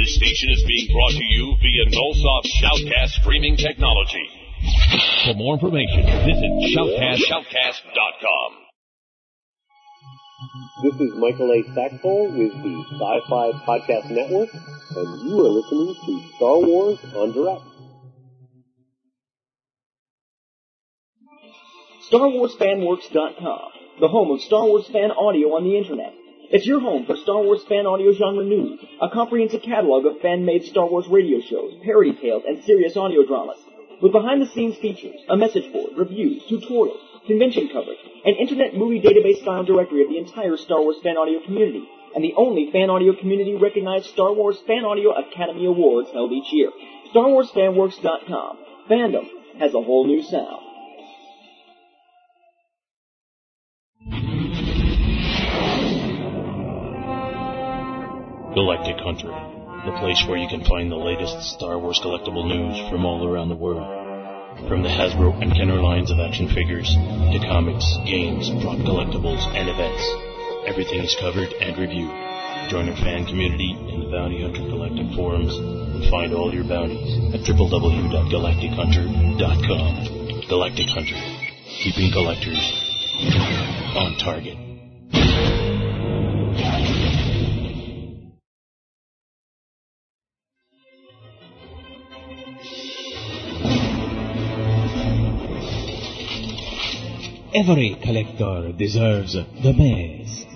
This 0.00 0.14
station 0.16 0.48
is 0.48 0.64
being 0.66 0.88
brought 0.94 1.12
to 1.12 1.24
you 1.28 1.56
via 1.60 1.84
Nullsoft 1.92 2.48
Shoutcast 2.56 3.20
streaming 3.20 3.58
technology. 3.58 4.24
For 5.26 5.34
more 5.34 5.52
information, 5.60 6.06
visit 6.24 6.50
shoutcast, 6.72 7.20
shoutcast.com. 7.28 8.50
This 10.84 10.94
is 10.94 11.12
Michael 11.18 11.52
A. 11.52 11.60
Stackpole 11.72 12.32
with 12.32 12.52
the 12.64 12.84
Sci-Fi 12.96 13.52
Podcast 13.68 14.10
Network, 14.10 14.48
and 14.96 15.28
you 15.28 15.38
are 15.38 15.52
listening 15.60 15.94
to 16.06 16.36
Star 16.36 16.58
Wars 16.60 16.98
en 17.04 17.32
Direct. 17.32 17.60
StarWarsFanWorks.com, 22.10 23.68
the 24.00 24.08
home 24.08 24.30
of 24.30 24.40
Star 24.40 24.64
Wars 24.64 24.88
fan 24.90 25.10
audio 25.10 25.48
on 25.48 25.64
the 25.64 25.76
internet. 25.76 26.14
It's 26.52 26.66
your 26.66 26.80
home 26.80 27.06
for 27.06 27.14
Star 27.14 27.42
Wars 27.42 27.62
fan 27.68 27.86
audio 27.86 28.12
genre 28.12 28.42
news, 28.42 28.80
a 29.00 29.08
comprehensive 29.08 29.62
catalog 29.62 30.04
of 30.04 30.18
fan-made 30.18 30.64
Star 30.64 30.84
Wars 30.84 31.06
radio 31.06 31.38
shows, 31.40 31.78
parody 31.84 32.12
tales, 32.12 32.42
and 32.44 32.64
serious 32.64 32.96
audio 32.96 33.24
dramas. 33.24 33.58
With 34.02 34.10
behind-the-scenes 34.10 34.76
features, 34.78 35.14
a 35.28 35.36
message 35.36 35.72
board, 35.72 35.92
reviews, 35.96 36.42
tutorials, 36.50 36.98
convention 37.28 37.68
coverage, 37.72 38.02
an 38.24 38.34
internet 38.34 38.74
movie 38.74 39.00
database 39.00 39.42
style 39.42 39.62
directory 39.62 40.02
of 40.02 40.08
the 40.08 40.18
entire 40.18 40.56
Star 40.56 40.82
Wars 40.82 40.96
fan 41.04 41.16
audio 41.16 41.38
community, 41.46 41.86
and 42.16 42.24
the 42.24 42.34
only 42.36 42.72
fan 42.72 42.90
audio 42.90 43.14
community 43.14 43.54
recognized 43.54 44.06
Star 44.06 44.32
Wars 44.32 44.58
Fan 44.66 44.84
Audio 44.84 45.12
Academy 45.12 45.66
Awards 45.66 46.10
held 46.10 46.32
each 46.32 46.52
year. 46.52 46.72
StarWarsFanWorks.com. 47.14 48.58
Fandom 48.90 49.28
has 49.60 49.72
a 49.72 49.80
whole 49.80 50.04
new 50.04 50.24
sound. 50.24 50.69
Galactic 58.60 59.00
Hunter, 59.00 59.32
the 59.88 59.96
place 60.04 60.20
where 60.28 60.36
you 60.36 60.44
can 60.46 60.60
find 60.68 60.92
the 60.92 61.00
latest 61.00 61.56
Star 61.56 61.78
Wars 61.78 61.98
collectible 62.04 62.44
news 62.44 62.76
from 62.92 63.06
all 63.06 63.24
around 63.24 63.48
the 63.48 63.56
world. 63.56 63.88
From 64.68 64.82
the 64.84 64.92
Hasbro 64.92 65.40
and 65.40 65.56
Kenner 65.56 65.80
lines 65.80 66.10
of 66.10 66.20
action 66.20 66.46
figures 66.46 66.92
to 66.92 67.38
comics, 67.48 67.88
games, 68.04 68.52
prop 68.60 68.76
collectibles, 68.84 69.40
and 69.56 69.64
events, 69.64 70.04
everything 70.68 71.00
is 71.00 71.16
covered 71.16 71.48
and 71.56 71.72
reviewed. 71.80 72.12
Join 72.68 72.92
our 72.92 73.00
fan 73.00 73.24
community 73.24 73.72
in 73.72 74.04
the 74.04 74.12
Bounty 74.12 74.44
Hunter 74.44 74.68
Collective 74.68 75.08
forums 75.16 75.56
and 75.56 76.04
find 76.12 76.36
all 76.36 76.52
your 76.52 76.68
bounties 76.68 77.16
at 77.32 77.40
www.galactichunter.com. 77.48 80.44
Galactic 80.52 80.88
Hunter, 80.92 81.16
keeping 81.80 82.12
collectors 82.12 82.60
on 83.96 84.20
target. 84.20 84.60
Every 97.52 97.98
collector 98.00 98.70
deserves 98.78 99.34
the 99.34 99.74
best. 99.74 100.46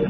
Should 0.00 0.08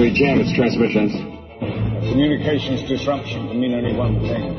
we 0.00 0.08
jam 0.14 0.40
its 0.40 0.54
transmissions? 0.54 1.12
Communications 2.08 2.88
disruption 2.88 3.46
can 3.48 3.60
mean 3.60 3.74
only 3.74 3.92
one 3.92 4.20
thing. 4.20 4.56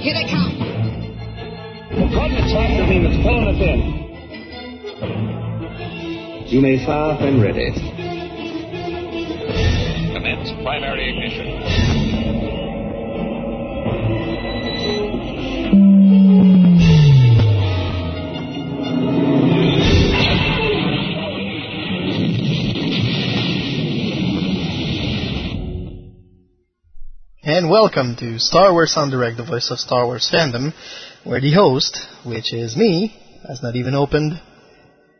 Here 0.00 0.14
they 0.14 0.26
come. 0.28 0.58
The 1.90 2.08
coordinates 2.12 2.52
master 2.52 2.84
beam 2.88 3.06
is 3.06 3.16
pulling 3.22 3.46
us 3.46 3.60
in. 3.62 4.02
You 6.48 6.60
may 6.60 6.84
fire 6.84 7.14
when 7.16 7.40
ready. 7.40 7.91
Welcome 27.72 28.16
to 28.16 28.38
Star 28.38 28.70
Wars 28.72 28.94
en 28.98 29.08
Direct, 29.08 29.38
the 29.38 29.46
voice 29.46 29.70
of 29.70 29.78
Star 29.80 30.04
Wars 30.04 30.30
fandom, 30.30 30.74
where 31.24 31.40
the 31.40 31.54
host, 31.54 32.06
which 32.22 32.52
is 32.52 32.76
me, 32.76 33.16
has 33.48 33.62
not 33.62 33.76
even 33.76 33.94
opened 33.94 34.38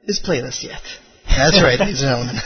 his 0.04 0.20
playlist 0.20 0.62
yet. 0.62 0.82
That's 1.24 1.62
right, 1.62 1.80
ladies 1.80 2.02
and 2.02 2.10
gentlemen. 2.10 2.36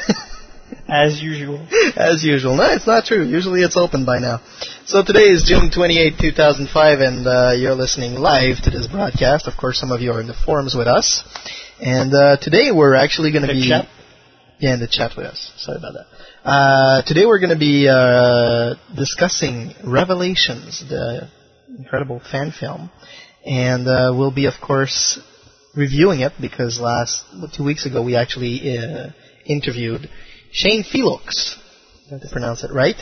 As 0.89 1.21
usual. 1.21 1.66
As 1.97 2.22
usual. 2.22 2.55
No, 2.55 2.71
it's 2.71 2.87
not 2.87 3.05
true. 3.05 3.25
Usually 3.25 3.62
it's 3.62 3.77
open 3.77 4.05
by 4.05 4.21
now. 4.21 4.43
So 4.84 5.03
today 5.05 5.27
is 5.27 5.43
June 5.43 5.72
28, 5.75 6.15
2005, 6.21 7.00
and 7.00 7.27
uh, 7.27 7.50
you're 7.59 7.75
listening 7.75 8.15
live 8.15 8.62
to 8.62 8.71
this 8.71 8.87
broadcast. 8.87 9.49
Of 9.49 9.56
course, 9.56 9.81
some 9.81 9.91
of 9.91 10.03
you 10.03 10.12
are 10.12 10.21
in 10.21 10.28
the 10.28 10.34
forums 10.34 10.77
with 10.77 10.87
us. 10.87 11.25
And 11.81 12.15
uh, 12.15 12.37
today 12.37 12.71
we're 12.71 12.95
actually 12.95 13.33
going 13.33 13.49
to 13.49 13.53
be... 13.53 13.69
chat? 13.69 13.89
Yeah, 14.59 14.72
in 14.72 14.81
the 14.81 14.89
chat 14.89 15.12
with 15.19 15.27
us. 15.27 15.53
Sorry 15.59 15.77
about 15.77 15.93
that. 15.93 16.49
Uh, 16.49 17.03
today 17.03 17.27
we're 17.27 17.41
going 17.41 17.53
to 17.53 17.59
be 17.59 17.87
uh, 17.89 18.75
discussing 18.97 19.75
Revelations, 19.84 20.83
the 20.89 21.28
incredible 21.78 22.21
fan 22.21 22.53
film. 22.59 22.91
And 23.45 23.87
uh, 23.87 24.15
we'll 24.16 24.34
be, 24.34 24.47
of 24.47 24.55
course, 24.62 25.21
reviewing 25.77 26.21
it 26.21 26.33
because 26.41 26.80
last, 26.80 27.22
two 27.54 27.65
weeks 27.65 27.84
ago, 27.84 28.03
we 28.03 28.16
actually 28.16 28.78
uh, 28.78 29.10
interviewed 29.45 30.09
Shane 30.53 30.84
Felix. 30.84 31.59
I 32.10 32.19
pronounce 32.33 32.65
it 32.65 32.72
right? 32.72 32.97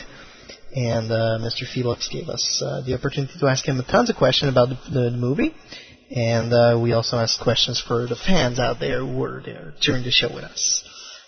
And 0.75 1.09
uh, 1.09 1.39
Mr. 1.39 1.65
Felix 1.65 2.09
gave 2.09 2.27
us 2.27 2.61
uh, 2.65 2.81
the 2.85 2.95
opportunity 2.95 3.31
to 3.39 3.47
ask 3.47 3.65
him 3.65 3.81
tons 3.89 4.09
of 4.09 4.17
questions 4.17 4.51
about 4.51 4.67
the, 4.67 4.91
the 4.91 5.11
movie. 5.11 5.55
And 6.13 6.81
we 6.81 6.91
also 6.91 7.15
asked 7.15 7.39
questions 7.39 7.81
for 7.81 8.07
the 8.07 8.17
fans 8.17 8.59
out 8.59 8.81
there 8.81 8.99
who 8.99 9.17
were 9.17 9.41
there 9.43 9.73
during 9.81 10.03
the 10.03 10.11
show 10.11 10.27
with 10.35 10.43
us. 10.43 10.83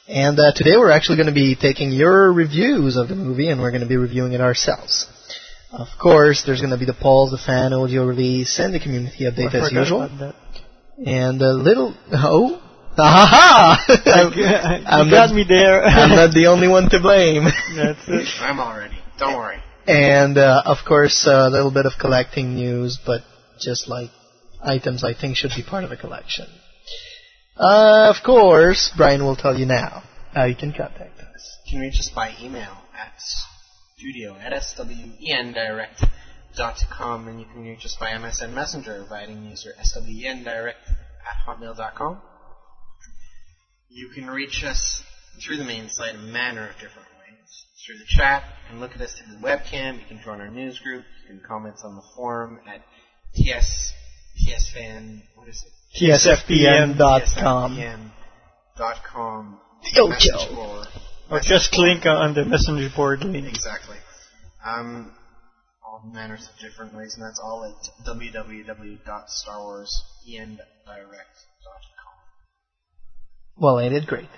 And 0.07 0.39
uh, 0.39 0.53
today 0.55 0.77
we're 0.77 0.91
actually 0.91 1.17
going 1.17 1.27
to 1.27 1.33
be 1.33 1.55
taking 1.55 1.91
your 1.91 2.31
reviews 2.31 2.95
of 2.95 3.09
the 3.09 3.15
movie 3.15 3.49
and 3.49 3.59
we're 3.59 3.71
going 3.71 3.81
to 3.81 3.87
be 3.87 3.97
reviewing 3.97 4.31
it 4.31 4.39
ourselves. 4.39 5.05
Of 5.69 5.87
course, 6.01 6.43
there's 6.45 6.61
going 6.61 6.71
to 6.71 6.77
be 6.77 6.85
the 6.85 6.93
polls, 6.93 7.31
the 7.31 7.37
fan 7.37 7.73
audio 7.73 8.05
release, 8.05 8.57
and 8.57 8.73
the 8.73 8.79
community 8.79 9.25
update 9.25 9.53
as 9.53 9.69
usual. 9.69 10.03
And 11.05 11.41
a 11.41 11.53
little 11.53 11.93
oh, 12.13 12.61
aha! 12.97 13.83
you 15.05 15.11
got 15.11 15.35
me 15.35 15.43
there. 15.43 15.83
I'm 15.83 16.11
not 16.11 16.33
the 16.33 16.47
only 16.47 16.69
one 16.69 16.89
to 16.89 17.01
blame. 17.01 17.43
That's 17.75 17.99
it. 18.07 18.27
I'm 18.39 18.61
all 18.61 18.77
ready. 18.77 18.97
Don't 19.19 19.35
worry. 19.35 19.61
And 19.85 20.37
uh, 20.37 20.63
of 20.65 20.77
course, 20.87 21.27
uh, 21.27 21.47
a 21.47 21.49
little 21.49 21.71
bit 21.71 21.85
of 21.85 21.93
collecting 21.99 22.55
news, 22.55 22.97
but 23.05 23.23
just 23.59 23.89
like 23.89 24.09
items 24.63 25.03
I 25.03 25.13
think 25.13 25.35
should 25.35 25.51
be 25.53 25.63
part 25.63 25.83
of 25.83 25.91
a 25.91 25.97
collection. 25.97 26.47
Uh, 27.59 28.13
of 28.15 28.23
course, 28.23 28.91
Brian 28.95 29.23
will 29.23 29.35
tell 29.35 29.57
you 29.57 29.65
now 29.65 30.03
how 30.31 30.45
you 30.45 30.55
can 30.55 30.71
contact 30.71 31.19
us. 31.19 31.57
You 31.65 31.71
can 31.71 31.81
reach 31.81 31.99
us 31.99 32.11
by 32.13 32.35
email 32.39 32.77
at 32.95 33.19
studio 33.97 34.35
at 34.35 34.53
swendirect.com 34.53 37.27
and 37.27 37.39
you 37.39 37.47
can 37.47 37.63
reach 37.63 37.83
us 37.83 37.97
by 37.99 38.11
MSN 38.11 38.53
Messenger 38.53 39.07
the 39.09 39.33
user 39.49 39.73
swendirect 39.81 40.87
at 40.87 41.47
hotmail.com. 41.47 42.21
You 43.89 44.09
can 44.13 44.29
reach 44.29 44.63
us 44.63 45.01
through 45.43 45.57
the 45.57 45.63
main 45.63 45.89
site 45.89 46.13
in 46.13 46.21
a 46.21 46.31
manner 46.31 46.69
of 46.69 46.75
different 46.75 47.07
ways. 47.07 47.65
Through 47.83 47.97
the 47.97 48.05
chat, 48.05 48.43
and 48.69 48.79
look 48.79 48.91
at 48.91 49.01
us 49.01 49.15
through 49.15 49.35
the 49.35 49.41
webcam, 49.43 49.99
you 49.99 50.05
can 50.07 50.21
join 50.23 50.41
our 50.41 50.51
news 50.51 50.77
group, 50.77 51.05
you 51.23 51.27
can 51.27 51.41
comment 51.47 51.77
on 51.83 51.95
the 51.95 52.03
forum 52.15 52.59
at 52.67 52.83
ts, 53.33 53.93
tsfan, 54.45 55.23
what 55.35 55.47
is 55.47 55.63
it? 55.65 55.73
TSFPN.com. 55.99 57.77
TSFPN.com. 58.77 59.59
Yo, 59.93 60.07
message 60.07 60.31
Joe. 60.31 60.83
Or 61.29 61.39
just 61.41 61.71
click 61.71 62.05
on 62.05 62.33
the 62.33 62.45
messenger 62.45 62.89
board 62.95 63.23
link. 63.23 63.47
Exactly. 63.47 63.97
Um, 64.65 65.11
all 65.83 66.01
manners 66.13 66.47
of 66.47 66.59
different 66.59 66.95
ways, 66.95 67.15
and 67.15 67.23
that's 67.23 67.39
all 67.43 67.65
at 67.65 67.73
www.starwarsendirect.com. 68.07 68.97
Well, 73.57 73.79
ain't 73.79 73.93
it 73.93 74.05
great? 74.05 74.29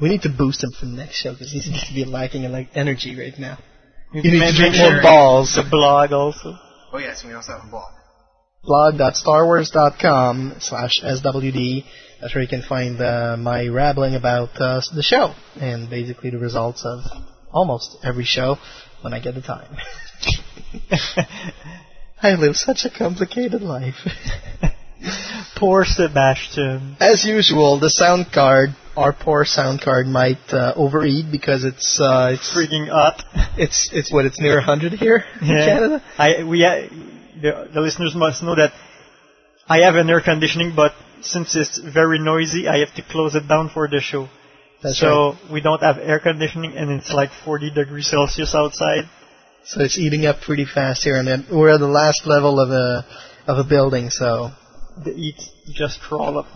We 0.00 0.08
need 0.08 0.22
to 0.22 0.30
boost 0.30 0.64
him 0.64 0.72
for 0.72 0.86
the 0.86 0.92
next 0.92 1.16
show 1.16 1.32
because 1.32 1.52
he 1.52 1.60
seems 1.60 1.86
to 1.86 1.94
be 1.94 2.04
lacking 2.04 2.44
in 2.44 2.52
like 2.52 2.70
energy 2.74 3.16
right 3.18 3.38
now. 3.38 3.58
You 4.12 4.22
need 4.22 4.40
to 4.40 4.56
drink 4.56 4.76
more 4.76 5.02
balls. 5.02 5.54
The 5.54 5.62
blog 5.68 6.12
also. 6.12 6.58
Oh 6.92 6.98
yes, 6.98 7.24
we 7.24 7.32
also 7.32 7.52
have 7.52 7.64
a 7.66 7.70
blog. 7.70 7.92
blog.starwars.com 8.66 10.56
slash 10.60 11.00
swd. 11.02 11.84
That's 12.20 12.34
where 12.34 12.42
you 12.42 12.48
can 12.48 12.62
find 12.62 13.00
uh, 13.00 13.36
my 13.38 13.68
rabbling 13.68 14.14
about 14.14 14.50
uh, 14.60 14.80
the 14.94 15.02
show 15.02 15.34
and 15.60 15.90
basically 15.90 16.30
the 16.30 16.38
results 16.38 16.84
of 16.84 17.00
almost 17.52 17.96
every 18.02 18.24
show 18.24 18.56
when 19.02 19.12
I 19.12 19.20
get 19.20 19.34
the 19.34 19.42
time. 19.42 19.76
I 22.22 22.34
live 22.34 22.56
such 22.56 22.84
a 22.84 22.90
complicated 22.90 23.60
life. 23.60 23.96
Poor 25.56 25.84
Sebastian. 25.84 26.96
As 26.98 27.24
usual, 27.24 27.78
the 27.78 27.90
sound 27.90 28.26
card, 28.32 28.70
our 28.96 29.12
poor 29.12 29.44
sound 29.44 29.82
card, 29.82 30.06
might 30.06 30.38
uh, 30.50 30.72
overeat 30.76 31.26
because 31.30 31.64
it's 31.64 32.00
uh, 32.00 32.30
it's 32.32 32.52
freaking 32.54 32.88
hot. 32.88 33.22
It's 33.56 33.90
it's 33.92 34.12
what 34.12 34.24
it's 34.24 34.40
near 34.40 34.56
100 34.56 34.92
here 34.94 35.22
in 35.40 35.46
Canada. 35.46 36.02
I 36.18 36.42
we 36.44 36.64
uh, 36.64 36.88
the, 37.44 37.52
the 37.74 37.80
listeners 37.86 38.14
must 38.24 38.42
know 38.42 38.54
that 38.62 38.72
I 39.68 39.78
have 39.86 39.94
an 40.02 40.08
air 40.10 40.20
conditioning, 40.20 40.72
but 40.74 40.92
since 41.22 41.54
it's 41.56 41.78
very 41.78 42.18
noisy, 42.18 42.68
I 42.68 42.78
have 42.84 42.94
to 42.96 43.02
close 43.14 43.34
it 43.34 43.46
down 43.48 43.70
for 43.72 43.88
the 43.88 44.00
show. 44.00 44.28
That's 44.82 44.98
so 44.98 45.36
we 45.52 45.60
don't 45.60 45.82
have 45.88 45.96
air 45.98 46.20
conditioning, 46.20 46.72
and 46.76 46.90
it's 46.90 47.12
like 47.12 47.30
40 47.44 47.70
degrees 47.70 48.08
Celsius 48.10 48.54
outside. 48.54 49.04
So 49.64 49.80
it's 49.80 49.98
eating 49.98 50.26
up 50.26 50.36
pretty 50.42 50.66
fast 50.66 51.04
here, 51.04 51.16
and 51.16 51.26
then 51.26 51.46
we're 51.50 51.70
at 51.76 51.80
the 51.80 51.88
last 52.02 52.26
level 52.26 52.60
of 52.60 52.70
a 52.70 53.06
of 53.46 53.56
a 53.58 53.64
building, 53.68 54.10
so 54.10 54.50
The 55.04 55.12
heat 55.12 55.40
just 55.72 56.00
crawl 56.00 56.38
up. 56.38 56.46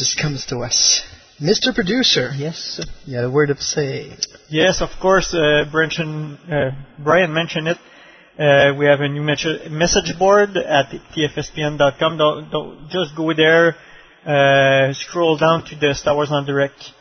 just 0.00 0.20
comes 0.22 0.46
to 0.46 0.58
us. 0.68 1.02
Mr. 1.40 1.74
Producer, 1.74 2.30
yes, 2.36 2.80
you 3.06 3.16
had 3.16 3.24
a 3.24 3.30
word 3.30 3.48
to 3.48 3.56
say. 3.60 4.12
Yes, 4.48 4.80
of 4.80 4.90
course. 5.00 5.34
Uh, 5.34 5.64
Brian, 5.72 6.36
uh, 6.56 6.70
Brian 7.02 7.32
mentioned 7.32 7.66
it. 7.66 7.78
Uh, 8.38 8.74
we 8.78 8.86
have 8.86 9.00
a 9.00 9.08
new 9.08 9.22
message 9.22 10.18
board 10.18 10.56
at 10.56 10.86
tfspn.com. 11.14 12.16
Don't, 12.16 12.50
don't 12.50 12.88
just 12.88 13.16
go 13.16 13.34
there. 13.34 13.74
Uh, 14.24 14.92
scroll 14.92 15.36
down 15.36 15.64
to 15.64 15.76
the 15.76 15.94
Star 15.94 16.14
Wars 16.14 16.30
en 16.30 16.44
Direct 16.44 16.92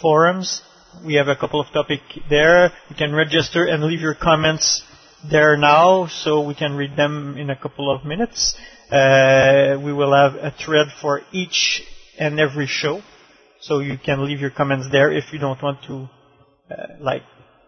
forums. 0.00 0.62
We 1.04 1.14
have 1.14 1.28
a 1.28 1.36
couple 1.36 1.60
of 1.60 1.68
topics 1.72 2.02
there. 2.28 2.72
You 2.88 2.96
can 2.96 3.14
register 3.14 3.64
and 3.64 3.84
leave 3.84 4.00
your 4.00 4.14
comments 4.14 4.82
there 5.30 5.56
now, 5.56 6.08
so 6.08 6.46
we 6.46 6.54
can 6.54 6.74
read 6.74 6.96
them 6.96 7.36
in 7.38 7.50
a 7.50 7.56
couple 7.56 7.94
of 7.94 8.04
minutes. 8.04 8.56
Uh, 8.90 9.78
we 9.82 9.92
will 9.92 10.14
have 10.14 10.34
a 10.34 10.50
thread 10.50 10.88
for 11.00 11.22
each 11.32 11.82
and 12.18 12.40
every 12.40 12.66
show, 12.66 13.02
so 13.60 13.80
you 13.80 13.98
can 13.98 14.24
leave 14.24 14.40
your 14.40 14.50
comments 14.50 14.88
there 14.90 15.12
if 15.12 15.32
you 15.32 15.38
don't 15.38 15.62
want 15.62 15.82
to 15.84 16.08
uh, 16.70 16.86
like 17.00 17.22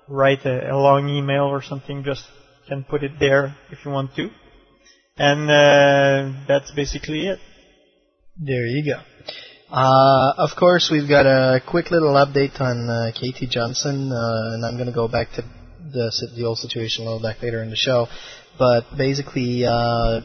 write 0.09 0.45
a, 0.47 0.73
a 0.73 0.77
long 0.77 1.09
email 1.09 1.45
or 1.45 1.63
something, 1.63 2.05
just 2.05 2.25
can 2.69 2.85
put 2.85 3.03
it 3.03 3.13
there 3.19 3.57
if 3.71 3.85
you 3.85 3.91
want 3.91 4.15
to. 4.17 4.29
And 5.17 5.51
uh, 5.51 6.45
that's 6.47 6.71
basically 6.73 7.27
it. 7.27 7.39
There 8.37 8.67
you 8.67 8.85
go. 8.85 9.01
Uh, 9.71 10.33
of 10.39 10.51
course, 10.57 10.89
we've 10.91 11.09
got 11.09 11.27
a 11.27 11.61
quick 11.61 11.91
little 11.91 12.15
update 12.15 12.61
on 12.61 12.89
uh, 12.89 13.11
Katie 13.19 13.49
Johnson, 13.49 14.13
uh, 14.13 14.55
and 14.55 14.65
I'm 14.65 14.75
going 14.75 14.87
to 14.87 14.95
go 14.95 15.09
back 15.09 15.33
to 15.33 15.43
the, 15.93 16.11
the 16.37 16.45
old 16.45 16.59
situation 16.59 17.03
a 17.03 17.07
little 17.07 17.23
back 17.23 17.43
later 17.43 17.63
in 17.63 17.71
the 17.71 17.77
show. 17.77 18.07
But 18.59 18.97
basically, 18.97 19.67
uh, 19.67 20.21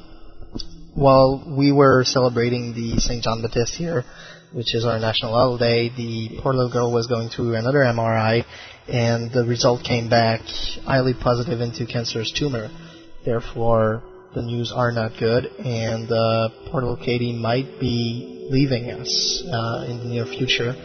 while 0.94 1.56
we 1.58 1.72
were 1.72 2.04
celebrating 2.04 2.74
the 2.74 3.00
St. 3.00 3.24
John 3.24 3.42
Baptist 3.42 3.76
here, 3.76 4.06
which 4.54 4.76
is 4.76 4.86
our 4.86 5.00
national 5.00 5.34
holiday, 5.34 5.90
the 5.90 6.40
poor 6.42 6.54
little 6.54 6.72
girl 6.72 6.92
was 6.92 7.08
going 7.08 7.30
through 7.30 7.56
another 7.56 7.80
MRI, 7.80 8.46
and 8.88 9.32
the 9.32 9.44
result 9.44 9.84
came 9.84 10.10
back 10.10 10.42
highly 10.86 11.14
positive 11.14 11.60
into 11.62 11.86
cancerous 11.86 12.32
tumor. 12.32 12.70
Therefore, 13.26 14.04
the 14.36 14.42
news 14.42 14.72
are 14.76 14.92
not 14.92 15.14
good, 15.20 15.46
and 15.46 16.12
uh, 16.12 16.50
poor 16.70 16.82
little 16.82 16.98
Katie 16.98 17.34
might 17.34 17.80
be 17.80 18.48
leaving 18.50 18.92
us 18.92 19.44
uh, 19.46 19.86
in 19.88 20.00
the 20.00 20.06
near 20.06 20.26
future. 20.26 20.76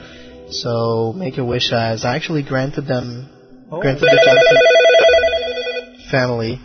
So, 0.51 1.13
Make 1.15 1.37
a 1.39 1.45
Wish 1.45 1.71
has 1.71 2.05
actually 2.05 2.43
granted 2.43 2.87
them, 2.87 3.29
Oh. 3.71 3.83
granted 3.83 4.05
the 4.05 4.21
Johnson 4.25 4.57
family 6.11 6.59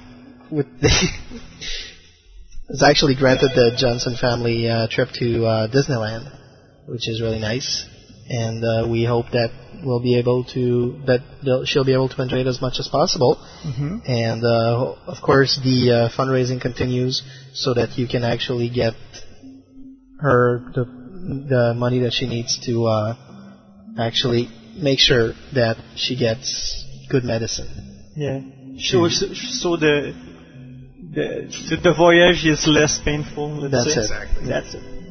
with 0.49 0.67
the 0.79 0.87
has 2.69 2.81
actually 2.81 3.15
granted 3.15 3.51
the 3.55 3.75
Johnson 3.77 4.15
family 4.15 4.69
uh, 4.69 4.87
trip 4.89 5.09
to 5.15 5.45
uh, 5.45 5.67
Disneyland, 5.67 6.31
which 6.85 7.07
is 7.07 7.21
really 7.21 7.39
nice, 7.39 7.85
and 8.29 8.63
uh, 8.63 8.87
we 8.89 9.05
hope 9.05 9.27
that 9.31 9.51
we'll 9.83 10.01
be 10.01 10.17
able 10.17 10.43
to 10.45 11.01
that 11.05 11.21
she'll 11.65 11.85
be 11.85 11.93
able 11.93 12.09
to 12.09 12.21
enjoy 12.21 12.37
it 12.37 12.47
as 12.47 12.61
much 12.61 12.75
as 12.79 12.87
possible. 12.87 13.37
Mm-hmm. 13.65 13.97
And 14.05 14.43
uh, 14.43 14.95
of 15.07 15.21
course, 15.21 15.59
the 15.63 15.91
uh, 15.91 16.09
fundraising 16.17 16.61
continues 16.61 17.21
so 17.53 17.73
that 17.73 17.97
you 17.97 18.07
can 18.07 18.23
actually 18.23 18.69
get 18.69 18.93
her 20.19 20.71
the 20.73 20.85
the 20.85 21.73
money 21.75 21.99
that 21.99 22.13
she 22.13 22.27
needs 22.27 22.59
to 22.65 22.85
uh, 22.85 23.15
actually 23.99 24.49
make 24.75 24.99
sure 24.99 25.33
that 25.53 25.77
she 25.95 26.15
gets 26.15 26.85
good 27.09 27.23
medicine. 27.23 27.69
Yeah. 28.15 28.41
So, 28.79 29.07
so 29.07 29.77
the, 29.77 30.13
the 31.13 31.79
the 31.83 31.93
voyage 31.95 32.45
is 32.45 32.67
less 32.67 32.99
painful. 33.03 33.69
That's 33.69 33.93
say. 33.93 34.01
it. 34.01 34.47
That's 34.47 34.73
it. 34.73 35.02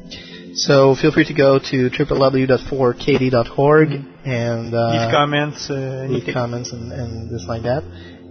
So 0.55 0.95
feel 0.95 1.11
free 1.11 1.25
to 1.25 1.33
go 1.33 1.59
to 1.59 1.89
www.4kd.org 1.89 3.89
and 4.25 4.73
uh, 4.73 4.91
Leave 4.91 5.11
comments. 5.11 5.69
Uh, 5.69 6.07
leave 6.09 6.33
comments 6.33 6.71
and, 6.71 6.91
and 6.91 7.29
just 7.29 7.47
like 7.47 7.61
that. 7.63 7.83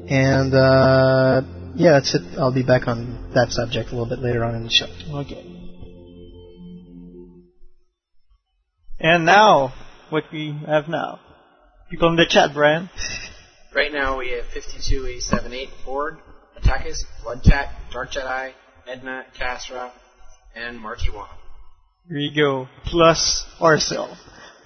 And 0.09 0.55
uh, 0.55 1.43
yeah, 1.75 1.93
that's 1.93 2.14
it. 2.14 2.23
I'll 2.38 2.52
be 2.55 2.62
back 2.62 2.87
on 2.87 3.33
that 3.35 3.50
subject 3.50 3.91
a 3.91 3.93
little 3.93 4.09
bit 4.09 4.21
later 4.21 4.45
on 4.45 4.55
in 4.55 4.64
the 4.64 4.71
show. 4.71 4.87
Okay. 5.21 5.49
And 9.00 9.26
now, 9.26 9.75
what 10.11 10.25
we 10.33 10.55
have 10.67 10.88
now. 10.88 11.19
People 11.91 12.11
in 12.11 12.17
the 12.17 12.26
chat, 12.29 12.50
Brian. 12.55 12.88
Right 13.75 13.91
now 13.91 14.19
we 14.19 14.33
have 14.33 14.45
52878 14.52 15.69
Borg, 15.87 16.17
Attackis, 16.61 17.07
Blood 17.23 17.43
Chat, 17.43 17.71
Dark 17.91 18.11
Jedi, 18.11 18.52
Edna, 18.87 19.25
Casra, 19.35 19.91
and 20.55 20.79
Marky 20.79 21.11
One. 21.11 21.31
Here 22.09 22.18
you 22.18 22.35
go. 22.35 22.68
Plus 22.85 23.44
Arcel. 23.61 24.16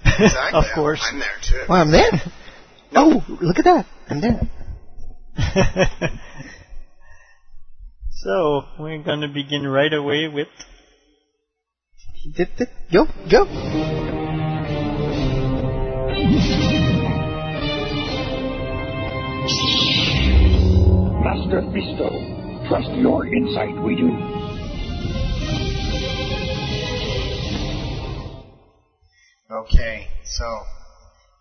Exactly. 0.05 0.51
of 0.53 0.65
course. 0.73 1.01
I'm 1.11 1.19
there 1.19 1.39
too. 1.41 1.65
Well, 1.69 1.81
I'm 1.81 1.91
there. 1.91 2.11
Oh, 2.95 3.21
look 3.41 3.59
at 3.59 3.65
that. 3.65 3.85
I'm 4.09 4.21
there. 4.21 4.39
so, 8.11 8.63
we're 8.79 9.03
gonna 9.03 9.27
begin 9.27 9.67
right 9.67 9.93
away 9.93 10.29
with 10.29 10.47
Dip, 12.35 12.49
dip. 12.57 12.69
Go, 12.91 13.05
go. 13.31 13.45
Master 21.23 21.61
Fisto, 21.71 22.67
trust 22.67 22.89
your 22.99 23.27
insight, 23.27 23.81
we 23.81 23.95
do. 23.95 24.36
Okay, 29.49 30.09
so 30.25 30.63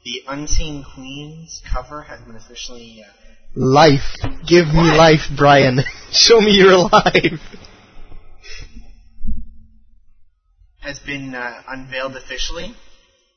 the 0.04 0.22
Unseen 0.28 0.84
Queens 0.94 1.60
cover 1.72 2.02
has 2.02 2.20
been 2.20 2.36
officially. 2.36 3.02
Uh, 3.04 3.10
Life. 3.58 4.14
Give 4.46 4.66
me 4.66 4.96
life, 4.96 5.30
Brian. 5.36 5.80
Show 6.12 6.40
me 6.40 6.52
your 6.52 6.76
life. 6.76 7.40
has 10.80 11.00
been 11.00 11.34
uh, 11.34 11.62
unveiled 11.66 12.14
officially, 12.14 12.74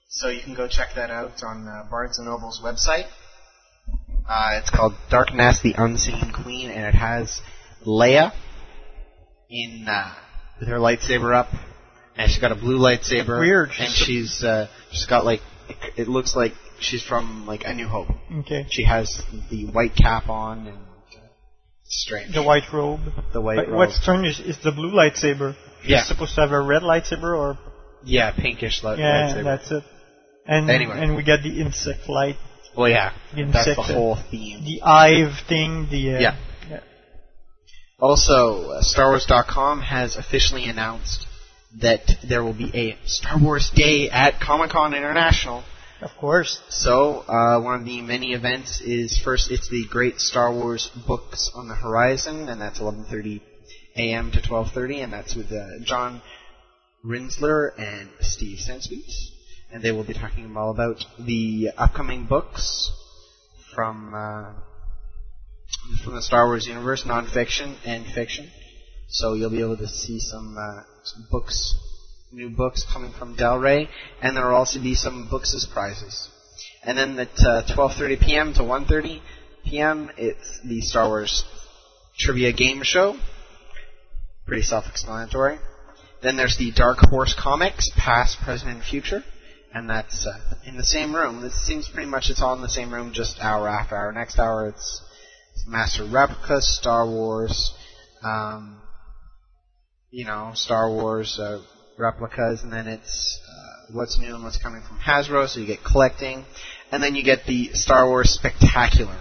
so 0.10 0.28
you 0.28 0.42
can 0.42 0.54
go 0.54 0.68
check 0.68 0.90
that 0.96 1.10
out 1.10 1.42
on 1.42 1.68
uh, 1.68 1.90
Barnes 1.90 2.20
and 2.20 2.28
Noble's 2.28 2.62
website. 2.64 3.08
Uh, 4.30 4.60
it's 4.62 4.70
called 4.70 4.94
Dark 5.10 5.34
Nest: 5.34 5.64
The 5.64 5.74
Unseen 5.78 6.32
Queen, 6.32 6.70
and 6.70 6.86
it 6.86 6.94
has 6.96 7.42
Leia 7.88 8.34
in 9.50 9.88
uh, 9.90 10.14
with 10.60 10.70
her 10.70 10.78
lightsaber 10.78 11.34
up, 11.36 11.48
and 12.20 12.30
she's 12.30 12.40
got 12.40 12.52
a 12.52 12.56
blue 12.56 12.78
lightsaber. 12.78 13.40
Weird. 13.40 13.70
And 13.80 13.90
she's 13.92 14.44
uh, 14.44 14.68
she's 14.92 15.06
got 15.08 15.26
like 15.26 15.40
it 15.98 16.08
looks 16.08 16.36
like 16.36 16.54
she's 16.80 17.04
from 17.04 17.48
like 17.48 17.64
A 17.66 17.74
New 17.74 17.88
Hope. 17.88 18.10
Okay. 18.42 18.66
She 18.70 18.84
has 18.84 19.24
the 19.50 19.66
white 19.66 19.96
cap 19.96 20.30
on 20.30 20.68
and 20.68 20.78
uh, 20.78 21.22
strange. 21.86 22.34
The 22.36 22.44
white 22.44 22.72
robe. 22.74 23.00
The 23.34 23.42
white 23.42 23.56
But 23.58 23.68
robe. 23.70 23.78
What's 23.78 23.96
strange 24.02 24.28
is, 24.28 24.40
is 24.40 24.58
the 24.64 24.72
blue 24.72 24.92
lightsaber. 24.92 25.56
Yeah. 25.86 26.00
She's 26.00 26.08
supposed 26.10 26.36
to 26.36 26.42
have 26.42 26.52
a 26.52 26.62
red 26.62 26.82
lightsaber 26.84 27.36
or 27.38 27.58
Yeah, 28.04 28.32
pinkish 28.32 28.84
li- 28.84 28.96
yeah, 29.00 29.34
lightsaber. 29.34 29.44
that's 29.46 29.72
it. 29.72 29.84
And 30.46 30.70
Anyway. 30.70 30.96
and 31.02 31.16
we 31.16 31.24
got 31.24 31.42
the 31.44 31.62
insect 31.62 32.10
light. 32.10 32.36
Well, 32.78 32.90
yeah, 32.90 33.14
The 33.36 33.46
that's 33.46 33.66
the 33.76 33.82
whole 33.82 34.18
theme. 34.30 34.64
The 34.66 34.82
Ive 34.84 35.34
thing. 35.48 35.88
The 35.90 36.16
uh, 36.16 36.20
Yeah. 36.20 36.36
yeah. 36.70 36.80
Also, 38.00 38.72
uh, 38.72 38.82
StarWars.com 38.82 39.82
has 39.82 40.16
officially 40.16 40.66
announced 40.66 41.26
that 41.78 42.02
there 42.28 42.44
will 42.44 42.54
be 42.54 42.72
a 42.76 42.98
Star 43.06 43.40
Wars 43.40 43.70
Day 43.70 44.10
at 44.10 44.40
Comic 44.40 44.72
Con 44.72 44.94
International. 44.94 45.64
Of 46.02 46.12
course. 46.18 46.62
So, 46.70 47.26
uh, 47.28 47.62
one 47.62 47.76
of 47.82 47.86
the 47.86 48.02
many 48.02 48.34
events 48.34 48.82
is 48.82 49.18
first, 49.18 49.52
it's 49.52 49.70
the 49.70 49.86
Great 49.90 50.20
Star 50.20 50.54
Wars 50.54 50.90
Books 51.06 51.52
on 51.54 51.68
the 51.68 51.76
Horizon, 51.76 52.48
and 52.48 52.62
that's 52.62 52.80
11:30 52.80 53.42
a.m. 53.98 54.32
to 54.32 54.40
12:30, 54.40 55.04
and 55.04 55.14
that's 55.14 55.36
with 55.36 55.52
uh, 55.52 55.80
John 55.84 56.22
Rinzler 57.06 57.72
and 57.78 58.10
Steve 58.22 58.60
Sansweet, 58.60 59.12
and 59.72 59.84
they 59.84 59.92
will 59.92 60.06
be 60.06 60.14
talking 60.14 60.56
all 60.56 60.72
about 60.72 61.06
the 61.20 61.72
upcoming 61.78 62.26
books 62.26 62.90
from 63.76 64.14
uh, 64.14 64.54
from 66.04 66.16
the 66.16 66.22
Star 66.22 66.48
Wars 66.48 66.66
universe, 66.66 67.04
nonfiction 67.04 67.76
and 67.86 68.06
fiction. 68.06 68.50
So 69.10 69.34
you'll 69.34 69.50
be 69.50 69.62
able 69.62 69.78
to 69.78 69.88
see 69.88 70.20
some, 70.20 70.56
uh, 70.56 70.84
some 71.04 71.28
books, 71.32 71.74
new 72.32 72.50
books 72.50 72.86
coming 72.94 73.12
from 73.12 73.36
Del 73.36 73.58
Rey, 73.58 73.90
and 74.22 74.38
there 74.38 74.46
will 74.46 74.56
also 74.56 74.80
be 74.80 74.94
some 74.94 75.28
books 75.30 75.56
as 75.56 75.66
prizes. 75.66 76.30
And 76.84 76.96
then 76.96 77.18
at 77.18 77.40
uh, 77.40 77.64
12:30 77.68 78.20
p.m. 78.22 78.54
to 78.54 78.62
1:30 78.62 79.22
p.m. 79.66 80.12
it's 80.16 80.60
the 80.64 80.82
Star 80.82 81.08
Wars 81.08 81.44
trivia 82.20 82.54
game 82.54 82.84
show. 82.84 83.18
Pretty 84.46 84.62
self-explanatory. 84.62 85.58
Then 86.22 86.38
there's 86.38 86.58
the 86.58 86.72
Dark 86.72 87.00
Horse 87.00 87.34
Comics, 87.34 87.90
past, 87.98 88.40
present, 88.42 88.72
and 88.72 88.84
future, 88.84 89.24
and 89.74 89.90
that's 89.90 90.28
uh, 90.28 90.56
in 90.68 90.78
the 90.78 90.84
same 90.84 91.16
room. 91.16 91.44
It 91.44 91.54
seems 91.54 91.90
pretty 91.90 92.10
much 92.10 92.30
it's 92.30 92.42
all 92.42 92.56
in 92.56 92.62
the 92.62 92.70
same 92.70 92.94
room, 92.94 93.12
just 93.14 93.40
hour 93.40 93.68
after 93.68 93.96
hour. 93.96 94.12
Next 94.12 94.38
hour 94.38 94.68
it's, 94.68 95.02
Master 95.68 96.06
Replicas, 96.06 96.78
Star 96.78 97.06
Wars, 97.08 97.74
um, 98.24 98.82
you 100.12 100.26
know, 100.26 100.52
Star 100.56 100.90
Wars 100.90 101.40
uh, 101.40 101.62
replicas, 101.98 102.64
and 102.64 102.72
then 102.74 102.88
it's 102.88 103.40
uh, 103.48 103.94
what's 103.94 104.18
new 104.20 104.34
and 104.36 104.44
what's 104.44 104.58
coming 104.58 104.82
from 104.88 104.98
Hasbro. 104.98 105.48
So 105.48 105.60
you 105.60 105.68
get 105.68 105.84
collecting, 105.84 106.46
and 106.92 107.02
then 107.04 107.16
you 107.16 107.24
get 107.24 107.46
the 107.46 107.74
Star 107.74 108.08
Wars 108.08 108.30
Spectacular, 108.32 109.18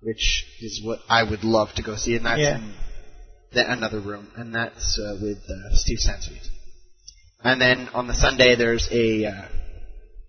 which 0.00 0.44
is 0.60 0.80
what 0.84 1.00
I 1.08 1.22
would 1.28 1.44
love 1.44 1.68
to 1.76 1.82
go 1.82 1.96
see, 1.96 2.16
and 2.16 2.26
that's 2.26 2.40
Yeah. 2.40 2.56
in 2.58 2.74
the, 3.52 3.70
another 3.72 4.00
room, 4.00 4.28
and 4.36 4.54
that's 4.54 4.98
uh, 4.98 5.16
with 5.20 5.38
uh, 5.48 5.74
Steve 5.74 5.98
Sansweet. 5.98 6.46
And 7.42 7.60
then 7.60 7.88
on 7.94 8.06
the 8.06 8.14
Sunday, 8.14 8.54
there's 8.54 8.88
a 8.92 9.24
uh, 9.26 9.42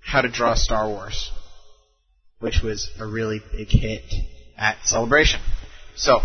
How 0.03 0.21
to 0.21 0.29
Draw 0.29 0.55
Star 0.55 0.87
Wars, 0.87 1.29
which 2.39 2.61
was 2.63 2.89
a 2.99 3.05
really 3.05 3.41
big 3.51 3.67
hit 3.69 4.03
at 4.57 4.77
Celebration. 4.85 5.41
So, 5.95 6.21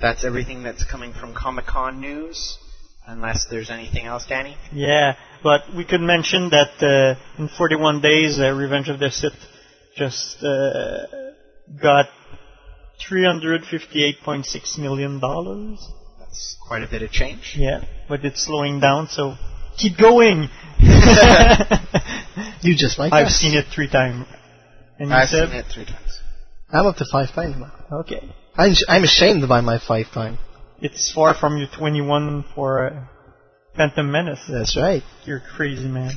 that's 0.00 0.24
everything 0.24 0.62
that's 0.62 0.84
coming 0.84 1.12
from 1.12 1.34
Comic 1.34 1.66
Con 1.66 2.00
news. 2.00 2.58
Unless 3.06 3.46
there's 3.50 3.70
anything 3.70 4.04
else, 4.04 4.26
Danny? 4.28 4.54
Yeah, 4.70 5.16
but 5.42 5.62
we 5.74 5.84
could 5.86 6.02
mention 6.02 6.50
that 6.50 6.72
uh, 6.82 7.42
in 7.42 7.48
41 7.48 8.02
days, 8.02 8.38
uh, 8.38 8.52
Revenge 8.52 8.90
of 8.90 8.98
the 9.00 9.10
Sith 9.10 9.32
just 9.96 10.42
uh, 10.42 11.06
got 11.82 12.06
358.6 13.10 14.78
million 14.78 15.20
dollars. 15.20 15.78
That's 16.18 16.56
quite 16.66 16.82
a 16.82 16.86
bit 16.86 17.00
of 17.02 17.10
change. 17.10 17.54
Yeah, 17.56 17.82
but 18.10 18.24
it's 18.26 18.44
slowing 18.44 18.78
down, 18.80 19.08
so 19.08 19.36
keep 19.78 19.96
going. 19.96 20.48
You 22.60 22.74
just 22.76 22.98
like 22.98 23.12
I've 23.12 23.26
us. 23.26 23.34
seen 23.36 23.56
it 23.56 23.66
three 23.74 23.88
times. 23.88 24.26
And 24.98 25.12
I've 25.12 25.28
said, 25.28 25.48
seen 25.48 25.58
it 25.58 25.66
three 25.72 25.84
times. 25.84 26.20
I'm 26.70 26.86
up 26.86 26.96
to 26.96 27.04
five 27.10 27.32
times 27.34 27.56
now. 27.56 27.72
okay, 28.00 28.20
I'm, 28.58 28.72
I'm 28.88 29.04
ashamed 29.04 29.48
by 29.48 29.60
my 29.60 29.78
five 29.78 30.06
time. 30.12 30.38
it's 30.80 31.10
far 31.12 31.32
from 31.34 31.58
your 31.58 31.68
21 31.68 32.44
for 32.54 32.86
uh, 32.88 33.04
Phantom 33.76 34.10
Menace. 34.10 34.40
That's 34.50 34.76
right. 34.76 35.02
You're 35.24 35.42
crazy, 35.56 35.86
man. 35.88 36.12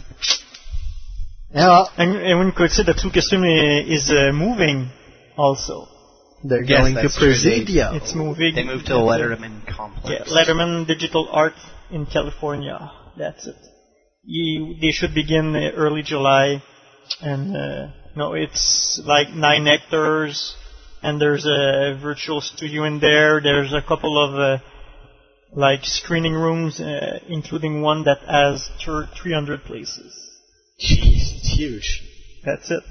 Yeah, 1.53 1.67
well, 1.67 1.91
And, 1.97 2.15
and 2.15 2.39
when 2.39 2.47
you 2.47 2.53
consider 2.53 2.93
that 2.93 3.01
Lucasfilm 3.03 3.43
i- 3.45 3.85
is 3.97 4.09
uh, 4.09 4.31
moving, 4.33 4.89
also. 5.37 5.87
they're 6.43 6.63
Yes, 6.63 6.79
going 6.81 6.95
to 6.95 7.01
that's 7.03 7.17
true. 7.17 7.27
Presidio. 7.27 7.93
It's 7.95 8.15
moving. 8.15 8.55
They 8.55 8.63
moved 8.63 8.87
to 8.87 8.93
the 8.93 8.99
Letterman 8.99 9.67
complex. 9.67 10.09
Yeah, 10.09 10.33
Letterman 10.33 10.87
Digital 10.87 11.27
Art 11.31 11.53
in 11.91 12.05
California. 12.05 12.91
That's 13.17 13.45
it. 13.47 13.55
You, 14.23 14.75
they 14.79 14.91
should 14.91 15.13
begin 15.13 15.55
uh, 15.55 15.71
early 15.75 16.03
July, 16.03 16.63
and 17.21 17.55
uh, 17.55 17.87
no, 18.15 18.33
it's 18.33 18.99
like 19.03 19.29
nine 19.33 19.65
hectares, 19.65 20.55
and 21.01 21.19
there's 21.19 21.45
a 21.45 21.97
virtual 22.01 22.41
studio 22.41 22.83
in 22.85 22.99
there. 22.99 23.41
There's 23.41 23.73
a 23.73 23.81
couple 23.81 24.23
of 24.23 24.35
uh, 24.35 24.63
like 25.53 25.83
screening 25.83 26.33
rooms, 26.33 26.79
uh, 26.79 27.19
including 27.27 27.81
one 27.81 28.03
that 28.05 28.19
has 28.27 28.69
thir- 28.85 29.09
300 29.21 29.63
places. 29.63 30.29
Jeez, 30.79 31.37
it's 31.37 31.53
huge. 31.55 32.01
That's 32.45 32.71
it. 32.71 32.83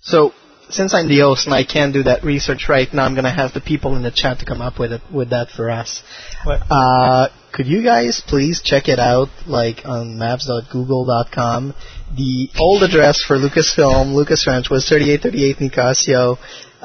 So, 0.00 0.32
since 0.68 0.94
I'm 0.94 1.08
the 1.08 1.20
host 1.20 1.46
and 1.46 1.54
I 1.54 1.64
can't 1.64 1.92
do 1.92 2.04
that 2.04 2.24
research 2.24 2.68
right 2.68 2.92
now, 2.92 3.04
I'm 3.04 3.14
going 3.14 3.24
to 3.24 3.30
have 3.30 3.52
the 3.52 3.60
people 3.60 3.96
in 3.96 4.02
the 4.02 4.10
chat 4.10 4.40
to 4.40 4.44
come 4.44 4.60
up 4.60 4.78
with 4.78 4.92
it 4.92 5.00
with 5.12 5.30
that 5.30 5.48
for 5.50 5.70
us. 5.70 6.02
What? 6.44 6.60
Uh, 6.70 7.28
could 7.52 7.66
you 7.66 7.82
guys 7.82 8.22
please 8.26 8.60
check 8.62 8.88
it 8.88 8.98
out, 8.98 9.28
like 9.46 9.86
on 9.86 10.18
maps.google.com? 10.18 11.74
The 12.16 12.50
old 12.58 12.82
address 12.82 13.22
for 13.22 13.36
Lucasfilm, 13.36 14.14
Lucas 14.14 14.46
Ranch, 14.46 14.68
was 14.68 14.88
3838 14.88 15.70
Nicasio, 15.70 16.36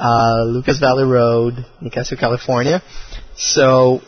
uh, 0.02 0.44
Lucas 0.44 0.78
Valley 0.80 1.04
Road, 1.04 1.64
Nicasio, 1.80 2.18
California. 2.18 2.82
So, 3.36 4.00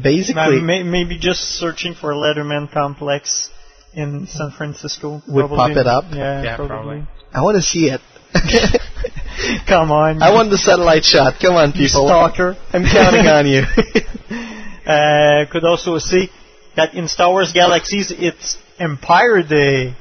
basically, 0.00 0.60
may, 0.60 0.82
maybe 0.82 1.18
just 1.18 1.40
searching 1.40 1.94
for 1.94 2.12
Letterman 2.12 2.70
Complex 2.70 3.50
in 3.94 4.26
San 4.26 4.50
Francisco 4.50 5.22
Would 5.26 5.48
probably. 5.48 5.56
pop 5.56 5.70
it 5.70 5.86
up? 5.86 6.04
Yeah, 6.12 6.42
Yeah, 6.42 6.56
probably. 6.56 7.00
probably. 7.00 7.06
I 7.32 7.42
want 7.42 7.56
to 7.56 7.62
see 7.62 7.88
it. 7.90 8.00
Come 9.66 9.90
on. 9.90 10.22
I 10.22 10.32
want 10.32 10.50
the 10.50 10.58
satellite 10.58 11.04
shot. 11.04 11.40
Come 11.40 11.54
on, 11.54 11.68
you 11.70 11.86
people. 11.86 12.06
stalker. 12.06 12.56
I'm 12.72 12.84
counting 12.84 13.26
on 13.26 13.46
you. 13.46 13.62
uh, 14.86 15.46
could 15.50 15.64
also 15.64 15.98
see 15.98 16.28
that 16.76 16.94
in 16.94 17.08
Star 17.08 17.30
Wars 17.30 17.52
Galaxies 17.52 18.10
it's 18.10 18.58
Empire 18.78 19.42
Day. 19.42 19.94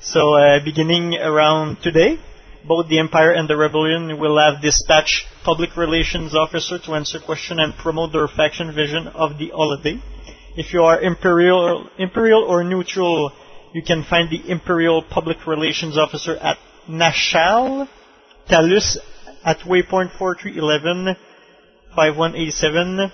So 0.00 0.34
uh, 0.34 0.64
beginning 0.64 1.14
around 1.14 1.78
today, 1.82 2.18
both 2.70 2.86
the 2.86 3.00
Empire 3.00 3.32
and 3.32 3.48
the 3.50 3.56
Rebellion 3.56 4.20
will 4.20 4.38
have 4.38 4.62
dispatched 4.62 5.26
public 5.42 5.76
relations 5.76 6.36
officer 6.36 6.78
to 6.78 6.94
answer 6.94 7.18
questions 7.18 7.58
and 7.60 7.74
promote 7.74 8.12
their 8.12 8.28
faction 8.28 8.72
vision 8.72 9.08
of 9.08 9.38
the 9.38 9.48
holiday. 9.48 10.00
If 10.56 10.72
you 10.72 10.84
are 10.84 11.00
Imperial, 11.00 11.90
Imperial 11.98 12.44
or 12.44 12.62
neutral, 12.62 13.32
you 13.74 13.82
can 13.82 14.04
find 14.04 14.30
the 14.30 14.48
Imperial 14.48 15.02
Public 15.02 15.48
Relations 15.48 15.98
Officer 15.98 16.36
at 16.36 16.58
Nashal 16.88 17.88
Talus 18.48 18.98
at 19.44 19.58
waypoint 19.66 20.16
4311 20.16 21.16
5187. 21.96 23.12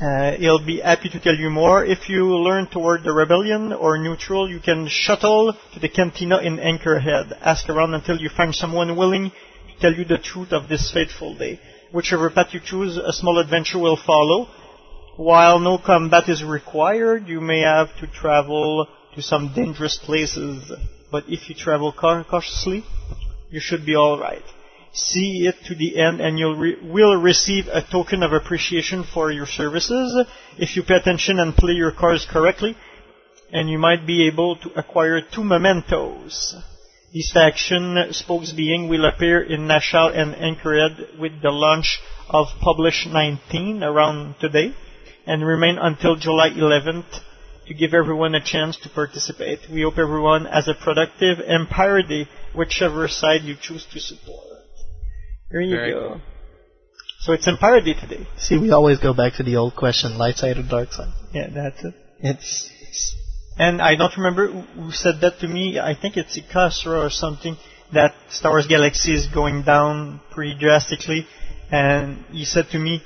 Uh, 0.00 0.32
he'll 0.32 0.64
be 0.64 0.80
happy 0.80 1.08
to 1.10 1.20
tell 1.20 1.34
you 1.34 1.50
more. 1.50 1.84
If 1.84 2.08
you 2.08 2.36
learn 2.36 2.66
toward 2.66 3.04
the 3.04 3.12
rebellion 3.12 3.72
or 3.72 3.98
neutral, 3.98 4.48
you 4.48 4.58
can 4.58 4.88
shuttle 4.88 5.54
to 5.74 5.80
the 5.80 5.88
cantina 5.88 6.38
in 6.38 6.58
Anchorhead. 6.58 7.36
Ask 7.40 7.68
around 7.68 7.94
until 7.94 8.18
you 8.18 8.30
find 8.30 8.54
someone 8.54 8.96
willing 8.96 9.30
to 9.30 9.80
tell 9.80 9.94
you 9.94 10.04
the 10.04 10.18
truth 10.18 10.52
of 10.52 10.68
this 10.68 10.90
fateful 10.90 11.36
day. 11.36 11.60
Whichever 11.92 12.30
path 12.30 12.54
you 12.54 12.60
choose, 12.64 12.96
a 12.96 13.12
small 13.12 13.38
adventure 13.38 13.78
will 13.78 13.98
follow. 13.98 14.48
While 15.16 15.58
no 15.58 15.76
combat 15.78 16.28
is 16.28 16.42
required, 16.42 17.28
you 17.28 17.40
may 17.40 17.60
have 17.60 17.94
to 18.00 18.06
travel 18.06 18.86
to 19.14 19.22
some 19.22 19.52
dangerous 19.54 19.98
places. 19.98 20.72
But 21.10 21.24
if 21.28 21.50
you 21.50 21.54
travel 21.54 21.92
cautiously, 21.92 22.82
you 23.50 23.60
should 23.60 23.84
be 23.84 23.94
alright. 23.94 24.44
See 24.92 25.46
it 25.46 25.56
to 25.66 25.74
the 25.74 25.98
end 25.98 26.20
and 26.20 26.38
you 26.38 26.54
re- 26.54 26.76
will 26.82 27.16
receive 27.16 27.66
a 27.68 27.82
token 27.82 28.22
of 28.22 28.32
appreciation 28.32 29.04
for 29.04 29.30
your 29.30 29.46
services. 29.46 30.26
If 30.58 30.76
you 30.76 30.82
pay 30.82 30.96
attention 30.96 31.38
and 31.38 31.56
play 31.56 31.72
your 31.72 31.92
cards 31.92 32.26
correctly, 32.30 32.76
and 33.52 33.68
you 33.68 33.78
might 33.78 34.06
be 34.06 34.26
able 34.26 34.56
to 34.56 34.70
acquire 34.78 35.20
two 35.20 35.44
mementos. 35.44 36.54
This 37.12 37.30
faction 37.30 38.06
spokes 38.12 38.52
being 38.52 38.88
will 38.88 39.04
appear 39.04 39.42
in 39.42 39.68
Nashal 39.68 40.16
and 40.16 40.34
Anchorhead 40.34 41.18
with 41.18 41.42
the 41.42 41.50
launch 41.50 42.00
of 42.30 42.46
Publish 42.60 43.06
19 43.06 43.82
around 43.82 44.36
today 44.40 44.74
and 45.26 45.46
remain 45.46 45.76
until 45.78 46.16
July 46.16 46.48
11th 46.50 47.20
to 47.66 47.74
give 47.74 47.92
everyone 47.92 48.34
a 48.34 48.42
chance 48.42 48.78
to 48.78 48.88
participate. 48.88 49.60
We 49.70 49.82
hope 49.82 49.98
everyone 49.98 50.46
has 50.46 50.68
a 50.68 50.74
productive 50.74 51.38
Empire 51.46 52.02
Day, 52.02 52.28
whichever 52.54 53.06
side 53.08 53.42
you 53.42 53.56
choose 53.60 53.86
to 53.92 54.00
support. 54.00 54.61
There 55.52 55.60
you 55.60 55.76
Very 55.76 55.92
go. 55.92 56.08
cool. 56.08 56.20
So 57.20 57.32
it's 57.34 57.46
Empire 57.46 57.80
Day 57.80 57.94
today. 57.94 58.26
See, 58.38 58.58
we 58.58 58.72
always 58.72 58.98
go 58.98 59.14
back 59.14 59.34
to 59.34 59.42
the 59.42 59.56
old 59.56 59.76
question: 59.76 60.18
light 60.18 60.36
side 60.36 60.56
or 60.56 60.62
dark 60.62 60.92
side? 60.92 61.12
Yeah, 61.32 61.48
that's 61.54 61.84
it. 61.84 61.94
It's, 62.20 62.70
it's 62.80 63.16
And 63.58 63.80
I 63.82 63.94
don't 63.94 64.16
remember 64.16 64.48
who 64.48 64.90
said 64.90 65.20
that 65.20 65.38
to 65.40 65.48
me. 65.48 65.78
I 65.78 65.94
think 65.94 66.16
it's 66.16 66.38
Ikasra 66.38 67.04
or 67.06 67.10
something 67.10 67.56
that 67.92 68.14
Star 68.30 68.52
Wars 68.52 68.66
Galaxy 68.66 69.12
is 69.14 69.26
going 69.26 69.62
down 69.62 70.20
pretty 70.30 70.58
drastically. 70.58 71.26
And 71.70 72.24
he 72.30 72.44
said 72.44 72.68
to 72.70 72.78
me 72.78 73.02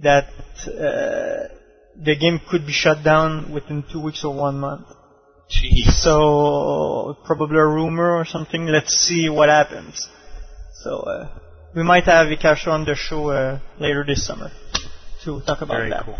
that 0.00 0.28
uh, 0.66 1.48
the 1.96 2.16
game 2.18 2.40
could 2.48 2.66
be 2.66 2.72
shut 2.72 3.04
down 3.04 3.52
within 3.52 3.84
two 3.92 4.00
weeks 4.00 4.24
or 4.24 4.34
one 4.34 4.60
month. 4.60 4.86
So 5.90 7.18
probably 7.26 7.58
a 7.58 7.66
rumor 7.66 8.16
or 8.16 8.24
something. 8.24 8.66
Let's 8.66 8.94
see 8.94 9.28
what 9.28 9.48
happens. 9.48 10.08
So 10.82 10.90
uh, 11.00 11.28
we 11.74 11.82
might 11.82 12.04
have 12.04 12.26
Ikasra 12.26 12.68
on 12.68 12.84
the 12.84 12.94
show 12.94 13.30
uh, 13.30 13.60
later 13.78 14.04
this 14.06 14.26
summer 14.26 14.50
to 15.24 15.40
talk 15.46 15.60
about 15.62 15.76
Very 15.78 15.90
that. 15.90 16.04
cool. 16.04 16.18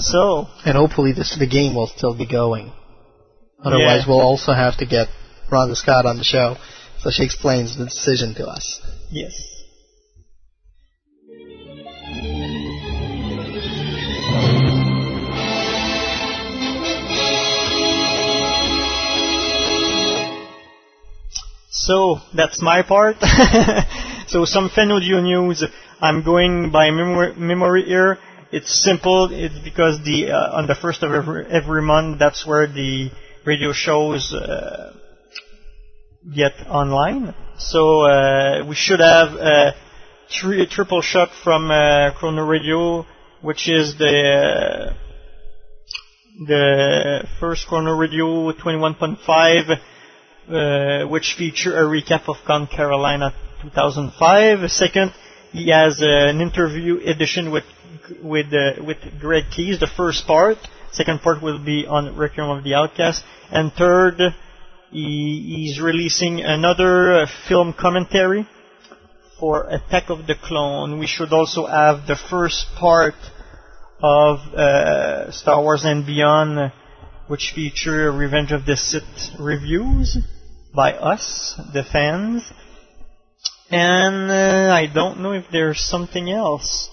So 0.00 0.46
and 0.64 0.76
hopefully 0.76 1.12
this 1.12 1.36
the 1.38 1.46
game 1.46 1.74
will 1.74 1.86
still 1.86 2.14
be 2.16 2.26
going. 2.26 2.72
Otherwise, 3.62 4.02
Yeah. 4.02 4.08
we'll 4.08 4.20
also 4.20 4.52
have 4.52 4.76
to 4.78 4.86
get 4.86 5.08
Rhonda 5.50 5.76
Scott 5.76 6.06
on 6.06 6.16
the 6.18 6.24
show 6.24 6.56
so 6.98 7.10
she 7.10 7.24
explains 7.24 7.76
the 7.76 7.84
decision 7.84 8.34
to 8.34 8.46
us. 8.46 8.80
yes. 9.10 9.32
So 21.80 22.18
that's 22.34 22.60
my 22.60 22.82
part. 22.82 23.16
so 24.26 24.44
some 24.44 24.68
fan 24.68 24.90
audio 24.90 25.20
news. 25.20 25.64
I'm 26.00 26.24
going 26.24 26.70
by 26.72 26.90
memory, 26.90 27.84
here. 27.84 28.18
It's 28.50 28.82
simple. 28.82 29.28
It's 29.30 29.58
because 29.62 30.02
the 30.04 30.32
uh, 30.32 30.58
on 30.58 30.66
the 30.66 30.74
first 30.74 31.04
of 31.04 31.12
every, 31.12 31.46
every 31.46 31.82
month, 31.82 32.18
that's 32.18 32.44
where 32.44 32.66
the 32.66 33.10
radio 33.44 33.72
shows 33.72 34.34
uh, 34.34 34.92
get 36.34 36.52
online. 36.66 37.32
So 37.58 38.02
uh, 38.02 38.64
we 38.68 38.74
should 38.74 39.00
have 39.00 39.34
a, 39.34 39.74
tri- 40.30 40.62
a 40.62 40.66
triple 40.66 41.00
shot 41.00 41.28
from 41.44 41.70
uh, 41.70 42.10
Chrono 42.18 42.44
Radio, 42.44 43.06
which 43.40 43.68
is 43.68 43.96
the 43.98 44.96
the 46.44 47.24
first 47.38 47.68
Chrono 47.68 47.96
Radio 47.96 48.52
21.5, 48.52 49.80
uh, 50.48 51.06
which 51.06 51.34
feature 51.36 51.76
a 51.76 51.82
recap 51.82 52.28
of 52.28 52.36
Con 52.46 52.66
Carolina 52.66 53.34
2005. 53.62 54.70
Second, 54.70 55.12
he 55.52 55.70
has 55.70 56.00
uh, 56.02 56.06
an 56.06 56.40
interview 56.40 57.00
edition 57.04 57.50
with 57.50 57.64
with 58.22 58.46
uh, 58.52 58.82
with 58.84 58.98
Greg 59.20 59.44
Keyes, 59.54 59.80
the 59.80 59.90
first 59.96 60.26
part. 60.26 60.58
Second 60.92 61.20
part 61.20 61.42
will 61.42 61.62
be 61.62 61.86
on 61.86 62.16
Requiem 62.16 62.48
of 62.48 62.64
the 62.64 62.74
Outcast. 62.74 63.22
And 63.50 63.72
third, 63.72 64.20
he, 64.90 65.66
he's 65.66 65.80
releasing 65.80 66.40
another 66.40 67.22
uh, 67.22 67.26
film 67.48 67.74
commentary 67.78 68.48
for 69.38 69.68
Attack 69.68 70.10
of 70.10 70.26
the 70.26 70.34
Clone. 70.34 70.98
We 70.98 71.06
should 71.06 71.32
also 71.32 71.66
have 71.66 72.06
the 72.06 72.16
first 72.16 72.66
part 72.78 73.14
of 74.02 74.38
uh, 74.54 75.30
Star 75.30 75.62
Wars 75.62 75.84
and 75.84 76.06
Beyond, 76.06 76.58
uh, 76.58 76.70
which 77.26 77.52
feature 77.54 78.10
Revenge 78.10 78.52
of 78.52 78.64
the 78.64 78.76
Sith 78.76 79.38
reviews 79.38 80.16
by 80.74 80.92
us, 80.92 81.54
the 81.72 81.84
fans. 81.84 82.42
And 83.70 84.30
uh, 84.30 84.72
I 84.72 84.86
don't 84.92 85.20
know 85.20 85.32
if 85.32 85.44
there's 85.52 85.80
something 85.80 86.30
else. 86.30 86.88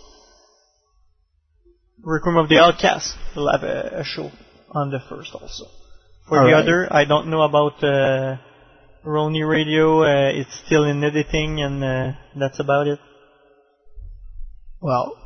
Requiem 2.04 2.38
of 2.38 2.50
the 2.50 2.60
Outcast 2.60 3.16
will 3.36 3.52
have 3.52 3.64
a, 3.64 4.02
a 4.02 4.04
show 4.04 4.30
on 4.72 4.92
the 4.92 5.00
first 5.10 5.34
also. 5.34 5.66
For 6.28 6.40
All 6.40 6.48
the 6.48 6.54
right. 6.54 6.62
other, 6.62 6.88
I 6.92 7.06
don't 7.06 7.30
know 7.30 7.42
about 7.42 7.84
uh, 7.84 8.38
Roni 9.06 9.48
Radio. 9.48 10.04
Uh, 10.04 10.32
it's 10.34 10.62
still 10.66 10.84
in 10.84 11.04
editing, 11.04 11.62
and 11.62 11.84
uh, 11.84 12.12
that's 12.36 12.60
about 12.60 12.88
it. 12.88 13.00
Well, 14.82 15.18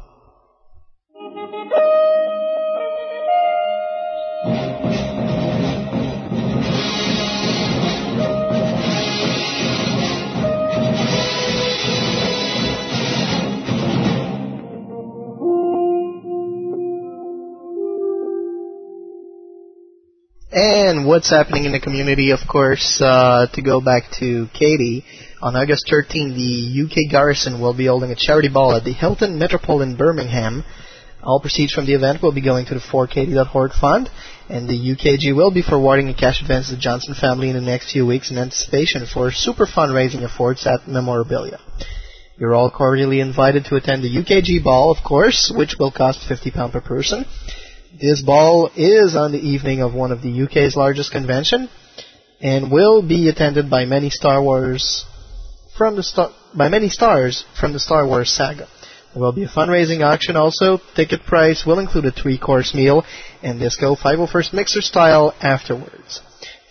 And 20.51 21.05
what's 21.05 21.29
happening 21.29 21.65
in 21.65 21.73
the 21.73 21.79
community, 21.79 22.31
of 22.31 22.39
course, 22.49 22.99
uh, 23.05 23.45
to 23.53 23.61
go 23.61 23.81
back 23.81 24.05
to 24.19 24.47
Katie, 24.51 25.05
on 25.43 25.55
August 25.55 25.87
13, 25.87 26.33
the 26.33 26.85
UK 26.85 27.11
Garrison 27.11 27.61
will 27.61 27.75
be 27.75 27.85
holding 27.85 28.09
a 28.09 28.15
charity 28.15 28.49
ball 28.49 28.75
at 28.75 28.83
the 28.83 28.91
Hilton 28.91 29.37
Metropole 29.37 29.83
in 29.83 29.95
Birmingham. 29.95 30.63
All 31.21 31.39
proceeds 31.39 31.71
from 31.71 31.85
the 31.85 31.93
event 31.93 32.23
will 32.23 32.31
be 32.31 32.41
going 32.41 32.65
to 32.65 32.73
the 32.73 32.79
4KD.org 32.79 33.73
fund, 33.79 34.09
and 34.49 34.67
the 34.67 34.73
UKG 34.73 35.35
will 35.35 35.51
be 35.51 35.61
forwarding 35.61 36.09
a 36.09 36.15
cash 36.15 36.41
advance 36.41 36.69
to 36.69 36.75
the 36.75 36.81
Johnson 36.81 37.13
family 37.13 37.49
in 37.49 37.55
the 37.55 37.61
next 37.61 37.91
few 37.91 38.07
weeks 38.07 38.31
in 38.31 38.39
anticipation 38.39 39.05
for 39.05 39.31
super 39.31 39.67
fundraising 39.67 40.23
efforts 40.23 40.65
at 40.65 40.87
Memorabilia. 40.87 41.59
You're 42.39 42.55
all 42.55 42.71
cordially 42.71 43.19
invited 43.19 43.65
to 43.65 43.75
attend 43.75 44.01
the 44.01 44.15
UKG 44.15 44.63
ball, 44.63 44.89
of 44.89 45.03
course, 45.03 45.53
which 45.55 45.75
will 45.77 45.91
cost 45.91 46.27
£50 46.27 46.71
per 46.71 46.81
person. 46.81 47.25
This 47.97 48.21
ball 48.21 48.69
is 48.75 49.15
on 49.15 49.31
the 49.31 49.39
evening 49.39 49.81
of 49.81 49.95
one 49.95 50.11
of 50.11 50.21
the 50.21 50.43
UK's 50.43 50.75
largest 50.75 51.11
convention 51.11 51.69
and 52.39 52.71
will 52.71 53.01
be 53.01 53.29
attended 53.29 53.67
by 53.69 53.85
many 53.85 54.11
Star 54.11 54.43
Wars 54.43 55.05
from 55.75 55.95
the 55.95 56.03
star- 56.03 56.29
by 56.53 56.69
many 56.69 56.89
stars 56.89 57.45
from 57.59 57.73
the 57.73 57.79
Star 57.79 58.05
Wars 58.05 58.31
saga. 58.31 58.67
There 59.13 59.23
will 59.23 59.31
be 59.31 59.45
a 59.45 59.47
fundraising 59.47 60.05
auction 60.05 60.35
also. 60.35 60.79
Ticket 60.95 61.25
price 61.25 61.65
will 61.65 61.79
include 61.79 62.05
a 62.05 62.11
three-course 62.11 62.75
meal 62.75 63.03
and 63.41 63.59
disco 63.59 63.95
501st 63.95 64.53
mixer 64.53 64.81
style 64.81 65.33
afterwards. 65.41 66.21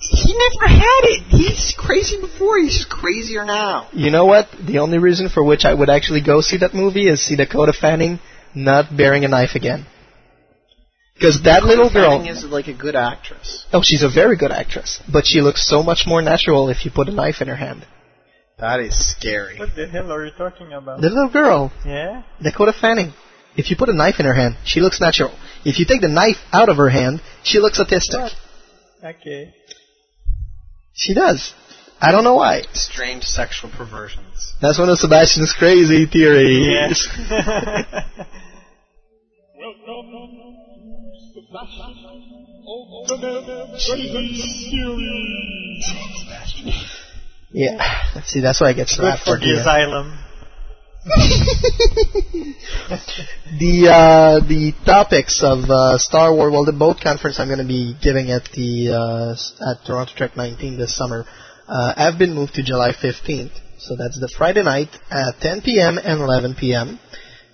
He 0.00 0.32
never 0.34 0.68
had 0.68 1.02
it. 1.02 1.22
He's 1.28 1.74
crazy 1.76 2.20
before. 2.20 2.58
He's 2.58 2.78
just 2.78 2.88
crazier 2.88 3.44
now. 3.44 3.88
You 3.92 4.10
know 4.10 4.26
what? 4.26 4.48
The 4.66 4.78
only 4.78 4.98
reason 4.98 5.28
for 5.28 5.44
which 5.44 5.64
I 5.64 5.74
would 5.74 5.90
actually 5.90 6.22
go 6.22 6.40
see 6.40 6.58
that 6.58 6.74
movie 6.74 7.08
is 7.08 7.24
see 7.24 7.36
Dakota 7.36 7.72
Fanning 7.72 8.20
not 8.54 8.96
bearing 8.96 9.24
a 9.24 9.28
knife 9.28 9.54
again. 9.54 9.86
Because 11.18 11.42
that 11.42 11.64
little 11.64 11.90
girl. 11.92 12.18
Fanning 12.18 12.30
is 12.30 12.44
like 12.44 12.68
a 12.68 12.74
good 12.74 12.94
actress. 12.94 13.66
Oh, 13.72 13.80
she's 13.82 14.04
a 14.04 14.08
very 14.08 14.36
good 14.36 14.52
actress, 14.52 15.02
but 15.12 15.26
she 15.26 15.40
looks 15.40 15.66
so 15.66 15.82
much 15.82 16.04
more 16.06 16.22
natural 16.22 16.68
if 16.68 16.84
you 16.84 16.92
put 16.92 17.08
a 17.08 17.12
knife 17.12 17.40
in 17.40 17.48
her 17.48 17.56
hand. 17.56 17.84
That 18.60 18.78
is 18.78 18.94
scary. 19.16 19.58
What 19.58 19.74
the 19.74 19.88
hell 19.88 20.12
are 20.12 20.24
you 20.24 20.30
talking 20.38 20.72
about? 20.72 21.00
The 21.00 21.08
little 21.08 21.28
girl, 21.28 21.72
Yeah? 21.84 22.22
Dakota 22.40 22.72
Fanning. 22.72 23.12
If 23.56 23.68
you 23.68 23.76
put 23.76 23.88
a 23.88 23.92
knife 23.92 24.20
in 24.20 24.26
her 24.26 24.34
hand, 24.34 24.58
she 24.64 24.78
looks 24.80 25.00
natural. 25.00 25.36
If 25.64 25.80
you 25.80 25.86
take 25.86 26.02
the 26.02 26.08
knife 26.08 26.36
out 26.52 26.68
of 26.68 26.76
her 26.76 26.88
hand, 26.88 27.20
she 27.42 27.58
looks 27.58 27.80
autistic. 27.80 28.30
Okay. 29.04 29.52
She 30.92 31.14
does. 31.14 31.52
I 32.00 32.12
don't 32.12 32.22
know 32.22 32.36
why. 32.36 32.62
Strange 32.74 33.24
sexual 33.24 33.70
perversions. 33.70 34.54
That's 34.62 34.78
one 34.78 34.88
of 34.88 34.98
Sebastian's 34.98 35.52
crazy 35.52 36.06
theories. 36.06 37.08
Yeah. 37.28 38.04
Yeah. 47.50 48.20
See, 48.24 48.40
that's 48.40 48.60
why 48.60 48.68
I 48.68 48.72
get 48.74 48.88
Good 48.88 48.96
slapped. 48.96 49.24
for 49.24 49.38
the 49.38 49.46
the, 49.46 49.60
asylum. 49.60 50.18
the 53.58 53.88
uh, 53.88 54.40
the 54.46 54.72
topics 54.84 55.42
of 55.42 55.64
uh, 55.70 55.96
Star 55.98 56.34
Wars, 56.34 56.52
well, 56.52 56.64
the 56.66 56.72
boat 56.72 56.98
conference 57.02 57.40
I'm 57.40 57.48
going 57.48 57.58
to 57.60 57.64
be 57.64 57.94
giving 58.02 58.30
at 58.30 58.44
the 58.52 58.90
uh, 58.92 59.70
at 59.70 59.86
Toronto 59.86 60.12
Trek 60.14 60.36
19 60.36 60.76
this 60.76 60.94
summer, 60.94 61.24
uh, 61.66 61.94
have 61.96 62.18
been 62.18 62.34
moved 62.34 62.54
to 62.56 62.62
July 62.62 62.92
15th. 62.92 63.52
So 63.78 63.96
that's 63.96 64.18
the 64.20 64.28
Friday 64.36 64.62
night 64.64 64.88
at 65.10 65.40
10 65.40 65.62
p.m. 65.62 65.96
and 65.98 66.20
11 66.20 66.56
p.m. 66.56 66.98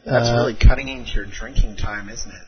That's 0.05 0.29
Uh, 0.29 0.37
really 0.39 0.55
cutting 0.55 0.89
into 0.89 1.13
your 1.13 1.27
drinking 1.27 1.77
time, 1.77 2.09
isn't 2.09 2.31
it? 2.33 2.44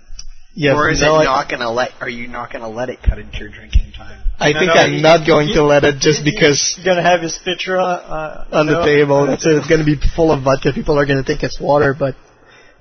Yeah, 0.57 0.75
or 0.75 0.90
is 0.90 1.01
no, 1.03 1.21
it 1.21 1.25
not 1.25 1.49
gonna 1.49 1.71
let? 1.71 1.90
Are 2.01 2.09
you 2.09 2.27
not 2.29 2.51
gonna 2.53 2.69
let 2.69 2.88
it 2.88 2.99
cut 3.03 3.19
into 3.19 3.38
your 3.38 3.51
drinking 3.51 3.92
time? 3.97 4.21
I 4.40 4.53
No, 4.53 4.59
think 4.61 4.75
no, 4.75 4.81
I'm 4.83 4.92
he- 4.95 5.03
not 5.03 5.27
going 5.27 5.49
he- 5.49 5.55
to 5.55 5.62
let 5.62 5.85
it 5.85 6.01
just 6.01 6.25
because 6.25 6.59
He's 6.75 6.85
gonna 6.85 7.03
have 7.03 7.21
his 7.23 7.38
picture 7.45 7.77
on, 7.79 7.97
uh, 8.01 8.45
on 8.53 8.66
the 8.66 8.73
no. 8.81 8.85
table. 8.85 9.27
That's 9.27 9.45
it. 9.49 9.53
It's 9.57 9.69
going 9.69 9.85
to 9.85 9.87
be 9.87 9.97
full 10.16 10.33
of 10.33 10.42
vodka. 10.42 10.73
People 10.75 10.99
are 10.99 11.07
going 11.07 11.19
to 11.19 11.25
think 11.25 11.42
it's 11.42 11.61
water, 11.61 11.95
but 11.99 12.16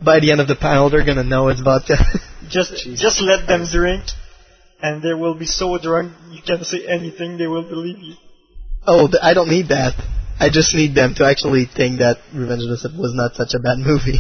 by 0.04 0.20
the 0.20 0.32
end 0.32 0.42
of 0.42 0.48
the 0.48 0.56
panel, 0.56 0.90
they're 0.90 1.06
going 1.06 1.18
to 1.18 1.24
know 1.24 1.48
it's 1.50 1.62
vodka. 1.62 1.96
Just, 2.50 2.74
just 2.96 3.22
let 3.22 3.48
them 3.48 3.66
drink, 3.72 4.04
and 4.80 5.02
they 5.02 5.14
will 5.16 5.34
be 5.34 5.48
so 5.48 5.80
drunk 5.80 6.14
you 6.30 6.42
can't 6.46 6.64
say 6.64 6.86
anything. 6.86 7.38
They 7.40 7.48
will 7.48 7.64
believe 7.68 7.98
you. 7.98 8.14
oh, 8.86 9.10
I 9.20 9.34
don't 9.34 9.50
need 9.50 9.70
that. 9.70 9.94
I 10.40 10.50
just 10.52 10.76
need 10.76 10.94
them 10.94 11.16
to 11.16 11.26
actually 11.26 11.66
think 11.66 12.00
that 12.00 12.18
Revenge 12.34 12.62
of 12.64 12.70
the 12.70 12.78
Sith 12.78 12.92
was 12.94 13.14
not 13.16 13.34
such 13.34 13.56
a 13.56 13.60
bad 13.60 13.80
movie. 13.80 14.20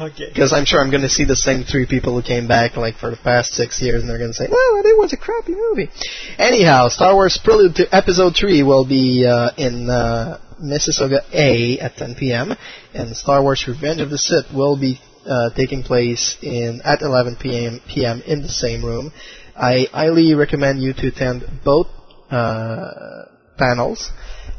Okay. 0.00 0.28
Because 0.28 0.52
I'm 0.52 0.64
sure 0.64 0.80
I'm 0.80 0.90
going 0.90 1.02
to 1.02 1.08
see 1.08 1.24
the 1.24 1.36
same 1.36 1.64
three 1.64 1.86
people 1.86 2.14
who 2.14 2.22
came 2.22 2.46
back 2.46 2.76
like 2.76 2.96
for 2.96 3.10
the 3.10 3.16
past 3.16 3.52
six 3.52 3.80
years, 3.80 4.02
and 4.02 4.10
they're 4.10 4.18
going 4.18 4.30
to 4.30 4.36
say, 4.36 4.48
"Well, 4.50 4.82
it 4.84 4.98
was 4.98 5.12
a 5.12 5.16
crappy 5.16 5.54
movie." 5.54 5.90
Anyhow, 6.38 6.88
Star 6.88 7.14
Wars 7.14 7.38
Prelude 7.42 7.76
to 7.76 7.94
Episode 7.94 8.36
Three 8.36 8.62
will 8.62 8.86
be 8.86 9.26
uh, 9.26 9.50
in 9.56 9.88
uh, 9.88 10.40
Mississauga 10.62 11.22
A 11.32 11.78
at 11.78 11.96
10 11.96 12.16
p.m., 12.16 12.54
and 12.94 13.16
Star 13.16 13.42
Wars 13.42 13.64
Revenge 13.66 14.00
of 14.00 14.10
the 14.10 14.18
Sith 14.18 14.52
will 14.54 14.78
be 14.78 15.00
uh, 15.26 15.50
taking 15.54 15.82
place 15.82 16.36
in 16.42 16.80
at 16.84 17.02
11 17.02 17.36
p.m. 17.40 17.80
p.m. 17.88 18.22
in 18.26 18.42
the 18.42 18.48
same 18.48 18.84
room. 18.84 19.12
I 19.56 19.86
highly 19.92 20.34
recommend 20.34 20.82
you 20.82 20.92
to 20.94 21.08
attend 21.08 21.44
both 21.64 21.88
uh, 22.30 23.24
panels 23.58 24.10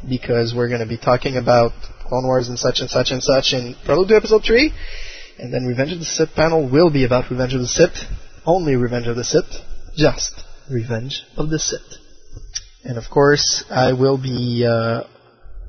because 0.08 0.54
we're 0.54 0.68
going 0.68 0.80
to 0.80 0.86
be 0.86 0.98
talking 0.98 1.36
about 1.36 1.72
Clone 2.14 2.26
Wars 2.26 2.48
and 2.48 2.56
such 2.56 2.78
and 2.78 2.88
such 2.88 3.10
and 3.10 3.20
such 3.20 3.52
in 3.52 3.74
Prelude 3.84 4.10
to 4.10 4.14
Episode 4.14 4.44
3. 4.46 4.72
And 5.40 5.52
then 5.52 5.66
Revenge 5.66 5.94
of 5.94 5.98
the 5.98 6.04
Sith 6.04 6.32
panel 6.36 6.70
will 6.70 6.88
be 6.88 7.04
about 7.04 7.28
Revenge 7.28 7.54
of 7.54 7.60
the 7.60 7.66
Sith. 7.66 8.06
Only 8.46 8.76
Revenge 8.76 9.08
of 9.08 9.16
the 9.16 9.24
Sith. 9.24 9.50
Just 9.96 10.32
Revenge 10.70 11.24
of 11.36 11.50
the 11.50 11.58
Sith. 11.58 11.98
And 12.84 12.98
of 12.98 13.10
course, 13.10 13.64
I 13.68 13.94
will 13.94 14.16
be 14.16 14.64
uh, 14.64 15.02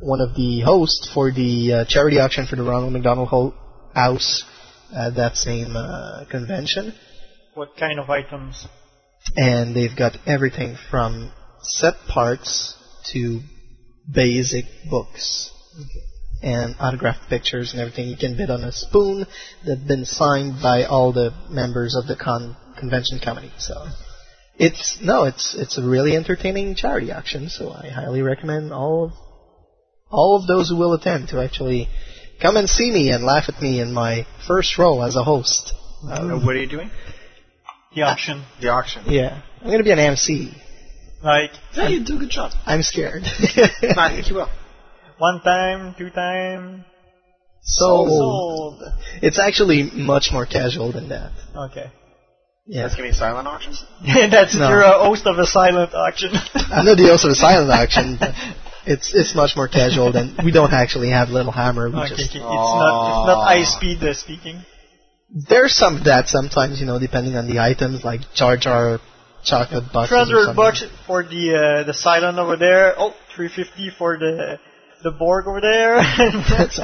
one 0.02 0.22
of 0.22 0.36
the 0.36 0.62
hosts 0.62 1.10
for 1.12 1.32
the 1.32 1.74
uh, 1.74 1.86
charity 1.88 2.20
auction 2.20 2.46
for 2.46 2.58
the 2.58 2.64
Ronald 2.64 2.94
McDonald 2.94 3.30
Ho- 3.30 3.56
House 3.96 4.44
at 4.96 5.16
that 5.16 5.38
same 5.38 5.76
uh, 5.76 6.26
convention. 6.30 6.94
What 7.56 7.76
kind 7.76 8.00
of 8.00 8.08
items? 8.12 8.68
And 9.36 9.76
they've 9.76 9.98
got 9.98 10.16
everything 10.28 10.78
from 10.92 11.32
set 11.64 11.96
parts 12.08 12.76
to 13.14 13.40
basic 14.14 14.66
books 14.92 15.50
and 16.42 16.76
autographed 16.80 17.30
pictures 17.30 17.74
and 17.74 17.82
everything. 17.82 18.08
You 18.08 18.18
can 18.18 18.38
bid 18.38 18.50
on 18.50 18.64
a 18.64 18.72
spoon 18.72 19.26
that's 19.66 19.82
been 19.82 20.06
signed 20.06 20.62
by 20.62 20.86
all 20.86 21.12
the 21.12 21.34
members 21.50 21.96
of 21.96 22.08
the 22.08 22.16
con- 22.16 22.56
convention 22.78 23.20
committee. 23.20 23.52
So 23.58 23.88
it's 24.58 24.98
no, 25.02 25.26
it's 25.26 25.56
it's 25.58 25.78
a 25.78 25.84
really 25.88 26.16
entertaining 26.16 26.76
charity 26.76 27.12
auction. 27.12 27.50
So 27.50 27.72
I 27.72 27.90
highly 27.90 28.22
recommend 28.22 28.72
all 28.72 29.06
of 29.06 29.12
all 30.10 30.38
of 30.40 30.48
those 30.48 30.70
who 30.70 30.78
will 30.78 30.94
attend 30.94 31.30
to 31.30 31.42
actually 31.42 31.88
come 32.42 32.58
and 32.58 32.70
see 32.70 32.92
me 32.92 33.12
and 33.12 33.24
laugh 33.24 33.46
at 33.48 33.62
me 33.62 33.80
in 33.82 33.92
my 33.94 34.26
first 34.48 34.78
role 34.78 35.04
as 35.04 35.16
a 35.16 35.24
host. 35.24 35.74
Uh, 36.04 36.40
what 36.40 36.56
are 36.56 36.62
you 36.62 36.70
doing? 36.70 36.92
The 37.96 38.04
auction. 38.04 38.44
The 38.62 38.70
auction. 38.70 39.04
Yeah, 39.08 39.42
I'm 39.62 39.72
gonna 39.72 39.84
be 39.84 39.92
an 39.92 40.00
MC. 40.00 40.54
Like, 41.24 41.52
Yeah, 41.74 41.88
you 41.88 42.06
do 42.06 42.18
a 42.18 42.20
good 42.20 42.30
job. 42.30 42.52
I'm 42.66 42.84
scared. 42.84 43.24
I 43.26 44.12
think 44.14 44.30
you 44.30 44.36
will. 44.36 44.50
One 45.18 45.42
time, 45.42 45.96
two 45.98 46.10
time, 46.10 46.86
Sold. 47.62 48.10
sold. 48.10 48.84
It's 49.24 49.40
actually 49.40 49.90
much 49.92 50.30
more 50.32 50.46
casual 50.46 50.92
than 50.92 51.10
that. 51.10 51.32
Okay. 51.56 51.90
Yeah. 52.68 52.84
That's 52.84 52.96
gonna 52.96 53.10
be 53.10 53.14
silent 53.14 53.48
auctions. 53.48 53.84
That's 54.06 54.56
No. 54.56 54.70
you're 54.70 54.82
a 54.82 55.00
host 55.04 55.26
of 55.26 55.38
a 55.40 55.46
silent 55.46 55.94
auction. 55.94 56.32
I 56.54 56.84
know 56.84 56.96
the 56.96 57.08
host 57.08 57.26
of 57.26 57.32
a 57.32 57.36
silent 57.36 57.72
auction, 57.72 58.18
it's 58.86 59.14
it's 59.14 59.36
much 59.36 59.56
more 59.56 59.68
casual 59.68 60.12
than 60.12 60.36
we 60.44 60.52
don't 60.52 60.74
actually 60.74 61.10
have 61.10 61.30
Little 61.30 61.52
Hammer. 61.52 61.90
We 61.90 61.98
okay, 61.98 62.10
just 62.10 62.30
okay. 62.32 62.40
It's 62.40 62.46
not 62.46 62.94
it's 63.10 63.28
not 63.28 63.46
high 63.46 63.64
speed 63.64 64.04
uh, 64.04 64.14
speaking. 64.14 64.64
there's 65.30 65.76
some 65.76 65.98
of 65.98 66.04
that 66.06 66.28
sometimes, 66.28 66.80
you 66.80 66.86
know, 66.86 67.00
depending 67.00 67.36
on 67.36 67.48
the 67.48 67.60
items 67.60 68.04
like 68.04 68.22
Jar 68.34 68.58
Jar 68.58 69.00
chocolate 69.44 69.86
bucks. 69.94 70.12
or 70.12 70.26
300 70.26 70.56
bucks 70.56 70.84
for 71.08 71.24
the 71.24 71.46
uh, 71.54 71.84
the 71.86 71.94
silent 71.94 72.38
over 72.38 72.58
there. 72.58 72.94
Oh, 72.98 73.14
350 73.36 73.92
for 73.98 74.18
the 74.18 74.60
the 75.06 75.12
Borg 75.12 75.48
over 75.48 75.62
there. 75.62 75.98
it's, 76.00 76.80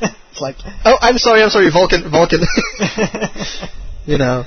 it's 0.00 0.40
like, 0.40 0.56
oh, 0.84 0.96
I'm 1.00 1.18
sorry, 1.18 1.42
I'm 1.42 1.48
sorry, 1.48 1.70
Vulcan, 1.72 2.08
Vulcan. 2.08 2.40
you 4.06 4.18
know, 4.18 4.44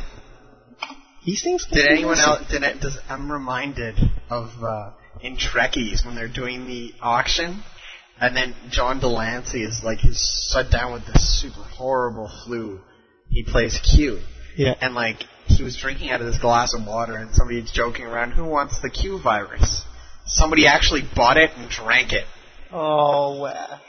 these 1.26 1.44
things. 1.44 1.66
Did 1.70 1.88
anyone 1.88 2.20
else? 2.20 2.48
Did 2.50 2.64
it, 2.64 2.80
does, 2.80 2.98
I'm 3.10 3.30
reminded 3.30 3.98
of 4.30 4.50
uh, 4.64 4.92
in 5.22 5.38
Trekkies 5.38 6.06
when 6.06 6.16
they're 6.16 6.32
doing 6.32 6.68
the 6.68 6.94
auction, 7.02 7.64
and 8.22 8.38
then 8.38 8.56
John 8.70 9.00
de 9.00 9.08
Lancie 9.08 9.64
is 9.64 9.82
like 9.84 9.98
he's 9.98 10.50
shut 10.54 10.72
down 10.72 10.94
with 10.94 11.06
this 11.08 11.42
super 11.42 11.64
horrible 11.64 12.32
flu. 12.46 12.80
He 13.30 13.44
plays 13.44 13.80
Q, 13.80 14.22
Yeah. 14.56 14.76
and 14.80 14.94
like 14.94 15.24
he 15.48 15.64
was 15.64 15.76
drinking 15.76 16.12
out 16.12 16.22
of 16.22 16.28
this 16.28 16.38
glass 16.38 16.76
of 16.76 16.86
water, 16.86 17.18
and 17.18 17.34
somebody's 17.34 17.72
joking 17.72 18.06
around, 18.06 18.32
"Who 18.34 18.46
wants 18.46 18.80
the 18.82 18.90
Q 18.92 19.20
virus?" 19.20 19.82
Somebody 20.28 20.68
actually 20.68 21.04
bought 21.16 21.38
it 21.38 21.52
and 21.56 21.70
drank 21.70 22.14
it. 22.14 22.26
Oh 22.76 23.40
wow. 23.42 23.80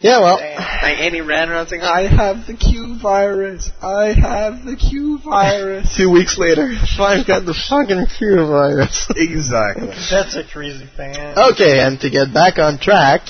Yeah, 0.00 0.20
well, 0.20 0.36
Like, 0.36 1.00
and 1.00 1.12
he 1.12 1.20
ran 1.22 1.50
around 1.50 1.66
saying, 1.66 1.82
"I 1.82 2.02
have 2.02 2.46
the 2.46 2.54
Q 2.54 3.00
virus. 3.02 3.68
I 3.82 4.12
have 4.12 4.64
the 4.64 4.76
Q 4.76 5.18
virus." 5.18 5.96
two 5.96 6.08
weeks 6.08 6.38
later, 6.38 6.70
I've 7.00 7.26
got 7.26 7.44
the 7.44 7.54
fucking 7.68 8.06
Q 8.16 8.46
virus. 8.46 9.10
exactly. 9.16 9.88
That's 10.08 10.36
a 10.36 10.44
crazy 10.44 10.86
fan. 10.96 11.36
Okay, 11.52 11.80
and 11.80 11.98
to 12.00 12.10
get 12.10 12.32
back 12.32 12.58
on 12.58 12.78
track, 12.78 13.22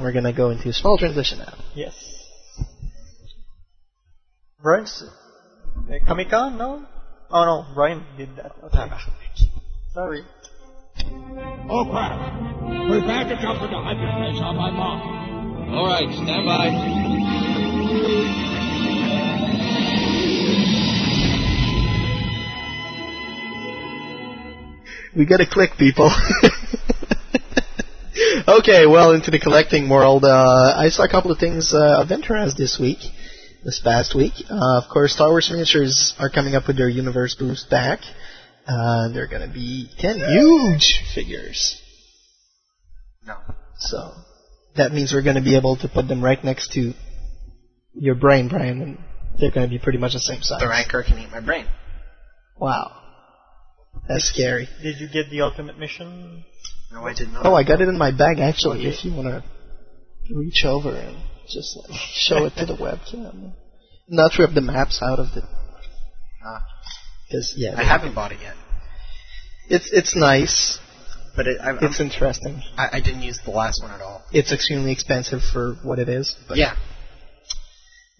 we're 0.00 0.12
gonna 0.12 0.32
go 0.32 0.50
into 0.50 0.68
a 0.70 0.72
small 0.72 0.98
transition 0.98 1.38
now. 1.38 1.54
Yes. 1.76 1.94
Bronx, 4.60 5.04
Uh, 5.04 6.06
Comic 6.08 6.30
Con, 6.30 6.58
no? 6.58 6.84
Oh 7.30 7.44
no, 7.44 7.66
Brian 7.72 8.04
did 8.18 8.34
that. 8.34 8.50
Okay. 8.64 8.90
Sorry. 9.94 10.24
Oh 11.68 11.84
crap! 11.90 12.18
Prepare 12.88 13.24
to 13.24 13.42
jump 13.42 13.62
into 13.62 13.76
hyperspace 13.76 14.40
on 14.40 14.56
my 14.56 14.70
mark. 14.70 15.02
All 15.68 15.86
right, 15.86 16.08
stand 16.14 16.46
by. 16.46 16.70
We 25.16 25.24
gotta 25.24 25.46
click, 25.46 25.70
people. 25.78 26.10
okay, 28.48 28.86
well, 28.86 29.12
into 29.12 29.30
the 29.30 29.38
collecting 29.38 29.88
world, 29.88 30.24
uh, 30.24 30.74
I 30.76 30.90
saw 30.90 31.04
a 31.04 31.08
couple 31.08 31.30
of 31.30 31.38
things 31.38 31.72
uh, 31.72 32.02
of 32.02 32.12
interest 32.12 32.58
this 32.58 32.78
week, 32.78 32.98
this 33.64 33.80
past 33.80 34.14
week. 34.14 34.34
Uh, 34.50 34.78
of 34.82 34.90
course, 34.92 35.14
Star 35.14 35.30
Wars 35.30 35.50
Miniatures 35.50 36.14
are 36.18 36.28
coming 36.28 36.54
up 36.54 36.66
with 36.66 36.76
their 36.76 36.90
Universe 36.90 37.34
Boost 37.34 37.70
back. 37.70 38.00
Uh, 38.66 39.08
they're 39.12 39.28
gonna 39.28 39.52
be 39.52 39.88
10 39.98 40.18
huge 40.18 41.02
figures. 41.14 41.80
No. 43.24 43.36
So, 43.78 44.12
that 44.76 44.92
means 44.92 45.12
we're 45.12 45.22
gonna 45.22 45.42
be 45.42 45.56
able 45.56 45.76
to 45.76 45.88
put 45.88 46.08
them 46.08 46.22
right 46.22 46.42
next 46.42 46.72
to 46.72 46.92
your 47.94 48.14
brain, 48.16 48.48
Brian, 48.48 48.82
and 48.82 48.98
they're 49.38 49.52
gonna 49.52 49.68
be 49.68 49.78
pretty 49.78 49.98
much 49.98 50.14
the 50.14 50.20
same 50.20 50.42
size. 50.42 50.60
The 50.60 50.68
Rancor 50.68 51.04
can 51.04 51.18
eat 51.18 51.30
my 51.30 51.40
brain. 51.40 51.66
Wow. 52.58 53.02
That's 54.08 54.28
scary. 54.28 54.68
Did 54.82 55.00
you 55.00 55.08
get 55.08 55.30
the 55.30 55.42
ultimate 55.42 55.78
mission? 55.78 56.44
No, 56.92 57.06
I 57.06 57.14
did 57.14 57.32
not. 57.32 57.46
Oh, 57.46 57.54
I 57.54 57.64
got 57.64 57.80
it 57.80 57.88
in 57.88 57.98
my 57.98 58.10
bag 58.10 58.38
actually. 58.38 58.86
If 58.86 59.04
you 59.04 59.12
want 59.12 59.28
to 59.28 59.44
reach 60.34 60.64
over 60.64 60.90
and 60.94 61.16
just 61.48 61.76
like 61.76 61.98
show 62.14 62.44
it 62.46 62.54
to 62.56 62.66
the 62.66 62.74
webcam, 62.74 63.52
not 64.08 64.38
rip 64.38 64.54
the 64.54 64.60
maps 64.60 65.00
out 65.02 65.18
of 65.18 65.26
it. 65.36 65.44
Ah. 66.44 66.64
Yeah, 67.56 67.74
I 67.76 67.84
haven't 67.84 68.14
bought 68.14 68.32
it 68.32 68.38
yet. 68.40 68.54
It's 69.68 69.90
it's 69.92 70.14
nice. 70.16 70.78
But 71.34 71.46
it, 71.46 71.58
I'm, 71.62 71.78
It's 71.82 72.00
interesting. 72.00 72.62
I, 72.78 72.88
I 72.94 73.00
didn't 73.00 73.22
use 73.22 73.38
the 73.44 73.50
last 73.50 73.82
one 73.82 73.90
at 73.90 74.00
all. 74.00 74.22
It's 74.32 74.52
extremely 74.52 74.90
expensive 74.92 75.42
for 75.52 75.74
what 75.82 75.98
it 75.98 76.08
is. 76.08 76.34
But 76.48 76.56
Yeah. 76.56 76.76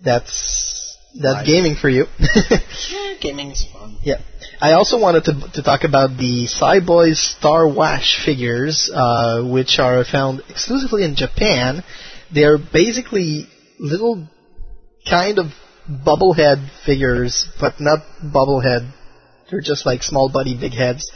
That's 0.04 0.96
that's 1.14 1.36
Nice. 1.36 1.46
gaming 1.46 1.76
for 1.76 1.88
you. 1.88 2.04
Yeah, 2.90 3.14
gaming's 3.20 3.64
fun. 3.72 3.96
Yeah. 4.02 4.16
I 4.60 4.72
also 4.72 4.98
wanted 5.00 5.24
to 5.24 5.32
to 5.54 5.62
talk 5.62 5.84
about 5.84 6.10
the 6.18 6.46
Cyboys 6.46 7.16
Star 7.16 7.66
Wash 7.66 8.22
figures, 8.24 8.90
uh, 8.92 9.42
which 9.44 9.78
are 9.78 10.04
found 10.04 10.42
exclusively 10.50 11.04
in 11.04 11.16
Japan. 11.16 11.82
They 12.34 12.44
are 12.44 12.58
basically 12.58 13.46
little 13.78 14.28
kind 15.08 15.38
of 15.38 15.46
bubblehead 15.88 16.68
figures, 16.84 17.46
but 17.60 17.74
not 17.80 18.00
bubblehead. 18.22 18.90
They're 19.50 19.60
just 19.60 19.86
like 19.86 20.02
small 20.02 20.28
buddy 20.28 20.58
big 20.58 20.72
heads. 20.72 21.10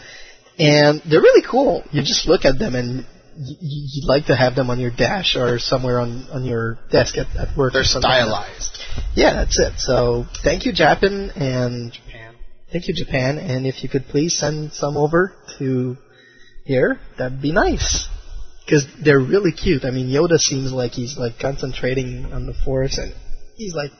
And 0.59 1.01
they're 1.09 1.21
really 1.21 1.45
cool. 1.49 1.83
You 1.91 2.03
just 2.03 2.27
look 2.27 2.45
at 2.45 2.59
them 2.59 2.75
and 2.75 3.07
y- 3.37 3.57
you'd 3.61 4.07
like 4.07 4.27
to 4.27 4.37
have 4.37 4.55
them 4.55 4.71
on 4.71 4.79
your 4.79 4.91
dash 4.91 5.37
or 5.37 5.59
somewhere 5.59 5.99
on, 6.01 6.27
on 6.31 6.45
your 6.45 6.79
desk 6.91 7.17
at, 7.17 7.35
at 7.37 7.57
work. 7.57 7.73
They're 7.73 7.83
or 7.83 7.85
something 7.85 8.11
stylized. 8.11 8.79
Yeah, 9.15 9.35
that's 9.35 9.59
it. 9.59 9.75
So 9.79 10.27
thank 10.45 10.67
you, 10.67 10.73
Japan, 10.73 11.31
and 11.35 11.93
Japan. 11.93 12.35
thank 12.71 12.89
you, 12.89 12.95
Japan. 12.95 13.39
And 13.39 13.67
if 13.67 13.83
you 13.83 13.89
could 13.89 14.07
please 14.07 14.37
send 14.39 14.73
some 14.73 14.97
over 14.97 15.33
to 15.59 15.97
here, 16.65 17.01
that'd 17.19 17.41
be 17.41 17.53
nice. 17.53 18.09
Because 18.65 18.87
they're 19.03 19.19
really 19.19 19.53
cute. 19.53 19.85
I 19.85 19.91
mean, 19.91 20.09
Yoda 20.09 20.39
seems 20.39 20.71
like 20.73 20.93
he's 20.93 21.17
like 21.17 21.41
concentrating 21.41 22.33
on 22.33 22.47
the 22.47 22.55
Force, 22.65 22.99
and 22.99 23.13
he's 23.57 23.75
like 23.75 23.91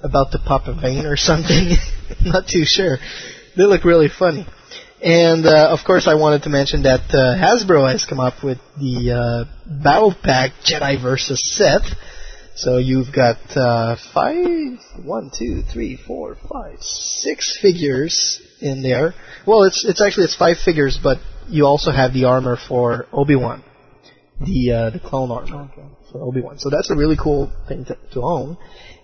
about 0.00 0.32
to 0.32 0.38
pop 0.38 0.66
a 0.66 0.74
vein 0.74 1.06
or 1.06 1.16
something. 1.16 1.76
Not 2.22 2.46
too 2.48 2.64
sure. 2.64 2.98
They 3.56 3.64
look 3.64 3.84
really 3.84 4.08
funny. 4.08 4.46
And 5.02 5.46
uh, 5.46 5.68
of 5.70 5.80
course, 5.86 6.06
I 6.06 6.14
wanted 6.14 6.44
to 6.44 6.48
mention 6.48 6.82
that 6.82 7.10
uh, 7.10 7.36
Hasbro 7.36 7.90
has 7.90 8.04
come 8.04 8.20
up 8.20 8.42
with 8.42 8.58
the 8.78 9.12
uh, 9.12 9.82
Battle 9.82 10.14
Pack 10.22 10.52
Jedi 10.64 11.00
versus 11.00 11.42
Sith. 11.44 11.84
So 12.56 12.78
you've 12.78 13.12
got 13.14 13.36
uh, 13.54 13.96
five, 14.14 14.78
one, 15.04 15.30
two, 15.36 15.62
three, 15.70 15.98
four, 16.06 16.36
five, 16.50 16.78
six 16.80 17.58
figures 17.60 18.40
in 18.60 18.82
there. 18.82 19.14
Well, 19.46 19.64
it's 19.64 19.84
it's 19.84 20.00
actually 20.00 20.24
it's 20.24 20.36
five 20.36 20.56
figures, 20.64 20.98
but 21.02 21.18
you 21.48 21.66
also 21.66 21.90
have 21.90 22.14
the 22.14 22.24
armor 22.24 22.56
for 22.56 23.06
Obi 23.12 23.36
Wan, 23.36 23.62
the 24.40 24.72
uh, 24.72 24.90
the 24.90 25.00
clone 25.00 25.30
armor 25.30 25.70
for 26.10 26.22
Obi 26.22 26.40
Wan. 26.40 26.58
So 26.58 26.70
that's 26.70 26.90
a 26.90 26.96
really 26.96 27.16
cool 27.22 27.52
thing 27.68 27.84
to, 27.84 27.98
to 28.12 28.22
own, 28.22 28.56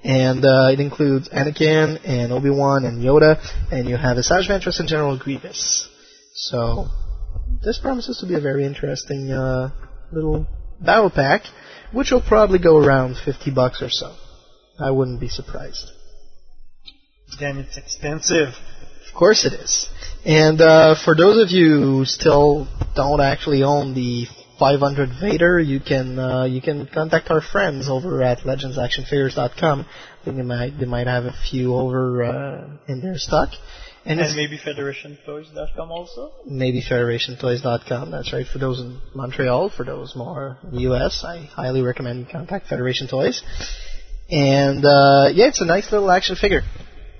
and 0.05 0.45
uh, 0.45 0.69
it 0.73 0.81
includes 0.81 1.29
Anakin 1.29 2.01
and 2.05 2.33
Obi 2.33 2.51
Wan 2.51 2.85
and 2.85 3.03
Yoda, 3.03 3.39
and 3.71 3.89
you 3.89 3.97
have 3.97 4.17
Asajj 4.17 4.49
Ventress 4.49 4.81
and 4.81 4.89
General 4.89 5.17
Grievous. 5.19 5.89
So 6.35 6.89
this 7.63 7.79
promises 7.79 8.19
to 8.19 8.27
be 8.27 8.35
a 8.35 8.41
very 8.41 8.65
interesting 8.65 9.31
uh, 9.31 9.71
little 10.13 10.47
battle 10.81 11.11
pack, 11.11 11.43
which 11.93 12.11
will 12.11 12.23
probably 12.23 12.59
go 12.59 12.79
around 12.79 13.17
50 13.25 13.51
bucks 13.53 13.83
or 13.83 13.91
so. 13.91 14.15
I 14.79 14.91
wouldn't 14.91 15.21
be 15.21 15.29
surprised. 15.29 15.87
Then 17.39 17.59
it's 17.59 17.77
expensive. 17.77 18.49
Of 18.49 19.15
course 19.15 19.45
it 19.45 19.53
is. 19.53 19.89
And 20.25 20.61
uh, 20.61 20.97
for 21.05 21.15
those 21.15 21.43
of 21.43 21.51
you 21.51 21.81
who 21.81 22.05
still 22.05 22.67
don't 22.97 23.21
actually 23.21 23.63
own 23.63 23.95
the 23.95 24.27
500 24.63 25.11
Vader, 25.21 25.59
you 25.59 25.81
can 25.81 26.19
uh, 26.21 26.45
you 26.45 26.61
can 26.63 26.87
contact 26.87 27.31
our 27.31 27.41
friends 27.41 27.89
over 27.89 28.23
at 28.23 28.39
legendsactionfigures.com. 28.51 29.81
I 29.81 30.25
think 30.25 30.37
they 30.37 30.43
might 30.45 30.79
they 30.79 30.87
might 30.87 31.09
have 31.09 31.25
a 31.25 31.35
few 31.51 31.75
over 31.75 32.23
uh, 32.23 32.69
in 32.87 33.01
their 33.01 33.19
stock. 33.19 33.49
And, 34.05 34.21
it's- 34.21 34.37
maybe 34.37 34.59
FederationToys.com 34.59 35.91
also? 35.91 36.33
maybe 36.47 36.81
FederationToys.com. 36.81 38.11
That's 38.13 38.33
right. 38.33 38.47
For 38.47 38.59
those 38.59 38.79
in 38.81 39.01
Montreal, 39.17 39.71
for 39.77 39.85
those 39.85 40.15
more 40.15 40.59
in 40.63 40.71
the 40.77 40.83
U.S., 40.91 41.25
I 41.25 41.39
highly 41.61 41.83
recommend 41.83 42.21
you 42.21 42.27
contact 42.31 42.69
Federation 42.69 43.09
Toys. 43.09 43.43
And 44.31 44.85
uh, 44.85 45.27
yeah, 45.35 45.49
it's 45.49 45.61
a 45.61 45.65
nice 45.67 45.91
little 45.91 46.11
action 46.11 46.37
figure. 46.37 46.63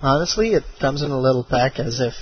Honestly, 0.01 0.51
it 0.55 0.63
comes 0.81 1.03
in 1.03 1.11
a 1.11 1.21
little 1.21 1.45
pack 1.45 1.81
as 1.81 2.01
if 2.01 2.15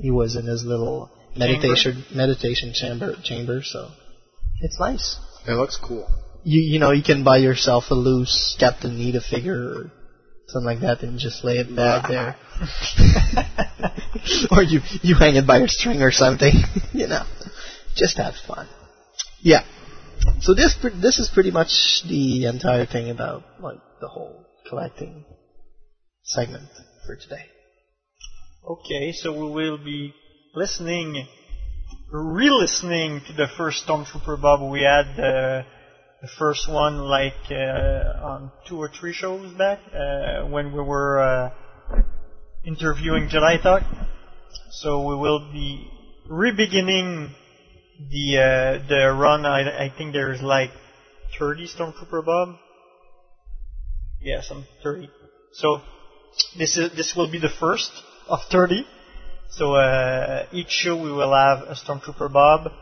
he 0.00 0.10
was 0.10 0.34
in 0.34 0.46
his 0.46 0.64
little 0.64 1.10
meditation 1.36 2.04
meditation 2.12 2.72
chamber 2.74 3.14
chamber. 3.22 3.60
So 3.64 3.90
it's 4.64 4.80
nice. 4.80 5.18
It 5.46 5.52
looks 5.52 5.76
cool. 5.76 6.08
You 6.42 6.60
you 6.60 6.78
know 6.78 6.90
you 6.90 7.02
can 7.02 7.22
buy 7.22 7.36
yourself 7.38 7.84
a 7.90 7.94
loose 7.94 8.56
Captain 8.58 8.98
Needa 8.98 9.22
figure 9.22 9.54
or 9.54 9.92
something 10.48 10.66
like 10.66 10.80
that 10.80 11.02
and 11.02 11.18
just 11.18 11.44
lay 11.44 11.58
it 11.58 11.74
back 11.74 12.08
there. 12.08 12.36
or 14.50 14.62
you 14.62 14.80
you 15.02 15.14
hang 15.14 15.36
it 15.36 15.46
by 15.46 15.58
a 15.58 15.68
string 15.68 16.02
or 16.02 16.10
something. 16.10 16.54
you 16.92 17.06
know, 17.06 17.24
just 17.94 18.16
have 18.16 18.34
fun. 18.46 18.68
Yeah. 19.40 19.64
So 20.40 20.54
this 20.54 20.74
pre- 20.80 20.98
this 21.00 21.18
is 21.18 21.28
pretty 21.32 21.50
much 21.50 22.02
the 22.08 22.46
entire 22.46 22.86
thing 22.86 23.10
about 23.10 23.44
like 23.60 23.80
the 24.00 24.08
whole 24.08 24.46
collecting 24.68 25.24
segment 26.22 26.68
for 27.06 27.16
today. 27.16 27.44
Okay, 28.66 29.12
so 29.12 29.32
we 29.32 29.50
will 29.52 29.76
be 29.76 30.14
listening, 30.54 31.26
re-listening 32.10 33.22
to 33.26 33.32
the 33.32 33.46
first 33.56 33.86
Stormtrooper 33.86 34.40
Bob 34.40 34.70
we 34.70 34.82
had. 34.82 35.18
Uh, 35.18 35.62
the 36.22 36.28
first 36.38 36.70
one, 36.70 36.98
like 36.98 37.34
uh, 37.50 38.24
on 38.24 38.50
two 38.66 38.78
or 38.78 38.88
three 38.88 39.12
shows 39.12 39.52
back, 39.58 39.80
uh, 39.92 40.46
when 40.46 40.72
we 40.72 40.80
were 40.80 41.20
uh, 41.20 41.50
interviewing 42.64 43.28
Jedi 43.28 43.62
Talk. 43.62 43.82
So 44.70 45.06
we 45.06 45.16
will 45.16 45.52
be 45.52 45.90
re-beginning 46.28 47.34
the 48.10 48.38
uh, 48.38 48.88
the 48.88 49.14
run. 49.18 49.44
I, 49.44 49.84
I 49.84 49.92
think 49.96 50.12
there's 50.12 50.40
like 50.40 50.70
30 51.38 51.68
Stormtrooper 51.68 52.24
Bob. 52.24 52.56
Yeah, 54.20 54.40
some 54.40 54.64
30. 54.82 55.10
So 55.52 55.82
this 56.58 56.76
is 56.78 56.96
this 56.96 57.14
will 57.14 57.30
be 57.30 57.38
the 57.38 57.52
first 57.60 57.90
of 58.28 58.40
30. 58.50 58.86
So 59.56 59.74
uh, 59.76 60.46
each 60.52 60.70
show 60.70 61.00
we 61.00 61.12
will 61.12 61.32
have 61.32 61.68
a 61.68 61.76
Stormtrooper 61.76 62.32
Bob 62.32 62.72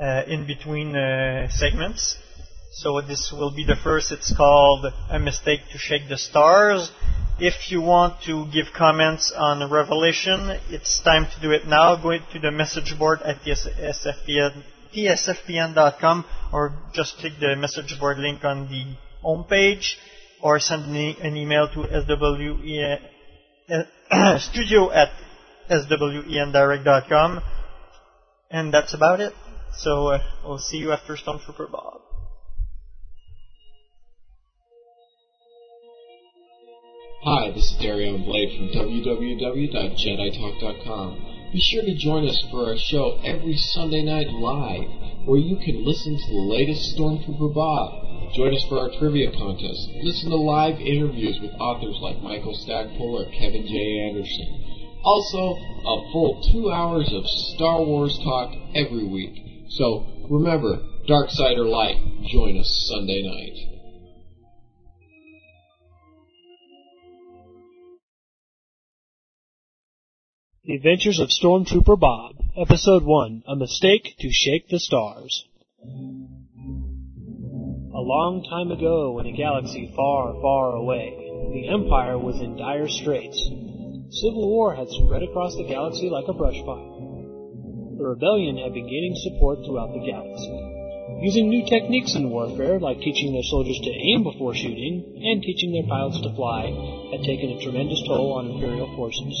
uh, 0.00 0.22
in 0.28 0.46
between 0.46 0.94
uh, 0.94 1.48
segments. 1.50 2.16
So 2.74 3.00
this 3.00 3.32
will 3.32 3.50
be 3.50 3.64
the 3.64 3.74
first. 3.74 4.12
It's 4.12 4.32
called 4.36 4.86
A 5.10 5.18
Mistake 5.18 5.62
to 5.72 5.78
Shake 5.78 6.08
the 6.08 6.16
Stars. 6.16 6.92
If 7.40 7.72
you 7.72 7.80
want 7.80 8.22
to 8.26 8.46
give 8.52 8.66
comments 8.72 9.32
on 9.36 9.68
Revelation, 9.68 10.60
it's 10.70 11.02
time 11.02 11.26
to 11.26 11.40
do 11.40 11.50
it 11.50 11.66
now. 11.66 11.96
Go 12.00 12.16
to 12.16 12.38
the 12.38 12.52
message 12.52 12.96
board 12.96 13.20
at 13.22 13.42
tsfpn.com 14.94 16.24
or 16.52 16.72
just 16.94 17.16
click 17.16 17.32
the 17.40 17.56
message 17.56 17.98
board 17.98 18.18
link 18.18 18.44
on 18.44 18.68
the 18.68 18.94
home 19.22 19.44
page 19.50 19.98
or 20.40 20.60
send 20.60 20.86
me 20.92 21.16
an 21.20 21.36
email 21.36 21.66
to 21.66 21.82
SWE, 21.82 22.98
studio 24.38 24.92
at 24.92 25.10
swendirect.com. 25.72 27.42
And 28.50 28.72
that's 28.72 28.94
about 28.94 29.20
it. 29.20 29.32
So 29.78 30.08
uh, 30.08 30.18
we'll 30.44 30.58
see 30.58 30.76
you 30.76 30.92
after 30.92 31.16
Stormtrooper 31.16 31.70
Bob. 31.70 32.02
Hi, 37.24 37.52
this 37.54 37.64
is 37.64 37.76
Darion 37.78 38.24
Blade 38.24 38.50
from 38.58 38.70
www.jeditalk.com. 38.74 41.08
Be 41.52 41.60
sure 41.60 41.82
to 41.82 41.94
join 41.94 42.26
us 42.26 42.44
for 42.50 42.66
our 42.66 42.76
show 42.76 43.20
every 43.24 43.56
Sunday 43.56 44.02
night 44.02 44.26
live, 44.28 44.88
where 45.28 45.38
you 45.38 45.56
can 45.56 45.84
listen 45.86 46.18
to 46.18 46.26
the 46.26 46.48
latest 46.50 46.98
Stormtrooper 46.98 47.54
Bob. 47.54 48.34
Join 48.34 48.52
us 48.54 48.64
for 48.68 48.80
our 48.80 48.90
trivia 48.98 49.30
contest. 49.30 49.88
Listen 50.02 50.30
to 50.30 50.36
live 50.36 50.80
interviews 50.80 51.38
with 51.40 51.52
authors 51.60 51.96
like 52.00 52.20
Michael 52.22 52.54
Stackpole 52.54 53.22
or 53.22 53.26
Kevin 53.30 53.68
J. 53.68 54.00
Anderson. 54.08 54.62
Also, 55.04 55.56
a 55.56 56.12
full 56.12 56.40
two 56.52 56.70
hours 56.70 57.12
of 57.12 57.26
Star 57.26 57.82
Wars 57.82 58.16
talk 58.22 58.54
every 58.76 59.04
week. 59.04 59.66
So, 59.70 60.06
remember, 60.30 60.80
dark 61.08 61.28
side 61.30 61.58
or 61.58 61.64
light, 61.64 61.96
join 62.30 62.56
us 62.56 62.86
Sunday 62.88 63.20
night. 63.22 63.58
The 70.64 70.74
Adventures 70.74 71.18
of 71.18 71.30
Stormtrooper 71.30 71.98
Bob, 71.98 72.36
Episode 72.56 73.02
1 73.02 73.42
A 73.48 73.56
Mistake 73.56 74.14
to 74.20 74.30
Shake 74.30 74.68
the 74.68 74.78
Stars. 74.78 75.44
A 75.84 75.88
long 77.98 78.44
time 78.48 78.70
ago, 78.70 79.18
in 79.18 79.26
a 79.26 79.32
galaxy 79.36 79.92
far, 79.96 80.40
far 80.40 80.76
away, 80.76 81.16
the 81.52 81.66
Empire 81.68 82.16
was 82.16 82.40
in 82.40 82.56
dire 82.56 82.88
straits. 82.88 83.50
Civil 84.12 84.44
war 84.46 84.76
had 84.76 84.90
spread 84.90 85.22
across 85.22 85.56
the 85.56 85.64
galaxy 85.64 86.10
like 86.10 86.28
a 86.28 86.36
brush 86.36 86.60
fire. 86.68 86.84
The 87.96 88.04
rebellion 88.12 88.58
had 88.60 88.74
been 88.74 88.84
gaining 88.84 89.16
support 89.16 89.64
throughout 89.64 89.94
the 89.96 90.04
galaxy. 90.04 90.52
Using 91.24 91.48
new 91.48 91.64
techniques 91.64 92.14
in 92.14 92.28
warfare, 92.28 92.78
like 92.78 93.00
teaching 93.00 93.32
their 93.32 93.48
soldiers 93.48 93.80
to 93.80 93.90
aim 93.90 94.22
before 94.22 94.52
shooting, 94.52 95.16
and 95.16 95.40
teaching 95.40 95.72
their 95.72 95.88
pilots 95.88 96.20
to 96.20 96.34
fly, 96.36 96.68
had 97.08 97.24
taken 97.24 97.56
a 97.56 97.62
tremendous 97.64 98.04
toll 98.04 98.36
on 98.36 98.50
Imperial 98.50 98.94
forces. 98.96 99.32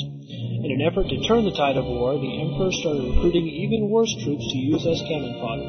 In 0.64 0.72
an 0.72 0.80
effort 0.88 1.08
to 1.10 1.20
turn 1.28 1.44
the 1.44 1.52
tide 1.52 1.76
of 1.76 1.84
war, 1.84 2.16
the 2.16 2.40
Emperor 2.40 2.72
started 2.72 3.12
recruiting 3.12 3.44
even 3.48 3.90
worse 3.90 4.14
troops 4.24 4.46
to 4.52 4.56
use 4.56 4.86
as 4.86 5.04
cannon 5.04 5.36
fodder. 5.36 5.68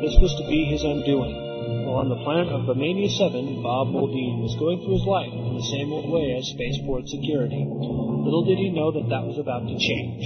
This 0.00 0.16
was 0.24 0.32
to 0.40 0.48
be 0.48 0.64
his 0.64 0.84
undoing. 0.84 1.47
On 1.88 2.08
the 2.08 2.16
planet 2.22 2.52
of 2.52 2.68
Bamania 2.68 3.08
7, 3.08 3.62
Bob 3.62 3.88
Muldoon 3.88 4.42
was 4.44 4.54
going 4.60 4.84
through 4.84 5.00
his 5.00 5.06
life 5.08 5.32
in 5.32 5.56
the 5.56 5.64
same 5.72 5.90
old 5.90 6.10
way 6.12 6.36
as 6.36 6.46
spaceport 6.46 7.08
security. 7.08 7.64
Little 7.64 8.44
did 8.44 8.58
he 8.58 8.68
know 8.68 8.92
that 8.92 9.08
that 9.08 9.24
was 9.24 9.38
about 9.38 9.66
to 9.66 9.78
change. 9.80 10.20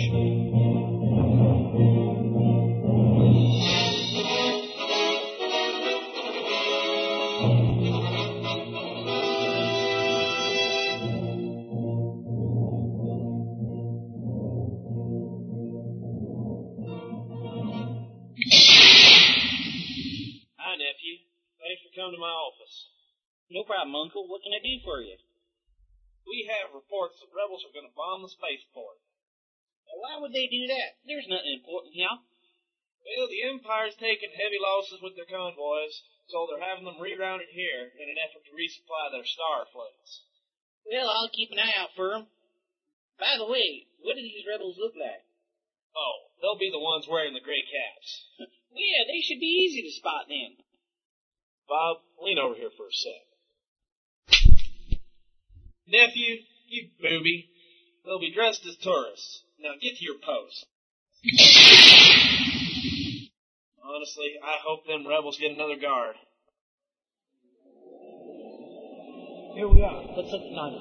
Thanks 21.72 21.88
for 21.88 22.04
coming 22.04 22.20
to 22.20 22.20
my 22.20 22.28
office. 22.28 22.92
No 23.48 23.64
problem, 23.64 23.96
Uncle. 23.96 24.28
What 24.28 24.44
can 24.44 24.52
I 24.52 24.61
do 24.61 24.76
for 24.85 25.00
you? 25.00 25.16
We 26.28 26.44
have 26.52 26.76
reports 26.76 27.16
that 27.16 27.32
rebels 27.32 27.64
are 27.64 27.72
going 27.72 27.88
to 27.88 27.96
bomb 27.96 28.20
the 28.20 28.28
spaceport. 28.28 29.00
Now, 29.88 29.96
why 30.04 30.20
would 30.20 30.37
they 30.37 30.52
do 30.52 30.68
that? 30.68 31.00
There's 31.08 31.24
nothing 31.32 31.56
important 31.56 31.96
here. 31.96 32.12
Well, 32.12 33.24
the 33.24 33.48
Empire's 33.48 33.96
taking 33.96 34.37
heavy 34.37 34.61
losses 34.61 35.00
with 35.00 35.16
their 35.16 35.24
convoys, 35.24 35.96
so 36.28 36.44
they're 36.44 36.61
having 36.61 36.85
them 36.85 37.00
rerouted 37.00 37.48
here 37.56 37.88
in 37.96 38.04
an 38.04 38.20
effort 38.20 38.44
to 38.44 38.52
resupply 38.52 39.08
their 39.08 39.24
star 39.24 39.64
fleets. 39.72 40.28
Well, 40.85 41.08
I'll 41.08 41.32
keep 41.32 41.56
an 41.56 41.62
eye 41.64 41.72
out 41.72 41.96
for 41.96 42.12
'em. 42.12 42.28
By 43.16 43.40
the 43.40 43.48
way, 43.48 43.88
what 44.04 44.20
do 44.20 44.20
these 44.20 44.44
rebels 44.44 44.76
look 44.76 44.92
like? 44.92 45.24
Oh, 45.96 46.37
they'll 46.44 46.61
be 46.61 46.68
the 46.68 46.85
ones 46.85 47.08
wearing 47.08 47.32
the 47.32 47.40
gray 47.40 47.64
caps. 47.64 48.28
Yeah, 48.76 49.04
they 49.08 49.20
should 49.24 49.40
be 49.40 49.68
easy 49.68 49.80
to 49.85 49.92
spot 49.92 50.28
then. 50.28 50.61
Bob, 51.72 52.04
lean 52.20 52.37
over 52.38 52.54
here 52.54 52.68
for 52.76 52.85
a 52.85 52.92
sec. 52.92 53.24
Nephew, 55.88 56.44
you 56.68 56.90
booby. 57.00 57.48
They'll 58.04 58.20
be 58.20 58.30
dressed 58.30 58.66
as 58.68 58.76
tourists. 58.76 59.44
Now 59.58 59.70
get 59.80 59.96
to 59.96 60.04
your 60.04 60.20
post. 60.20 60.66
Honestly, 63.82 64.37
I 64.44 64.58
hope 64.61 64.85
them 64.87 65.08
rebels 65.08 65.38
get 65.40 65.52
another 65.52 65.80
guard. 65.80 66.16
Here 69.56 69.68
we 69.68 69.80
are. 69.80 70.04
Let's 70.12 70.28
set 70.28 70.44
the 70.44 70.52
timer. 70.52 70.76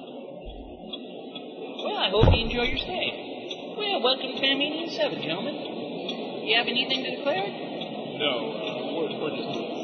Well, 1.88 1.96
I 1.96 2.10
hope 2.12 2.36
you 2.36 2.44
enjoy 2.44 2.68
your 2.68 2.76
stay. 2.76 3.74
Well, 3.78 4.02
welcome 4.02 4.36
to 4.36 4.40
Faminian 4.44 4.94
7, 4.94 5.22
gentlemen. 5.22 5.56
You 6.44 6.54
have 6.58 6.66
anything 6.68 7.02
to 7.02 7.16
declare? 7.16 7.48
No, 7.48 8.52
uh, 8.52 8.92
we're, 8.92 9.08
we're 9.24 9.36
just 9.40 9.81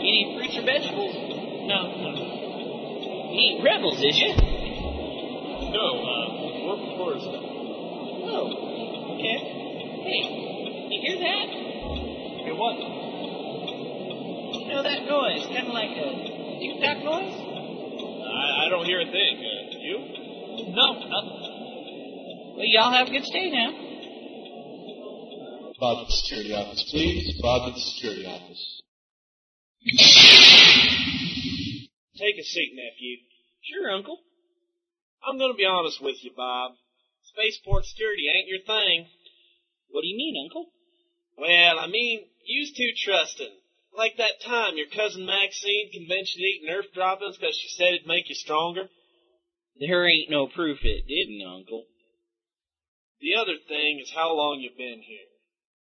Any 0.00 0.32
fruits 0.32 0.56
or 0.56 0.64
vegetables? 0.64 1.14
No, 1.68 1.80
no. 1.92 2.10
You 3.30 3.36
ain't 3.36 3.60
rebels, 3.62 4.00
is 4.00 4.16
you? 4.16 4.32
No, 4.32 5.86
uh, 6.02 6.26
we're 6.66 6.80
tourists. 6.96 7.28
Oh, 7.30 8.48
okay. 9.14 9.38
Hey, 10.02 10.22
you 10.88 10.98
hear 11.04 11.20
that? 11.20 11.46
Hear 12.48 12.56
what? 12.56 12.76
You 14.56 14.66
know 14.72 14.82
that 14.82 15.04
noise, 15.04 15.44
kind 15.52 15.68
of 15.68 15.74
like 15.76 15.92
a 15.94 16.10
tick-tock 16.64 17.04
noise? 17.04 17.36
I, 17.36 18.66
I 18.66 18.68
don't 18.70 18.86
hear 18.86 19.00
a 19.00 19.06
thing. 19.06 19.34
Uh, 19.36 19.78
you? 19.84 19.98
No, 20.74 20.86
nothing. 20.96 22.56
Well, 22.56 22.66
y'all 22.66 22.92
have 22.92 23.08
a 23.08 23.10
good 23.10 23.24
stay 23.24 23.50
now. 23.50 23.70
Bob 25.78 26.02
at 26.02 26.08
the 26.08 26.16
security 26.24 26.52
office, 26.52 26.84
please. 26.90 27.38
Bob 27.40 27.68
at 27.68 27.74
the 27.74 27.80
security 27.80 28.26
office. 28.26 28.82
Take 29.80 29.96
a 32.38 32.44
seat, 32.44 32.72
nephew. 32.74 33.16
Sure, 33.62 33.90
Uncle. 33.90 34.18
I'm 35.24 35.38
gonna 35.38 35.54
be 35.54 35.64
honest 35.64 36.02
with 36.02 36.22
you, 36.22 36.32
Bob. 36.36 36.72
Spaceport 37.22 37.86
security 37.86 38.28
ain't 38.28 38.48
your 38.48 38.60
thing. 38.60 39.06
What 39.88 40.02
do 40.02 40.08
you 40.08 40.16
mean, 40.16 40.36
Uncle? 40.44 40.66
Well, 41.38 41.78
I 41.78 41.86
mean, 41.86 42.26
you's 42.44 42.72
too 42.72 42.92
trusting. 43.04 43.52
Like 43.96 44.18
that 44.18 44.42
time 44.44 44.76
your 44.76 44.88
cousin 44.94 45.24
Maxine 45.24 45.90
convinced 45.92 46.36
you 46.36 46.44
to 46.44 46.48
eat 46.48 46.68
Nerf 46.68 46.92
droppings 46.92 47.38
because 47.38 47.56
she 47.56 47.68
said 47.68 47.94
it'd 47.94 48.06
make 48.06 48.28
you 48.28 48.34
stronger. 48.34 48.88
There 49.78 50.06
ain't 50.06 50.30
no 50.30 50.46
proof 50.46 50.78
it 50.82 51.08
didn't, 51.08 51.42
Uncle. 51.46 51.86
The 53.20 53.34
other 53.36 53.56
thing 53.66 53.98
is 54.02 54.12
how 54.14 54.34
long 54.34 54.60
you've 54.60 54.76
been 54.76 55.00
here. 55.00 55.28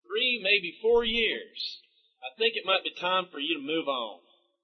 Three, 0.06 0.40
maybe 0.42 0.76
four 0.82 1.04
years. 1.04 1.80
I 2.22 2.34
think 2.36 2.56
it 2.56 2.66
might 2.66 2.82
be 2.82 2.90
time 2.98 3.26
for 3.30 3.38
you 3.38 3.54
to 3.58 3.64
move 3.64 3.88
on. 3.88 4.20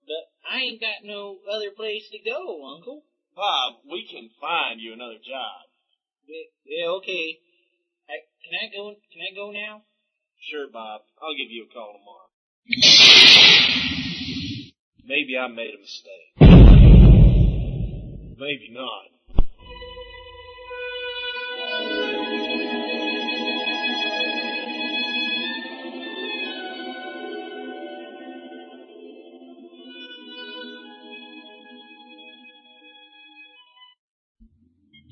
But 0.06 0.28
I 0.44 0.60
ain't 0.60 0.80
got 0.80 1.04
no 1.04 1.38
other 1.48 1.70
place 1.70 2.08
to 2.10 2.18
go, 2.18 2.66
Uncle. 2.76 3.04
Bob, 3.34 3.82
we 3.90 4.06
can 4.06 4.30
find 4.40 4.80
you 4.80 4.92
another 4.92 5.18
job. 5.22 5.66
Yeah, 6.66 6.88
okay. 6.98 7.38
I, 8.08 8.22
can 8.42 8.54
I 8.62 8.66
go? 8.74 8.94
Can 9.12 9.22
I 9.22 9.34
go 9.34 9.50
now? 9.50 9.82
Sure, 10.50 10.66
Bob. 10.72 11.02
I'll 11.22 11.34
give 11.34 11.50
you 11.50 11.66
a 11.68 11.72
call 11.72 11.94
tomorrow. 11.98 12.28
Maybe 15.04 15.36
I 15.36 15.48
made 15.48 15.74
a 15.74 15.80
mistake. 15.80 16.32
Maybe 18.38 18.68
not. 18.72 19.13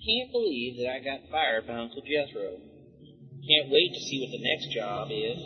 Can't 0.02 0.32
believe 0.34 0.82
that 0.82 0.90
I 0.90 0.98
got 0.98 1.30
fired 1.30 1.66
by 1.70 1.78
Uncle 1.78 2.02
Jethro. 2.02 2.58
Can't 2.58 3.70
wait 3.70 3.94
to 3.94 4.02
see 4.02 4.18
what 4.18 4.34
the 4.34 4.42
next 4.42 4.74
job 4.74 5.06
is. 5.14 5.38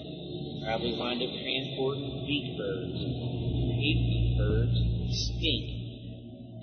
Probably 0.64 0.96
wind 0.96 1.20
up 1.20 1.28
transporting 1.28 2.24
beef 2.24 2.56
birds. 2.56 2.96
Beef 3.76 4.00
birds. 4.40 4.76
Stink. 5.12 5.64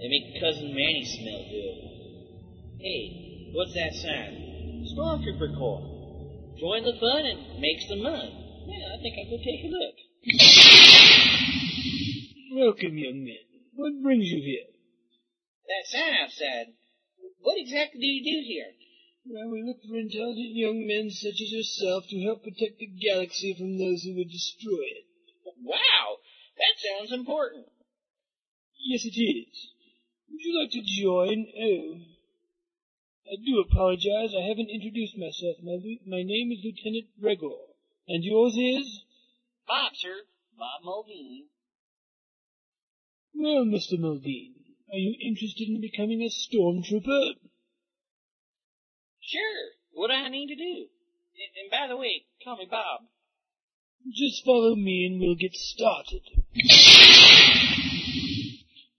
They 0.02 0.10
make 0.10 0.42
Cousin 0.42 0.74
Manny 0.74 1.06
smell 1.06 1.46
good. 1.54 1.78
Hey, 2.82 3.54
what's 3.54 3.78
that 3.78 3.94
sign? 3.94 4.90
Stormtrooper 4.90 5.54
Corps. 5.54 5.86
Join 6.58 6.82
the 6.90 6.98
fun 6.98 7.22
and 7.30 7.62
make 7.62 7.78
some 7.86 8.02
money. 8.02 8.34
Yeah, 8.74 8.90
I 8.90 8.98
think 9.06 9.22
I'll 9.22 9.30
go 9.30 9.38
take 9.38 9.66
a 9.66 9.70
look. 9.70 9.96
Welcome, 12.58 12.98
young 12.98 13.22
man. 13.22 13.46
What 13.76 14.02
brings 14.02 14.26
you 14.34 14.42
here? 14.42 14.66
That 15.70 15.86
sign 15.94 16.14
outside. 16.26 16.74
What 17.44 17.60
exactly 17.60 18.00
do 18.00 18.08
you 18.08 18.24
do 18.24 18.48
here? 18.48 18.72
Well, 19.28 19.52
we 19.52 19.64
look 19.64 19.84
for 19.84 20.00
intelligent 20.00 20.56
young 20.56 20.88
men 20.88 21.12
such 21.12 21.40
as 21.44 21.52
yourself 21.52 22.08
to 22.08 22.24
help 22.24 22.44
protect 22.44 22.80
the 22.80 22.88
galaxy 22.88 23.54
from 23.54 23.78
those 23.78 24.04
who 24.04 24.16
would 24.16 24.32
destroy 24.32 24.84
it. 24.96 25.06
Wow, 25.62 26.24
that 26.58 26.76
sounds 26.80 27.12
important. 27.12 27.68
Yes, 28.80 29.04
it 29.04 29.20
is. 29.20 29.72
Would 30.32 30.42
you 30.42 30.60
like 30.60 30.72
to 30.72 30.82
join? 30.82 31.48
Oh. 31.60 32.00
I 33.28 33.36
do 33.46 33.60
apologize. 33.60 34.36
I 34.36 34.48
haven't 34.48 34.70
introduced 34.72 35.18
myself. 35.18 35.58
My, 35.64 35.80
my 36.08 36.24
name 36.24 36.52
is 36.52 36.64
Lieutenant 36.64 37.08
Gregor. 37.20 37.60
And 38.08 38.24
yours 38.24 38.56
is? 38.56 39.04
Bob, 39.68 39.92
sir. 39.96 40.16
Bob 40.58 40.84
Mulvine. 40.84 41.48
Well, 43.36 43.66
Mr. 43.66 44.00
Mulvine, 44.00 44.63
are 44.92 44.98
you 44.98 45.16
interested 45.22 45.68
in 45.70 45.82
becoming 45.82 46.22
a 46.22 46.30
stormtrooper? 46.30 47.34
Sure. 49.22 49.72
What 49.94 50.08
do 50.08 50.14
I 50.14 50.30
need 50.30 50.48
to 50.48 50.56
do? 50.56 50.88
And 51.62 51.72
by 51.72 51.88
the 51.88 51.98
way, 51.98 52.26
call 52.44 52.58
me 52.58 52.68
Bob. 52.70 53.02
Just 54.14 54.44
follow 54.46 54.76
me 54.76 55.06
and 55.06 55.22
we'll 55.22 55.36
get 55.36 55.54
started. 55.54 56.22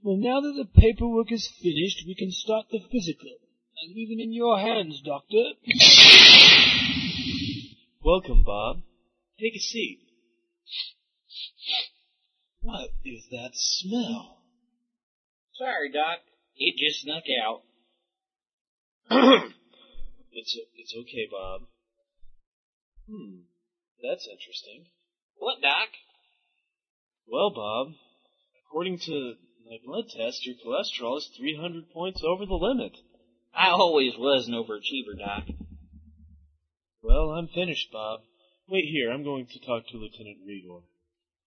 Well, 0.02 0.16
now 0.16 0.40
that 0.40 0.54
the 0.56 0.80
paperwork 0.80 1.30
is 1.32 1.50
finished, 1.62 2.04
we 2.06 2.14
can 2.14 2.30
start 2.30 2.66
the 2.70 2.80
physical. 2.90 3.30
I 3.30 3.92
leave 3.94 4.10
it 4.18 4.22
in 4.22 4.32
your 4.32 4.58
hands, 4.58 5.02
Doctor. 5.04 5.42
Welcome, 8.04 8.44
Bob. 8.44 8.82
Take 9.40 9.56
a 9.56 9.60
seat. 9.60 10.00
What 12.60 12.90
is 13.04 13.26
that 13.30 13.50
smell? 13.54 14.43
Sorry, 15.58 15.90
Doc. 15.92 16.18
It 16.56 16.74
just 16.76 17.02
snuck 17.02 17.24
out. 17.42 17.62
it's 20.32 20.58
it's 20.76 20.94
okay, 20.96 21.28
Bob. 21.30 21.62
Hmm, 23.08 23.42
that's 24.02 24.26
interesting. 24.26 24.86
What, 25.36 25.60
Doc? 25.60 25.88
Well, 27.26 27.50
Bob, 27.54 27.94
according 28.66 28.98
to 29.00 29.34
my 29.68 29.76
blood 29.84 30.04
test, 30.08 30.46
your 30.46 30.56
cholesterol 30.56 31.18
is 31.18 31.30
300 31.38 31.90
points 31.90 32.22
over 32.24 32.46
the 32.46 32.54
limit. 32.54 32.96
I 33.54 33.68
always 33.70 34.14
was 34.18 34.48
an 34.48 34.54
overachiever, 34.54 35.18
Doc. 35.18 35.44
Well, 37.02 37.30
I'm 37.30 37.48
finished, 37.48 37.92
Bob. 37.92 38.20
Wait 38.68 38.86
here, 38.86 39.12
I'm 39.12 39.22
going 39.22 39.46
to 39.46 39.66
talk 39.66 39.86
to 39.88 39.96
Lieutenant 39.98 40.38
Rigor. 40.46 40.80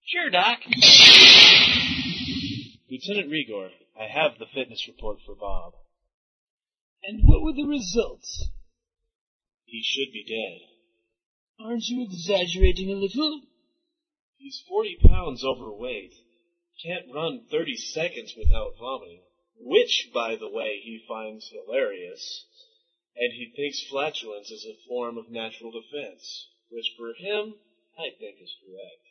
Sure, 0.05 0.29
Doc. 0.29 0.59
Lieutenant 2.89 3.29
Rigor, 3.29 3.71
I 3.99 4.07
have 4.07 4.39
the 4.39 4.45
fitness 4.45 4.87
report 4.87 5.17
for 5.25 5.35
Bob. 5.35 5.73
And 7.03 7.27
what 7.27 7.41
were 7.41 7.53
the 7.53 7.67
results? 7.67 8.49
He 9.65 9.83
should 9.83 10.13
be 10.13 10.23
dead. 10.23 10.67
Aren't 11.59 11.87
you 11.87 12.03
exaggerating 12.03 12.89
a 12.89 12.95
little? 12.95 13.41
He's 14.37 14.63
40 14.69 14.99
pounds 15.05 15.43
overweight. 15.43 16.13
Can't 16.81 17.13
run 17.13 17.47
30 17.51 17.75
seconds 17.75 18.35
without 18.37 18.77
vomiting. 18.79 19.23
Which, 19.59 20.09
by 20.13 20.35
the 20.35 20.49
way, 20.49 20.79
he 20.81 21.03
finds 21.07 21.49
hilarious. 21.49 22.45
And 23.17 23.33
he 23.33 23.51
thinks 23.53 23.83
flatulence 23.89 24.49
is 24.49 24.65
a 24.65 24.87
form 24.87 25.17
of 25.17 25.29
natural 25.29 25.71
defense. 25.71 26.47
Which 26.69 26.93
for 26.95 27.13
him, 27.13 27.55
I 27.97 28.11
think 28.17 28.37
is 28.39 28.55
correct. 28.63 29.06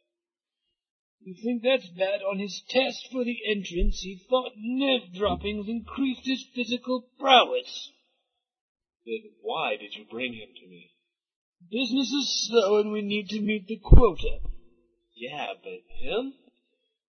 You 1.20 1.34
think 1.42 1.62
that's 1.62 1.88
bad? 1.88 2.22
On 2.22 2.38
his 2.38 2.62
test 2.68 3.08
for 3.10 3.24
the 3.24 3.38
entrance, 3.48 4.00
he 4.00 4.20
thought 4.28 4.52
Nerf 4.56 5.12
droppings 5.12 5.68
increased 5.68 6.24
his 6.24 6.46
physical 6.54 7.08
prowess. 7.18 7.90
Then 9.04 9.32
why 9.42 9.76
did 9.76 9.94
you 9.94 10.04
bring 10.10 10.34
him 10.34 10.48
to 10.60 10.66
me? 10.68 10.92
Business 11.70 12.12
is 12.12 12.46
slow 12.48 12.80
and 12.80 12.92
we 12.92 13.02
need 13.02 13.28
to 13.30 13.40
meet 13.40 13.66
the 13.66 13.78
quota. 13.82 14.38
Yeah, 15.16 15.54
but 15.62 15.80
him? 15.88 16.34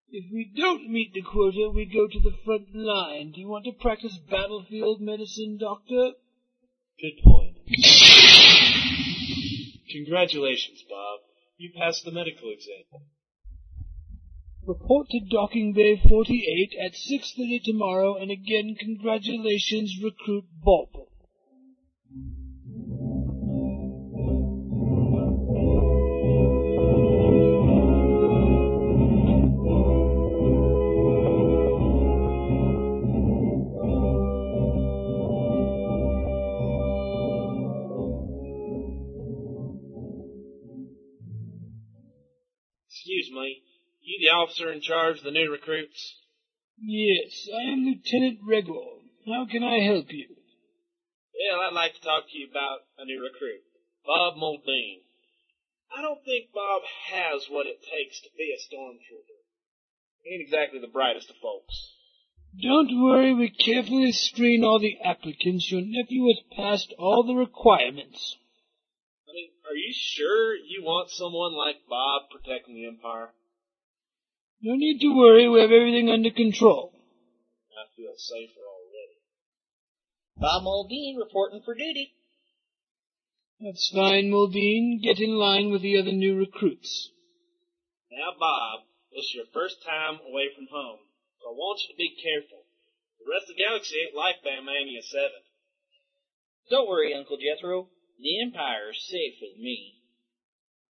If 0.08 0.32
we 0.32 0.52
don't 0.56 0.88
meet 0.88 1.12
the 1.12 1.22
quota, 1.22 1.70
we 1.74 1.84
go 1.84 2.06
to 2.06 2.20
the 2.20 2.36
front 2.44 2.74
line. 2.74 3.32
Do 3.32 3.40
you 3.40 3.48
want 3.48 3.64
to 3.64 3.72
practice 3.72 4.16
battlefield 4.30 5.00
medicine, 5.00 5.58
Doctor? 5.58 6.12
Good 7.00 7.22
point. 7.24 7.56
Congratulations, 9.90 10.84
Bob. 10.88 11.20
You 11.58 11.72
passed 11.76 12.04
the 12.04 12.12
medical 12.12 12.50
exam. 12.52 12.84
Report 14.66 15.08
to 15.10 15.20
Docking 15.20 15.74
Bay 15.74 15.96
48 16.08 16.74
at 16.84 16.92
6.30 16.92 17.62
tomorrow, 17.62 18.16
and 18.16 18.32
again, 18.32 18.74
congratulations, 18.76 19.96
Recruit 20.02 20.44
Bob. 20.64 20.88
The 44.26 44.34
officer 44.34 44.72
in 44.72 44.80
charge 44.80 45.18
of 45.18 45.24
the 45.24 45.30
new 45.30 45.50
recruits? 45.52 46.14
Yes, 46.82 47.46
I 47.54 47.70
am 47.70 47.86
Lieutenant 47.86 48.42
Regor. 48.42 48.98
How 49.26 49.46
can 49.46 49.62
I 49.62 49.78
help 49.86 50.10
you? 50.10 50.26
Well, 51.30 51.60
I'd 51.62 51.74
like 51.74 51.94
to 51.94 52.02
talk 52.02 52.26
to 52.26 52.38
you 52.38 52.48
about 52.50 52.82
a 52.98 53.04
new 53.04 53.22
recruit, 53.22 53.62
Bob 54.04 54.34
Muldoon. 54.36 55.06
I 55.96 56.02
don't 56.02 56.24
think 56.24 56.50
Bob 56.52 56.82
has 57.12 57.46
what 57.48 57.66
it 57.66 57.78
takes 57.86 58.20
to 58.22 58.30
be 58.36 58.50
a 58.50 58.58
stormtrooper. 58.58 59.38
He 60.24 60.34
ain't 60.34 60.42
exactly 60.42 60.80
the 60.80 60.90
brightest 60.90 61.30
of 61.30 61.36
folks. 61.40 61.92
Don't 62.60 63.00
worry, 63.00 63.32
we 63.32 63.50
carefully 63.50 64.10
screen 64.10 64.64
all 64.64 64.80
the 64.80 64.98
applicants. 65.04 65.70
Your 65.70 65.82
nephew 65.84 66.26
has 66.26 66.42
passed 66.56 66.92
all 66.98 67.22
the 67.22 67.34
requirements. 67.34 68.36
I 69.28 69.32
mean, 69.32 69.50
are 69.70 69.76
you 69.76 69.92
sure 69.94 70.56
you 70.56 70.82
want 70.82 71.10
someone 71.10 71.54
like 71.54 71.86
Bob 71.88 72.22
protecting 72.32 72.74
the 72.74 72.86
Empire? 72.86 73.30
No 74.62 74.74
need 74.74 75.00
to 75.00 75.14
worry, 75.14 75.48
we 75.48 75.60
have 75.60 75.70
everything 75.70 76.08
under 76.08 76.30
control. 76.30 76.92
I 77.76 77.84
feel 77.94 78.14
safer 78.16 78.64
already. 78.64 79.20
Bob 80.36 80.64
Muldoon 80.64 81.16
reporting 81.16 81.62
for 81.64 81.74
duty. 81.74 82.14
That's 83.60 83.90
fine, 83.92 84.30
Muldoon. 84.30 85.00
Get 85.02 85.20
in 85.20 85.36
line 85.36 85.70
with 85.70 85.82
the 85.82 85.98
other 85.98 86.12
new 86.12 86.36
recruits. 86.36 87.10
Now, 88.12 88.32
Bob, 88.38 88.84
this 89.12 89.24
is 89.24 89.34
your 89.34 89.50
first 89.52 89.80
time 89.84 90.20
away 90.28 90.52
from 90.52 90.68
home, 90.68 91.00
so 91.40 91.48
I 91.48 91.56
want 91.56 91.80
you 91.84 91.92
to 91.92 91.98
be 91.98 92.16
careful. 92.20 92.64
The 93.20 93.32
rest 93.32 93.48
of 93.48 93.56
the 93.56 93.62
galaxy 93.64 93.96
ain't 93.96 94.16
like 94.16 94.44
Bamania 94.44 95.00
7. 95.00 95.24
Don't 96.68 96.88
worry, 96.88 97.12
Uncle 97.12 97.40
Jethro. 97.40 97.88
The 98.20 98.40
Empire's 98.40 99.00
safe 99.08 99.36
with 99.40 99.56
me. 99.56 100.00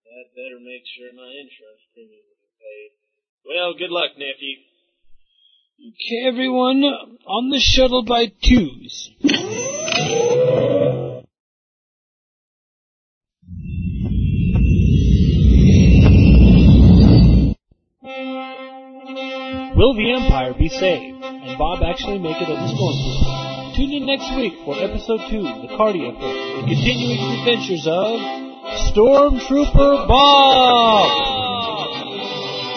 I'd 0.06 0.34
better 0.38 0.62
make 0.62 0.86
sure 0.86 1.14
my 1.14 1.30
insurance 1.30 1.86
premium 1.94 2.26
will 2.26 2.42
be 2.42 2.54
paid. 2.62 3.01
Well, 3.46 3.74
good 3.74 3.90
luck, 3.90 4.12
nephew. 4.18 4.58
Okay, 5.80 6.28
everyone, 6.28 6.84
on 6.84 7.50
the 7.50 7.60
shuttle 7.60 8.04
by 8.06 8.28
twos. 8.28 9.10
Will 19.76 19.96
the 19.96 20.14
Empire 20.14 20.54
be 20.54 20.70
saved, 20.70 21.24
and 21.24 21.58
Bob 21.58 21.82
actually 21.84 22.20
make 22.20 22.38
it 22.40 22.48
as 22.48 22.72
a 22.72 22.76
stormtrooper? 22.76 23.76
Tune 23.76 23.92
in 23.92 24.06
next 24.06 24.36
week 24.36 24.54
for 24.64 24.76
episode 24.76 25.22
2, 25.32 25.42
The 25.42 25.74
Cardia 25.76 26.10
Effect, 26.10 26.22
the 26.22 26.68
continuing 26.68 27.40
adventures 27.40 27.88
of 27.88 28.20
Stormtrooper 28.94 30.08
Bob! 30.08 31.31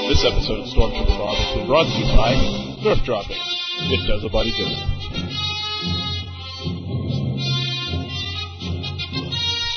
This 0.04 0.20
episode 0.20 0.60
of 0.60 0.68
Stormtrooper 0.68 1.16
Bob 1.16 1.32
has 1.32 1.56
been 1.56 1.64
brought 1.64 1.88
to 1.88 1.96
you 1.96 2.04
by 2.12 2.36
Nerf 2.84 3.00
Droppings. 3.08 3.40
It 3.88 4.04
does 4.04 4.20
a 4.20 4.28
body 4.28 4.52
good. 4.52 4.68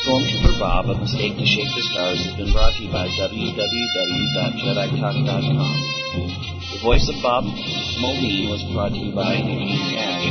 Stormtrooper 0.03 0.59
Bob, 0.59 0.91
A 0.91 0.99
Mistake 0.99 1.39
to 1.39 1.47
Shake 1.47 1.71
the 1.71 1.79
Stars 1.95 2.19
has 2.27 2.35
been 2.35 2.51
brought 2.51 2.75
to 2.75 2.83
you 2.83 2.91
by 2.91 3.07
www.jeditalk.com. 3.07 5.75
The 6.75 6.79
voice 6.83 7.07
of 7.07 7.15
Bob 7.23 7.47
Muldoon 7.47 8.51
was 8.51 8.67
brought 8.75 8.91
to 8.91 8.99
you 8.99 9.15
by 9.15 9.39
Eugene 9.39 9.95
Cash. 9.95 10.27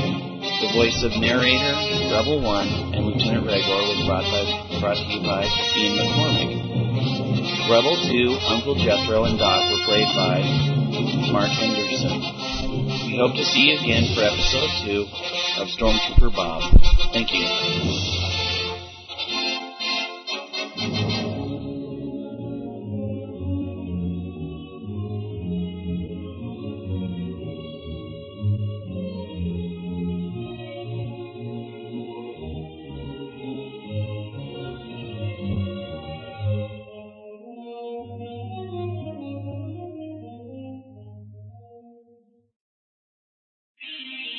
The 0.61 0.77
voice 0.77 1.01
of 1.09 1.17
narrator, 1.17 1.73
Rebel 2.13 2.45
One, 2.45 2.69
and 2.93 3.09
Lieutenant 3.09 3.49
Regor 3.49 3.81
was 3.89 4.05
brought, 4.05 4.29
by, 4.29 4.45
brought 4.77 5.01
to 5.01 5.09
you 5.09 5.25
by 5.25 5.49
Ian 5.73 6.05
McCormick. 6.05 6.66
Rebel 7.69 7.97
2, 7.97 8.39
Uncle 8.47 8.77
Jethro, 8.77 9.25
and 9.25 9.39
Doc 9.39 9.59
were 9.73 9.85
played 9.87 10.07
by 10.15 10.39
Mark 11.33 11.51
Henderson. 11.51 12.23
We 13.11 13.19
hope 13.19 13.35
to 13.35 13.45
see 13.45 13.73
you 13.73 13.81
again 13.81 14.15
for 14.15 14.23
episode 14.23 14.71
2 14.87 15.03
of 15.63 15.69
Stormtrooper 15.75 16.33
Bob. 16.35 16.63
Thank 17.13 17.33
you. 17.33 18.16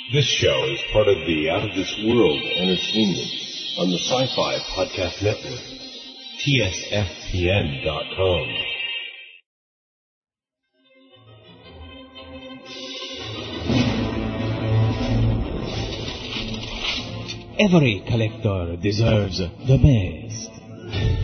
This 0.10 0.24
show 0.24 0.64
is 0.72 0.80
part 0.94 1.10
of 1.10 1.18
the 1.28 1.50
Out 1.50 1.68
of 1.68 1.76
This 1.76 1.94
World 2.08 2.40
Entertainment 2.40 3.28
on 3.78 3.92
the 3.92 4.00
Sci-Fi 4.00 4.58
Podcast 4.72 5.22
Network. 5.22 5.60
TSFPN.com. 6.48 7.68
Every 17.60 18.00
collector 18.08 18.78
deserves 18.82 19.40
the 19.40 19.78
best. 19.78 20.52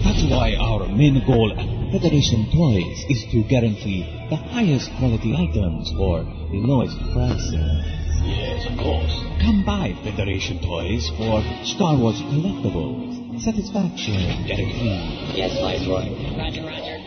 That's 0.03 0.23
why 0.29 0.55
our 0.59 0.89
main 0.89 1.23
goal 1.25 1.53
at 1.53 1.91
Federation 1.93 2.51
Toys 2.51 3.05
is 3.07 3.23
to 3.31 3.43
guarantee 3.47 4.03
the 4.29 4.35
highest 4.35 4.91
quality 4.99 5.33
items 5.33 5.89
for 5.91 6.25
the 6.51 6.59
lowest 6.59 6.99
prices. 7.13 8.02
Yes, 8.25 8.65
of 8.71 8.77
course. 8.79 9.11
Come 9.41 9.63
by 9.65 9.91
Federation 10.03 10.59
Toys 10.63 11.11
for 11.17 11.43
Star 11.67 11.97
Wars 11.97 12.19
collectibles. 12.31 13.41
Satisfaction 13.41 14.47
guaranteed. 14.47 15.35
Yes, 15.35 15.59
Viceroy. 15.59 16.07
Roger, 16.37 16.63
roger. 16.63 16.97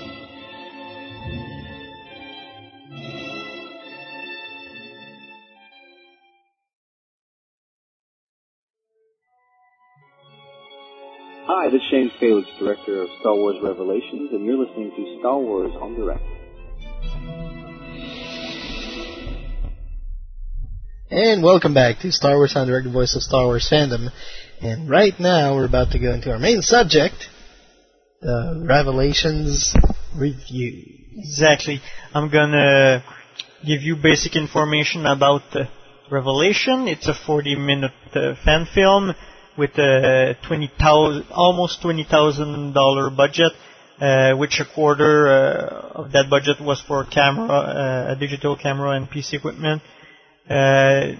this 11.72 11.80
is 11.80 11.88
Shane 11.88 12.10
Felix, 12.20 12.46
Director 12.58 13.00
of 13.00 13.08
Star 13.20 13.34
Wars 13.34 13.56
Revelations, 13.62 14.30
and 14.32 14.44
you're 14.44 14.58
listening 14.58 14.90
to 14.94 15.18
Star 15.20 15.38
Wars 15.38 15.72
en 15.80 15.94
Direct. 15.94 16.22
And 21.10 21.42
welcome 21.42 21.72
back 21.72 22.00
to 22.00 22.12
Star 22.12 22.36
Wars 22.36 22.54
en 22.56 22.66
Direct, 22.66 22.84
the 22.84 22.92
voice 22.92 23.16
of 23.16 23.22
Star 23.22 23.46
Wars 23.46 23.66
fandom. 23.72 24.10
And 24.60 24.90
right 24.90 25.18
now 25.18 25.54
we're 25.54 25.64
about 25.64 25.92
to 25.92 25.98
go 25.98 26.12
into 26.12 26.30
our 26.30 26.38
main 26.38 26.60
subject, 26.60 27.14
the 28.20 28.66
Revelations 28.68 29.74
review. 30.14 30.84
Exactly. 31.16 31.80
I'm 32.12 32.30
gonna 32.30 33.02
give 33.64 33.80
you 33.80 33.96
basic 33.96 34.36
information 34.36 35.06
about 35.06 35.56
uh, 35.56 35.64
Revelation. 36.10 36.86
It's 36.86 37.08
a 37.08 37.14
40 37.14 37.56
minute 37.56 37.92
uh, 38.14 38.34
fan 38.44 38.66
film 38.74 39.14
with 39.56 39.76
a 39.78 40.36
20,000, 40.46 41.26
almost 41.30 41.82
$20,000 41.82 43.16
budget, 43.16 43.52
uh, 44.00 44.34
which 44.36 44.60
a 44.60 44.64
quarter 44.74 45.28
uh, 45.28 46.02
of 46.02 46.12
that 46.12 46.28
budget 46.30 46.60
was 46.60 46.80
for 46.80 47.04
camera, 47.04 47.48
uh, 47.48 48.12
a 48.12 48.16
digital 48.18 48.56
camera 48.56 48.92
and 48.92 49.08
PC 49.08 49.34
equipment. 49.34 49.82
Uh, 50.48 51.12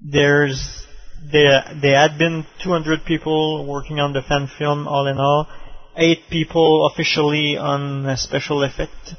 there's 0.00 0.86
there 1.32 1.64
there 1.82 1.98
had 1.98 2.16
been 2.16 2.46
200 2.62 3.04
people 3.04 3.66
working 3.66 3.98
on 3.98 4.12
the 4.12 4.22
fan 4.22 4.48
film 4.56 4.86
all 4.86 5.06
in 5.08 5.18
all, 5.18 5.48
eight 5.96 6.20
people 6.30 6.86
officially 6.86 7.56
on 7.56 8.16
special 8.16 8.62
effect 8.62 9.14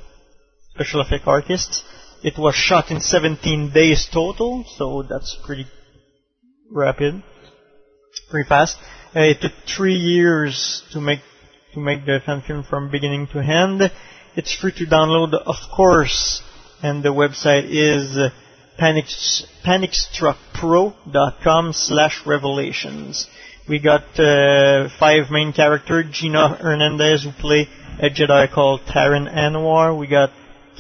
special 0.74 1.02
effect 1.02 1.28
artists. 1.28 1.84
It 2.24 2.38
was 2.38 2.56
shot 2.56 2.90
in 2.90 3.00
17 3.02 3.72
days 3.74 4.08
total, 4.12 4.66
so 4.78 5.04
that's 5.04 5.38
pretty 5.46 5.68
rapid 6.72 7.22
pretty 8.30 8.48
fast. 8.48 8.78
Uh, 9.16 9.22
it 9.22 9.42
took 9.42 9.54
three 9.66 9.96
years 9.96 10.84
to 10.92 11.02
make 11.02 11.22
to 11.74 11.80
make 11.80 12.06
the 12.06 12.20
fan 12.26 12.42
film 12.42 12.64
from 12.64 12.92
beginning 12.92 13.28
to 13.28 13.40
end. 13.40 13.90
It's 14.36 14.54
free 14.54 14.74
to 14.74 14.86
download, 14.86 15.34
of 15.34 15.56
course, 15.76 16.44
and 16.82 17.04
the 17.04 17.10
website 17.10 17.66
is 17.70 18.18
panic, 18.78 19.06
panicstruckpro.com 19.66 21.74
slash 21.74 22.26
revelations. 22.26 23.28
We 23.68 23.80
got 23.80 24.18
uh, 24.20 24.88
five 25.00 25.30
main 25.30 25.54
characters, 25.54 26.06
Gina 26.12 26.56
Hernandez, 26.56 27.24
who 27.24 27.32
play 27.32 27.68
a 28.00 28.10
Jedi 28.10 28.52
called 28.52 28.82
Taryn 28.82 29.32
Anwar. 29.32 29.96
We 29.98 30.08
got 30.08 30.32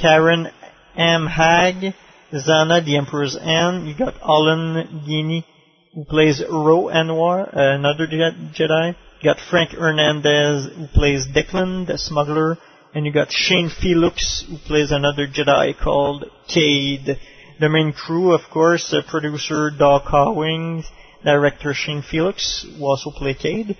Karen 0.02 0.50
M. 0.96 1.28
Hag, 1.28 1.94
Zana, 2.34 2.84
the 2.84 2.98
Emperor's 2.98 3.38
Hand. 3.38 3.88
You 3.88 3.94
got 3.96 4.16
Holland 4.16 5.06
Gedney, 5.06 5.46
who 5.94 6.06
plays 6.06 6.42
Ro 6.50 6.86
Anwar, 6.86 7.50
another 7.54 8.08
Jedi. 8.08 8.96
You 9.22 9.24
got 9.24 9.40
Frank 9.50 9.72
Hernandez, 9.72 10.70
who 10.76 10.88
plays 10.88 11.28
Declan, 11.28 11.88
the 11.88 11.98
smuggler. 11.98 12.58
And 12.94 13.06
you 13.06 13.12
got 13.12 13.32
Shane 13.32 13.70
Felix, 13.70 14.44
who 14.48 14.58
plays 14.58 14.92
another 14.92 15.28
Jedi 15.28 15.78
called 15.78 16.26
Cade. 16.48 17.20
The 17.60 17.70
main 17.70 17.94
crew, 17.94 18.34
of 18.34 18.42
course, 18.52 18.94
uh, 18.94 19.02
producer 19.08 19.70
Doc 19.78 20.06
Howing, 20.06 20.84
director 21.24 21.74
Shane 21.74 22.02
Felix, 22.02 22.66
who 22.78 22.86
also 22.86 23.12
play 23.12 23.34
Cade. 23.36 23.78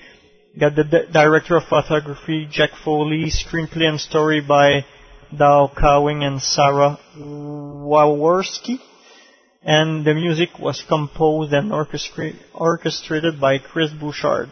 You 0.54 0.60
got 0.60 0.76
the 0.76 0.84
d- 0.84 1.12
director 1.12 1.58
of 1.58 1.64
photography, 1.64 2.48
Jack 2.52 2.72
Foley, 2.84 3.32
screenplay 3.32 3.88
and 3.88 4.00
story 4.00 4.42
by 4.42 4.86
Dow 5.36 5.72
Cowing 5.76 6.24
and 6.24 6.42
Sarah 6.42 7.00
Waworski 7.18 8.80
and 9.62 10.06
the 10.06 10.14
music 10.14 10.58
was 10.60 10.84
composed 10.88 11.54
and 11.54 11.74
orchestrated 11.74 13.42
by 13.42 13.58
Chris 13.58 13.92
Bouchard. 13.92 14.50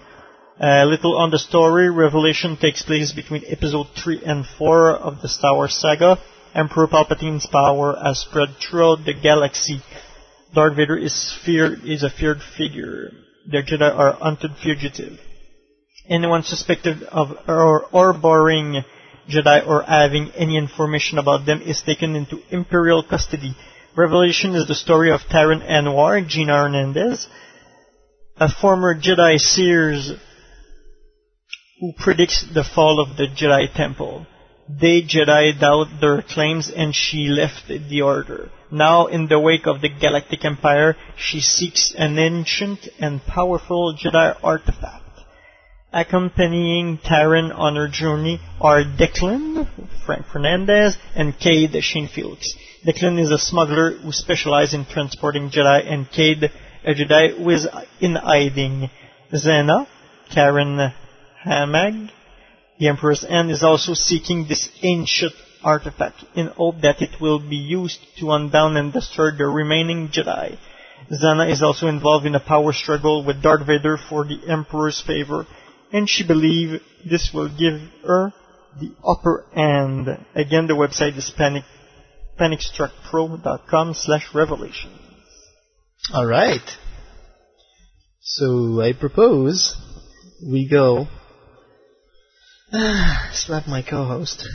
A 0.59 0.85
little 0.85 1.17
on 1.17 1.29
the 1.29 1.39
story, 1.39 1.89
Revelation 1.89 2.57
takes 2.57 2.83
place 2.83 3.11
between 3.13 3.43
episode 3.47 3.87
3 4.03 4.23
and 4.25 4.45
4 4.57 4.91
of 4.91 5.21
the 5.21 5.29
Star 5.29 5.53
Wars 5.53 5.77
saga. 5.79 6.17
Emperor 6.53 6.87
Palpatine's 6.87 7.45
power 7.45 7.95
has 8.03 8.19
spread 8.19 8.49
throughout 8.57 9.05
the 9.05 9.13
galaxy. 9.13 9.81
Darth 10.53 10.75
Vader 10.75 10.97
is 10.97 11.37
feared 11.45 11.85
is 11.85 12.03
a 12.03 12.09
feared 12.09 12.41
figure. 12.57 13.11
The 13.45 13.61
Jedi 13.61 13.95
are 13.95 14.13
hunted 14.13 14.51
fugitive. 14.61 15.19
Anyone 16.09 16.43
suspected 16.43 17.03
of 17.03 17.37
or, 17.47 17.85
or 17.91 18.13
boring 18.13 18.83
Jedi 19.29 19.67
or 19.67 19.83
having 19.83 20.31
any 20.35 20.57
information 20.57 21.17
about 21.17 21.45
them 21.45 21.61
is 21.61 21.81
taken 21.81 22.15
into 22.15 22.41
Imperial 22.49 23.03
custody 23.03 23.55
Revelation 23.97 24.53
is 24.53 24.67
the 24.67 24.75
story 24.75 25.11
of 25.11 25.21
Taryn 25.21 25.67
Anwar, 25.67 26.21
Gina 26.27 26.53
Hernandez, 26.53 27.27
a 28.39 28.47
former 28.47 28.93
Jedi 28.93 29.39
seers 29.39 30.11
who 31.79 31.93
predicts 31.97 32.45
the 32.53 32.63
fall 32.63 32.99
of 32.99 33.17
the 33.17 33.25
Jedi 33.25 33.73
Temple. 33.73 34.27
They 34.69 35.01
Jedi 35.01 35.59
doubt 35.59 35.99
their 35.99 36.21
claims 36.21 36.69
and 36.69 36.93
she 36.93 37.29
left 37.29 37.69
the 37.69 38.03
order. 38.03 38.51
Now, 38.71 39.07
in 39.07 39.29
the 39.29 39.39
wake 39.39 39.65
of 39.65 39.81
the 39.81 39.89
Galactic 39.89 40.45
Empire, 40.45 40.95
she 41.17 41.39
seeks 41.39 41.95
an 41.97 42.19
ancient 42.19 42.87
and 42.99 43.19
powerful 43.23 43.95
Jedi 43.95 44.37
artifact. 44.43 45.05
Accompanying 45.91 46.99
Taryn 46.99 47.51
on 47.51 47.75
her 47.75 47.87
journey 47.87 48.39
are 48.61 48.83
Declan, 48.83 49.67
Frank 50.05 50.27
Hernandez, 50.27 50.99
and 51.15 51.39
Cade 51.39 51.75
Shane 51.81 52.07
Felix. 52.07 52.55
Declan 52.87 53.19
is 53.19 53.31
a 53.31 53.37
smuggler 53.37 53.97
who 53.97 54.13
specializes 54.13 54.73
in 54.73 54.85
transporting 54.85 55.49
Jedi, 55.49 55.91
and 55.91 56.09
Cade, 56.09 56.49
a 56.85 56.93
Jedi 56.93 57.37
who 57.37 57.49
is 57.49 57.67
in 57.99 58.15
hiding. 58.15 58.89
Zena, 59.35 59.85
Karen 60.33 60.93
Hamag, 61.45 62.09
the 62.79 62.87
Emperor's 62.87 63.27
Hand, 63.27 63.51
is 63.51 63.61
also 63.61 63.93
seeking 63.93 64.47
this 64.47 64.69
ancient 64.83 65.33
artifact 65.61 66.23
in 66.33 66.47
hope 66.47 66.75
that 66.81 67.01
it 67.01 67.19
will 67.19 67.39
be 67.39 67.57
used 67.57 67.99
to 68.19 68.31
unbound 68.31 68.77
and 68.77 68.93
destroy 68.93 69.31
the 69.37 69.45
remaining 69.45 70.07
Jedi. 70.07 70.57
Zana 71.11 71.51
is 71.51 71.61
also 71.61 71.87
involved 71.87 72.25
in 72.25 72.35
a 72.35 72.39
power 72.39 72.71
struggle 72.71 73.25
with 73.25 73.43
Darth 73.43 73.67
Vader 73.67 73.97
for 74.09 74.23
the 74.23 74.39
Emperor's 74.47 75.03
favor, 75.05 75.45
and 75.91 76.09
she 76.09 76.25
believes 76.25 76.81
this 77.03 77.31
will 77.33 77.49
give 77.49 77.81
her 78.05 78.31
the 78.79 78.91
upper 79.05 79.45
hand. 79.53 80.07
Again, 80.35 80.67
the 80.67 80.73
website 80.73 81.17
is 81.17 81.29
panic, 81.35 81.65
panicstruckpro.com 82.39 83.93
slash 83.93 84.33
revelation. 84.33 84.91
Alright. 86.13 86.77
So 88.21 88.81
I 88.81 88.93
propose 88.93 89.75
we 90.45 90.69
go 90.69 91.07
slap 93.31 93.67
my 93.67 93.81
co-host. 93.81 94.47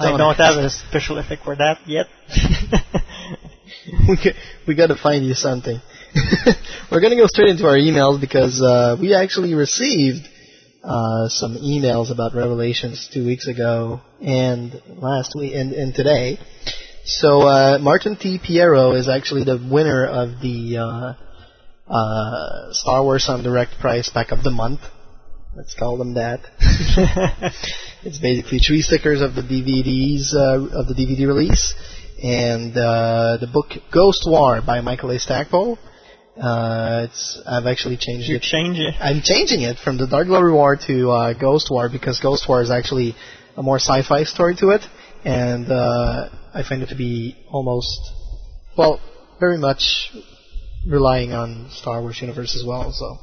I 0.00 0.16
don't 0.16 0.36
have 0.36 0.56
a 0.56 0.70
special 0.70 1.18
effect 1.18 1.44
for 1.44 1.56
that 1.56 1.78
yet. 1.86 2.06
we 4.08 4.16
got, 4.16 4.34
we 4.66 4.74
got 4.74 4.86
to 4.88 4.96
find 4.96 5.26
you 5.26 5.34
something. 5.34 5.80
We're 6.90 7.00
to 7.00 7.16
go 7.16 7.26
straight 7.26 7.50
into 7.50 7.66
our 7.66 7.76
emails 7.76 8.20
because 8.20 8.62
uh, 8.62 8.96
we 9.00 9.14
actually 9.14 9.54
received 9.54 10.26
uh, 10.88 11.28
some 11.28 11.56
emails 11.56 12.10
about 12.10 12.34
Revelations 12.34 13.10
two 13.12 13.26
weeks 13.26 13.46
ago 13.46 14.00
and 14.22 14.80
last 14.96 15.34
week 15.36 15.52
and, 15.54 15.72
and 15.72 15.94
today. 15.94 16.38
So 17.04 17.42
uh, 17.42 17.78
Martin 17.78 18.16
T. 18.16 18.40
Piero 18.42 18.92
is 18.92 19.08
actually 19.08 19.44
the 19.44 19.58
winner 19.70 20.06
of 20.06 20.40
the 20.40 20.78
uh, 20.78 21.92
uh, 21.92 22.72
Star 22.72 23.02
Wars 23.02 23.28
en 23.28 23.42
Direct 23.42 23.72
Prize 23.80 24.10
Pack 24.12 24.32
of 24.32 24.42
the 24.42 24.50
Month. 24.50 24.80
Let's 25.54 25.74
call 25.74 25.98
them 25.98 26.14
that. 26.14 26.40
it's 28.04 28.18
basically 28.18 28.60
three 28.60 28.80
stickers 28.80 29.20
of 29.20 29.34
the 29.34 29.42
DVDs 29.42 30.34
uh, 30.34 30.78
of 30.78 30.86
the 30.86 30.94
DVD 30.94 31.26
release, 31.26 31.74
and 32.22 32.72
uh, 32.76 33.36
the 33.38 33.48
book 33.52 33.72
Ghost 33.92 34.24
War 34.26 34.62
by 34.64 34.80
Michael 34.80 35.10
A. 35.10 35.18
Stackpole. 35.18 35.78
Uh, 36.40 37.06
it's 37.08 37.40
I've 37.46 37.66
actually 37.66 37.96
changed 37.96 38.28
you 38.28 38.36
it. 38.36 38.42
change 38.42 38.78
it. 38.78 38.94
I'm 39.00 39.22
changing 39.22 39.62
it 39.62 39.78
from 39.78 39.98
the 39.98 40.06
Dark 40.06 40.26
Glory 40.28 40.52
War 40.52 40.76
to 40.86 41.10
uh, 41.10 41.32
Ghost 41.34 41.68
War 41.70 41.88
because 41.90 42.20
Ghost 42.20 42.48
War 42.48 42.62
is 42.62 42.70
actually 42.70 43.14
a 43.56 43.62
more 43.62 43.78
sci-fi 43.78 44.22
story 44.24 44.54
to 44.56 44.70
it, 44.70 44.82
and 45.24 45.70
uh, 45.70 46.28
I 46.54 46.62
find 46.62 46.82
it 46.82 46.90
to 46.90 46.94
be 46.94 47.36
almost, 47.50 47.98
well, 48.76 49.00
very 49.40 49.58
much 49.58 50.12
relying 50.86 51.32
on 51.32 51.68
Star 51.70 52.00
Wars 52.00 52.18
universe 52.20 52.54
as 52.54 52.64
well. 52.64 52.92
So 52.92 53.18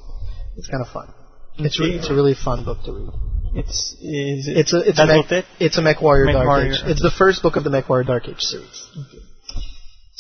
it's 0.57 0.68
kind 0.68 0.84
of 0.86 0.91
fun. 0.91 1.13
It's, 1.57 1.80
re- 1.80 1.95
it's 1.95 2.09
a 2.09 2.13
really 2.13 2.36
fun 2.36 2.66
book 2.66 2.80
to 2.84 2.91
read. 2.91 3.09
It's 3.55 3.93
is 4.01 4.49
it 4.49 4.57
It's 4.57 4.74
a 4.74 4.80
it's 4.89 4.99
a 4.99 5.05
Mech, 5.05 5.28
Tech? 5.30 5.45
it's 5.61 5.78
a 5.78 5.82
Mech 5.82 6.01
Warrior 6.01 6.26
Mech 6.26 6.34
Dark 6.36 6.47
Warrior. 6.47 6.74
Age. 6.74 6.82
It's 6.88 7.01
the 7.01 7.11
first 7.18 7.41
book 7.41 7.55
of 7.55 7.63
the 7.63 7.70
Mech 7.70 7.88
Warrior 7.88 8.03
Dark 8.03 8.28
Age 8.28 8.41
series. 8.41 8.89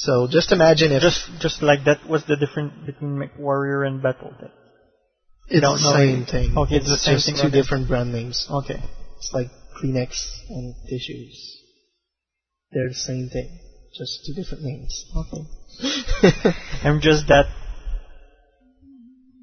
So 0.05 0.27
just 0.29 0.51
imagine 0.51 0.91
if 0.91 1.01
just 1.01 1.21
just 1.39 1.63
like 1.63 1.85
that. 1.85 1.97
What's 2.05 2.25
the 2.25 2.35
difference 2.37 2.73
between 2.85 3.27
Warrior 3.39 3.83
and 3.83 4.03
Battle 4.03 4.33
Tech? 4.39 4.51
You 5.49 5.57
it's 5.57 5.81
the 5.83 5.93
same 5.97 6.25
thing. 6.25 6.57
Okay, 6.57 6.75
it's 6.75 6.89
the 6.89 6.97
same 6.97 7.15
just 7.15 7.25
thing, 7.25 7.35
two 7.41 7.47
okay. 7.49 7.61
different 7.61 7.87
brand 7.87 8.13
names. 8.13 8.45
Okay. 8.49 8.79
It's 9.17 9.31
like 9.33 9.49
Kleenex 9.77 10.13
and 10.49 10.75
tissues. 10.87 11.37
They're 12.71 12.89
the 12.89 13.01
same 13.09 13.29
thing, 13.33 13.49
just 13.97 14.25
two 14.25 14.33
different 14.33 14.63
names. 14.63 14.93
Okay. 15.15 15.41
I'm 16.83 17.01
just 17.01 17.27
that. 17.29 17.45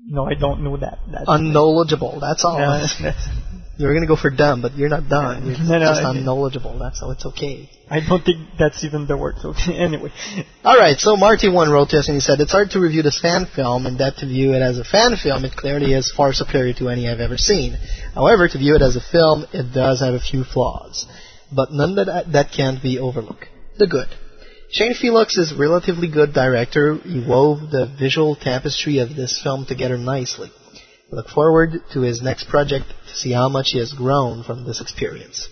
No, 0.07 0.27
I 0.27 0.35
don't 0.35 0.63
know 0.63 0.77
that. 0.77 0.99
that 1.11 1.25
Unknowledgeable. 1.27 2.21
That's 2.21 2.45
all. 2.45 2.59
Yeah, 2.59 2.87
that's- 3.03 3.62
You're 3.79 3.95
gonna 3.95 4.07
go 4.07 4.17
for 4.17 4.31
dumb, 4.31 4.61
but 4.61 4.77
you're 4.77 4.91
not 4.91 5.09
dumb. 5.09 5.47
You're 5.47 5.59
No, 5.59 5.79
no, 5.79 5.87
just 5.87 6.03
I- 6.03 6.11
unknowledgeable. 6.11 6.79
That's 6.79 7.01
how 7.01 7.11
it's 7.11 7.25
okay. 7.27 7.71
I 7.91 8.01
don't 8.07 8.23
think 8.25 8.39
that's 8.59 8.85
even 8.85 9.07
the 9.07 9.17
word. 9.17 9.37
Okay. 9.45 9.77
Anyway, 9.79 10.11
All 10.65 10.79
right, 10.79 10.99
so 10.99 11.17
Marty 11.17 11.49
one 11.51 11.71
wrote 11.71 11.91
to 11.91 11.99
us 11.99 12.09
and 12.09 12.15
he 12.15 12.21
said 12.21 12.41
it's 12.41 12.53
hard 12.53 12.71
to 12.71 12.81
review 12.81 13.03
this 13.03 13.19
fan 13.21 13.47
film, 13.47 13.87
and 13.87 13.99
that 13.99 14.17
to 14.19 14.27
view 14.27 14.53
it 14.53 14.61
as 14.63 14.79
a 14.79 14.85
fan 14.85 15.17
film, 15.17 15.45
it 15.45 15.53
clearly 15.57 15.93
is 15.95 16.13
far 16.17 16.33
superior 16.33 16.75
to 16.75 16.89
any 16.91 17.09
I've 17.09 17.21
ever 17.21 17.37
seen. 17.39 17.77
However, 18.15 18.47
to 18.49 18.59
view 18.59 18.77
it 18.77 18.83
as 18.83 18.97
a 18.97 19.01
film, 19.01 19.47
it 19.53 19.73
does 19.75 20.01
have 20.01 20.15
a 20.15 20.21
few 20.21 20.45
flaws, 20.45 21.07
but 21.55 21.73
none 21.73 21.95
that 21.97 22.33
that 22.33 22.53
can't 22.57 22.83
be 22.83 22.99
overlooked. 22.99 23.47
The 23.79 23.87
good. 23.87 24.09
Shane 24.71 24.95
Felix 24.95 25.37
is 25.37 25.53
a 25.53 25.57
relatively 25.57 26.09
good 26.11 26.33
director. 26.33 26.97
He 26.97 27.21
wove 27.27 27.71
the 27.71 27.87
visual 27.99 28.37
tapestry 28.37 28.99
of 28.99 29.15
this 29.15 29.39
film 29.43 29.67
together 29.67 29.99
nicely. 29.99 30.51
Look 31.13 31.29
forward 31.29 31.73
to 31.93 32.01
his 32.01 32.23
next 32.23 32.49
project 32.49 32.87
to 32.89 33.15
see 33.15 33.33
how 33.33 33.51
much 33.51 33.69
he 33.73 33.79
has 33.79 33.93
grown 33.93 34.45
from 34.45 34.65
this 34.65 34.81
experience. 34.81 35.47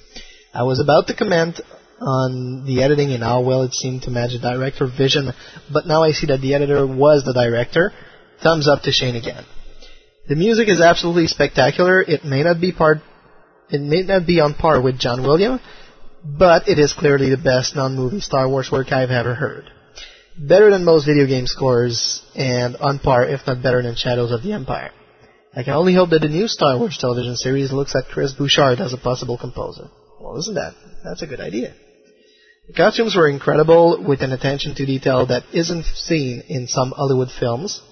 I 0.54 0.62
was 0.62 0.80
about 0.80 1.06
to 1.08 1.14
comment 1.14 1.60
on 2.00 2.64
the 2.64 2.82
editing 2.82 3.12
and 3.12 3.22
how 3.22 3.42
well 3.42 3.62
it 3.64 3.74
seemed 3.74 4.04
to 4.04 4.10
match 4.10 4.30
the 4.32 4.38
director 4.38 4.86
vision, 4.86 5.32
but 5.70 5.86
now 5.86 6.02
I 6.02 6.12
see 6.12 6.28
that 6.28 6.40
the 6.40 6.54
editor 6.54 6.86
was 6.86 7.24
the 7.24 7.34
director. 7.34 7.92
Thumbs 8.42 8.68
up 8.68 8.84
to 8.84 8.90
Shane 8.90 9.16
again. 9.16 9.44
The 10.26 10.34
music 10.34 10.66
is 10.70 10.80
absolutely 10.80 11.26
spectacular. 11.26 12.00
It 12.00 12.24
may 12.24 12.42
not 12.42 12.58
be 12.58 12.72
part, 12.72 13.02
it 13.68 13.82
may 13.82 14.00
not 14.00 14.26
be 14.26 14.40
on 14.40 14.54
par 14.54 14.80
with 14.80 14.98
John 14.98 15.22
Williams, 15.22 15.60
but 16.24 16.68
it 16.68 16.78
is 16.78 16.94
clearly 16.94 17.28
the 17.28 17.36
best 17.36 17.76
non-movie 17.76 18.20
Star 18.20 18.48
Wars 18.48 18.70
work 18.72 18.92
I've 18.92 19.10
ever 19.10 19.34
heard. 19.34 19.70
Better 20.38 20.70
than 20.70 20.86
most 20.86 21.04
video 21.04 21.26
game 21.26 21.46
scores, 21.46 22.22
and 22.34 22.76
on 22.76 22.98
par, 22.98 23.26
if 23.26 23.46
not 23.46 23.62
better 23.62 23.82
than 23.82 23.94
Shadows 23.94 24.32
of 24.32 24.42
the 24.42 24.54
Empire. 24.54 24.92
I 25.52 25.64
can 25.64 25.72
only 25.72 25.94
hope 25.94 26.10
that 26.10 26.20
the 26.20 26.28
new 26.28 26.46
Star 26.46 26.78
Wars 26.78 26.96
television 26.96 27.34
series 27.34 27.72
looks 27.72 27.96
at 27.96 28.08
Chris 28.12 28.32
Bouchard 28.32 28.80
as 28.80 28.92
a 28.92 28.96
possible 28.96 29.36
composer. 29.36 29.88
Well, 30.20 30.38
isn't 30.38 30.54
that? 30.54 30.74
That's 31.02 31.22
a 31.22 31.26
good 31.26 31.40
idea. 31.40 31.74
The 32.68 32.74
costumes 32.74 33.16
were 33.16 33.28
incredible, 33.28 34.00
with 34.06 34.22
an 34.22 34.30
attention 34.30 34.76
to 34.76 34.86
detail 34.86 35.26
that 35.26 35.42
isn't 35.52 35.86
seen 35.86 36.44
in 36.46 36.68
some 36.68 36.92
Hollywood 36.92 37.30
films. 37.32 37.82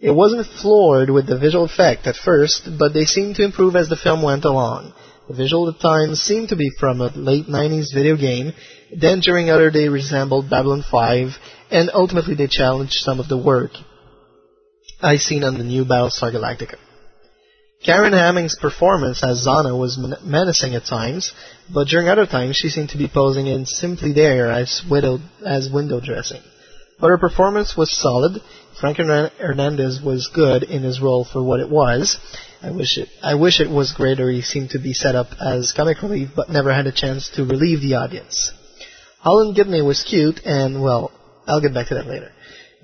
It 0.00 0.10
wasn't 0.10 0.48
floored 0.60 1.10
with 1.10 1.28
the 1.28 1.38
visual 1.38 1.64
effect 1.64 2.08
at 2.08 2.16
first, 2.16 2.68
but 2.76 2.92
they 2.92 3.04
seemed 3.04 3.36
to 3.36 3.44
improve 3.44 3.76
as 3.76 3.88
the 3.88 3.94
film 3.94 4.22
went 4.22 4.44
along. 4.44 4.92
The 5.28 5.34
visual 5.34 5.68
at 5.68 5.78
times 5.78 6.20
seemed 6.20 6.48
to 6.48 6.56
be 6.56 6.70
from 6.80 7.00
a 7.00 7.12
late 7.14 7.46
90s 7.46 7.94
video 7.94 8.16
game, 8.16 8.52
then 8.92 9.20
during 9.20 9.48
other 9.48 9.70
they 9.70 9.88
resembled 9.88 10.50
Babylon 10.50 10.82
5, 10.90 11.28
and 11.70 11.88
ultimately 11.94 12.34
they 12.34 12.48
challenged 12.48 12.94
some 12.94 13.20
of 13.20 13.28
the 13.28 13.38
work 13.38 13.70
I 15.02 15.16
seen 15.16 15.44
on 15.44 15.56
the 15.56 15.64
new 15.64 15.84
Battlestar 15.84 16.32
Galactica. 16.32 16.76
Karen 17.84 18.12
Hamming's 18.12 18.56
performance 18.60 19.24
as 19.24 19.46
Zana 19.46 19.78
was 19.78 19.96
men- 19.96 20.18
menacing 20.22 20.74
at 20.74 20.84
times, 20.84 21.32
but 21.72 21.88
during 21.88 22.08
other 22.08 22.26
times 22.26 22.56
she 22.56 22.68
seemed 22.68 22.90
to 22.90 22.98
be 22.98 23.08
posing 23.08 23.48
and 23.48 23.66
simply 23.66 24.12
there 24.12 24.50
as, 24.50 24.82
widow, 24.88 25.18
as 25.44 25.70
window 25.70 26.00
dressing. 26.00 26.42
But 27.00 27.08
her 27.08 27.16
performance 27.16 27.74
was 27.78 27.90
solid. 27.90 28.42
Frank 28.78 28.98
Hernandez 28.98 30.02
was 30.02 30.28
good 30.28 30.64
in 30.64 30.82
his 30.82 31.00
role 31.00 31.24
for 31.24 31.42
what 31.42 31.60
it 31.60 31.70
was. 31.70 32.18
I 32.62 32.70
wish 32.70 32.98
it, 32.98 33.08
I 33.22 33.36
wish 33.36 33.60
it 33.60 33.70
was 33.70 33.92
greater. 33.92 34.30
He 34.30 34.42
seemed 34.42 34.70
to 34.70 34.78
be 34.78 34.92
set 34.92 35.14
up 35.14 35.28
as 35.40 35.72
comic 35.72 36.02
relief, 36.02 36.30
but 36.36 36.50
never 36.50 36.74
had 36.74 36.86
a 36.86 36.92
chance 36.92 37.30
to 37.36 37.44
relieve 37.44 37.80
the 37.80 37.94
audience. 37.94 38.52
Holland 39.20 39.56
Gedney 39.56 39.80
was 39.80 40.02
cute, 40.02 40.40
and 40.44 40.82
well, 40.82 41.12
I'll 41.46 41.62
get 41.62 41.72
back 41.72 41.88
to 41.88 41.94
that 41.94 42.06
later. 42.06 42.32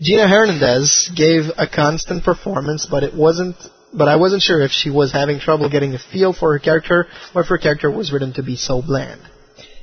Gina 0.00 0.28
Hernandez 0.28 1.10
gave 1.16 1.44
a 1.56 1.66
constant 1.66 2.22
performance, 2.22 2.86
but 2.86 3.02
it 3.02 3.14
wasn't. 3.14 3.56
But 3.92 4.08
I 4.08 4.16
wasn't 4.16 4.42
sure 4.42 4.60
if 4.60 4.72
she 4.72 4.90
was 4.90 5.12
having 5.12 5.40
trouble 5.40 5.70
getting 5.70 5.94
a 5.94 5.98
feel 5.98 6.34
for 6.34 6.52
her 6.52 6.58
character, 6.58 7.06
or 7.34 7.42
if 7.42 7.48
her 7.48 7.56
character 7.56 7.90
was 7.90 8.12
written 8.12 8.34
to 8.34 8.42
be 8.42 8.56
so 8.56 8.82
bland. 8.82 9.20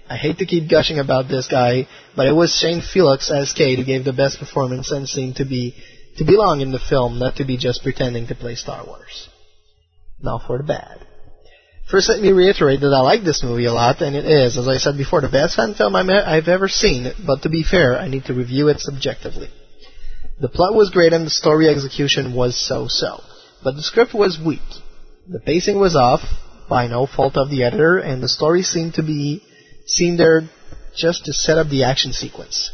I 0.08 0.18
hate 0.18 0.38
to 0.40 0.46
keep 0.46 0.70
gushing 0.70 1.00
about 1.00 1.30
this 1.30 1.48
guy, 1.48 1.88
but 2.16 2.28
it 2.28 2.34
was 2.34 2.56
Shane 2.56 2.82
Felix 2.82 3.32
as 3.32 3.54
Cade 3.54 3.80
who 3.80 3.86
gave 3.86 4.06
the 4.06 4.14
best 4.14 4.38
performance 4.38 4.92
and 4.92 5.10
seemed 5.10 5.38
to 5.38 5.46
be 5.46 5.74
to 6.18 6.26
belong 6.26 6.62
in 6.62 6.72
the 6.72 6.80
film, 6.80 7.18
not 7.18 7.38
to 7.38 7.46
be 7.46 7.58
just 7.58 7.82
pretending 7.82 8.28
to 8.28 8.36
play 8.36 8.54
Star 8.54 8.86
Wars. 8.86 9.30
Now 10.22 10.40
for 10.46 10.60
the 10.60 10.64
bad. 10.64 11.08
First, 11.90 12.10
let 12.10 12.22
me 12.22 12.32
reiterate 12.32 12.82
that 12.82 12.94
I 12.94 13.02
like 13.02 13.24
this 13.24 13.44
movie 13.44 13.66
a 13.66 13.74
lot, 13.74 14.02
and 14.02 14.16
it 14.16 14.26
is, 14.26 14.58
as 14.58 14.68
I 14.68 14.78
said 14.78 14.96
before, 14.96 15.22
the 15.22 15.30
best 15.30 15.56
fan 15.56 15.74
film 15.74 15.96
I've 15.96 16.48
ever 16.48 16.68
seen, 16.68 17.12
but 17.26 17.42
to 17.44 17.50
be 17.50 17.64
fair, 17.64 17.98
I 17.98 18.10
need 18.10 18.26
to 18.26 18.34
review 18.34 18.68
it 18.68 18.80
subjectively. 18.80 19.50
The 20.44 20.50
plot 20.50 20.76
was 20.76 20.90
great 20.90 21.14
and 21.14 21.26
the 21.26 21.30
story 21.30 21.70
execution 21.70 22.34
was 22.34 22.58
so-so, 22.58 23.22
but 23.64 23.78
the 23.78 23.82
script 23.82 24.14
was 24.14 24.38
weak. 24.38 24.60
The 25.26 25.40
pacing 25.40 25.80
was 25.80 25.96
off, 25.96 26.20
by 26.68 26.88
no 26.88 27.06
fault 27.06 27.38
of 27.38 27.50
the 27.50 27.64
editor, 27.64 27.98
and 27.98 28.22
the 28.22 28.28
story 28.28 28.62
seemed 28.62 28.96
to 28.96 29.04
be 29.04 29.42
seen 29.86 30.18
there 30.18 30.42
just 30.98 31.24
to 31.26 31.34
set 31.34 31.58
up 31.58 31.70
the 31.70 31.86
action 31.86 32.12
sequence. 32.12 32.72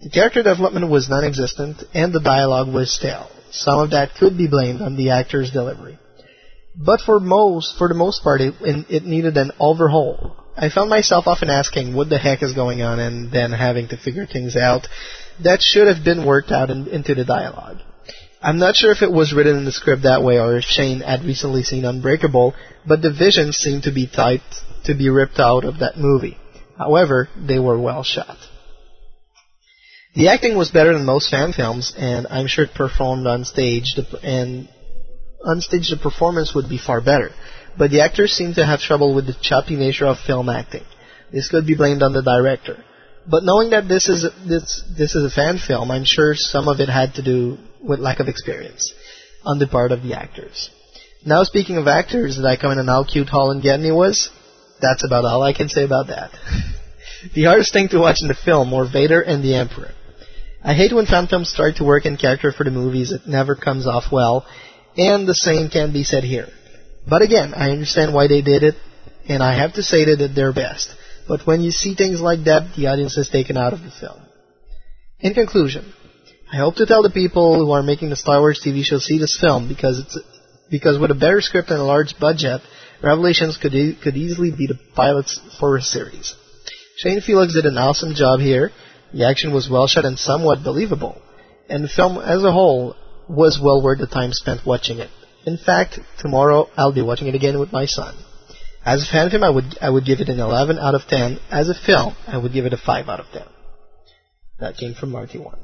The 0.00 0.08
character 0.08 0.42
development 0.42 0.88
was 0.88 1.10
non-existent, 1.10 1.82
and 1.92 2.14
the 2.14 2.20
dialogue 2.20 2.72
was 2.72 2.94
stale. 2.94 3.28
Some 3.50 3.80
of 3.80 3.90
that 3.90 4.14
could 4.14 4.38
be 4.38 4.48
blamed 4.48 4.80
on 4.80 4.96
the 4.96 5.10
actor's 5.10 5.50
delivery. 5.50 5.98
But 6.74 7.02
for 7.02 7.20
most, 7.20 7.76
for 7.76 7.88
the 7.88 7.94
most 7.94 8.22
part, 8.22 8.40
it, 8.40 8.54
it 8.62 9.04
needed 9.04 9.36
an 9.36 9.52
overhaul. 9.60 10.46
I 10.56 10.70
found 10.70 10.88
myself 10.88 11.26
often 11.26 11.50
asking 11.50 11.94
what 11.94 12.08
the 12.08 12.16
heck 12.16 12.42
is 12.42 12.54
going 12.54 12.80
on 12.80 12.98
and 13.00 13.30
then 13.30 13.52
having 13.52 13.88
to 13.88 13.98
figure 13.98 14.24
things 14.24 14.56
out 14.56 14.88
that 15.44 15.62
should 15.62 15.86
have 15.86 16.04
been 16.04 16.26
worked 16.26 16.50
out 16.50 16.70
in, 16.70 16.88
into 16.88 17.14
the 17.14 17.24
dialogue. 17.24 17.78
I'm 18.40 18.58
not 18.58 18.76
sure 18.76 18.92
if 18.92 19.02
it 19.02 19.10
was 19.10 19.32
written 19.32 19.56
in 19.56 19.64
the 19.64 19.72
script 19.72 20.04
that 20.04 20.22
way 20.22 20.38
or 20.38 20.56
if 20.56 20.64
Shane 20.64 21.00
had 21.00 21.24
recently 21.24 21.64
seen 21.64 21.84
Unbreakable, 21.84 22.54
but 22.86 23.02
the 23.02 23.12
visions 23.12 23.56
seemed 23.56 23.82
to 23.84 23.92
be 23.92 24.06
tight 24.06 24.42
to 24.84 24.94
be 24.94 25.08
ripped 25.08 25.40
out 25.40 25.64
of 25.64 25.80
that 25.80 25.96
movie. 25.96 26.38
However, 26.76 27.28
they 27.36 27.58
were 27.58 27.78
well 27.78 28.04
shot. 28.04 28.36
The 30.14 30.28
acting 30.28 30.56
was 30.56 30.70
better 30.70 30.92
than 30.92 31.04
most 31.04 31.30
fan 31.30 31.52
films, 31.52 31.92
and 31.96 32.26
I'm 32.30 32.46
sure 32.46 32.64
it 32.64 32.74
performed 32.74 33.26
on 33.26 33.44
stage, 33.44 33.94
the, 33.96 34.18
and 34.22 34.68
on 35.44 35.60
stage 35.60 35.90
the 35.90 35.96
performance 35.96 36.54
would 36.54 36.68
be 36.68 36.78
far 36.78 37.00
better. 37.00 37.30
But 37.76 37.90
the 37.90 38.00
actors 38.00 38.32
seem 38.32 38.54
to 38.54 38.66
have 38.66 38.80
trouble 38.80 39.14
with 39.14 39.26
the 39.26 39.36
choppy 39.40 39.76
nature 39.76 40.06
of 40.06 40.18
film 40.18 40.48
acting. 40.48 40.84
This 41.32 41.48
could 41.48 41.66
be 41.66 41.76
blamed 41.76 42.02
on 42.02 42.12
the 42.12 42.22
director. 42.22 42.84
But 43.30 43.44
knowing 43.44 43.70
that 43.70 43.88
this 43.88 44.08
is 44.08 44.26
this 44.46 44.82
this 44.96 45.14
is 45.14 45.24
a 45.24 45.34
fan 45.34 45.58
film, 45.58 45.90
I'm 45.90 46.04
sure 46.04 46.34
some 46.34 46.68
of 46.68 46.80
it 46.80 46.88
had 46.88 47.14
to 47.14 47.22
do 47.22 47.58
with 47.82 48.00
lack 48.00 48.20
of 48.20 48.28
experience 48.28 48.92
on 49.44 49.58
the 49.58 49.66
part 49.66 49.92
of 49.92 50.02
the 50.02 50.14
actors. 50.14 50.70
Now 51.24 51.42
speaking 51.42 51.76
of 51.76 51.86
actors, 51.86 52.36
did 52.36 52.46
I 52.46 52.56
comment 52.56 52.80
on 52.80 52.86
how 52.86 53.04
cute 53.04 53.28
Holland 53.28 53.62
Gedney 53.62 53.92
was? 53.92 54.30
that's 54.80 55.04
about 55.04 55.24
all 55.24 55.42
I 55.42 55.52
can 55.52 55.68
say 55.68 55.84
about 55.84 56.08
that. 56.08 56.30
the 57.34 57.44
hardest 57.44 57.72
thing 57.72 57.88
to 57.88 57.98
watch 57.98 58.18
in 58.20 58.28
the 58.28 58.34
film 58.34 58.70
were 58.70 58.88
Vader 58.90 59.20
and 59.20 59.42
the 59.42 59.54
Emperor. 59.54 59.92
I 60.62 60.74
hate 60.74 60.92
when 60.92 61.06
fan 61.06 61.26
films 61.28 61.50
start 61.50 61.76
to 61.76 61.84
work 61.84 62.04
in 62.04 62.16
character 62.16 62.52
for 62.52 62.64
the 62.64 62.70
movies, 62.70 63.12
it 63.12 63.26
never 63.26 63.54
comes 63.54 63.86
off 63.86 64.04
well, 64.10 64.46
and 64.96 65.26
the 65.26 65.34
same 65.34 65.70
can 65.70 65.92
be 65.92 66.04
said 66.04 66.24
here. 66.24 66.48
But 67.08 67.22
again, 67.22 67.54
I 67.54 67.70
understand 67.70 68.12
why 68.12 68.26
they 68.26 68.42
did 68.42 68.62
it, 68.62 68.74
and 69.28 69.42
I 69.42 69.56
have 69.56 69.74
to 69.74 69.82
say 69.82 70.04
that 70.04 70.16
they 70.16 70.26
did 70.26 70.34
their 70.34 70.52
best. 70.52 70.90
But 71.28 71.46
when 71.46 71.60
you 71.60 71.70
see 71.70 71.94
things 71.94 72.20
like 72.20 72.44
that, 72.44 72.74
the 72.76 72.86
audience 72.86 73.16
is 73.18 73.28
taken 73.28 73.56
out 73.56 73.74
of 73.74 73.82
the 73.82 73.90
film. 73.90 74.20
In 75.20 75.34
conclusion, 75.34 75.92
I 76.50 76.56
hope 76.56 76.76
to 76.76 76.86
tell 76.86 77.02
the 77.02 77.10
people 77.10 77.54
who 77.56 77.70
are 77.72 77.82
making 77.82 78.08
the 78.10 78.16
Star 78.16 78.40
Wars 78.40 78.62
TV 78.64 78.82
show 78.82 78.98
see 78.98 79.18
this 79.18 79.38
film 79.38 79.68
because 79.68 79.98
it's 79.98 80.18
because 80.70 80.98
with 80.98 81.10
a 81.10 81.14
better 81.14 81.40
script 81.40 81.70
and 81.70 81.80
a 81.80 81.84
large 81.84 82.18
budget, 82.18 82.62
Revelations 83.02 83.56
could 83.56 83.74
e- 83.74 83.96
could 84.02 84.16
easily 84.16 84.50
be 84.50 84.66
the 84.66 84.78
pilots 84.94 85.38
for 85.60 85.76
a 85.76 85.82
series. 85.82 86.34
Shane 86.96 87.20
Felix 87.20 87.54
did 87.54 87.64
an 87.66 87.78
awesome 87.78 88.14
job 88.14 88.40
here. 88.40 88.72
The 89.12 89.26
action 89.26 89.52
was 89.52 89.70
well 89.70 89.86
shot 89.86 90.04
and 90.04 90.18
somewhat 90.18 90.64
believable, 90.64 91.20
and 91.68 91.84
the 91.84 91.88
film 91.88 92.18
as 92.18 92.42
a 92.42 92.52
whole 92.52 92.96
was 93.28 93.60
well 93.62 93.82
worth 93.82 94.00
the 94.00 94.06
time 94.06 94.32
spent 94.32 94.66
watching 94.66 94.98
it. 94.98 95.10
In 95.46 95.58
fact, 95.58 96.00
tomorrow 96.18 96.68
I'll 96.76 96.92
be 96.92 97.02
watching 97.02 97.28
it 97.28 97.36
again 97.36 97.60
with 97.60 97.72
my 97.72 97.86
son. 97.86 98.16
As 98.88 99.06
a 99.06 99.12
fan 99.12 99.28
film, 99.28 99.44
I 99.44 99.50
would 99.50 99.76
I 99.82 99.90
would 99.90 100.06
give 100.06 100.20
it 100.20 100.30
an 100.30 100.40
11 100.40 100.78
out 100.78 100.94
of 100.94 101.02
10. 101.08 101.38
As 101.50 101.68
a 101.68 101.74
film, 101.74 102.16
I 102.26 102.38
would 102.38 102.54
give 102.54 102.64
it 102.64 102.72
a 102.72 102.78
5 102.78 103.06
out 103.08 103.20
of 103.20 103.26
10. 103.32 103.42
That 104.60 104.78
came 104.78 104.94
from 104.94 105.10
Marty 105.12 105.38
One. 105.38 105.58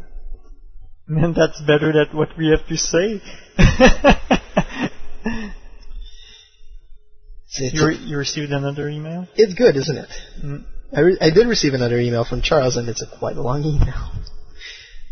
Man, 1.08 1.32
that's 1.32 1.58
better 1.62 1.90
than 1.92 2.14
what 2.16 2.36
we 2.36 2.48
have 2.48 2.66
to 2.68 2.76
say. 2.76 3.22
you, 7.72 7.86
re- 7.86 7.96
you 7.96 8.18
received 8.18 8.52
another 8.52 8.90
email? 8.90 9.26
It's 9.36 9.54
good, 9.54 9.76
isn't 9.76 9.96
it? 9.96 10.10
Mm. 10.44 10.64
I, 10.94 11.00
re- 11.00 11.18
I 11.22 11.30
did 11.30 11.46
receive 11.46 11.72
another 11.72 11.98
email 11.98 12.26
from 12.26 12.42
Charles, 12.42 12.76
and 12.76 12.90
it's 12.90 13.00
a 13.02 13.06
quite 13.18 13.36
long 13.36 13.64
email. 13.64 14.10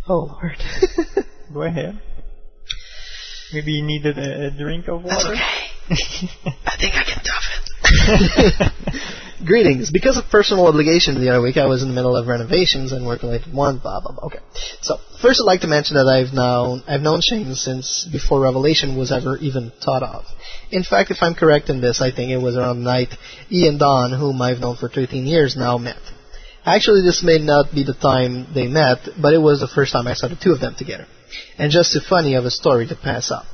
Oh 0.08 0.24
Lord. 0.32 0.56
Go 1.54 1.62
ahead. 1.62 2.00
Maybe 3.52 3.70
you 3.70 3.84
needed 3.84 4.18
a, 4.18 4.48
a 4.48 4.50
drink 4.50 4.88
of 4.88 5.04
water. 5.04 5.14
That's 5.14 5.26
Okay. 5.26 5.38
I 6.66 6.76
think 6.76 6.96
I 6.96 7.04
can 7.04 7.20
it. 7.20 7.41
Greetings. 9.44 9.90
Because 9.90 10.16
of 10.16 10.24
personal 10.30 10.66
obligations 10.66 11.18
the 11.18 11.30
other 11.30 11.42
week, 11.42 11.56
I 11.56 11.66
was 11.66 11.82
in 11.82 11.88
the 11.88 11.94
middle 11.94 12.16
of 12.16 12.28
renovations 12.28 12.92
and 12.92 13.04
work 13.04 13.22
late 13.22 13.42
one. 13.50 13.78
Blah 13.78 14.00
blah 14.00 14.12
blah. 14.12 14.26
Okay. 14.26 14.38
So 14.80 14.98
first, 15.20 15.40
I'd 15.40 15.46
like 15.46 15.62
to 15.62 15.66
mention 15.66 15.96
that 15.96 16.06
I've 16.06 16.32
known 16.32 16.82
I've 16.86 17.00
known 17.00 17.20
Shane 17.20 17.54
since 17.54 18.08
before 18.10 18.40
Revelation 18.40 18.96
was 18.96 19.10
ever 19.10 19.36
even 19.38 19.72
thought 19.84 20.02
of. 20.02 20.24
In 20.70 20.84
fact, 20.84 21.10
if 21.10 21.18
I'm 21.22 21.34
correct 21.34 21.70
in 21.70 21.80
this, 21.80 22.00
I 22.00 22.12
think 22.12 22.30
it 22.30 22.38
was 22.38 22.56
around 22.56 22.78
the 22.78 22.90
night 22.90 23.08
Ian 23.50 23.78
Dawn, 23.78 24.12
whom 24.12 24.40
I've 24.40 24.60
known 24.60 24.76
for 24.76 24.88
13 24.88 25.26
years 25.26 25.56
now, 25.56 25.76
met. 25.76 25.96
Actually, 26.64 27.02
this 27.02 27.24
may 27.24 27.38
not 27.38 27.74
be 27.74 27.82
the 27.82 27.94
time 27.94 28.46
they 28.54 28.68
met, 28.68 28.98
but 29.20 29.34
it 29.34 29.38
was 29.38 29.58
the 29.58 29.66
first 29.66 29.92
time 29.92 30.06
I 30.06 30.14
saw 30.14 30.28
the 30.28 30.36
two 30.36 30.52
of 30.52 30.60
them 30.60 30.76
together. 30.76 31.06
And 31.58 31.72
just 31.72 31.92
too 31.92 32.00
funny 32.00 32.34
of 32.34 32.44
a 32.44 32.50
story 32.50 32.86
to 32.86 32.94
pass 32.94 33.32
up. 33.32 33.46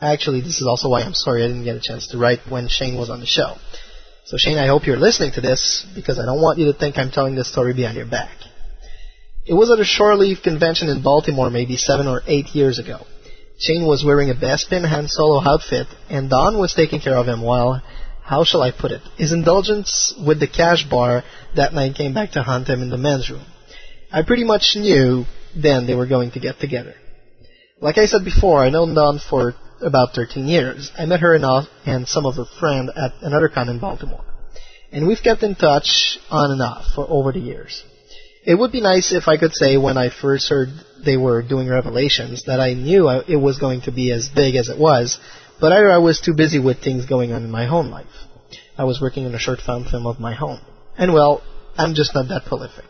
Actually, 0.00 0.40
this 0.40 0.60
is 0.60 0.66
also 0.66 0.88
why 0.88 1.02
I'm 1.02 1.14
sorry 1.14 1.44
I 1.44 1.48
didn't 1.48 1.64
get 1.64 1.76
a 1.76 1.80
chance 1.80 2.08
to 2.08 2.18
write 2.18 2.40
when 2.48 2.68
Shane 2.68 2.96
was 2.96 3.10
on 3.10 3.20
the 3.20 3.26
show. 3.26 3.56
So 4.30 4.36
Shane, 4.36 4.58
I 4.58 4.68
hope 4.68 4.86
you're 4.86 4.96
listening 4.96 5.32
to 5.32 5.40
this 5.40 5.84
because 5.92 6.20
I 6.20 6.24
don't 6.24 6.40
want 6.40 6.60
you 6.60 6.66
to 6.66 6.78
think 6.78 6.96
I'm 6.96 7.10
telling 7.10 7.34
this 7.34 7.50
story 7.50 7.74
behind 7.74 7.96
your 7.96 8.06
back. 8.06 8.30
It 9.44 9.54
was 9.54 9.72
at 9.72 9.80
a 9.80 9.84
shore 9.84 10.14
leave 10.14 10.44
convention 10.44 10.88
in 10.88 11.02
Baltimore 11.02 11.50
maybe 11.50 11.76
seven 11.76 12.06
or 12.06 12.22
eight 12.28 12.54
years 12.54 12.78
ago. 12.78 13.04
Shane 13.58 13.84
was 13.84 14.04
wearing 14.04 14.30
a 14.30 14.34
Bespin 14.34 14.88
Han 14.88 15.08
Solo 15.08 15.42
outfit, 15.44 15.88
and 16.08 16.30
Dawn 16.30 16.58
was 16.58 16.74
taking 16.74 17.00
care 17.00 17.16
of 17.16 17.26
him 17.26 17.42
while, 17.42 17.82
how 18.22 18.44
shall 18.44 18.62
I 18.62 18.70
put 18.70 18.92
it, 18.92 19.02
his 19.16 19.32
indulgence 19.32 20.14
with 20.24 20.38
the 20.38 20.46
cash 20.46 20.88
bar 20.88 21.24
that 21.56 21.74
night 21.74 21.96
came 21.96 22.14
back 22.14 22.30
to 22.32 22.44
haunt 22.44 22.68
him 22.68 22.82
in 22.82 22.90
the 22.90 22.98
men's 22.98 23.28
room. 23.28 23.44
I 24.12 24.22
pretty 24.22 24.44
much 24.44 24.76
knew 24.76 25.24
then 25.56 25.88
they 25.88 25.96
were 25.96 26.06
going 26.06 26.30
to 26.30 26.38
get 26.38 26.60
together. 26.60 26.94
Like 27.80 27.98
I 27.98 28.06
said 28.06 28.24
before, 28.24 28.64
I 28.64 28.70
known 28.70 28.94
Dawn 28.94 29.18
for 29.18 29.56
about 29.82 30.14
13 30.14 30.46
years. 30.46 30.90
I 30.96 31.06
met 31.06 31.20
her 31.20 31.34
and, 31.34 31.68
and 31.86 32.08
some 32.08 32.26
of 32.26 32.36
her 32.36 32.44
friends 32.58 32.90
at 32.96 33.12
another 33.22 33.48
con 33.48 33.68
in 33.68 33.78
Baltimore. 33.78 34.24
And 34.92 35.06
we've 35.06 35.22
kept 35.22 35.42
in 35.42 35.54
touch 35.54 36.18
on 36.30 36.50
and 36.50 36.62
off 36.62 36.84
for 36.94 37.06
over 37.08 37.32
the 37.32 37.38
years. 37.38 37.84
It 38.44 38.54
would 38.54 38.72
be 38.72 38.80
nice 38.80 39.12
if 39.12 39.28
I 39.28 39.36
could 39.36 39.54
say 39.54 39.76
when 39.76 39.98
I 39.98 40.08
first 40.08 40.48
heard 40.48 40.68
they 41.04 41.16
were 41.16 41.42
doing 41.42 41.68
Revelations 41.68 42.44
that 42.46 42.60
I 42.60 42.74
knew 42.74 43.06
I, 43.06 43.22
it 43.28 43.36
was 43.36 43.58
going 43.58 43.82
to 43.82 43.92
be 43.92 44.12
as 44.12 44.28
big 44.28 44.56
as 44.56 44.68
it 44.68 44.78
was, 44.78 45.18
but 45.60 45.72
either 45.72 45.90
I 45.90 45.98
was 45.98 46.20
too 46.20 46.34
busy 46.34 46.58
with 46.58 46.82
things 46.82 47.06
going 47.06 47.32
on 47.32 47.44
in 47.44 47.50
my 47.50 47.66
home 47.66 47.90
life. 47.90 48.06
I 48.78 48.84
was 48.84 49.00
working 49.00 49.26
on 49.26 49.34
a 49.34 49.38
short 49.38 49.60
film 49.60 49.84
film 49.84 50.06
of 50.06 50.18
my 50.18 50.34
home. 50.34 50.60
And 50.96 51.12
well, 51.12 51.42
I'm 51.76 51.94
just 51.94 52.14
not 52.14 52.28
that 52.28 52.46
prolific. 52.46 52.86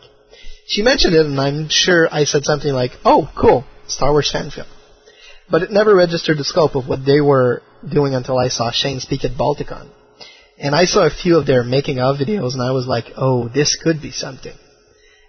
She 0.66 0.82
mentioned 0.82 1.14
it, 1.14 1.26
and 1.26 1.40
I'm 1.40 1.68
sure 1.68 2.08
I 2.10 2.24
said 2.24 2.44
something 2.44 2.72
like, 2.72 2.92
oh, 3.04 3.28
cool, 3.36 3.64
Star 3.88 4.12
Wars 4.12 4.30
fan 4.30 4.50
film. 4.50 4.68
But 5.50 5.62
it 5.62 5.70
never 5.70 5.94
registered 5.94 6.38
the 6.38 6.44
scope 6.44 6.74
of 6.74 6.86
what 6.86 7.04
they 7.04 7.20
were 7.20 7.62
doing 7.88 8.14
until 8.14 8.38
I 8.38 8.48
saw 8.48 8.70
Shane 8.70 9.00
speak 9.00 9.24
at 9.24 9.36
Balticon. 9.36 9.88
And 10.58 10.74
I 10.74 10.84
saw 10.84 11.06
a 11.06 11.10
few 11.10 11.38
of 11.38 11.46
their 11.46 11.64
making 11.64 11.98
of 11.98 12.16
videos, 12.16 12.52
and 12.52 12.62
I 12.62 12.72
was 12.72 12.86
like, 12.86 13.06
oh, 13.16 13.48
this 13.48 13.76
could 13.82 14.02
be 14.02 14.12
something. 14.12 14.54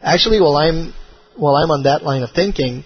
Actually, 0.02 0.42
while 0.42 0.58
I'm 0.58 0.94
while 1.36 1.56
I'm 1.56 1.72
on 1.72 1.84
that 1.84 2.04
line 2.04 2.24
of 2.24 2.32
thinking, 2.32 2.84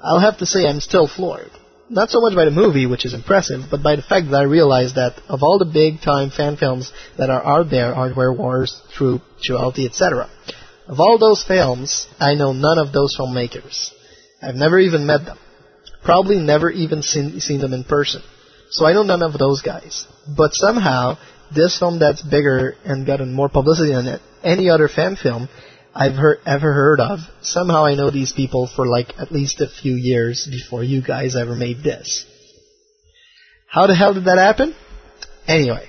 I'll 0.00 0.20
have 0.20 0.38
to 0.38 0.46
say 0.46 0.66
I'm 0.66 0.80
still 0.80 1.06
floored. 1.06 1.50
Not 1.90 2.08
so 2.08 2.20
much 2.20 2.34
by 2.34 2.46
the 2.46 2.50
movie, 2.50 2.86
which 2.86 3.04
is 3.04 3.12
impressive, 3.12 3.64
but 3.70 3.82
by 3.82 3.96
the 3.96 4.02
fact 4.02 4.30
that 4.30 4.36
I 4.36 4.44
realized 4.44 4.94
that 4.94 5.20
of 5.28 5.42
all 5.42 5.58
the 5.58 5.70
big 5.70 6.00
time 6.00 6.30
fan 6.30 6.56
films 6.56 6.90
that 7.18 7.28
are 7.28 7.44
out 7.44 7.70
there, 7.70 7.92
Hardware 7.92 8.32
Wars, 8.32 8.80
Troop, 8.94 9.22
Duality, 9.42 9.86
etc., 9.86 10.30
of 10.86 11.00
all 11.00 11.18
those 11.18 11.44
films, 11.46 12.06
I 12.18 12.34
know 12.34 12.52
none 12.52 12.78
of 12.78 12.92
those 12.92 13.16
filmmakers. 13.18 13.90
I've 14.42 14.54
never 14.54 14.78
even 14.78 15.06
met 15.06 15.24
them. 15.24 15.38
Probably 16.04 16.38
never 16.38 16.70
even 16.70 17.02
seen, 17.02 17.40
seen 17.40 17.60
them 17.60 17.72
in 17.72 17.84
person. 17.84 18.22
So 18.70 18.86
I 18.86 18.92
know 18.92 19.02
none 19.02 19.22
of 19.22 19.38
those 19.38 19.62
guys. 19.62 20.06
But 20.36 20.50
somehow, 20.52 21.16
this 21.54 21.78
film 21.78 21.98
that's 21.98 22.22
bigger 22.22 22.76
and 22.84 23.06
gotten 23.06 23.32
more 23.32 23.48
publicity 23.48 23.92
than 23.92 24.20
any 24.42 24.68
other 24.68 24.88
fan 24.88 25.16
film 25.16 25.48
I've 25.94 26.14
heard, 26.14 26.38
ever 26.44 26.72
heard 26.72 27.00
of, 27.00 27.20
somehow 27.40 27.84
I 27.84 27.94
know 27.94 28.10
these 28.10 28.32
people 28.32 28.68
for 28.74 28.86
like 28.86 29.14
at 29.18 29.30
least 29.30 29.60
a 29.60 29.68
few 29.68 29.94
years 29.94 30.46
before 30.50 30.82
you 30.82 31.02
guys 31.02 31.36
ever 31.36 31.54
made 31.54 31.82
this. 31.82 32.26
How 33.68 33.86
the 33.86 33.94
hell 33.94 34.14
did 34.14 34.24
that 34.24 34.38
happen? 34.38 34.74
Anyway, 35.46 35.86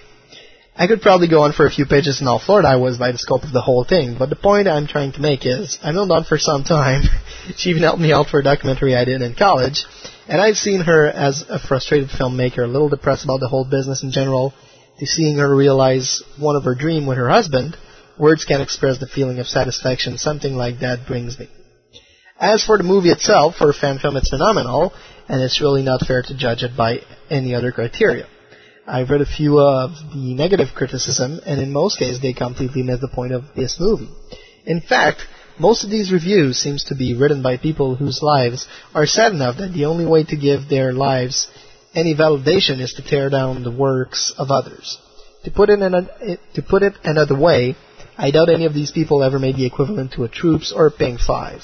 I 0.78 0.88
could 0.88 1.01
probably 1.01 1.30
go 1.30 1.43
on 1.43 1.53
for 1.53 1.65
a 1.65 1.71
few 1.71 1.86
pages 1.86 2.19
in 2.19 2.28
how 2.28 2.38
floored 2.38 2.65
I 2.65 2.76
was 2.76 2.97
by 2.97 3.13
the 3.13 3.17
scope 3.17 3.43
of 3.43 3.53
the 3.53 3.61
whole 3.61 3.86
thing, 3.86 4.17
but 4.19 4.30
the 4.30 4.36
point 4.36 4.67
I'm 4.67 4.88
trying 4.88 5.13
to 5.13 5.21
make 5.21 5.45
is, 5.45 5.80
I've 5.82 5.95
known 5.95 6.09
Dawn 6.09 6.26
for 6.26 6.38
some 6.38 6.65
time. 6.65 7.03
she 7.55 7.69
even 7.69 7.84
helped 7.84 8.01
me 8.01 8.11
out 8.11 8.28
for 8.28 8.41
a 8.41 8.43
documentary 8.43 8.93
I 8.93 9.05
did 9.05 9.21
in 9.21 9.36
college, 9.36 9.86
and 10.28 10.41
I've 10.41 10.57
seen 10.57 10.82
her 10.82 11.07
as 11.07 11.45
a 11.47 11.59
frustrated 11.59 12.09
filmmaker, 12.09 12.65
a 12.65 12.67
little 12.67 12.89
depressed 12.89 13.23
about 13.23 13.39
the 13.39 13.47
whole 13.47 13.63
business 13.63 14.03
in 14.03 14.11
general, 14.11 14.53
to 14.99 15.05
seeing 15.05 15.38
her 15.38 15.55
realize 15.55 16.21
one 16.38 16.57
of 16.57 16.65
her 16.65 16.76
dream 16.76 17.05
with 17.05 17.17
her 17.17 17.30
husband. 17.30 17.78
Words 18.19 18.43
can't 18.43 18.61
express 18.61 18.97
the 18.97 19.07
feeling 19.07 19.39
of 19.39 19.47
satisfaction 19.47 20.17
something 20.17 20.55
like 20.55 20.82
that 20.82 21.07
brings 21.07 21.39
me. 21.39 21.47
As 22.38 22.65
for 22.65 22.78
the 22.78 22.84
movie 22.84 23.11
itself, 23.11 23.55
for 23.55 23.69
a 23.69 23.73
fan 23.73 23.99
film, 23.99 24.17
it's 24.17 24.30
phenomenal, 24.30 24.93
and 25.30 25.41
it's 25.41 25.61
really 25.61 25.84
not 25.84 26.05
fair 26.05 26.21
to 26.21 26.38
judge 26.38 26.63
it 26.63 26.76
by 26.76 26.99
any 27.30 27.55
other 27.55 27.71
criteria. 27.71 28.28
I've 28.88 29.09
read 29.09 29.21
a 29.21 29.25
few 29.25 29.59
of 29.59 29.91
the 30.13 30.36
negative 30.36 30.67
criticism, 30.75 31.39
and 31.45 31.59
in 31.59 31.73
most 31.73 31.97
cases, 31.97 32.21
they 32.21 32.33
completely 32.33 32.83
miss 32.83 33.01
the 33.01 33.07
point 33.07 33.33
of 33.33 33.43
this 33.55 33.77
movie. 33.79 34.09
In 34.65 34.79
fact, 34.79 35.21
most 35.57 35.83
of 35.83 35.89
these 35.89 36.11
reviews 36.11 36.59
seems 36.59 36.83
to 36.86 36.95
be 36.95 37.15
written 37.15 37.41
by 37.41 37.57
people 37.57 37.95
whose 37.95 38.21
lives 38.21 38.67
are 38.93 39.07
sad 39.07 39.31
enough 39.31 39.57
that 39.57 39.73
the 39.73 39.86
only 39.86 40.05
way 40.05 40.23
to 40.25 40.36
give 40.36 40.69
their 40.69 40.93
lives 40.93 41.47
any 41.95 42.13
validation 42.13 42.79
is 42.79 42.93
to 42.93 43.01
tear 43.01 43.29
down 43.29 43.63
the 43.63 43.71
works 43.71 44.33
of 44.38 44.51
others. 44.51 44.99
To 45.45 45.51
put 45.51 45.69
it, 45.69 46.39
to 46.53 46.61
put 46.61 46.83
it 46.83 46.93
another 47.03 47.39
way, 47.39 47.75
I 48.17 48.31
doubt 48.31 48.49
any 48.49 48.65
of 48.65 48.73
these 48.73 48.91
people 48.91 49.23
ever 49.23 49.39
made 49.39 49.55
the 49.55 49.65
equivalent 49.65 50.13
to 50.13 50.25
a 50.25 50.29
Troops 50.29 50.71
or 50.75 50.88
a 50.88 50.91
Pink 50.91 51.19
5. 51.19 51.61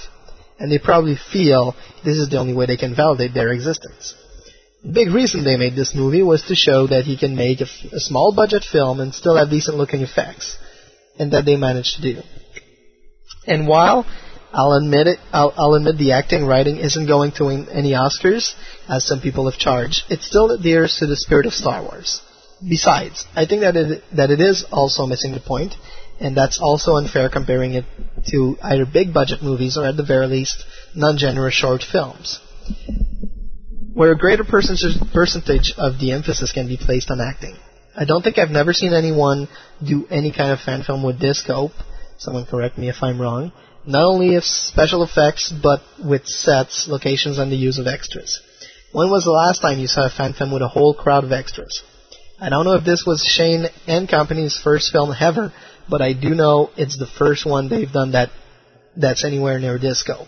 And 0.60 0.72
they 0.72 0.80
probably 0.80 1.18
feel 1.32 1.76
this 2.04 2.18
is 2.18 2.30
the 2.30 2.38
only 2.38 2.54
way 2.54 2.66
they 2.66 2.78
can 2.78 2.96
validate 2.96 3.34
their 3.34 3.52
existence. 3.52 4.16
Big 4.90 5.10
reason 5.10 5.44
they 5.44 5.58
made 5.58 5.76
this 5.76 5.94
movie 5.94 6.24
was 6.24 6.42
to 6.44 6.56
show 6.56 6.88
that 6.88 7.06
he 7.06 7.18
can 7.18 7.36
make 7.36 7.62
a, 7.62 7.66
f- 7.66 7.94
a 7.94 8.00
small 8.00 8.34
budget 8.36 8.64
film 8.64 9.00
and 9.00 9.14
still 9.14 9.38
have 9.38 9.50
decent 9.50 9.78
looking 9.78 10.02
effects. 10.02 10.58
And 11.20 11.34
that 11.34 11.46
they 11.46 11.56
managed 11.56 11.98
to 11.98 12.02
do. 12.02 12.22
And 13.46 13.68
while 13.68 14.06
I'll 14.52 14.74
admit 14.74 15.08
it, 15.08 15.20
I'll, 15.32 15.54
I'll 15.56 15.76
admit 15.76 15.98
the 15.98 16.14
acting 16.14 16.46
writing 16.46 16.78
isn't 16.78 17.08
going 17.08 17.32
to 17.34 17.46
win 17.46 17.70
any 17.70 17.92
Oscars, 17.92 18.54
as 18.90 19.06
some 19.06 19.22
people 19.22 19.50
have 19.50 19.60
charged, 19.60 20.04
it 20.10 20.22
still 20.22 20.52
adheres 20.52 20.98
to 20.98 21.06
the 21.06 21.16
spirit 21.16 21.46
of 21.46 21.54
Star 21.54 21.82
Wars. 21.84 22.22
Besides, 22.68 23.26
I 23.36 23.46
think 23.46 23.62
that 23.62 23.76
it, 23.76 24.04
that 24.16 24.30
it 24.30 24.42
is 24.42 24.66
also 24.72 25.06
missing 25.06 25.34
the 25.34 25.40
point, 25.40 25.74
and 26.20 26.36
that's 26.36 26.60
also 26.62 26.96
unfair 26.96 27.30
comparing 27.30 27.74
it 27.74 27.86
to 28.28 28.58
either 28.62 28.86
big 28.86 29.14
budget 29.14 29.42
movies 29.42 29.78
or 29.78 29.86
at 29.86 29.98
the 29.98 30.04
very 30.04 30.28
least 30.28 30.64
non-genre 30.96 31.50
short 31.50 31.82
films, 31.84 32.40
where 33.94 34.12
a 34.12 34.18
greater 34.18 34.44
percentage, 34.44 35.74
of 35.78 36.00
the 36.00 36.12
emphasis 36.12 36.52
can 36.52 36.68
be 36.68 36.78
placed 36.78 37.12
on 37.12 37.20
acting. 37.20 37.56
I 37.96 38.06
don't 38.06 38.22
think 38.22 38.38
I've 38.38 38.50
never 38.50 38.74
seen 38.74 38.94
anyone 38.94 39.50
do 39.86 40.08
any 40.10 40.32
kind 40.32 40.52
of 40.52 40.60
fan 40.60 40.84
film 40.84 41.04
with 41.04 41.20
this 41.20 41.40
scope. 41.40 41.74
Someone 42.18 42.46
correct 42.46 42.78
me 42.78 42.90
if 42.90 43.02
I'm 43.02 43.20
wrong. 43.20 43.52
Not 43.86 44.04
only 44.04 44.36
of 44.36 44.44
special 44.46 45.04
effects, 45.04 45.52
but 45.52 45.82
with 46.04 46.26
sets, 46.26 46.88
locations, 46.88 47.38
and 47.38 47.52
the 47.52 47.56
use 47.56 47.80
of 47.80 47.88
extras. 47.88 48.40
When 48.94 49.10
was 49.10 49.24
the 49.24 49.32
last 49.32 49.62
time 49.62 49.80
you 49.80 49.88
saw 49.88 50.06
a 50.06 50.10
fan 50.10 50.34
film 50.34 50.52
with 50.52 50.62
a 50.62 50.68
whole 50.68 50.94
crowd 50.94 51.24
of 51.24 51.32
extras? 51.32 51.82
I 52.40 52.50
don't 52.50 52.66
know 52.66 52.76
if 52.76 52.86
this 52.86 53.04
was 53.06 53.24
Shane 53.24 53.66
and 53.88 54.08
Company's 54.10 54.58
first 54.58 54.92
film 54.92 55.14
ever, 55.20 55.52
but 55.90 56.02
I 56.02 56.14
do 56.14 56.30
know 56.30 56.70
it's 56.78 56.98
the 56.98 57.08
first 57.08 57.46
one 57.46 57.70
they've 57.70 57.92
done 57.92 58.14
that 58.14 58.30
that's 58.96 59.26
anywhere 59.26 59.60
near 59.60 59.78
this 59.78 60.00
scope. 60.00 60.28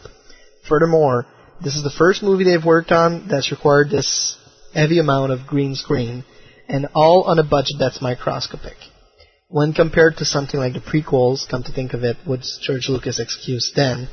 Furthermore, 0.68 1.26
this 1.64 1.76
is 1.76 1.84
the 1.84 1.90
first 1.98 2.22
movie 2.22 2.44
they've 2.44 2.66
worked 2.66 2.92
on 2.92 3.28
that's 3.30 3.52
required 3.52 3.90
this 3.90 4.38
heavy 4.74 5.00
amount 5.00 5.32
of 5.32 5.48
green 5.48 5.76
screen, 5.76 6.26
and 6.68 6.88
all 6.94 7.24
on 7.24 7.40
a 7.40 7.44
budget 7.44 7.78
that's 7.80 8.02
microscopic. 8.02 8.76
When 9.48 9.74
compared 9.74 10.18
to 10.18 10.26
something 10.26 10.60
like 10.60 10.74
the 10.74 10.80
prequels, 10.80 11.48
come 11.48 11.64
to 11.64 11.72
think 11.72 11.94
of 11.94 12.04
it, 12.04 12.18
which 12.26 12.44
George 12.62 12.90
Lucas 12.90 13.20
excuse 13.20 13.72
then, 13.76 14.10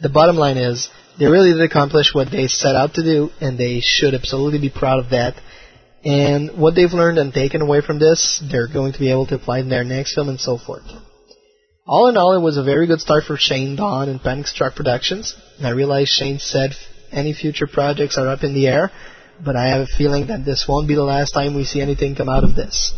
the 0.00 0.08
bottom 0.08 0.36
line 0.36 0.56
is 0.56 0.88
they 1.18 1.26
really 1.26 1.52
did 1.52 1.62
accomplish 1.62 2.14
what 2.14 2.30
they 2.30 2.46
set 2.46 2.74
out 2.74 2.94
to 2.94 3.02
do, 3.02 3.30
and 3.40 3.58
they 3.58 3.80
should 3.82 4.14
absolutely 4.14 4.60
be 4.60 4.70
proud 4.70 5.00
of 5.00 5.10
that. 5.10 5.34
And 6.04 6.56
what 6.58 6.74
they've 6.74 6.92
learned 6.92 7.18
and 7.18 7.32
taken 7.32 7.62
away 7.62 7.80
from 7.80 7.98
this, 7.98 8.42
they're 8.50 8.72
going 8.72 8.92
to 8.92 8.98
be 8.98 9.10
able 9.10 9.26
to 9.26 9.34
apply 9.34 9.58
in 9.58 9.68
their 9.68 9.84
next 9.84 10.14
film 10.14 10.28
and 10.28 10.40
so 10.40 10.56
forth. 10.56 10.84
All 11.86 12.08
in 12.08 12.16
all, 12.16 12.36
it 12.36 12.42
was 12.42 12.56
a 12.56 12.64
very 12.64 12.88
good 12.88 13.00
start 13.00 13.24
for 13.24 13.36
Shane 13.36 13.76
Dawn 13.76 14.08
and 14.08 14.20
Panic 14.20 14.48
Struck 14.48 14.74
Productions. 14.74 15.36
I 15.62 15.70
realize 15.70 16.08
Shane 16.08 16.40
said 16.40 16.72
any 17.12 17.32
future 17.32 17.68
projects 17.68 18.18
are 18.18 18.28
up 18.28 18.42
in 18.42 18.54
the 18.54 18.66
air, 18.66 18.90
but 19.44 19.54
I 19.54 19.68
have 19.68 19.82
a 19.82 19.86
feeling 19.86 20.26
that 20.26 20.44
this 20.44 20.66
won't 20.68 20.88
be 20.88 20.96
the 20.96 21.04
last 21.04 21.30
time 21.30 21.54
we 21.54 21.62
see 21.62 21.80
anything 21.80 22.16
come 22.16 22.28
out 22.28 22.42
of 22.42 22.56
this. 22.56 22.92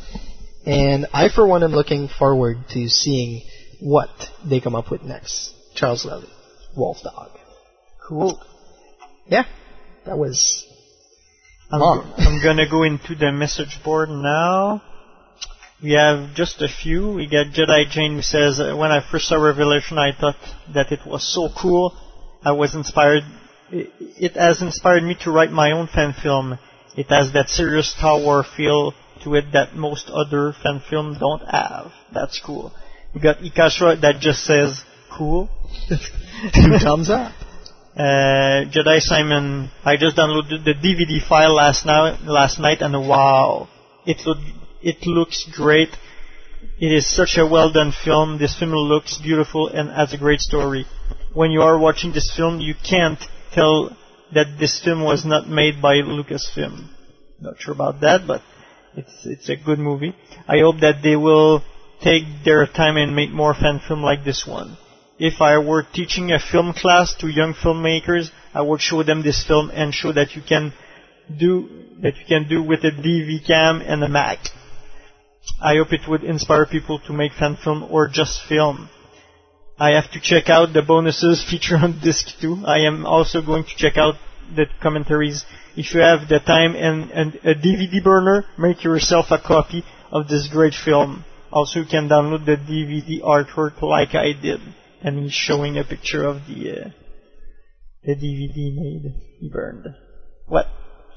And 0.65 1.07
I, 1.13 1.29
for 1.29 1.47
one, 1.47 1.63
am 1.65 1.73
looking 1.73 2.09
forward 2.09 2.57
to 2.71 2.89
seeing 2.89 3.43
what 3.81 4.09
they 4.49 4.61
come 4.61 4.75
up 4.75 4.91
with 4.91 5.03
next. 5.03 5.53
Charles 5.75 6.07
Lely, 6.07 6.29
Wolf 6.75 7.03
Dog. 7.03 7.31
Cool. 8.09 8.43
Yeah, 9.27 9.45
that 10.07 10.17
was 10.17 10.67
I'm. 11.71 11.83
I'm 11.83 12.43
gonna 12.43 12.69
go 12.69 12.85
into 12.85 13.15
the 13.15 13.33
message 13.33 13.79
board 13.85 14.09
now. 14.09 14.83
We 15.83 15.93
have 15.93 16.35
just 16.35 16.61
a 16.61 16.69
few. 16.69 17.13
We 17.13 17.27
got 17.27 17.53
Jedi 17.55 17.89
Jane 17.89 18.17
who 18.17 18.23
says, 18.23 18.59
uh, 18.59 18.77
when 18.77 18.91
I 18.91 19.01
first 19.01 19.29
saw 19.29 19.37
Revelation, 19.37 19.97
I 19.97 20.11
thought 20.13 20.37
that 20.75 20.91
it 20.91 21.01
was 21.07 21.23
so 21.23 21.49
cool. 21.57 21.97
I 22.45 22.53
was 22.53 22.75
inspired. 22.75 23.23
It, 23.71 24.33
has 24.35 24.61
inspired 24.61 25.05
me 25.05 25.17
to 25.23 25.31
write 25.31 25.53
my 25.53 25.73
own 25.73 25.87
fan 25.87 26.15
film. 26.21 26.59
It 26.97 27.07
has 27.11 27.33
that 27.33 27.49
serious 27.49 27.93
Star 27.97 28.19
Wars 28.19 28.47
feel 28.57 28.93
to 29.23 29.35
it 29.37 29.53
that 29.53 29.77
most 29.77 30.11
other 30.11 30.53
fan 30.63 30.83
films 30.91 31.19
don't 31.19 31.47
have. 31.49 31.93
That's 32.13 32.41
cool. 32.45 32.73
We 33.15 33.21
got 33.21 33.39
Ikashra 33.39 34.01
that 34.01 34.21
just 34.21 34.45
says, 34.45 34.83
cool. 35.17 35.49
Two 35.89 36.79
thumbs 36.79 37.09
up. 37.11 37.33
Uh, 37.97 38.67
Jedi 38.71 39.01
Simon, 39.01 39.71
I 39.85 39.97
just 39.97 40.17
downloaded 40.17 40.65
the 40.65 40.75
DVD 40.75 41.27
file 41.27 41.55
last 41.55 41.85
night, 41.85 42.21
last 42.23 42.61
night, 42.61 42.81
and 42.81 43.09
wow, 43.09 43.69
it 44.07 44.19
look, 44.25 44.39
it 44.83 45.07
looks 45.07 45.49
great. 45.55 45.89
It 46.81 46.93
is 46.93 47.07
such 47.07 47.37
a 47.37 47.47
well 47.47 47.73
done 47.73 47.93
film. 48.05 48.39
This 48.39 48.59
film 48.59 48.73
looks 48.73 49.19
beautiful 49.19 49.69
and 49.69 49.91
has 49.91 50.13
a 50.13 50.19
great 50.19 50.41
story. 50.41 50.87
When 51.35 51.51
you 51.51 51.63
are 51.63 51.79
watching 51.79 52.13
this 52.13 52.33
film, 52.37 52.61
you 52.61 52.75
can't 52.75 53.19
tell 53.53 53.97
that 54.35 54.59
this 54.59 54.81
film 54.83 55.03
was 55.05 55.25
not 55.25 55.49
made 55.49 55.81
by 55.81 55.97
Lucasfilm. 55.97 56.89
Not 57.41 57.61
sure 57.61 57.75
about 57.75 58.01
that, 58.01 58.27
but 58.27 58.43
it's 58.97 59.15
it's 59.25 59.49
a 59.49 59.57
good 59.57 59.79
movie. 59.79 60.15
I 60.47 60.59
hope 60.59 60.81
that 60.81 61.03
they 61.03 61.17
will 61.17 61.63
take 62.03 62.25
their 62.45 62.67
time 62.67 62.97
and 62.97 63.15
make 63.15 63.31
more 63.31 63.55
fan 63.55 63.81
film 63.87 64.03
like 64.03 64.25
this 64.25 64.45
one. 64.47 64.77
If 65.19 65.41
I 65.41 65.59
were 65.59 65.85
teaching 65.93 66.31
a 66.31 66.39
film 66.39 66.73
class 66.73 67.15
to 67.21 67.29
young 67.29 67.55
filmmakers, 67.55 68.31
I 68.55 68.63
would 68.63 68.81
show 68.81 69.03
them 69.03 69.23
this 69.23 69.45
film 69.47 69.71
and 69.73 69.93
show 69.93 70.13
that 70.13 70.37
you 70.37 70.43
can 70.43 70.73
do 71.37 71.69
that 72.03 72.17
you 72.17 72.25
can 72.27 72.49
do 72.49 72.63
with 72.63 72.85
a 72.85 72.91
DV 72.91 73.47
cam 73.47 73.81
and 73.81 74.03
a 74.05 74.09
Mac. 74.09 74.39
I 75.61 75.77
hope 75.77 75.93
it 75.93 76.09
would 76.09 76.25
inspire 76.25 76.67
people 76.67 76.99
to 77.07 77.13
make 77.13 77.33
fan 77.33 77.57
film 77.63 77.87
or 77.91 78.09
just 78.09 78.41
film. 78.49 78.89
I 79.79 79.91
have 79.91 80.11
to 80.13 80.21
check 80.21 80.49
out 80.49 80.73
the 80.73 80.83
bonuses 80.83 81.45
feature 81.49 81.77
on 81.77 82.01
disc 82.03 82.27
2. 82.41 82.65
I 82.67 82.81
am 82.81 83.07
also 83.07 83.43
going 83.43 83.65
to 83.65 83.77
check 83.77 83.97
out 83.97 84.15
the 84.55 84.67
commentaries. 84.83 85.45
If 85.77 85.95
you 85.95 86.01
have 86.01 86.29
the 86.29 86.41
time 86.41 86.75
and, 86.75 87.11
and 87.11 87.35
a 87.45 87.55
DVD 87.55 88.03
burner, 88.03 88.45
make 88.59 88.83
yourself 88.83 89.27
a 89.31 89.39
copy 89.39 89.85
of 90.11 90.29
this 90.29 90.49
great 90.49 90.75
film. 90.75 91.25
Also, 91.53 91.81
you 91.81 91.87
can 91.87 92.09
download 92.09 92.45
the 92.45 92.57
DVD 92.57 93.23
artwork 93.23 93.81
like 93.83 94.15
I 94.15 94.33
did. 94.41 94.61
And 95.01 95.19
he's 95.19 95.33
showing 95.33 95.79
a 95.79 95.85
picture 95.85 96.25
of 96.25 96.47
the 96.49 96.73
uh, 96.73 96.91
the 98.03 98.15
DVD 98.15 98.75
made. 98.75 99.15
He 99.39 99.49
burned. 99.49 99.87
What? 100.47 100.67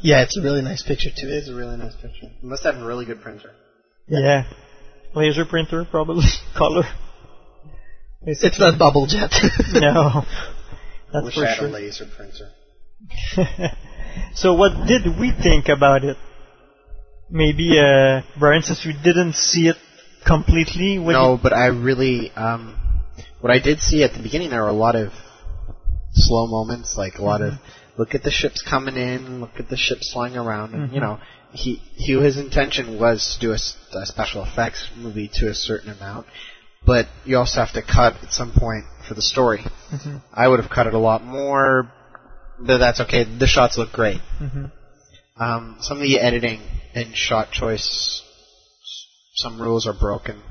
Yeah, 0.01 0.21
it's 0.23 0.37
a 0.37 0.41
really 0.41 0.61
nice 0.61 0.83
picture 0.83 1.09
too. 1.09 1.27
It 1.27 1.43
is 1.43 1.49
a 1.49 1.55
really 1.55 1.77
nice 1.77 1.95
picture. 1.95 2.27
You 2.41 2.49
must 2.49 2.63
have 2.63 2.75
a 2.75 2.85
really 2.85 3.05
good 3.05 3.21
printer. 3.21 3.51
Yeah. 4.19 4.43
Laser 5.15 5.45
printer, 5.45 5.85
probably. 5.89 6.25
Color. 6.57 6.83
It's 8.23 8.59
not 8.59 8.77
bubble 8.77 9.07
jet. 9.07 9.31
no. 9.73 10.23
That's 11.11 11.25
Wish 11.25 11.35
for 11.35 11.45
I 11.45 11.49
had 11.49 11.57
sure. 11.57 11.67
a 11.67 11.71
laser 11.71 12.05
printer. 12.15 12.49
so 14.35 14.53
what 14.53 14.87
did 14.87 15.19
we 15.19 15.31
think 15.31 15.67
about 15.69 16.03
it? 16.03 16.17
Maybe, 17.29 17.79
uh, 17.79 18.21
Brian, 18.37 18.61
since 18.61 18.85
we 18.85 18.93
didn't 18.93 19.33
see 19.35 19.67
it 19.67 19.77
completely. 20.27 20.99
What 20.99 21.13
no, 21.13 21.39
but 21.41 21.53
I 21.53 21.67
really, 21.67 22.29
um, 22.31 22.77
what 23.39 23.51
I 23.51 23.59
did 23.59 23.79
see 23.79 24.03
at 24.03 24.13
the 24.13 24.21
beginning, 24.21 24.49
there 24.49 24.61
were 24.61 24.67
a 24.69 24.73
lot 24.73 24.95
of 24.95 25.11
slow 26.13 26.47
moments, 26.47 26.95
like 26.97 27.15
a 27.15 27.23
lot 27.23 27.41
of 27.41 27.53
look 27.97 28.13
at 28.13 28.23
the 28.23 28.31
ships 28.31 28.61
coming 28.69 28.95
in, 28.95 29.39
look 29.41 29.51
at 29.57 29.69
the 29.69 29.77
ships 29.77 30.11
flying 30.11 30.35
around, 30.35 30.73
and 30.73 30.91
you 30.93 30.99
Mhm. 30.99 31.03
know, 31.03 31.19
he, 31.53 31.75
he 31.95 32.13
his 32.19 32.37
intention 32.37 32.99
was 32.99 33.35
to 33.39 33.47
do 33.47 33.51
a 33.53 34.05
special 34.05 34.43
effects 34.43 34.89
movie 34.97 35.29
to 35.35 35.49
a 35.49 35.53
certain 35.53 35.91
amount, 35.91 36.27
but 36.85 37.07
you 37.25 37.37
also 37.37 37.59
have 37.59 37.73
to 37.73 37.81
cut 37.81 38.15
at 38.23 38.31
some 38.31 38.51
point 38.55 38.85
for 39.07 39.13
the 39.13 39.21
story. 39.21 39.63
Mhm. 39.91 40.21
I 40.33 40.47
would 40.47 40.59
have 40.61 40.69
cut 40.71 40.87
it 40.87 40.93
a 40.93 40.99
lot 40.99 41.23
more, 41.23 41.91
but 42.59 42.77
that's 42.77 43.01
okay. 43.01 43.23
The 43.23 43.47
shots 43.47 43.77
look 43.77 43.91
great. 43.91 44.21
Mhm. 44.39 44.71
Um, 45.37 45.77
some 45.81 45.97
of 45.97 46.03
the 46.03 46.19
editing 46.19 46.61
and 46.93 47.15
shot 47.15 47.51
choice, 47.51 48.21
some 49.35 49.61
rules 49.61 49.87
are 49.87 49.93
broken 49.93 50.41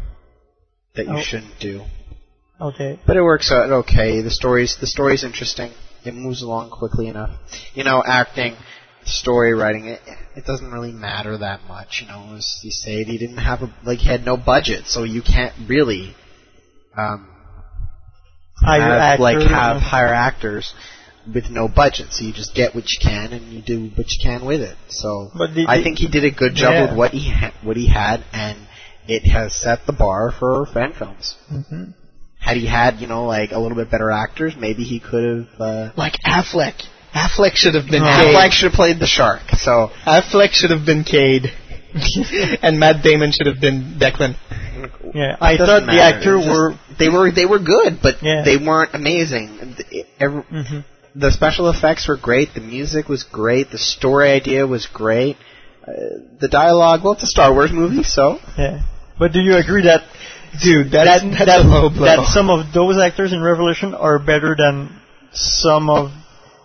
that 0.94 1.06
you 1.06 1.16
Oh. 1.16 1.22
shouldn't 1.22 1.58
do. 1.60 1.84
Okay. 2.60 2.98
But 3.06 3.16
it 3.16 3.22
works 3.22 3.50
out 3.50 3.70
okay. 3.70 4.20
The 4.20 4.30
story's 4.30 4.76
the 4.76 4.86
story's 4.86 5.24
interesting. 5.24 5.72
It 6.04 6.14
moves 6.14 6.42
along 6.42 6.70
quickly 6.70 7.08
enough. 7.08 7.30
You 7.74 7.84
know, 7.84 8.02
acting, 8.04 8.56
story 9.04 9.54
writing, 9.54 9.86
it 9.86 10.00
it 10.36 10.44
doesn't 10.44 10.70
really 10.70 10.92
matter 10.92 11.36
that 11.38 11.60
much. 11.66 12.00
You 12.02 12.08
know, 12.08 12.34
as 12.36 12.60
you 12.62 12.70
say, 12.70 13.02
he 13.04 13.18
didn't 13.18 13.38
have 13.38 13.62
a 13.62 13.72
like 13.84 13.98
he 13.98 14.08
had 14.08 14.24
no 14.24 14.36
budget, 14.36 14.86
so 14.86 15.04
you 15.04 15.22
can't 15.22 15.54
really 15.68 16.14
um 16.96 17.28
Hire 18.56 18.98
have, 19.00 19.20
like 19.20 19.38
have 19.38 19.76
yeah. 19.76 19.78
hire 19.80 20.12
actors 20.12 20.72
with 21.32 21.48
no 21.50 21.66
budget. 21.68 22.08
So 22.12 22.24
you 22.24 22.32
just 22.32 22.54
get 22.54 22.74
what 22.74 22.84
you 22.90 22.98
can 23.00 23.32
and 23.32 23.52
you 23.52 23.62
do 23.62 23.90
what 23.94 24.10
you 24.10 24.18
can 24.22 24.44
with 24.44 24.60
it. 24.60 24.76
So 24.88 25.30
the- 25.34 25.66
I 25.68 25.82
think 25.82 25.98
he 25.98 26.08
did 26.08 26.24
a 26.24 26.30
good 26.30 26.54
job 26.54 26.72
Yeah. 26.74 26.86
with 26.88 26.96
what 26.96 27.12
he 27.12 27.30
ha- 27.30 27.54
what 27.62 27.76
he 27.76 27.86
had, 27.88 28.22
and 28.32 28.58
it 29.08 29.24
has 29.24 29.54
set 29.54 29.86
the 29.86 29.92
bar 29.92 30.30
for 30.38 30.66
fan 30.66 30.92
films. 30.92 31.34
Mhm. 31.50 31.94
Had 32.38 32.56
he 32.56 32.66
had, 32.66 33.00
you 33.00 33.06
know, 33.06 33.24
like 33.26 33.52
a 33.52 33.58
little 33.58 33.76
bit 33.76 33.90
better 33.90 34.10
actors, 34.10 34.54
maybe 34.56 34.84
he 34.84 34.98
could 34.98 35.24
have. 35.24 35.60
Uh, 35.60 35.90
like 35.96 36.16
Affleck. 36.26 36.74
Affleck 37.14 37.54
should 37.56 37.74
have 37.74 37.86
been 37.90 38.02
Affleck 38.02 38.42
Cade. 38.42 38.52
should 38.52 38.70
have 38.70 38.76
played 38.76 38.98
the 39.00 39.06
shark. 39.06 39.42
So 39.58 39.90
Affleck 40.06 40.50
should 40.52 40.70
have 40.70 40.84
been 40.86 41.04
Cade. 41.04 41.52
and 42.62 42.78
Matt 42.78 43.02
Damon 43.02 43.32
should 43.32 43.46
have 43.46 43.60
been 43.60 43.96
Declan. 43.98 44.36
Yeah, 45.14 45.36
I 45.40 45.56
Doesn't 45.56 45.66
thought 45.66 45.80
the 45.80 45.86
matter. 45.86 46.16
actor 46.16 46.36
just- 46.38 46.48
were. 46.48 46.74
they 46.98 47.08
were 47.08 47.30
they 47.32 47.46
were 47.46 47.58
good, 47.58 47.98
but 48.02 48.22
Yeah. 48.22 48.42
they 48.44 48.56
weren't 48.56 48.94
amazing. 48.94 49.58
And 49.60 49.76
the- 49.76 50.04
every- 50.20 50.42
Mhm. 50.42 50.84
The 51.16 51.32
special 51.32 51.68
effects 51.68 52.06
were 52.06 52.16
great. 52.16 52.54
The 52.54 52.60
music 52.60 53.08
was 53.08 53.24
great. 53.24 53.72
The 53.72 53.78
story 53.78 54.30
idea 54.30 54.64
was 54.64 54.86
great. 54.86 55.36
Uh, 55.82 55.90
the 56.38 56.46
dialogue, 56.46 57.02
well, 57.02 57.14
it's 57.14 57.24
a 57.24 57.26
Star 57.26 57.52
Wars 57.52 57.72
movie, 57.72 58.04
so 58.04 58.38
Yeah. 58.56 58.78
But 59.18 59.32
do 59.32 59.40
you 59.40 59.56
agree 59.56 59.82
that 59.82 60.04
Dude, 60.62 60.92
that 60.92 61.04
that's, 61.04 61.24
that's 61.24 61.44
that, 61.46 61.66
low 61.66 61.90
blow. 61.90 62.06
that 62.06 62.26
some 62.28 62.48
of 62.50 62.72
those 62.72 62.96
actors 62.98 63.32
in 63.32 63.40
Revelation 63.42 63.94
are 63.94 64.18
better 64.20 64.54
than 64.56 64.90
some 65.32 65.90
of 65.90 66.12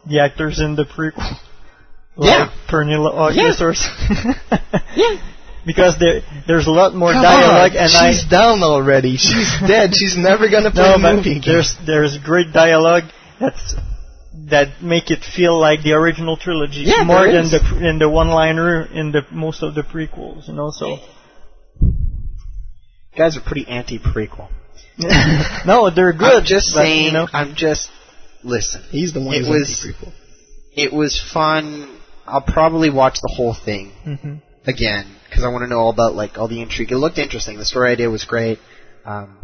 the 0.08 0.20
actors 0.20 0.60
in 0.60 0.76
the 0.76 0.86
prequel? 0.86 1.38
Yeah. 2.18 2.50
Pernilla 2.70 3.12
August 3.12 3.60
Yeah. 3.60 3.66
or 3.66 3.74
something. 3.74 4.34
Yeah. 4.96 5.20
Because 5.66 5.98
there 6.00 6.22
there's 6.48 6.66
a 6.68 6.72
lot 6.72 6.94
more 6.96 7.12
Come 7.12 7.24
dialogue 7.24 7.72
on, 7.72 7.78
and 7.78 7.90
she's 7.92 8.24
I 8.26 8.30
down 8.30 8.64
already. 8.64 9.18
She's 9.18 9.52
dead. 9.68 9.92
She's 9.94 10.16
never 10.16 10.48
gonna 10.48 10.72
play 10.72 10.84
no, 10.84 10.98
the 10.98 11.02
but 11.02 11.16
movie 11.16 11.32
again. 11.40 11.44
there's 11.46 11.76
there's 11.86 12.18
great 12.24 12.54
dialogue 12.54 13.04
that's 13.40 13.76
that 14.48 14.82
make 14.82 15.12
it 15.12 15.26
feel 15.36 15.60
like 15.60 15.82
the 15.84 15.92
original 15.94 16.38
trilogy 16.38 16.84
Yeah, 16.86 17.04
more 17.04 17.26
than 17.26 17.46
is. 17.46 17.52
the 17.52 17.60
than 17.82 18.00
the 18.00 18.08
one 18.10 18.30
liner 18.30 18.86
in 18.86 19.12
the 19.12 19.24
most 19.32 19.62
of 19.64 19.76
the 19.76 19.82
prequels, 19.82 20.48
you 20.48 20.54
know. 20.54 20.70
So 20.72 21.00
You 21.82 23.18
guys 23.18 23.36
are 23.38 23.42
pretty 23.42 23.68
anti-prequel. 23.68 24.48
no, 25.66 25.90
they're 25.90 26.14
good. 26.14 26.40
I'm 26.42 26.46
just 26.46 26.72
but, 26.74 26.82
saying. 26.84 27.06
You 27.08 27.12
know, 27.12 27.28
I'm 27.34 27.56
just 27.56 27.90
listen. 28.46 28.82
he's 28.90 29.12
the 29.14 29.20
one 29.22 29.36
It 29.36 29.40
who's 29.40 29.50
was 29.50 29.86
anti-prequel. 29.86 30.14
it 30.86 30.94
was 30.94 31.14
fun. 31.34 31.64
I'll 32.26 32.42
probably 32.58 32.90
watch 32.90 33.18
the 33.22 33.34
whole 33.36 33.54
thing 33.54 33.92
Mhm. 34.06 34.42
again 34.66 35.06
because 35.28 35.44
I 35.44 35.50
want 35.50 35.64
to 35.64 35.68
know 35.68 35.80
all 35.80 35.90
about 35.98 36.16
like 36.16 36.38
all 36.38 36.48
the 36.48 36.62
intrigue. 36.62 36.92
It 36.92 36.98
looked 36.98 37.18
interesting. 37.18 37.58
The 37.58 37.66
story 37.66 37.92
idea 37.92 38.10
was 38.10 38.24
great. 38.26 38.60
Um, 39.06 39.38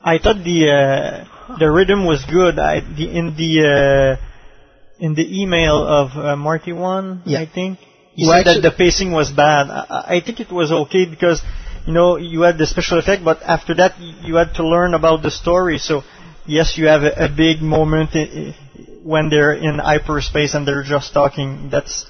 I 0.00 0.18
thought 0.18 0.42
the 0.42 0.60
uh, 0.70 1.56
the 1.58 1.70
rhythm 1.70 2.06
was 2.06 2.24
good. 2.24 2.58
I 2.58 2.80
the 2.80 3.06
in 3.18 3.26
the 3.36 3.52
uh, 3.74 5.04
in 5.04 5.14
the 5.14 5.26
email 5.42 5.76
of 5.86 6.16
uh, 6.16 6.36
Marty 6.36 6.72
one, 6.72 7.22
Yeah. 7.24 7.40
I 7.40 7.46
think 7.46 7.78
he 8.14 8.26
Well, 8.26 8.42
said 8.44 8.56
that 8.56 8.62
the 8.62 8.72
pacing 8.76 9.12
was 9.12 9.30
bad. 9.30 9.70
I, 9.70 10.16
I 10.16 10.20
think 10.24 10.40
it 10.40 10.50
was 10.50 10.72
okay 10.72 11.04
because 11.06 11.40
you 11.86 11.92
know 11.92 12.16
you 12.16 12.42
had 12.42 12.58
the 12.58 12.66
special 12.66 12.98
effect, 12.98 13.24
but 13.24 13.42
after 13.42 13.74
that 13.74 13.92
you 14.00 14.34
had 14.36 14.54
to 14.54 14.66
learn 14.66 14.94
about 14.94 15.22
the 15.22 15.30
story. 15.30 15.78
So 15.78 16.02
yes, 16.46 16.76
you 16.78 16.86
have 16.86 17.02
a, 17.02 17.26
a 17.26 17.28
big 17.28 17.60
moment 17.62 18.10
i- 18.14 18.20
i- 18.20 18.54
when 19.02 19.28
they're 19.30 19.52
in 19.54 19.78
hyperspace 19.78 20.54
and 20.54 20.66
they're 20.66 20.82
just 20.84 21.12
talking. 21.12 21.68
That's 21.70 22.06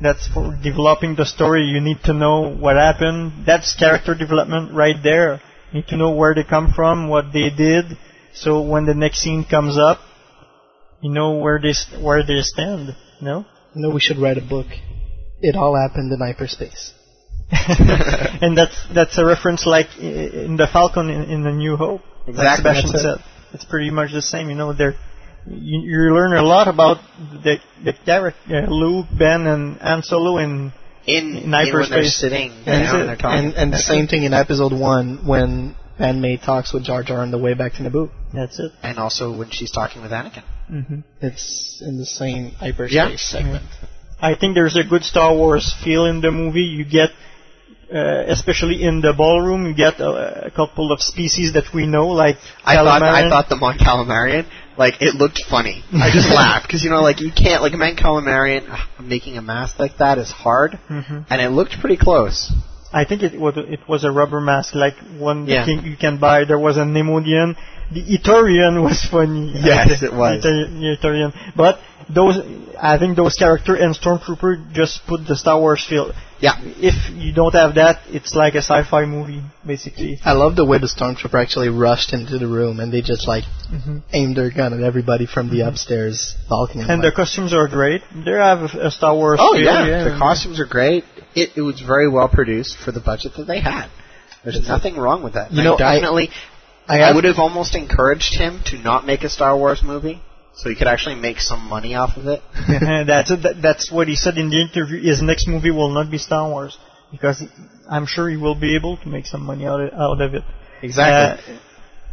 that's 0.00 0.26
for 0.28 0.58
developing 0.62 1.14
the 1.16 1.24
story. 1.26 1.64
You 1.64 1.80
need 1.80 2.02
to 2.04 2.12
know 2.12 2.48
what 2.50 2.76
happened. 2.76 3.44
That's 3.46 3.74
character 3.74 4.14
development 4.14 4.72
right 4.72 4.96
there. 5.02 5.40
You 5.72 5.80
need 5.80 5.88
to 5.88 5.96
know 5.96 6.10
where 6.12 6.34
they 6.34 6.44
come 6.44 6.72
from, 6.72 7.08
what 7.08 7.32
they 7.32 7.50
did. 7.50 7.96
So 8.34 8.62
when 8.62 8.86
the 8.86 8.94
next 8.94 9.18
scene 9.20 9.44
comes 9.44 9.78
up, 9.78 9.98
you 11.00 11.10
know 11.10 11.32
where 11.38 11.60
they 11.60 11.74
where 12.00 12.24
they 12.26 12.40
stand. 12.42 12.96
No, 13.20 13.46
No, 13.74 13.90
we 13.90 14.00
should 14.00 14.18
write 14.18 14.38
a 14.38 14.42
book. 14.42 14.66
It 15.40 15.56
all 15.56 15.76
happened 15.76 16.12
in 16.12 16.18
hyperspace. 16.20 16.92
and 17.50 18.56
that's 18.56 18.76
that's 18.94 19.18
a 19.18 19.24
reference 19.24 19.66
like 19.66 19.88
in 19.98 20.56
the 20.56 20.66
Falcon 20.66 21.10
in, 21.10 21.22
in 21.30 21.42
the 21.44 21.52
New 21.52 21.76
Hope. 21.76 22.02
Like 22.26 22.36
Exactly, 22.36 22.56
Sebastian 22.56 22.92
that's 22.92 23.04
it. 23.04 23.18
said, 23.18 23.24
it's 23.54 23.64
pretty 23.64 23.90
much 23.90 24.12
the 24.12 24.22
same. 24.22 24.48
You 24.50 24.54
know, 24.56 24.72
there 24.72 24.94
you, 25.46 25.80
you 25.82 26.14
learn 26.14 26.34
a 26.34 26.42
lot 26.42 26.68
about 26.68 26.98
the 27.46 27.56
the 27.84 27.92
character 28.04 28.64
uh, 28.66 28.70
Luke, 28.70 29.06
Ben, 29.18 29.46
and 29.46 29.76
Han 29.78 30.02
Solo 30.02 30.38
in 30.38 30.72
in, 31.06 31.36
in 31.36 31.42
in 31.44 31.52
hyperspace. 31.52 32.16
sitting 32.18 32.50
And, 32.50 32.64
down 32.66 33.00
and 33.00 33.08
they're 33.08 33.16
talking. 33.16 33.44
and, 33.46 33.54
and 33.54 33.72
the 33.72 33.78
same 33.78 34.06
thing 34.06 34.24
in 34.24 34.32
episode 34.34 34.72
one 34.72 35.26
when 35.26 35.76
Padmé 36.00 36.42
talks 36.44 36.72
with 36.72 36.84
Jar 36.84 37.02
Jar 37.04 37.20
on 37.20 37.30
the 37.30 37.38
way 37.38 37.54
back 37.54 37.74
to 37.74 37.82
Naboo. 37.82 38.10
That's 38.32 38.58
it. 38.58 38.72
and 38.82 38.98
also 38.98 39.36
when 39.36 39.50
she's 39.50 39.70
talking 39.70 40.02
with 40.02 40.10
Anakin. 40.10 40.42
hmm 40.68 41.00
It's 41.20 41.80
in 41.86 41.98
the 41.98 42.06
same 42.06 42.50
hyperspace 42.52 42.92
Yeah. 42.92 43.16
segment. 43.16 43.64
I 44.20 44.34
think 44.34 44.54
there's 44.54 44.76
a 44.76 44.82
good 44.82 45.04
Star 45.04 45.34
Wars 45.36 45.74
feel 45.84 46.06
in 46.06 46.20
the 46.22 46.30
movie. 46.32 46.62
You 46.62 46.84
get, 46.84 47.10
uh, 47.94 48.24
especially 48.26 48.82
in 48.82 49.00
the 49.00 49.12
ballroom, 49.16 49.66
you 49.66 49.74
get 49.74 50.00
a, 50.00 50.46
a 50.46 50.50
couple 50.50 50.90
of 50.92 51.00
species 51.00 51.52
that 51.54 51.64
we 51.72 51.86
know, 51.86 52.08
like 52.08 52.36
I 52.64 52.74
thought 52.76 53.02
I 53.02 53.28
thought 53.30 53.48
the 53.48 53.56
Mon 53.56 53.78
Calamarian 53.78 54.46
like 54.76 54.94
it 55.00 55.14
looked 55.14 55.40
funny. 55.48 55.84
I 55.92 56.10
just 56.12 56.28
laughed 56.42 56.66
because 56.66 56.82
you 56.82 56.90
know 56.90 57.02
like 57.02 57.20
you 57.20 57.30
can't 57.32 57.62
like 57.62 57.72
a 57.72 57.76
Mon 57.76 57.94
Calamarian 57.96 58.66
ah, 58.68 58.90
making 59.00 59.38
a 59.38 59.42
mask 59.42 59.78
like 59.78 59.98
that 59.98 60.18
is 60.18 60.30
hard, 60.30 60.78
Mhm. 60.90 61.24
and 61.30 61.40
it 61.40 61.50
looked 61.50 61.78
pretty 61.80 61.96
close. 61.96 62.52
I 62.92 63.04
think 63.04 63.22
it 63.22 63.38
was 63.38 63.54
it 63.56 63.80
was 63.88 64.04
a 64.04 64.10
rubber 64.10 64.40
mask, 64.40 64.74
like 64.74 64.94
one 65.18 65.46
Yeah. 65.46 65.66
you 65.66 65.96
can 65.96 66.18
buy. 66.18 66.44
There 66.44 66.58
was 66.58 66.76
a 66.76 66.84
Neimoidian. 66.84 67.56
The 67.92 68.02
Ithorian 68.16 68.82
was 68.82 69.04
funny. 69.04 69.52
Yes, 69.70 70.02
it 70.02 70.12
was. 70.22 70.44
Etor- 70.44 70.98
Ithorian. 70.98 71.32
But 71.56 71.78
those, 72.08 72.36
I 72.80 72.98
think 72.98 73.16
those 73.16 73.34
character 73.34 73.74
and 73.74 73.94
Stormtrooper 73.96 74.72
just 74.72 75.06
put 75.06 75.26
the 75.26 75.36
Star 75.36 75.58
Wars 75.60 75.84
feel. 75.88 76.12
Yeah. 76.46 76.56
If 76.90 76.96
you 77.24 77.32
don't 77.40 77.54
have 77.62 77.72
that, 77.82 77.94
it's 78.18 78.34
like 78.42 78.54
a 78.54 78.64
sci-fi 78.70 79.02
movie, 79.16 79.42
basically. 79.66 80.12
I 80.24 80.32
love 80.42 80.56
the 80.60 80.66
way 80.70 80.78
the 80.78 80.90
stormtrooper 80.96 81.38
actually 81.44 81.70
rushed 81.70 82.12
into 82.12 82.38
the 82.38 82.46
room 82.58 82.80
and 82.80 82.92
they 82.94 83.00
just 83.12 83.26
like 83.34 83.44
Mhm. 83.76 84.02
aimed 84.18 84.36
their 84.40 84.50
gun 84.60 84.70
at 84.78 84.82
everybody 84.90 85.26
from 85.34 85.48
the 85.54 85.60
upstairs 85.68 86.16
balcony. 86.50 86.82
I'm 86.84 86.90
And 86.90 87.00
the 87.02 87.06
like, 87.12 87.14
costumes 87.22 87.52
are 87.54 87.66
great. 87.78 88.02
They 88.26 88.32
have 88.32 88.60
a, 88.74 88.88
a 88.88 88.90
Star 88.98 89.14
Wars. 89.20 89.38
Oh 89.42 89.54
feel, 89.54 89.62
yeah, 89.64 90.04
the 90.08 90.16
costumes 90.26 90.60
are 90.60 90.66
great. 90.78 91.04
It 91.34 91.48
it 91.60 91.62
was 91.70 91.80
very 91.94 92.08
well 92.16 92.28
produced 92.38 92.76
for 92.84 92.92
the 92.98 93.00
budget 93.10 93.32
that 93.38 93.46
they 93.52 93.60
had. 93.60 93.86
There's 94.44 94.68
nothing 94.68 94.96
wrong 95.04 95.22
with 95.26 95.34
that. 95.38 95.50
You 95.52 95.62
I 95.62 95.64
know, 95.64 95.74
I- 95.76 95.78
definitely. 95.94 96.28
I 96.86 96.94
I, 96.94 96.96
have- 97.06 97.14
would 97.16 97.24
have 97.32 97.38
almost 97.46 97.74
encouraged 97.84 98.34
him 98.44 98.60
to 98.70 98.76
not 98.90 99.00
make 99.12 99.22
a 99.24 99.30
Star 99.38 99.56
Wars 99.56 99.80
movie, 99.92 100.20
so 100.56 100.68
he 100.68 100.76
could 100.76 100.86
actually 100.86 101.16
make 101.16 101.40
some 101.40 101.60
money 101.68 101.94
off 101.94 102.16
of 102.16 102.26
it. 102.26 102.40
that's 103.06 103.30
it. 103.30 103.42
That, 103.42 103.60
that's 103.60 103.90
what 103.90 104.08
he 104.08 104.16
said 104.16 104.38
in 104.38 104.50
the 104.50 104.60
interview. 104.60 105.02
His 105.02 105.22
next 105.22 105.48
movie 105.48 105.70
will 105.70 105.90
not 105.90 106.10
be 106.10 106.18
Star 106.18 106.48
Wars 106.48 106.78
because 107.10 107.40
he- 107.40 107.48
I'm 107.88 108.06
sure 108.06 108.30
he 108.30 108.36
will 108.36 108.54
be 108.54 108.76
able 108.76 108.96
to 108.98 109.08
make 109.08 109.26
some 109.26 109.42
money 109.42 109.66
out 109.66 109.80
of, 109.80 109.92
out 109.92 110.20
of 110.20 110.34
it. 110.34 110.42
Exactly. 110.82 111.54
Uh, 111.54 111.58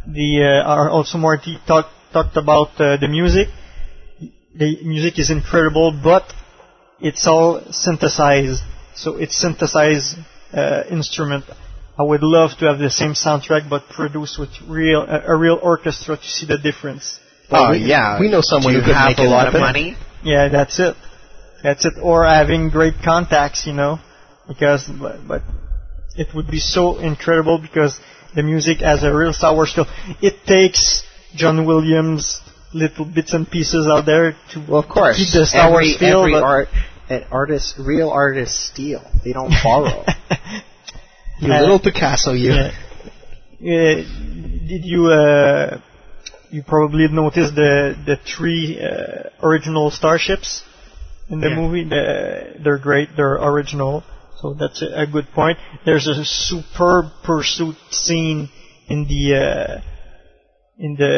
the 0.06 0.62
uh, 0.66 0.90
also 0.90 1.18
Marty 1.18 1.58
talked 1.66 1.90
talked 2.12 2.36
about 2.36 2.68
uh, 2.80 2.96
the 2.96 3.08
music. 3.08 3.48
The 4.54 4.84
music 4.84 5.18
is 5.18 5.30
incredible, 5.30 5.98
but 6.02 6.24
it's 7.00 7.26
all 7.26 7.62
synthesized. 7.70 8.60
So 8.94 9.16
it's 9.16 9.36
synthesized 9.38 10.16
uh, 10.52 10.82
instrument. 10.90 11.44
I 11.98 12.02
would 12.02 12.22
love 12.22 12.50
to 12.58 12.66
have 12.66 12.78
the 12.78 12.90
same 12.90 13.12
soundtrack, 13.12 13.70
but 13.70 13.88
produced 13.88 14.38
with 14.38 14.50
real 14.66 15.02
a, 15.02 15.32
a 15.32 15.36
real 15.36 15.58
orchestra 15.62 16.16
to 16.16 16.24
see 16.24 16.46
the 16.46 16.58
difference. 16.58 17.18
Oh 17.50 17.70
we- 17.70 17.78
yeah, 17.78 18.18
we 18.20 18.28
know 18.30 18.40
someone 18.42 18.74
who 18.74 18.80
you 18.80 18.84
could 18.86 18.94
have 18.94 19.08
make 19.08 19.18
a 19.18 19.22
lot 19.22 19.48
of 19.48 19.54
money. 19.60 19.96
Yeah, 20.22 20.48
that's 20.48 20.78
it. 20.78 20.94
That's 21.62 21.84
it. 21.84 21.94
Or 22.02 22.24
having 22.24 22.70
great 22.70 22.94
contacts, 23.04 23.66
you 23.66 23.72
know, 23.72 23.98
because 24.48 24.86
but, 24.88 25.26
but 25.26 25.42
it 26.16 26.28
would 26.34 26.48
be 26.50 26.58
so 26.58 26.98
incredible 26.98 27.58
because 27.58 27.98
the 28.34 28.42
music 28.42 28.78
has 28.80 29.02
a 29.02 29.14
real 29.14 29.32
Star 29.32 29.54
Wars 29.54 29.72
feel. 29.74 29.86
It 30.20 30.44
takes 30.46 31.02
John 31.34 31.66
Williams 31.66 32.40
little 32.74 33.04
bits 33.04 33.32
and 33.34 33.48
pieces 33.50 33.86
out 33.90 34.06
there 34.06 34.32
to 34.52 34.64
Well, 34.68 34.80
of 34.82 34.88
course, 34.88 35.16
keep 35.18 35.32
the 35.32 35.46
Star 35.46 35.66
every, 35.70 35.88
Wars 35.88 35.96
feel. 35.98 36.20
every 36.20 36.34
art, 36.36 36.68
an 37.10 37.24
artist, 37.30 37.74
real 37.78 38.10
artists 38.10 38.70
steal. 38.72 39.02
They 39.24 39.32
don't 39.32 39.52
borrow. 39.62 40.04
you 41.40 41.52
uh, 41.52 41.60
little 41.60 41.78
Picasso, 41.80 42.32
you. 42.32 42.52
yeah. 42.54 42.72
Uh, 43.60 43.94
did 44.66 44.84
you 44.84 45.06
uh, 45.06 45.80
you 46.52 46.62
probably 46.62 47.08
noticed 47.08 47.54
the 47.54 47.94
the 48.08 48.16
three 48.32 48.78
uh, 48.80 49.30
original 49.48 49.90
starships 49.90 50.62
in 51.28 51.40
the 51.40 51.48
Yeah. 51.48 51.56
movie? 51.60 51.84
The, 51.88 52.04
they're 52.62 52.78
great. 52.78 53.08
They're 53.16 53.36
original. 53.50 54.04
So 54.40 54.54
that's 54.54 54.82
a, 54.82 55.02
a 55.02 55.06
good 55.06 55.28
point. 55.34 55.56
There's 55.86 56.06
a 56.08 56.24
superb 56.24 57.04
pursuit 57.24 57.76
scene 57.90 58.48
in 58.88 59.06
the 59.12 59.24
uh, 59.36 59.80
in 60.78 60.96
the 60.96 61.14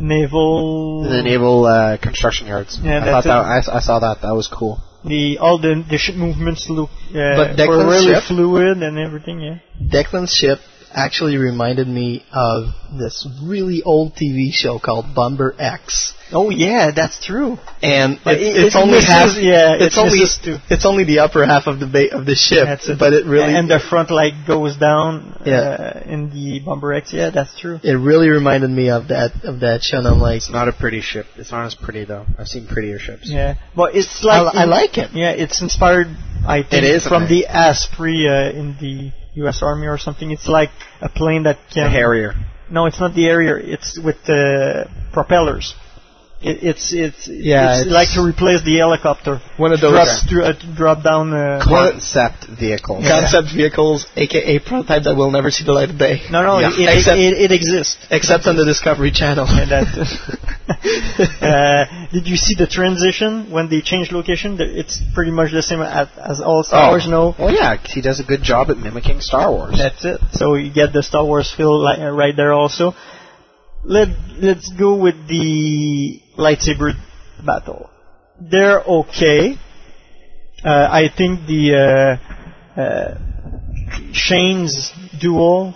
naval. 0.00 1.02
the 1.04 1.22
naval 1.22 1.64
uh, 1.66 1.96
construction 1.98 2.46
yards. 2.46 2.78
Yeah, 2.82 3.00
I 3.02 3.04
thought 3.22 3.24
that 3.24 3.70
I, 3.72 3.78
I 3.78 3.80
saw 3.80 3.98
that. 4.00 4.22
That 4.22 4.34
was 4.34 4.46
cool. 4.48 4.74
the 5.04 5.38
all 5.38 5.58
the 5.58 5.82
the 5.88 5.96
ship 5.96 6.16
movements 6.16 6.68
look 6.68 6.90
uh, 6.90 7.14
But 7.40 7.48
were 7.50 7.56
Declan's 7.56 7.88
really 7.96 8.14
ship- 8.14 8.24
fluid 8.28 8.82
and 8.82 8.98
everything. 8.98 9.40
Yeah. 9.40 9.58
Declan's 9.94 10.34
ship 10.34 10.58
actually 10.92 11.36
reminded 11.36 11.86
me 11.88 12.24
of 12.32 12.74
this 12.98 13.26
really 13.42 13.82
old 13.84 14.14
TV 14.14 14.50
show 14.52 14.78
called 14.78 15.14
Bomber 15.14 15.54
X. 15.58 16.14
Oh 16.32 16.50
yeah, 16.50 16.90
that's 16.94 17.24
true. 17.24 17.58
And 17.82 18.14
it, 18.24 18.40
it- 18.40 18.64
it's 18.66 18.74
it 18.76 18.78
only 18.78 18.94
misses- 18.98 19.08
half. 19.08 19.36
yeah, 19.38 19.74
it's 19.78 19.96
it 19.96 20.00
only 20.00 20.18
it's 20.70 20.86
only 20.86 21.04
the 21.04 21.18
upper 21.20 21.44
half 21.44 21.66
of 21.66 21.80
the 21.80 21.86
ba- 21.86 22.14
of 22.16 22.24
the 22.26 22.34
ship, 22.36 22.66
That's 22.66 22.88
it. 22.88 22.98
but 22.98 23.12
it 23.12 23.26
really 23.26 23.54
and 23.54 23.68
the 23.70 23.80
front 23.80 24.10
light 24.10 24.34
goes 24.46 24.76
down 24.76 25.40
Yeah. 25.44 25.56
uh, 25.60 26.02
in 26.06 26.30
the 26.30 26.60
Bomber 26.60 26.92
X. 26.92 27.12
Yeah, 27.12 27.30
that's 27.30 27.58
true. 27.58 27.80
it 27.82 27.94
really 27.94 28.28
reminded 28.28 28.70
me 28.70 28.90
of 28.90 29.08
that 29.08 29.32
of 29.44 29.60
that 29.60 29.82
show. 29.82 29.98
And 29.98 30.06
I'm 30.06 30.20
like, 30.20 30.36
It's 30.38 30.50
not 30.50 30.68
a 30.68 30.72
pretty 30.72 31.00
ship. 31.00 31.26
It's 31.36 31.50
not 31.50 31.66
as 31.66 31.74
pretty 31.74 32.04
though. 32.04 32.26
I've 32.38 32.48
seen 32.48 32.66
prettier 32.66 32.98
ships. 32.98 33.28
Yeah, 33.30 33.54
but 33.74 33.94
it's 33.96 34.22
like 34.22 34.54
I, 34.54 34.62
I 34.62 34.64
like 34.66 34.98
it. 34.98 35.10
Yeah, 35.12 35.30
it's 35.30 35.60
inspired. 35.62 36.08
I 36.46 36.62
think 36.62 36.84
is 36.84 37.06
from 37.06 37.28
the 37.28 37.46
Osprey 37.48 38.26
uh, 38.28 38.50
in 38.58 38.76
the 38.80 39.12
U.S. 39.34 39.62
Army 39.62 39.86
or 39.86 39.98
something. 39.98 40.30
It's 40.30 40.48
like 40.48 40.70
a 41.00 41.08
plane 41.08 41.44
that 41.44 41.58
can. 41.72 41.84
The 41.84 41.90
Harrier. 41.90 42.34
No, 42.70 42.86
it's 42.86 43.00
not 43.00 43.14
the 43.14 43.24
Harrier. 43.24 43.58
It's 43.58 43.98
with 43.98 44.16
the 44.24 44.88
propellers. 45.12 45.74
It, 46.42 46.64
it's 46.64 46.92
it's 46.96 47.28
Yeah, 47.28 47.76
it's, 47.76 47.80
it's- 47.86 47.92
like 47.92 48.08
to 48.16 48.22
replace 48.24 48.62
the 48.64 48.78
helicopter. 48.78 49.42
One 49.58 49.72
of 49.72 49.80
those 49.80 49.92
drop, 49.92 50.08
dr- 50.26 50.44
uh, 50.56 50.74
drop 50.74 51.04
down. 51.04 51.34
Uh, 51.34 51.60
Concept 51.62 52.46
vehicles. 52.58 53.04
concept 53.06 53.48
vehicles, 53.54 54.06
aka 54.16 54.58
prototype 54.58 55.02
that 55.04 55.14
will 55.16 55.30
never 55.30 55.50
see 55.50 55.64
the 55.64 55.72
light 55.74 55.90
of 55.90 55.98
day. 55.98 56.22
no, 56.30 56.40
no, 56.42 56.58
Yeah. 56.58 56.70
it, 56.72 56.78
it, 56.80 56.96
Except- 56.96 57.18
it, 57.18 57.32
it 57.44 57.52
exists. 57.52 58.06
Except 58.10 58.46
on 58.46 58.56
the 58.56 58.64
Discovery 58.64 59.10
Channel. 59.10 59.44
And 59.48 59.70
that, 59.70 59.84
uh, 61.44 62.08
did 62.10 62.26
you 62.26 62.36
see 62.36 62.54
the 62.54 62.66
transition 62.66 63.50
when 63.50 63.68
they 63.68 63.82
changed 63.82 64.10
location? 64.12 64.56
It's 64.60 65.00
pretty 65.14 65.32
much 65.32 65.52
the 65.52 65.62
same 65.62 65.82
as, 65.82 66.08
as 66.16 66.40
all 66.40 66.62
Star 66.64 66.88
Wars. 66.92 67.06
No, 67.06 67.34
Well, 67.38 67.52
yeah, 67.52 67.76
'cause 67.76 67.92
he 67.92 68.00
does 68.00 68.18
a 68.20 68.24
good 68.24 68.42
job 68.42 68.70
at 68.70 68.78
mimicking 68.78 69.20
Star 69.20 69.50
Wars. 69.52 69.74
that's 69.76 70.04
it. 70.06 70.20
So 70.32 70.54
you 70.54 70.72
get 70.72 70.94
the 70.94 71.02
Star 71.02 71.24
Wars 71.24 71.52
feel 71.54 71.84
li- 71.84 72.00
uh, 72.00 72.10
right 72.10 72.34
there 72.34 72.52
also. 72.54 72.94
Let 73.84 74.08
Let's 74.40 74.68
go 74.78 74.94
with 74.96 75.26
the 75.28 76.20
lightsaber 76.40 76.92
battle. 77.44 77.90
They're 78.40 78.80
okay. 78.80 79.56
Uh, 80.64 80.88
I 80.90 81.08
think 81.16 81.46
the 81.46 82.18
uh, 82.76 82.80
uh, 82.80 83.18
Shane's 84.12 84.92
duel 85.20 85.74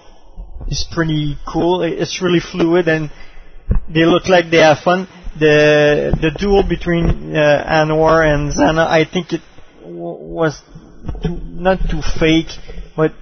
is 0.69 0.87
pretty 0.93 1.37
cool. 1.51 1.83
It's 1.83 2.21
really 2.23 2.41
fluid 2.41 2.89
and 2.89 3.11
they 3.89 4.05
look 4.05 4.29
like 4.29 4.51
they 4.51 4.59
have 4.59 4.79
fun. 4.79 5.09
The 5.39 6.17
the 6.21 6.31
duel 6.39 6.63
between 6.63 7.35
uh, 7.35 7.65
Anwar 7.69 8.23
and 8.25 8.53
Zana, 8.53 8.87
I 8.87 9.05
think 9.05 9.33
it 9.33 9.41
w- 9.83 10.19
was 10.41 10.63
too, 11.23 11.41
not 11.43 11.79
too 11.91 12.03
fake, 12.21 12.53
but 12.97 13.13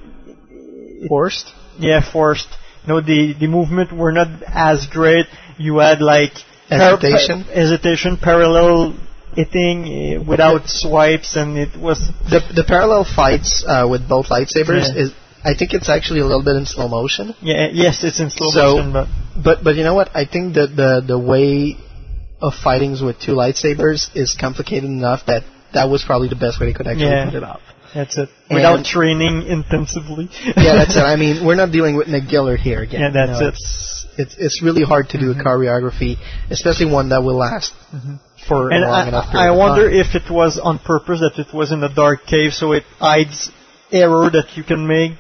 forced. 1.08 1.52
Yeah, 1.78 2.00
forced. 2.12 2.48
You 2.84 2.88
know, 2.94 3.00
the 3.00 3.34
the 3.38 3.46
movement 3.46 3.92
were 3.92 4.12
not 4.12 4.42
as 4.46 4.86
great. 4.86 5.26
You 5.58 5.78
had 5.78 6.00
like 6.02 6.34
Hesitation? 6.78 7.44
par- 7.44 7.54
hesitation, 7.54 8.16
parallel 8.16 8.94
hitting 9.34 9.78
uh, 10.18 10.22
without 10.22 10.68
swipes, 10.68 11.36
and 11.36 11.56
it 11.56 11.76
was 11.78 11.98
The 12.30 12.40
the 12.54 12.64
parallel 12.64 13.04
fights 13.04 13.64
uh, 13.66 13.86
with 13.90 14.08
both 14.08 14.26
lightsabers 14.28 14.88
Yeah. 14.94 15.02
is 15.02 15.12
I 15.44 15.54
think 15.54 15.72
it's 15.74 15.88
actually 15.88 16.20
a 16.20 16.24
little 16.26 16.44
bit 16.44 16.54
in 16.56 16.66
slow 16.66 16.86
motion. 16.88 17.34
yeah, 17.40 17.68
yes, 17.72 18.04
it's 18.04 18.20
in 18.20 18.30
slow 18.30 18.50
So- 18.50 18.76
motion, 18.76 18.92
but 18.92 19.08
But 19.42 19.64
but 19.64 19.74
you 19.76 19.84
know 19.84 19.94
what? 19.94 20.08
I 20.14 20.24
think 20.26 20.54
that 20.54 20.70
the 20.76 21.02
the 21.12 21.18
way 21.18 21.76
of 22.40 22.52
fightings 22.54 23.00
with 23.00 23.18
two 23.20 23.32
lightsabers 23.32 24.00
is 24.14 24.34
complicated 24.38 24.90
enough 24.90 25.20
that 25.26 25.42
that 25.72 25.88
was 25.88 26.02
probably 26.04 26.28
the 26.28 26.40
best 26.44 26.60
way 26.60 26.66
they 26.66 26.72
could 26.78 26.86
actually 26.86 27.06
Yeah. 27.16 27.24
put 27.30 27.34
it 27.42 27.44
up. 27.54 27.60
that's 27.94 28.16
it. 28.22 28.28
Without 28.50 28.76
And- 28.78 28.86
training 28.86 29.36
intensively. 29.56 30.28
yeah, 30.66 30.74
that's 30.80 30.96
it. 30.96 31.04
I 31.14 31.16
mean, 31.16 31.44
we're 31.46 31.60
not 31.64 31.70
dealing 31.72 31.94
with 31.96 32.08
Nick 32.14 32.24
Gillard 32.32 32.60
here 32.60 32.80
again. 32.86 33.00
Yeah, 33.02 33.10
that's 33.18 33.40
it. 33.48 33.54
It's, 34.18 34.34
it's 34.38 34.62
really 34.62 34.82
hard 34.84 35.08
to 35.10 35.18
do 35.18 35.30
a 35.30 35.34
choreography, 35.34 36.16
especially 36.50 36.90
one 36.90 37.08
that 37.10 37.22
will 37.22 37.36
last 37.36 37.72
for 38.48 38.70
and 38.70 38.84
a 38.84 38.88
long 38.88 39.04
I, 39.04 39.08
enough 39.08 39.26
I 39.28 39.32
period 39.32 39.52
of 39.52 39.58
wonder 39.58 39.90
if 39.90 40.14
it 40.14 40.30
was 40.30 40.58
on 40.58 40.78
purpose 40.78 41.20
that 41.20 41.38
it 41.38 41.54
was 41.54 41.72
in 41.72 41.82
a 41.82 41.94
dark 41.94 42.26
cave, 42.26 42.52
so 42.52 42.72
it 42.72 42.84
hides 42.98 43.50
error 43.90 44.30
that 44.30 44.56
you 44.56 44.64
can 44.64 44.86
make. 44.86 45.12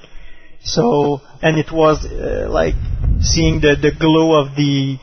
So 0.64 1.20
and 1.40 1.58
it 1.58 1.72
was 1.72 2.04
uh, 2.04 2.46
like 2.50 2.74
seeing 3.20 3.60
the 3.60 3.76
the 3.80 3.92
glow 3.98 4.40
of 4.40 4.54
the 4.56 4.98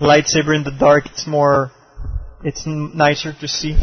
lightsaber 0.00 0.54
in 0.54 0.64
the 0.64 0.72
dark. 0.78 1.06
It's 1.06 1.26
more, 1.26 1.70
it's 2.42 2.66
n- 2.66 2.92
nicer 2.94 3.32
to 3.40 3.48
see 3.48 3.76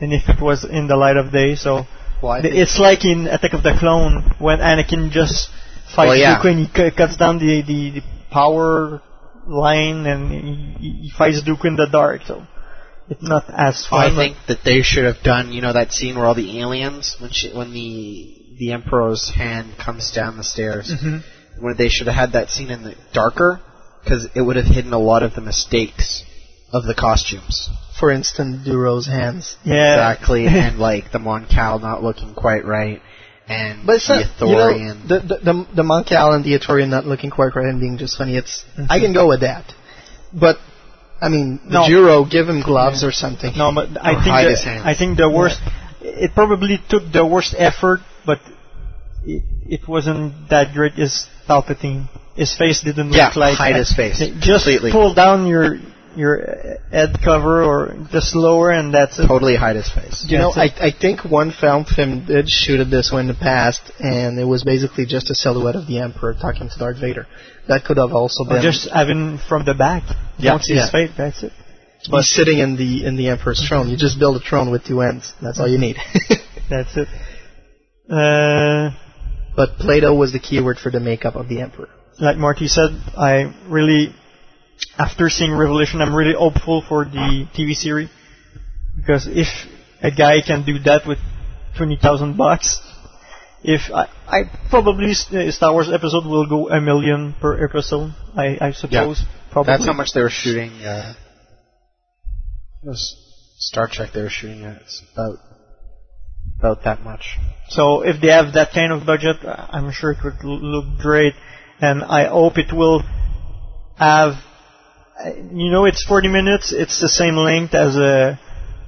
than 0.00 0.12
if 0.12 0.28
it 0.28 0.40
was 0.40 0.64
in 0.64 0.86
the 0.86 0.96
light 0.96 1.16
of 1.16 1.32
day. 1.32 1.56
So 1.56 1.86
Well, 2.22 2.32
I 2.32 2.40
it's 2.42 2.78
like 2.78 3.04
in 3.04 3.26
Attack 3.26 3.52
of 3.52 3.62
the 3.62 3.76
Clone 3.78 4.34
when 4.38 4.58
Anakin 4.58 5.10
just 5.10 5.50
fights 5.94 6.08
Well, 6.08 6.16
yeah. 6.16 6.38
Dooku 6.40 6.50
and 6.50 6.60
he 6.60 6.68
cu- 6.72 6.90
cuts 6.96 7.16
down 7.16 7.38
the, 7.38 7.62
the, 7.62 8.00
the 8.00 8.02
power 8.30 9.02
line 9.48 10.06
and 10.06 10.76
he, 10.78 10.90
he 11.02 11.10
fights 11.16 11.42
Dooku 11.42 11.64
in 11.66 11.76
the 11.76 11.86
dark. 11.90 12.22
So 12.26 12.46
it's 13.08 13.22
not 13.22 13.44
as 13.48 13.86
fun. 13.86 14.12
I 14.12 14.16
think 14.16 14.36
that 14.48 14.58
they 14.64 14.82
should 14.82 15.04
have 15.04 15.22
done, 15.24 15.52
you 15.52 15.62
know, 15.62 15.72
that 15.72 15.92
scene 15.92 16.16
where 16.16 16.26
all 16.26 16.34
the 16.34 16.60
aliens, 16.60 17.16
when 17.18 17.30
she, 17.32 17.50
when 17.52 17.72
the 17.72 18.34
the 18.58 18.72
Emperor's 18.72 19.30
hand 19.34 19.74
comes 19.78 20.10
down 20.12 20.36
the 20.36 20.42
stairs, 20.42 20.90
Mhm. 20.92 21.22
where 21.60 21.74
they 21.74 21.88
should 21.88 22.08
have 22.08 22.16
had 22.16 22.32
that 22.32 22.50
scene 22.50 22.70
in 22.72 22.82
the 22.82 22.94
darker, 23.12 23.60
because 24.02 24.26
it 24.34 24.40
would 24.42 24.56
have 24.56 24.66
hidden 24.66 24.92
a 24.92 24.98
lot 24.98 25.22
of 25.22 25.34
the 25.34 25.40
mistakes 25.40 26.24
of 26.72 26.84
the 26.84 26.94
costumes. 26.94 27.70
For 28.00 28.10
instance, 28.10 28.64
Duro's 28.64 29.06
hands. 29.06 29.56
Yeah. 29.64 29.92
Exactly, 29.94 30.46
and 30.48 30.78
like 30.78 31.12
the 31.12 31.20
Mon 31.20 31.46
Cal 31.46 31.78
not 31.78 32.02
looking 32.02 32.34
quite 32.34 32.64
right, 32.64 33.00
and 33.48 33.86
But 33.86 33.96
it's 33.96 34.08
the 34.08 34.14
not, 34.14 34.76
you 34.76 34.84
know, 34.84 34.94
the 35.06 35.18
the 35.20 35.36
the, 35.44 35.66
the 35.76 35.82
Mon 35.82 36.04
Cal 36.04 36.40
the 36.42 36.58
Ithorian 36.58 36.88
not 36.88 37.06
looking 37.06 37.30
quite 37.30 37.54
right 37.56 37.66
and 37.66 37.80
being 37.80 37.98
just 37.98 38.16
funny. 38.18 38.36
It's 38.36 38.64
I 38.88 38.98
can 39.00 39.12
go 39.12 39.28
with 39.28 39.40
that, 39.40 39.64
but 40.32 40.56
I 41.20 41.28
mean, 41.28 41.60
the 41.64 41.70
No. 41.72 41.80
Juro 41.88 42.30
give 42.30 42.48
him 42.48 42.62
gloves 42.62 43.02
or 43.02 43.12
something. 43.12 43.52
No, 43.56 43.72
but 43.74 43.88
I 44.00 44.14
think 44.22 44.64
the. 44.64 44.82
I 44.84 44.94
think 44.94 45.18
the 45.18 45.28
worst. 45.30 45.58
It 46.00 46.32
probably 46.34 46.78
took 46.88 47.10
the 47.12 47.26
worst 47.26 47.54
effort, 47.58 48.00
but 48.24 48.38
it, 49.24 49.42
it 49.66 49.88
wasn't 49.88 50.48
that 50.50 50.72
great. 50.74 50.98
Is 50.98 51.26
Palpatine? 51.48 52.08
His 52.36 52.56
face 52.56 52.82
didn't 52.82 53.12
Yeah, 53.12 53.26
look 53.28 53.36
like 53.36 53.56
hide 53.58 53.74
his 53.74 53.92
face 53.92 54.18
Just 54.20 54.64
completely. 54.64 54.92
pull 54.92 55.12
down 55.12 55.46
your 55.48 55.78
your 56.16 56.78
head 56.90 57.16
cover 57.22 57.62
or 57.62 57.94
just 58.10 58.34
lower, 58.34 58.70
and 58.70 58.92
that's 58.92 59.18
it. 59.18 59.26
totally 59.26 59.56
hide 59.56 59.76
his 59.76 59.90
face. 59.90 60.24
You 60.28 60.38
know, 60.38 60.52
That's 60.54 60.80
I, 60.80 60.88
I 60.88 60.90
think 60.98 61.24
one 61.24 61.52
film 61.52 61.84
film 61.84 62.24
did 62.26 62.48
shoot 62.48 62.80
it 62.80 62.90
this 62.90 63.10
way 63.12 63.20
in 63.20 63.28
the 63.28 63.34
past, 63.34 63.80
and 64.00 64.38
it 64.38 64.44
was 64.44 64.64
basically 64.64 65.06
just 65.06 65.30
a 65.30 65.34
silhouette 65.34 65.76
of 65.76 65.86
the 65.86 66.00
Emperor 66.00 66.34
talking 66.34 66.68
to 66.68 66.78
Darth 66.78 67.00
Vader. 67.00 67.26
That 67.68 67.84
could 67.84 67.98
have 67.98 68.12
also 68.12 68.44
Or 68.44 68.48
been 68.48 68.62
just 68.62 68.88
having 68.90 69.38
from 69.48 69.64
the 69.64 69.74
back. 69.74 70.02
You 70.38 70.44
Yeah, 70.46 70.50
don't 70.52 70.62
see 70.62 70.74
yeah. 70.74 70.82
his 70.82 70.90
face. 70.90 71.10
That's 71.16 71.42
it. 71.42 71.52
he's 72.02 72.28
sitting 72.34 72.58
in 72.58 72.76
the 72.76 73.04
in 73.04 73.16
the 73.16 73.28
Emperor's 73.28 73.62
throne. 73.68 73.88
You 73.88 73.96
just 73.96 74.18
build 74.18 74.36
a 74.36 74.40
throne 74.40 74.70
with 74.70 74.84
two 74.84 75.02
ends. 75.02 75.32
That's 75.42 75.58
all 75.60 75.68
you 75.68 75.78
need. 75.78 75.96
That's 76.70 76.96
it. 76.96 77.08
Uh, 78.10 78.90
but 79.56 79.76
Plato 79.78 80.14
was 80.14 80.32
the 80.32 80.38
keyword 80.38 80.78
for 80.78 80.90
the 80.90 81.00
makeup 81.00 81.34
of 81.36 81.48
the 81.48 81.60
Emperor. 81.60 81.88
like 82.20 82.36
Marty 82.36 82.68
said, 82.68 82.90
I 83.16 83.52
really, 83.68 84.14
after 84.98 85.28
seeing 85.28 85.52
Revelation, 85.52 86.00
I'm 86.00 86.14
really 86.14 86.34
hopeful 86.34 86.82
for 86.88 87.04
the 87.04 87.46
TV 87.54 87.74
series 87.74 88.10
because 88.96 89.26
if 89.26 89.46
a 90.02 90.10
guy 90.10 90.40
can 90.46 90.64
do 90.64 90.78
that 90.80 91.06
with 91.06 91.18
twenty 91.76 91.96
thousand 91.96 92.36
bucks, 92.36 92.80
if 93.62 93.92
I, 93.92 94.08
I 94.26 94.42
probably 94.70 95.10
uh, 95.10 95.50
Star 95.50 95.72
Wars 95.72 95.90
episode 95.92 96.26
will 96.26 96.46
go 96.48 96.68
a 96.68 96.80
million 96.80 97.34
per 97.40 97.64
episode, 97.64 98.14
I, 98.36 98.58
I 98.60 98.72
suppose. 98.72 99.22
Probably. 99.50 99.72
That's 99.72 99.86
how 99.86 99.94
much 99.94 100.12
they 100.14 100.20
were 100.20 100.30
shooting. 100.30 100.70
Uh, 100.82 101.14
Star 103.58 103.88
Trek. 103.90 104.10
They 104.14 104.22
were 104.22 104.30
shooting 104.30 104.64
at 104.64 104.82
It's 104.82 105.02
about 105.12 105.38
about 106.58 106.84
that 106.84 107.02
much. 107.02 107.36
So 107.68 108.02
if 108.02 108.20
they 108.20 108.28
have 108.28 108.54
that 108.54 108.72
kind 108.72 108.92
of 108.92 109.06
budget, 109.06 109.36
uh, 109.44 109.66
I'm 109.70 109.90
sure 109.92 110.12
it 110.12 110.18
would 110.24 110.42
l- 110.42 110.60
look 110.60 111.00
great, 111.00 111.34
and 111.80 112.02
I 112.02 112.28
hope 112.28 112.58
it 112.58 112.72
will 112.72 113.02
have. 113.96 114.34
Uh, 115.24 115.30
You 115.52 115.70
know, 115.70 115.84
it's 115.84 116.04
40 116.04 116.28
minutes. 116.28 116.72
It's 116.72 117.00
the 117.00 117.08
same 117.08 117.36
length 117.36 117.74
as 117.74 117.96
a 117.96 118.38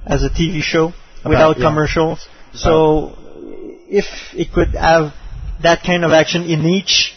as 0.05 0.23
a 0.23 0.29
TV 0.29 0.61
show 0.61 0.93
without 1.23 1.57
yeah. 1.57 1.69
commercials. 1.69 2.27
So 2.53 3.15
if 3.89 4.05
it 4.33 4.51
could 4.51 4.69
have 4.69 5.13
that 5.61 5.83
kind 5.83 6.03
of 6.03 6.11
action 6.11 6.43
in 6.43 6.65
each 6.65 7.13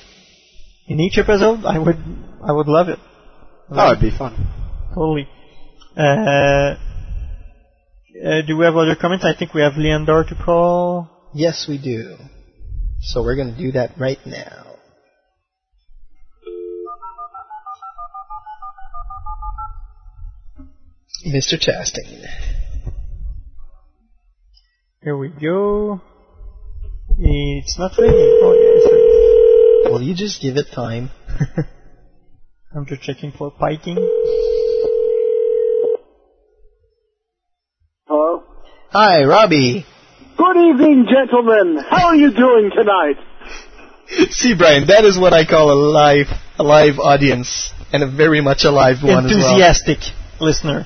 in 0.86 1.01
each 1.01 1.18
episode, 1.18 1.64
I 1.64 1.78
would 1.78 1.98
I 2.43 2.52
would 2.52 2.68
love 2.68 2.88
it. 2.88 2.98
Oh, 3.70 3.90
it'd 3.90 4.01
be 4.01 4.16
fun. 4.16 4.34
Totally. 4.94 5.28
Uh, 5.97 6.76
uh, 8.22 8.43
do 8.47 8.56
we 8.56 8.64
have 8.64 8.76
other 8.76 8.94
comments? 8.94 9.24
I 9.24 9.34
think 9.36 9.55
we 9.55 9.62
have 9.62 9.74
Leandar 9.74 10.24
to 10.28 10.34
call. 10.34 11.09
Yes, 11.34 11.66
we 11.68 11.78
do. 11.78 12.16
So 13.01 13.22
we're 13.22 13.36
going 13.36 13.52
to 13.52 13.59
do 13.59 13.72
that 13.72 13.98
right 13.98 14.18
now. 14.24 14.73
Mr. 21.27 21.59
Chastain. 21.59 22.24
Here 25.02 25.16
we 25.16 25.28
go. 25.28 26.01
It's 27.19 27.78
not 27.78 27.93
ringing. 27.98 28.40
Oh, 28.43 28.52
yeah, 28.52 28.77
it's 28.77 28.93
ringing. 28.93 29.93
Will 29.93 30.02
you 30.02 30.15
just 30.15 30.43
give 30.43 30.56
it 30.56 30.66
time? 30.74 31.11
I'm 32.74 32.86
just 32.86 33.02
checking 33.02 33.31
for 33.31 33.51
piking. 33.51 33.97
Hello? 38.06 38.43
Hi, 38.90 39.24
Robbie. 39.24 39.86
Good 40.36 40.56
evening, 40.56 41.06
gentlemen. 41.09 41.85
How 41.89 42.09
are 42.09 42.16
you 42.16 42.32
doing 42.32 42.70
tonight? 42.74 43.16
See, 44.32 44.55
Brian, 44.56 44.89
that 44.89 45.05
is 45.05 45.19
what 45.19 45.32
I 45.32 45.44
call 45.44 45.70
a 45.70 45.78
live, 45.78 46.27
a 46.59 46.62
live 46.65 46.98
audience, 46.98 47.73
and 47.94 48.02
a 48.02 48.10
very 48.10 48.40
much 48.40 48.64
alive 48.64 48.96
one 49.02 49.24
as 49.24 49.30
well. 49.30 49.54
Enthusiastic 49.54 49.98
listener. 50.40 50.84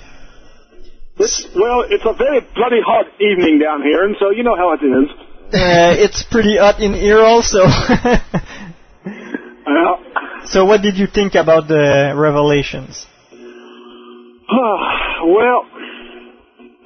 It's, 1.17 1.49
well, 1.57 1.83
it's 1.89 2.05
a 2.05 2.13
very 2.13 2.41
bloody 2.55 2.85
hot 2.85 3.07
evening 3.19 3.59
down 3.59 3.81
here, 3.83 4.05
and 4.05 4.15
so 4.21 4.31
you 4.31 4.45
know 4.45 4.55
how 4.55 4.77
it 4.77 4.85
is. 4.85 5.09
Uh, 5.49 5.97
it's 6.05 6.23
pretty 6.31 6.59
hot 6.59 6.81
in 6.81 6.93
here 6.93 7.25
also. 7.25 7.65
Well, 9.69 10.01
so 10.47 10.65
what 10.65 10.81
did 10.81 10.97
you 10.97 11.07
think 11.07 11.35
about 11.35 11.69
the 11.69 12.15
revelations? 12.17 13.05
well, 14.49 15.61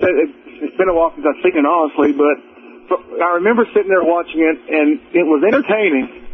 it, 0.02 0.14
it, 0.18 0.30
it's 0.66 0.76
been 0.76 0.90
a 0.90 0.94
while 0.94 1.14
since 1.14 1.22
I've 1.22 1.38
seen 1.46 1.54
it, 1.54 1.64
honestly, 1.64 2.10
but 2.10 2.42
but 2.90 2.98
I 3.22 3.38
remember 3.38 3.64
sitting 3.70 3.86
there 3.88 4.02
watching 4.02 4.42
it, 4.42 4.58
and 4.66 4.98
it 5.14 5.22
was 5.22 5.46
entertaining, 5.46 6.26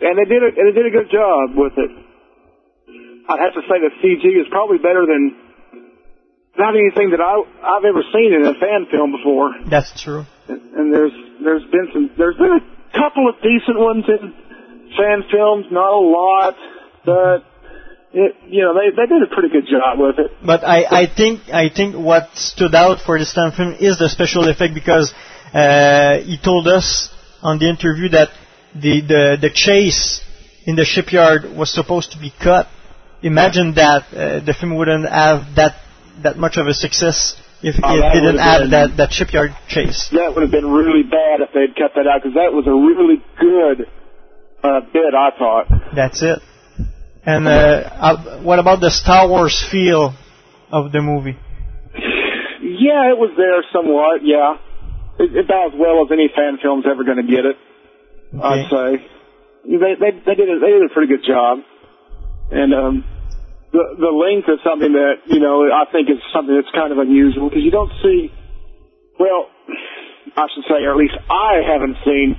and 0.00 0.16
they 0.16 0.24
did 0.24 0.42
a, 0.42 0.48
and 0.48 0.64
they 0.64 0.72
did 0.72 0.86
a 0.88 0.94
good 0.96 1.10
job 1.12 1.52
with 1.54 1.76
it. 1.76 2.07
I'd 3.28 3.40
have 3.40 3.54
to 3.54 3.62
say 3.68 3.76
the 3.78 3.92
CG 4.00 4.24
is 4.40 4.48
probably 4.50 4.78
better 4.78 5.04
than 5.04 5.36
not 6.56 6.74
anything 6.74 7.10
that 7.10 7.20
I 7.20 7.44
I've 7.62 7.84
ever 7.84 8.02
seen 8.12 8.32
in 8.32 8.42
a 8.46 8.54
fan 8.54 8.86
film 8.90 9.12
before. 9.12 9.54
That's 9.68 9.92
true. 10.00 10.24
And, 10.48 10.60
and 10.74 10.94
there's 10.94 11.12
there's 11.42 11.64
been 11.70 11.88
some 11.92 12.10
there's 12.16 12.36
been 12.36 12.58
a 12.58 12.98
couple 12.98 13.28
of 13.28 13.36
decent 13.42 13.78
ones 13.78 14.04
in 14.08 14.34
fan 14.96 15.22
films, 15.30 15.66
not 15.70 15.92
a 15.92 16.00
lot, 16.00 16.56
but 17.04 17.44
it, 18.12 18.34
you 18.48 18.62
know 18.62 18.72
they 18.74 18.90
they 18.96 19.06
did 19.06 19.22
a 19.22 19.32
pretty 19.32 19.50
good 19.50 19.68
job 19.68 20.00
with 20.00 20.18
it. 20.18 20.32
But 20.44 20.64
I, 20.64 20.84
I 21.02 21.06
think 21.06 21.48
I 21.52 21.68
think 21.68 21.94
what 21.94 22.34
stood 22.34 22.74
out 22.74 23.00
for 23.04 23.18
this 23.18 23.34
fan 23.34 23.52
film 23.52 23.76
is 23.78 23.98
the 23.98 24.08
special 24.08 24.48
effect 24.48 24.74
because 24.74 25.12
uh, 25.52 26.18
he 26.24 26.38
told 26.42 26.66
us 26.66 27.08
on 27.42 27.58
the 27.58 27.68
interview 27.68 28.08
that 28.10 28.30
the, 28.74 29.00
the, 29.00 29.38
the 29.40 29.50
chase 29.50 30.20
in 30.66 30.76
the 30.76 30.84
shipyard 30.84 31.44
was 31.56 31.72
supposed 31.72 32.12
to 32.12 32.18
be 32.18 32.32
cut, 32.42 32.66
imagine 33.22 33.74
that 33.74 34.02
uh, 34.12 34.40
the 34.44 34.54
film 34.58 34.76
wouldn't 34.76 35.08
have 35.08 35.54
that 35.56 35.74
that 36.22 36.36
much 36.36 36.56
of 36.56 36.66
a 36.66 36.74
success 36.74 37.36
if 37.62 37.74
Oh, 37.82 37.94
it 37.94 38.02
didn't 38.14 38.36
would've 38.38 38.60
been- 38.62 38.70
that, 38.70 38.96
that 38.96 39.12
shipyard 39.12 39.50
chase. 39.68 40.08
That 40.12 40.32
would 40.34 40.42
have 40.42 40.50
been 40.50 40.70
really 40.70 41.02
bad 41.02 41.40
if 41.40 41.50
they'd 41.52 41.74
cut 41.74 41.92
that 41.94 42.06
out 42.06 42.22
because 42.22 42.34
that 42.34 42.52
was 42.52 42.66
a 42.66 42.74
really 42.74 43.18
good 43.38 43.86
uh, 44.62 44.80
bit, 44.92 45.14
I 45.14 45.30
thought. 45.38 45.66
That's 45.94 46.22
it. 46.22 46.38
And 47.24 47.46
uh, 47.46 47.50
uh, 47.50 48.40
what 48.42 48.58
about 48.58 48.80
the 48.80 48.90
Star 48.90 49.28
Wars 49.28 49.60
feel 49.70 50.14
of 50.70 50.92
the 50.92 51.02
movie? 51.02 51.36
Yeah, 52.62 53.10
it 53.10 53.18
was 53.18 53.34
there 53.36 53.62
somewhat. 53.72 54.22
Yeah, 54.22 54.56
it, 55.18 55.44
about 55.44 55.74
as 55.74 55.78
well 55.78 56.02
as 56.04 56.10
any 56.12 56.28
fan 56.34 56.58
film's 56.62 56.84
ever 56.90 57.04
going 57.04 57.18
to 57.18 57.26
get 57.30 57.44
it. 57.44 57.56
I'd 58.42 58.68
say 58.70 59.06
they 59.64 59.94
they 59.98 60.10
they 60.24 60.34
did 60.34 60.48
a, 60.48 60.58
they 60.60 60.72
did 60.78 60.82
a 60.90 60.92
pretty 60.94 61.10
good 61.12 61.24
job, 61.26 61.58
and 62.50 62.72
um, 62.74 63.04
the 63.72 63.84
the 63.98 64.12
length 64.12 64.48
is 64.48 64.60
something 64.64 64.92
that 64.92 65.26
you 65.26 65.40
know 65.40 65.68
I 65.68 65.84
think 65.92 66.08
is 66.10 66.18
something 66.32 66.54
that's 66.54 66.70
kind 66.74 66.92
of 66.92 66.98
unusual 66.98 67.48
because 67.48 67.64
you 67.64 67.70
don't 67.70 67.92
see. 68.02 68.32
Well, 69.18 69.50
I 70.36 70.46
should 70.54 70.64
say, 70.70 70.84
or 70.86 70.92
at 70.92 70.96
least 70.98 71.16
I 71.28 71.60
haven't 71.66 71.96
seen. 72.04 72.36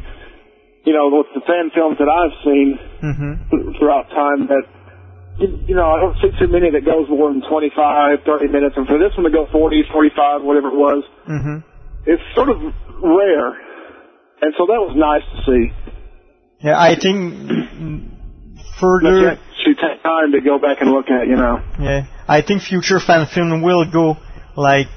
You 0.85 0.93
know, 0.95 1.11
with 1.11 1.27
the 1.35 1.41
fan 1.41 1.69
films 1.75 1.97
that 1.99 2.07
I've 2.07 2.33
seen 2.43 2.79
Mm-hmm. 3.03 3.77
throughout 3.77 4.09
time 4.09 4.47
that 4.47 4.63
you, 5.37 5.47
you 5.67 5.75
know, 5.75 5.91
I 5.91 5.99
don't 5.99 6.15
see 6.21 6.31
too 6.39 6.47
many 6.51 6.71
that 6.71 6.83
goes 6.85 7.07
more 7.09 7.31
than 7.31 7.41
25, 7.47 8.19
30 8.25 8.47
minutes, 8.47 8.75
and 8.77 8.87
for 8.87 8.97
this 8.97 9.15
one 9.15 9.23
to 9.25 9.31
go 9.31 9.47
40, 9.51 9.83
45, 9.91 10.41
whatever 10.43 10.67
it 10.69 10.75
was, 10.75 11.03
Mm-hmm. 11.27 11.57
it's 12.05 12.23
sort 12.35 12.49
of 12.49 12.57
rare. 13.03 13.51
And 14.41 14.53
so 14.57 14.65
that 14.67 14.79
was 14.79 14.95
nice 14.95 15.23
to 15.35 15.37
see. 15.51 15.71
Yeah, 16.63 16.79
I 16.79 16.95
think 16.95 18.11
further. 18.79 19.37
Yet, 19.65 19.77
take 19.77 20.03
time 20.03 20.31
to 20.31 20.41
go 20.41 20.59
back 20.59 20.81
and 20.81 20.91
look 20.91 21.09
at, 21.09 21.27
you 21.27 21.35
know. 21.35 21.61
Yeah, 21.79 22.05
I 22.27 22.41
think 22.41 22.61
future 22.63 22.99
fan 22.99 23.27
film 23.33 23.61
will 23.61 23.89
go 23.91 24.17
like 24.55 24.87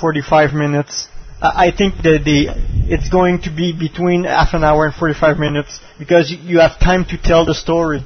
45 0.00 0.52
minutes. 0.54 1.08
I 1.42 1.72
think 1.76 1.96
that 2.02 2.22
the 2.24 2.54
it's 2.88 3.08
going 3.08 3.42
to 3.42 3.50
be 3.50 3.72
between 3.76 4.24
half 4.24 4.54
an 4.54 4.62
hour 4.62 4.86
and 4.86 4.94
45 4.94 5.38
minutes 5.38 5.80
because 5.98 6.30
you, 6.30 6.60
have 6.60 6.78
time 6.78 7.04
to 7.06 7.18
tell 7.20 7.44
the 7.44 7.54
story. 7.54 8.04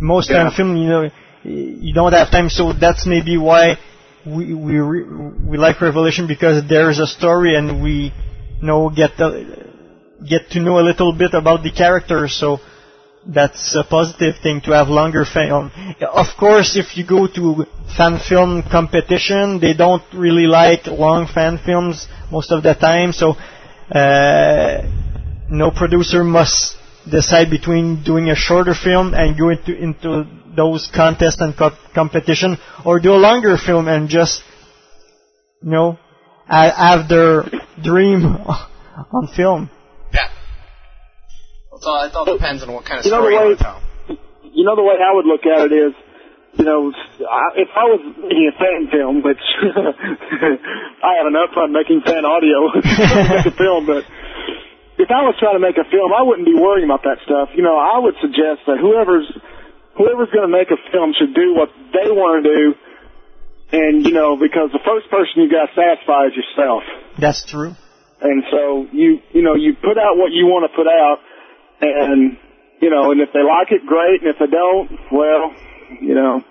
Most 0.00 0.30
Yeah. 0.30 0.48
fan 0.48 0.52
film, 0.56 0.76
you 0.76 0.88
know, 0.88 1.10
you 1.44 1.94
don't 1.94 2.12
have 2.12 2.30
time, 2.30 2.50
so 2.50 2.72
that's 2.72 3.06
maybe 3.06 3.36
why 3.36 3.78
we 4.26 4.52
we 4.52 4.78
re- 4.80 5.06
we 5.50 5.56
like 5.58 5.80
Revelation 5.80 6.26
because 6.26 6.66
there 6.68 6.90
is 6.90 6.98
a 6.98 7.06
story 7.06 7.54
and 7.54 7.82
we 7.82 8.12
know 8.60 8.90
get 8.90 9.16
the, 9.16 9.28
get 10.28 10.50
to 10.50 10.60
know 10.60 10.80
a 10.80 10.84
little 10.90 11.12
bit 11.12 11.34
about 11.34 11.62
the 11.62 11.70
characters. 11.70 12.34
So 12.34 12.58
that's 13.28 13.74
a 13.74 13.84
positive 13.84 14.36
thing 14.42 14.60
to 14.62 14.72
have 14.72 14.88
longer 14.88 15.24
film. 15.24 15.70
Of 16.00 16.26
course, 16.38 16.76
if 16.76 16.96
you 16.96 17.06
go 17.06 17.26
to 17.26 17.66
fan 17.96 18.18
film 18.18 18.62
competition, 18.70 19.58
they 19.60 19.74
don't 19.74 20.02
really 20.14 20.46
like 20.46 20.86
long 20.86 21.26
fan 21.26 21.58
films 21.64 22.06
most 22.30 22.52
of 22.52 22.62
the 22.62 22.74
time. 22.74 23.12
So, 23.12 23.34
uh, 23.90 24.82
no 25.50 25.70
producer 25.70 26.24
must 26.24 26.76
decide 27.10 27.50
between 27.50 28.02
doing 28.02 28.30
a 28.30 28.34
shorter 28.34 28.74
film 28.74 29.14
and 29.14 29.38
go 29.38 29.50
into 29.50 29.76
into 29.76 30.26
those 30.56 30.88
contests 30.94 31.40
and 31.40 31.56
co- 31.56 31.76
competition, 31.94 32.56
or 32.84 33.00
do 33.00 33.12
a 33.12 33.20
longer 33.20 33.56
film 33.58 33.88
and 33.88 34.08
just, 34.08 34.42
you 35.62 35.70
know, 35.70 35.98
have 36.48 37.08
their 37.08 37.44
dream 37.82 38.24
on 39.12 39.28
film. 39.36 39.70
It's 41.76 41.86
all, 41.86 42.02
it 42.04 42.14
all 42.16 42.24
depends 42.24 42.62
on 42.64 42.72
what 42.72 42.84
kind 42.84 42.98
of 43.00 43.04
You 43.04 43.12
story 43.12 43.36
the 43.36 43.36
you 43.36 43.36
way, 43.36 43.46
want 43.52 43.58
to 43.58 43.64
tell. 43.64 43.80
you 44.52 44.64
know 44.64 44.76
the 44.76 44.82
way 44.86 44.96
I 44.96 45.12
would 45.14 45.26
look 45.28 45.44
at 45.44 45.68
it 45.68 45.72
is, 45.76 45.92
you 46.56 46.64
know, 46.64 46.88
I- 47.28 47.54
if 47.60 47.68
I 47.76 47.84
was 47.92 48.00
making 48.16 48.48
a 48.48 48.56
fan 48.56 48.80
film, 48.88 49.20
which 49.22 49.44
I 51.04 51.12
have 51.20 51.28
enough 51.28 51.52
fun 51.54 51.72
making 51.72 52.00
fan 52.02 52.24
audio, 52.24 52.72
make 53.36 53.46
a 53.46 53.56
film, 53.56 53.84
but 53.86 54.04
if 54.98 55.10
I 55.12 55.20
was 55.28 55.36
trying 55.38 55.54
to 55.56 55.64
make 55.64 55.76
a 55.76 55.84
film, 55.92 56.12
I 56.16 56.22
wouldn't 56.24 56.48
be 56.48 56.56
worrying 56.56 56.88
about 56.88 57.04
that 57.04 57.20
stuff. 57.28 57.52
You 57.54 57.62
know, 57.62 57.76
I 57.76 58.00
would 58.00 58.16
suggest 58.24 58.64
that 58.66 58.80
whoever's 58.80 59.28
whoever's 60.00 60.32
going 60.32 60.48
to 60.48 60.52
make 60.52 60.72
a 60.72 60.80
film 60.92 61.12
should 61.12 61.34
do 61.36 61.52
what 61.52 61.68
they 61.92 62.08
want 62.08 62.40
to 62.40 62.44
do, 62.48 62.62
and 63.76 64.04
you 64.06 64.12
know, 64.16 64.36
because 64.40 64.72
the 64.72 64.80
first 64.84 65.10
person 65.12 65.44
you 65.44 65.50
got 65.52 65.68
to 65.68 65.72
satisfy 65.76 66.32
is 66.32 66.34
yourself. 66.36 66.82
That's 67.20 67.44
true. 67.44 67.76
And 68.20 68.44
so 68.50 68.88
you 68.96 69.20
you 69.36 69.42
know 69.44 69.54
you 69.54 69.76
put 69.76 70.00
out 70.00 70.16
what 70.16 70.32
you 70.32 70.48
want 70.48 70.64
to 70.64 70.72
put 70.72 70.88
out, 70.88 71.20
and 71.80 72.36
you 72.80 72.90
know, 72.90 73.10
and 73.10 73.20
if 73.20 73.32
they 73.32 73.42
like 73.42 73.72
it, 73.72 73.86
great, 73.86 74.20
and 74.20 74.30
if 74.30 74.38
they 74.38 74.50
don't, 74.50 74.88
well, 75.12 75.52
you 76.00 76.14
know, 76.14 76.44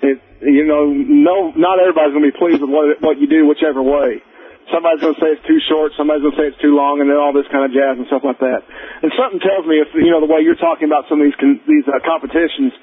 it 0.00 0.18
you 0.40 0.64
know, 0.66 0.86
no, 0.94 1.50
not 1.58 1.82
everybody's 1.82 2.14
going 2.14 2.26
to 2.26 2.30
be 2.30 2.38
pleased 2.38 2.62
with 2.62 2.70
what 2.70 3.00
what 3.00 3.18
you 3.18 3.26
do, 3.26 3.46
whichever 3.46 3.82
way. 3.82 4.22
Somebody's 4.68 5.00
going 5.00 5.16
to 5.16 5.20
say 5.20 5.32
it's 5.32 5.46
too 5.48 5.60
short, 5.64 5.96
somebody's 5.96 6.20
going 6.20 6.36
to 6.36 6.40
say 6.44 6.48
it's 6.52 6.60
too 6.60 6.76
long, 6.76 7.00
and 7.00 7.08
then 7.08 7.16
all 7.16 7.32
this 7.32 7.48
kind 7.48 7.64
of 7.64 7.72
jazz 7.72 7.96
and 7.96 8.04
stuff 8.12 8.20
like 8.20 8.36
that. 8.44 8.60
And 9.00 9.08
something 9.16 9.40
tells 9.40 9.64
me, 9.64 9.80
if 9.80 9.88
you 9.96 10.12
know 10.12 10.20
the 10.20 10.28
way 10.28 10.44
you're 10.44 10.60
talking 10.60 10.84
about 10.84 11.08
some 11.08 11.20
of 11.20 11.24
these 11.24 11.38
these 11.64 11.88
uh, 11.88 11.98
competitions, 12.04 12.76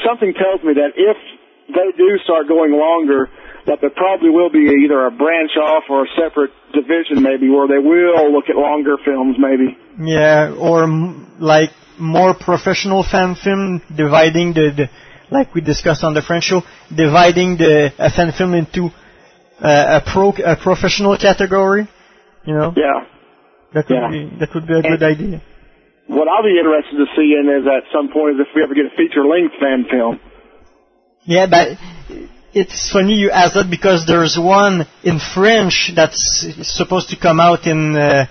something 0.00 0.32
tells 0.32 0.64
me 0.64 0.74
that 0.80 0.96
if 0.96 1.18
they 1.68 1.88
do 1.96 2.18
start 2.24 2.48
going 2.48 2.72
longer, 2.72 3.28
that 3.66 3.80
there 3.80 3.90
probably 3.90 4.30
will 4.30 4.50
be 4.50 4.70
either 4.84 5.06
a 5.06 5.10
branch 5.10 5.52
off 5.60 5.84
or 5.90 6.04
a 6.04 6.08
separate 6.16 6.50
division 6.72 7.22
maybe 7.22 7.48
where 7.48 7.66
they 7.66 7.78
will 7.78 8.30
look 8.32 8.48
at 8.48 8.56
longer 8.56 8.96
films 9.04 9.36
maybe. 9.38 9.76
Yeah, 9.98 10.54
or 10.58 10.84
m- 10.84 11.32
like 11.40 11.70
more 11.98 12.34
professional 12.34 13.02
fan 13.02 13.34
film, 13.34 13.82
dividing 13.94 14.52
the, 14.52 14.70
the 14.76 14.90
like 15.30 15.54
we 15.54 15.60
discussed 15.60 16.04
on 16.04 16.14
the 16.14 16.22
French 16.22 16.44
show, 16.44 16.62
dividing 16.94 17.56
the 17.56 17.92
a 17.98 18.10
fan 18.10 18.30
film 18.32 18.54
into 18.54 18.90
uh, 19.60 20.00
a 20.00 20.10
pro 20.12 20.30
a 20.44 20.56
professional 20.56 21.16
category. 21.18 21.88
You 22.44 22.54
know. 22.54 22.72
Yeah. 22.76 23.06
That 23.74 23.86
could 23.86 23.96
Yeah. 23.96 24.10
be 24.10 24.36
that 24.38 24.50
could 24.52 24.66
be 24.66 24.74
a 24.74 24.82
good 24.82 25.02
idea. 25.02 25.42
What 26.06 26.28
I'll 26.28 26.44
be 26.44 26.54
interested 26.56 26.96
to 27.02 27.06
see 27.16 27.34
in 27.34 27.50
is 27.50 27.66
at 27.66 27.82
some 27.92 28.08
point 28.12 28.38
if 28.38 28.46
we 28.54 28.62
ever 28.62 28.74
get 28.74 28.86
a 28.86 28.94
feature 28.96 29.26
length 29.26 29.54
fan 29.58 29.86
film. 29.90 30.20
Yeah, 31.26 31.46
but 31.46 31.78
it's 32.54 32.90
funny 32.90 33.14
you 33.14 33.30
ask 33.30 33.54
that 33.54 33.68
because 33.70 34.06
there's 34.06 34.38
one 34.38 34.86
in 35.02 35.18
French 35.18 35.92
that's 35.94 36.46
supposed 36.62 37.10
to 37.10 37.16
come 37.16 37.40
out 37.40 37.66
in 37.66 37.96
uh, 37.96 38.26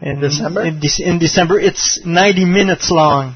in 0.00 0.20
December? 0.20 0.64
In, 0.64 0.80
Dec- 0.80 1.00
in 1.00 1.18
December, 1.18 1.58
it's 1.58 2.00
90 2.04 2.44
minutes 2.44 2.90
long. 2.90 3.34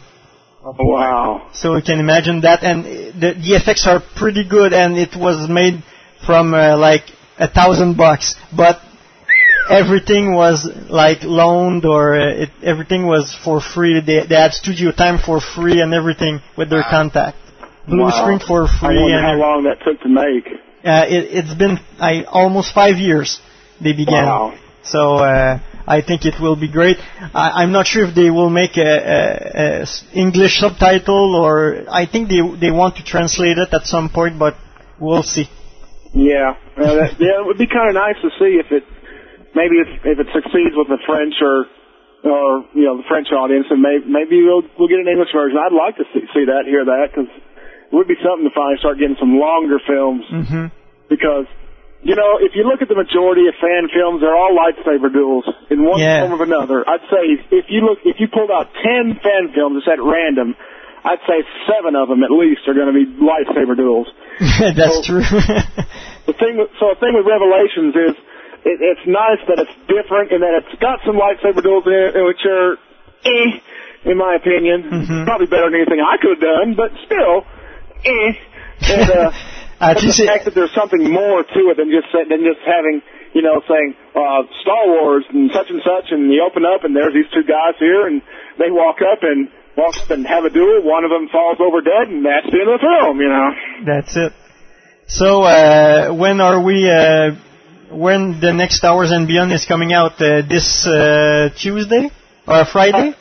Wow. 0.63 1.49
So 1.53 1.75
you 1.75 1.83
can 1.83 1.99
imagine 1.99 2.43
that, 2.43 2.63
and 2.63 2.85
the, 2.85 3.35
the 3.35 3.57
effects 3.57 3.87
are 3.87 4.01
pretty 4.17 4.47
good, 4.49 4.73
and 4.73 4.97
it 4.97 5.17
was 5.17 5.49
made 5.49 5.83
from 6.25 6.55
uh, 6.55 6.77
like 6.79 7.03
a 7.37 7.49
thousand 7.49 7.97
bucks, 7.97 8.37
but 8.57 8.81
everything 9.69 10.35
was 10.35 10.69
like 10.89 11.25
loaned 11.25 11.85
or 11.85 12.15
uh, 12.15 12.43
it, 12.45 12.51
everything 12.63 13.07
was 13.07 13.37
for 13.45 13.61
free. 13.61 14.01
They, 14.01 14.25
they 14.25 14.37
had 14.37 14.53
studio 14.53 14.93
time 14.93 15.19
for 15.19 15.41
free 15.41 15.81
and 15.81 15.93
everything 15.93 16.41
with 16.57 16.71
their 16.71 16.85
contact. 16.89 17.39
Blue 17.87 18.03
Wow. 18.05 18.11
screen 18.11 18.39
for 18.41 18.65
I 18.69 18.79
free, 18.81 18.97
wonder 19.01 19.17
and 19.19 19.27
how 19.27 19.35
long 19.47 19.65
that 19.65 19.79
took 19.85 20.01
to 20.03 20.09
make. 20.09 20.47
uh, 20.85 21.05
it, 21.09 21.23
it's 21.39 21.55
been 21.55 21.79
I, 22.01 22.25
almost 22.25 22.73
five 22.75 22.97
years 22.97 23.41
they 23.81 23.93
began. 23.93 24.25
Wow. 24.27 24.55
So 24.85 25.17
uh, 25.17 25.59
I 25.87 26.03
think 26.03 26.25
it 26.25 26.35
will 26.41 26.57
be 26.57 26.69
great. 26.69 26.97
I, 27.35 27.63
I'm 27.63 27.73
not 27.73 27.87
sure 27.87 28.05
if 28.09 28.15
they 28.15 28.31
will 28.31 28.51
make 28.51 28.77
a, 28.77 28.93
a, 29.17 29.83
a 29.83 29.87
English 30.15 30.59
subtitle 30.59 31.35
or 31.37 31.85
I 31.91 32.07
think 32.07 32.29
they 32.29 32.43
they 32.61 32.71
want 32.71 32.97
to 32.97 33.05
translate 33.05 33.59
it 33.59 33.71
at 33.73 33.85
some 33.87 34.09
point, 34.11 34.39
but 34.39 34.55
we'll 35.01 35.23
see. 35.23 35.47
Yeah, 36.15 36.55
uh, 36.77 36.95
that, 36.99 37.11
yeah, 37.27 37.41
it 37.41 37.47
would 37.47 37.59
be 37.59 37.67
kind 37.67 37.89
of 37.89 37.95
nice 37.95 38.19
to 38.23 38.31
see 38.39 38.59
if 38.63 38.69
it 38.71 38.85
maybe 39.55 39.77
if, 39.85 39.91
if 40.05 40.17
it 40.23 40.29
succeeds 40.35 40.75
with 40.77 40.89
the 40.89 40.99
French 41.07 41.35
or 41.43 41.67
or 42.23 42.47
you 42.75 42.85
know 42.87 42.97
the 42.99 43.07
French 43.09 43.29
audience, 43.35 43.67
and 43.71 43.81
maybe 43.83 44.05
maybe 44.07 44.43
we'll 44.43 44.63
we'll 44.79 44.91
get 44.91 44.99
an 45.03 45.09
English 45.11 45.31
version. 45.35 45.59
I'd 45.59 45.75
like 45.75 45.97
to 45.99 46.05
see, 46.15 46.23
see 46.35 46.45
that, 46.47 46.67
hear 46.67 46.85
that, 46.87 47.11
because 47.11 47.31
it 47.93 47.95
would 47.95 48.09
be 48.09 48.17
something 48.25 48.49
to 48.49 48.55
finally 48.57 48.81
start 48.81 48.97
getting 48.99 49.21
some 49.21 49.37
longer 49.37 49.77
films. 49.85 50.25
Mm-hmm. 50.33 50.65
Because 51.13 51.45
you 52.03 52.17
know, 52.19 52.41
if 52.43 52.57
you 52.59 52.67
look 52.67 52.83
at 52.83 52.89
the 52.91 52.99
majority 52.99 53.47
of 53.47 53.55
fan 53.63 53.87
films, 53.93 54.19
they're 54.25 54.35
all 54.35 54.51
lightsaber 54.51 55.07
duels 55.13 55.47
in 55.71 55.85
one 55.87 56.01
Yeah. 56.01 56.27
form 56.27 56.41
or 56.41 56.43
another. 56.43 56.83
I'd 56.83 57.05
say 57.07 57.39
if 57.55 57.67
you 57.71 57.87
look, 57.87 58.03
if 58.03 58.19
you 58.19 58.27
pulled 58.27 58.51
out 58.51 58.73
ten 58.83 59.15
fan 59.23 59.53
films 59.55 59.85
just 59.85 59.93
at 59.93 60.03
random, 60.03 60.57
I'd 61.05 61.23
say 61.31 61.47
seven 61.71 61.95
of 61.95 62.09
them 62.09 62.25
at 62.27 62.33
least 62.35 62.67
are 62.67 62.75
going 62.75 62.91
to 62.91 62.97
be 62.97 63.07
lightsaber 63.23 63.77
duels. 63.77 64.09
That's 64.75 65.07
true. 65.07 65.23
The 66.23 66.35
thing, 66.39 66.55
so 66.79 66.95
the 66.95 66.99
thing 67.03 67.19
with 67.19 67.27
Revelations 67.27 67.95
is, 67.99 68.15
it, 68.63 68.79
it's 68.79 69.03
nice 69.11 69.43
that 69.51 69.59
it's 69.59 69.75
different 69.91 70.31
and 70.31 70.39
that 70.47 70.63
it's 70.63 70.79
got 70.79 71.03
some 71.03 71.19
lightsaber 71.19 71.59
duels 71.67 71.83
in 71.83 71.93
it, 71.99 72.15
which 72.23 72.39
are, 72.47 72.79
eh, 73.27 73.59
in 74.07 74.17
my 74.19 74.39
opinion, 74.39 74.87
Mhm. 74.87 75.27
probably 75.27 75.47
better 75.51 75.67
than 75.67 75.83
anything 75.83 75.99
I 75.99 76.19
could 76.23 76.39
have 76.39 76.47
done, 76.47 76.75
but 76.79 76.95
still, 77.11 77.43
eh. 78.05 78.33
And 78.83 79.11
uh, 79.11 79.31
least 80.03 80.19
the 80.19 80.27
fact 80.27 80.45
that 80.47 80.55
there's 80.55 80.75
something 80.75 81.03
more 81.07 81.43
to 81.43 81.61
it 81.71 81.77
than 81.79 81.91
just 81.91 82.11
than 82.11 82.43
just 82.43 82.63
having, 82.67 83.03
you 83.35 83.43
know, 83.43 83.63
saying 83.67 83.95
uh, 84.11 84.43
Star 84.63 84.87
Wars 84.87 85.25
and 85.31 85.51
such 85.55 85.71
and 85.71 85.83
such, 85.83 86.11
and 86.11 86.33
you 86.33 86.43
open 86.43 86.67
up 86.67 86.83
and 86.83 86.95
there's 86.95 87.15
these 87.15 87.31
two 87.31 87.47
guys 87.47 87.79
here, 87.79 88.07
and 88.07 88.23
they 88.59 88.71
walk 88.71 88.99
up 89.03 89.23
and 89.23 89.51
walk 89.77 89.95
up 90.03 90.11
and 90.11 90.27
have 90.27 90.45
a 90.45 90.51
duel. 90.51 90.83
One 90.83 91.05
of 91.05 91.11
them 91.11 91.29
falls 91.31 91.59
over 91.63 91.81
dead, 91.81 92.11
and 92.11 92.27
that's 92.27 92.51
the 92.51 92.59
end 92.59 92.71
of 92.71 92.79
the 92.79 92.83
film. 92.83 93.21
You 93.23 93.31
know. 93.31 93.49
That's 93.87 94.17
it. 94.17 94.33
So 95.07 95.43
uh, 95.43 96.15
when 96.15 96.41
are 96.41 96.63
we? 96.63 96.91
Uh, 96.91 97.39
when 97.93 98.41
the 98.41 98.53
next 98.53 98.83
Hours 98.85 99.11
and 99.11 99.29
Beyond 99.29 99.53
is 99.53 99.67
coming 99.67 99.93
out? 99.93 100.21
Uh, 100.21 100.43
this 100.49 100.87
uh, 100.87 101.51
Tuesday 101.57 102.11
or 102.49 102.65
Friday? 102.65 103.15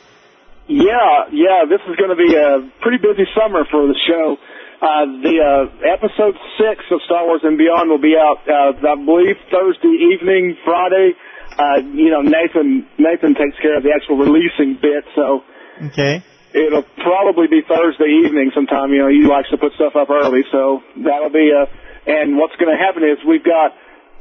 Yeah, 0.68 1.28
yeah. 1.30 1.68
This 1.68 1.80
is 1.88 1.96
going 1.96 2.10
to 2.10 2.16
be 2.16 2.32
a 2.34 2.70
pretty 2.80 2.98
busy 2.98 3.28
summer 3.36 3.64
for 3.70 3.86
the 3.86 3.98
show. 4.08 4.36
Uh, 4.82 5.06
the 5.22 5.36
uh, 5.38 5.94
episode 5.94 6.34
six 6.58 6.82
of 6.90 6.98
Star 7.06 7.22
Wars 7.22 7.40
and 7.46 7.54
Beyond 7.56 7.86
will 7.86 8.02
be 8.02 8.18
out, 8.18 8.42
uh, 8.50 8.74
I 8.82 8.98
believe, 8.98 9.38
Thursday 9.46 9.94
evening, 10.10 10.58
Friday. 10.66 11.14
Uh, 11.54 11.86
you 11.94 12.10
know, 12.10 12.18
Nathan 12.22 12.82
Nathan 12.98 13.38
takes 13.38 13.54
care 13.62 13.76
of 13.78 13.84
the 13.86 13.94
actual 13.94 14.18
releasing 14.18 14.74
bit, 14.82 15.04
so 15.14 15.44
Okay. 15.86 16.18
it'll 16.50 16.82
probably 16.98 17.46
be 17.46 17.62
Thursday 17.62 18.10
evening 18.26 18.50
sometime. 18.58 18.90
You 18.90 19.06
know, 19.06 19.10
he 19.12 19.22
likes 19.22 19.48
to 19.54 19.58
put 19.58 19.70
stuff 19.78 19.94
up 19.94 20.10
early, 20.10 20.42
so 20.50 20.82
that'll 20.98 21.30
be 21.30 21.52
uh 21.54 21.66
And 22.10 22.34
what's 22.36 22.56
going 22.58 22.74
to 22.74 22.80
happen 22.82 23.04
is 23.06 23.22
we've 23.22 23.44
got 23.46 23.70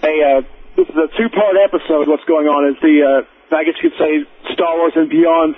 a 0.05 0.13
uh, 0.13 0.41
this 0.77 0.85
is 0.87 0.95
a 0.95 1.09
two-part 1.17 1.57
episode. 1.57 2.05
What's 2.07 2.23
going 2.29 2.45
on 2.45 2.69
is 2.69 2.77
the 2.85 2.95
uh, 3.01 3.55
I 3.57 3.63
guess 3.65 3.73
you 3.81 3.89
could 3.89 3.97
say 3.97 4.13
Star 4.53 4.77
Wars 4.77 4.93
and 4.95 5.09
Beyond 5.09 5.55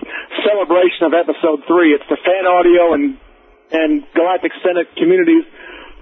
celebration 0.48 1.04
of 1.10 1.14
Episode 1.14 1.68
Three. 1.68 1.92
It's 1.92 2.08
the 2.08 2.18
fan 2.24 2.48
audio 2.48 2.94
and 2.96 3.18
and 3.74 4.06
Galactic 4.14 4.54
Senate 4.62 4.88
communities 4.96 5.44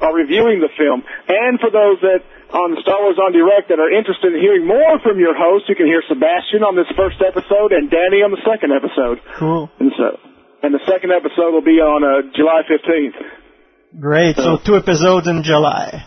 are 0.04 0.14
reviewing 0.14 0.60
the 0.60 0.70
film. 0.76 1.02
And 1.30 1.56
for 1.58 1.72
those 1.72 2.02
that 2.04 2.22
on 2.52 2.76
Star 2.84 3.00
Wars 3.00 3.16
en 3.16 3.32
Direct 3.32 3.72
that 3.72 3.80
are 3.80 3.90
interested 3.90 4.36
in 4.36 4.40
hearing 4.44 4.68
more 4.68 5.00
from 5.00 5.18
your 5.18 5.32
host, 5.34 5.72
you 5.72 5.76
can 5.76 5.88
hear 5.88 6.04
Sebastian 6.04 6.68
on 6.68 6.76
this 6.76 6.90
first 7.00 7.24
episode 7.24 7.72
and 7.72 7.88
Danny 7.88 8.20
on 8.22 8.36
the 8.36 8.44
second 8.44 8.76
episode. 8.76 9.24
Cool. 9.40 9.72
And 9.80 9.92
so, 9.96 10.20
and 10.62 10.76
the 10.76 10.84
second 10.84 11.16
episode 11.16 11.56
will 11.56 11.64
be 11.64 11.80
on 11.80 12.04
uh, 12.04 12.28
July 12.36 12.68
15th. 12.68 13.18
Great. 14.00 14.36
So 14.36 14.58
two 14.60 14.76
episodes 14.76 15.28
in 15.28 15.44
July. 15.44 16.06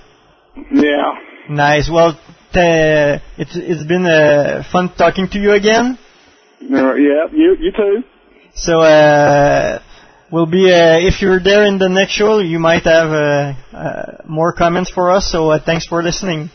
Yeah. 0.72 1.16
Nice. 1.48 1.88
Well, 1.90 2.16
uh, 2.54 3.18
it's 3.36 3.56
it's 3.56 3.84
been 3.84 4.06
uh, 4.06 4.62
fun 4.70 4.90
talking 4.96 5.28
to 5.28 5.38
you 5.38 5.52
again. 5.52 5.98
Uh, 6.62 6.94
yeah, 6.94 7.26
you 7.32 7.56
you 7.60 7.72
too. 7.72 8.02
So 8.54 8.80
uh, 8.80 9.82
we'll 10.34 10.46
be 10.46 10.66
uh, 10.72 10.98
if 10.98 11.22
you're 11.22 11.40
there 11.40 11.64
in 11.64 11.78
the 11.78 11.88
next 11.88 12.12
show, 12.12 12.40
you 12.40 12.58
might 12.58 12.82
have 12.82 13.10
uh, 13.10 13.54
uh, 13.72 14.22
more 14.26 14.52
comments 14.52 14.90
for 14.90 15.10
us. 15.12 15.30
So 15.30 15.50
uh, 15.50 15.60
thanks 15.64 15.86
for 15.86 16.02
listening. 16.02 16.50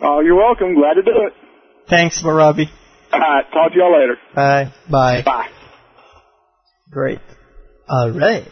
Oh, 0.00 0.20
you're 0.20 0.36
welcome. 0.36 0.74
Glad 0.74 0.94
to 0.94 1.02
do 1.02 1.14
it. 1.26 1.32
Thanks, 1.90 2.22
Barabi. 2.22 2.66
All 3.12 3.20
right. 3.20 3.44
Talk 3.52 3.72
to 3.72 3.78
y'all 3.78 3.92
later. 3.92 4.16
Bye. 4.34 4.72
Bye. 4.88 5.22
Bye. 5.24 5.48
Great. 6.90 7.20
All 7.88 8.10
right. 8.10 8.46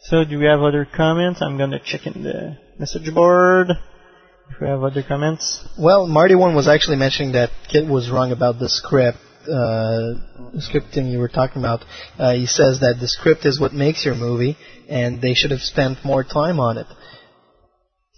So 0.00 0.24
do 0.24 0.38
we 0.38 0.46
have 0.46 0.60
other 0.60 0.84
comments? 0.84 1.40
I'm 1.40 1.56
gonna 1.56 1.80
check 1.84 2.06
in 2.06 2.22
the 2.22 2.56
message 2.78 3.12
board. 3.14 3.70
If 4.50 4.60
we 4.60 4.66
have 4.66 4.82
other 4.82 5.02
comments. 5.02 5.62
Well, 5.78 6.06
Marty 6.06 6.34
one 6.34 6.54
was 6.54 6.66
actually 6.66 6.96
mentioning 6.96 7.32
that 7.32 7.50
Kit 7.70 7.86
was 7.86 8.10
wrong 8.10 8.32
about 8.32 8.58
the 8.58 8.68
script. 8.68 9.18
Uh, 9.48 10.52
the 10.52 10.60
script 10.60 10.92
thing 10.92 11.06
you 11.06 11.18
were 11.18 11.28
talking 11.28 11.62
about. 11.62 11.84
Uh, 12.18 12.34
he 12.34 12.46
says 12.46 12.80
that 12.80 12.96
the 13.00 13.08
script 13.08 13.46
is 13.46 13.60
what 13.60 13.72
makes 13.72 14.04
your 14.04 14.14
movie, 14.14 14.56
and 14.88 15.20
they 15.22 15.34
should 15.34 15.50
have 15.50 15.60
spent 15.60 16.04
more 16.04 16.22
time 16.22 16.60
on 16.60 16.78
it. 16.78 16.86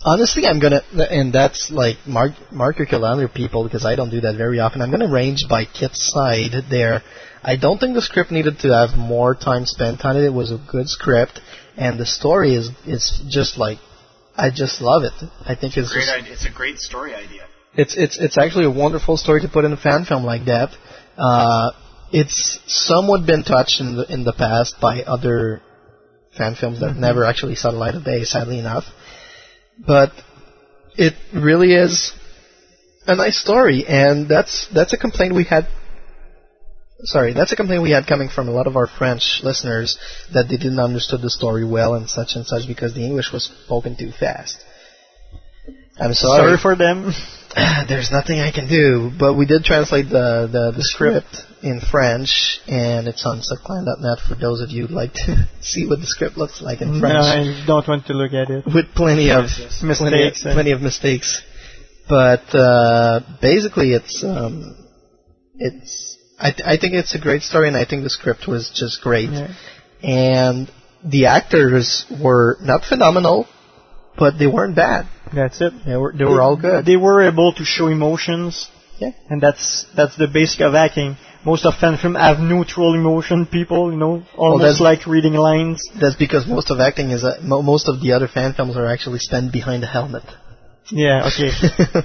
Honestly, 0.03 0.47
I'm 0.47 0.61
gonna, 0.61 0.81
and 1.11 1.33
that's 1.33 1.71
like 1.71 1.97
mark 2.07 2.33
mark 2.51 2.79
your 2.79 2.87
calendar, 2.87 3.29
people, 3.29 3.65
because 3.65 3.85
I 3.85 3.97
don't 3.97 4.09
do 4.11 4.23
that 4.23 4.37
very 4.37 4.59
often. 4.59 4.81
I'm 4.81 4.91
gonna 4.91 5.13
range 5.13 5.45
by 5.49 5.67
Kit's 5.67 6.11
side 6.11 6.53
there. 6.71 7.03
I 7.43 7.57
don't 7.57 7.79
think 7.79 7.95
the 7.95 8.03
script 8.03 8.31
needed 8.31 8.59
to 8.61 8.73
have 8.73 8.99
more 8.99 9.35
time 9.35 9.67
spent 9.67 10.05
on 10.05 10.17
it. 10.17 10.25
It 10.25 10.33
was 10.33 10.51
a 10.51 10.59
good 10.71 10.89
script, 10.89 11.41
and 11.77 12.01
the 12.01 12.07
story 12.07 12.55
is 12.55 12.71
is 12.87 13.23
just 13.29 13.59
like, 13.59 13.79
I 14.35 14.51
just 14.51 14.81
love 14.81 15.03
it. 15.05 15.13
I 15.45 15.55
think 15.55 15.77
it's 15.77 15.93
Great 15.93 16.07
just, 16.07 16.17
idea. 16.17 16.33
It's 16.33 16.47
a 16.47 16.51
great 16.51 16.79
story 16.79 17.15
idea. 17.15 17.45
It's 17.75 17.97
it's 17.97 18.19
it's 18.19 18.39
actually 18.39 18.65
a 18.67 18.71
wonderful 18.71 19.17
story 19.17 19.41
to 19.43 19.49
put 19.49 19.65
in 19.65 19.73
a 19.73 19.77
fan 19.77 20.05
film 20.05 20.25
like 20.25 20.45
that. 20.47 20.71
Uh, 21.17 21.71
it's 22.13 22.59
somewhat 22.67 23.27
been 23.27 23.43
touched 23.45 23.81
in 23.81 23.97
the 23.97 24.13
in 24.13 24.25
the 24.25 24.33
past 24.33 24.77
by 24.81 25.03
other 25.03 25.63
fan 26.37 26.55
films 26.55 26.81
that 26.81 26.91
Mhm. 26.93 26.99
never 26.99 27.25
actually 27.25 27.55
saw 27.55 27.71
the 27.71 27.77
light 27.77 27.95
of 27.95 28.05
day, 28.05 28.25
sadly 28.25 28.59
enough. 28.59 28.85
But 29.87 30.13
it 30.97 31.15
really 31.33 31.73
is 31.75 32.13
a 33.07 33.15
nice 33.17 33.39
story, 33.39 33.87
and 33.87 34.29
that's 34.29 34.67
that's 34.69 34.93
a 34.93 34.97
complaint 34.97 35.35
we 35.35 35.45
had. 35.45 35.67
Sorry, 37.03 37.33
that's 37.33 37.53
a 37.53 37.57
complaint 37.57 37.83
we 37.83 37.93
had 37.93 38.07
coming 38.07 38.29
from 38.29 38.49
a 38.49 38.53
lot 38.53 38.67
of 38.67 38.77
our 38.77 38.87
French 38.87 39.41
listeners 39.43 39.97
that 40.35 40.49
they 40.49 40.57
didn't 40.59 40.81
understood 40.81 41.23
the 41.23 41.31
story 41.31 41.65
well 41.65 41.95
and 41.95 42.11
such 42.11 42.35
and 42.37 42.45
such 42.47 42.67
because 42.67 42.93
the 42.93 43.05
English 43.05 43.33
was 43.33 43.45
spoken 43.45 43.97
too 43.97 44.13
fast. 44.13 44.63
I'm 46.01 46.15
sorry. 46.15 46.41
Sorry 46.41 46.59
for 46.61 46.77
them. 46.77 47.13
There's 47.89 48.11
nothing 48.13 48.39
I 48.41 48.53
can 48.53 48.69
do, 48.69 49.11
but 49.19 49.35
we 49.35 49.45
did 49.45 49.65
translate 49.65 50.09
the, 50.09 50.49
the, 50.51 50.73
the 50.77 50.83
script 50.85 51.37
in 51.63 51.81
French, 51.81 52.61
and 52.69 53.07
it's 53.09 53.27
on 53.27 53.41
subclan.net 53.43 54.19
for 54.27 54.35
those 54.37 54.61
of 54.63 54.71
you 54.71 54.83
who'd 54.87 54.93
like 54.93 55.13
to 55.15 55.49
see 55.61 55.87
what 55.87 55.99
the 55.99 56.07
script 56.07 56.37
looks 56.37 56.63
like 56.63 56.81
in 56.81 57.01
French. 57.01 57.15
No, 57.15 57.23
French. 57.23 57.63
I 57.63 57.67
don't 57.67 57.89
want 57.89 58.07
to 58.07 58.13
look 58.15 58.33
at 58.33 58.51
it. 58.51 58.65
With 58.67 58.95
plenty 58.95 59.31
of 59.31 59.45
Mistakes, 59.83 59.99
plenty 59.99 60.27
of, 60.29 60.35
eh? 60.47 60.53
plenty 60.55 60.71
of 60.73 60.81
mistakes, 60.81 61.43
but 62.09 62.55
uh, 62.55 63.21
basically 63.43 63.93
it's 63.95 64.23
um, 64.25 64.77
it's 65.57 66.17
I, 66.39 66.53
th- 66.53 66.63
I 66.65 66.77
think 66.79 66.95
it's 66.95 67.15
a 67.15 67.21
great 67.21 67.43
story, 67.43 67.69
and 67.69 67.77
I 67.77 67.85
think 67.85 68.05
the 68.05 68.11
script 68.11 68.47
was 68.49 68.71
just 68.75 69.03
great, 69.03 69.29
Yeah. 69.31 69.53
and 70.03 70.71
the 71.05 71.27
actors 71.27 72.07
were 72.23 72.57
not 72.63 72.85
phenomenal, 72.85 73.47
but 74.17 74.39
they 74.39 74.47
weren't 74.47 74.77
bad. 74.77 75.07
That's 75.33 75.61
it. 75.61 75.73
They 75.85 75.97
were 75.97 76.13
they 76.13 76.25
were 76.25 76.41
all 76.43 76.57
good. 76.57 76.85
They 76.87 76.97
were 76.97 77.23
able 77.23 77.53
to 77.55 77.65
show 77.65 77.87
emotions. 77.89 78.69
Yeah. 78.99 79.13
And 79.29 79.41
that's 79.41 79.87
that's 79.97 80.17
the 80.17 80.27
basic 80.29 80.61
of 80.61 80.75
acting. 80.75 81.17
Most 81.45 81.65
of 81.65 81.75
fan 81.81 81.97
film 81.97 82.17
have 82.17 82.39
neutral 82.39 82.95
emotion 82.95 83.47
people, 83.47 83.91
you 83.93 83.97
know, 83.99 84.23
almost 84.37 84.63
that's- 84.63 84.81
like 84.81 85.07
reading 85.07 85.33
lines. 85.35 85.83
That's 85.99 86.17
because 86.17 86.47
most 86.47 86.71
of 86.71 86.81
acting 86.81 87.11
is 87.11 87.25
uh, 87.25 87.39
mo- 87.43 87.63
most 87.63 87.89
of 87.89 88.01
the 88.03 88.13
other 88.13 88.29
fan 88.29 88.53
films 88.53 88.77
are 88.77 88.87
actually 88.87 89.21
spent 89.21 89.51
behind 89.53 89.83
a 89.83 89.87
helmet. 89.87 90.25
Yeah, 90.91 91.29
okay. 91.29 91.51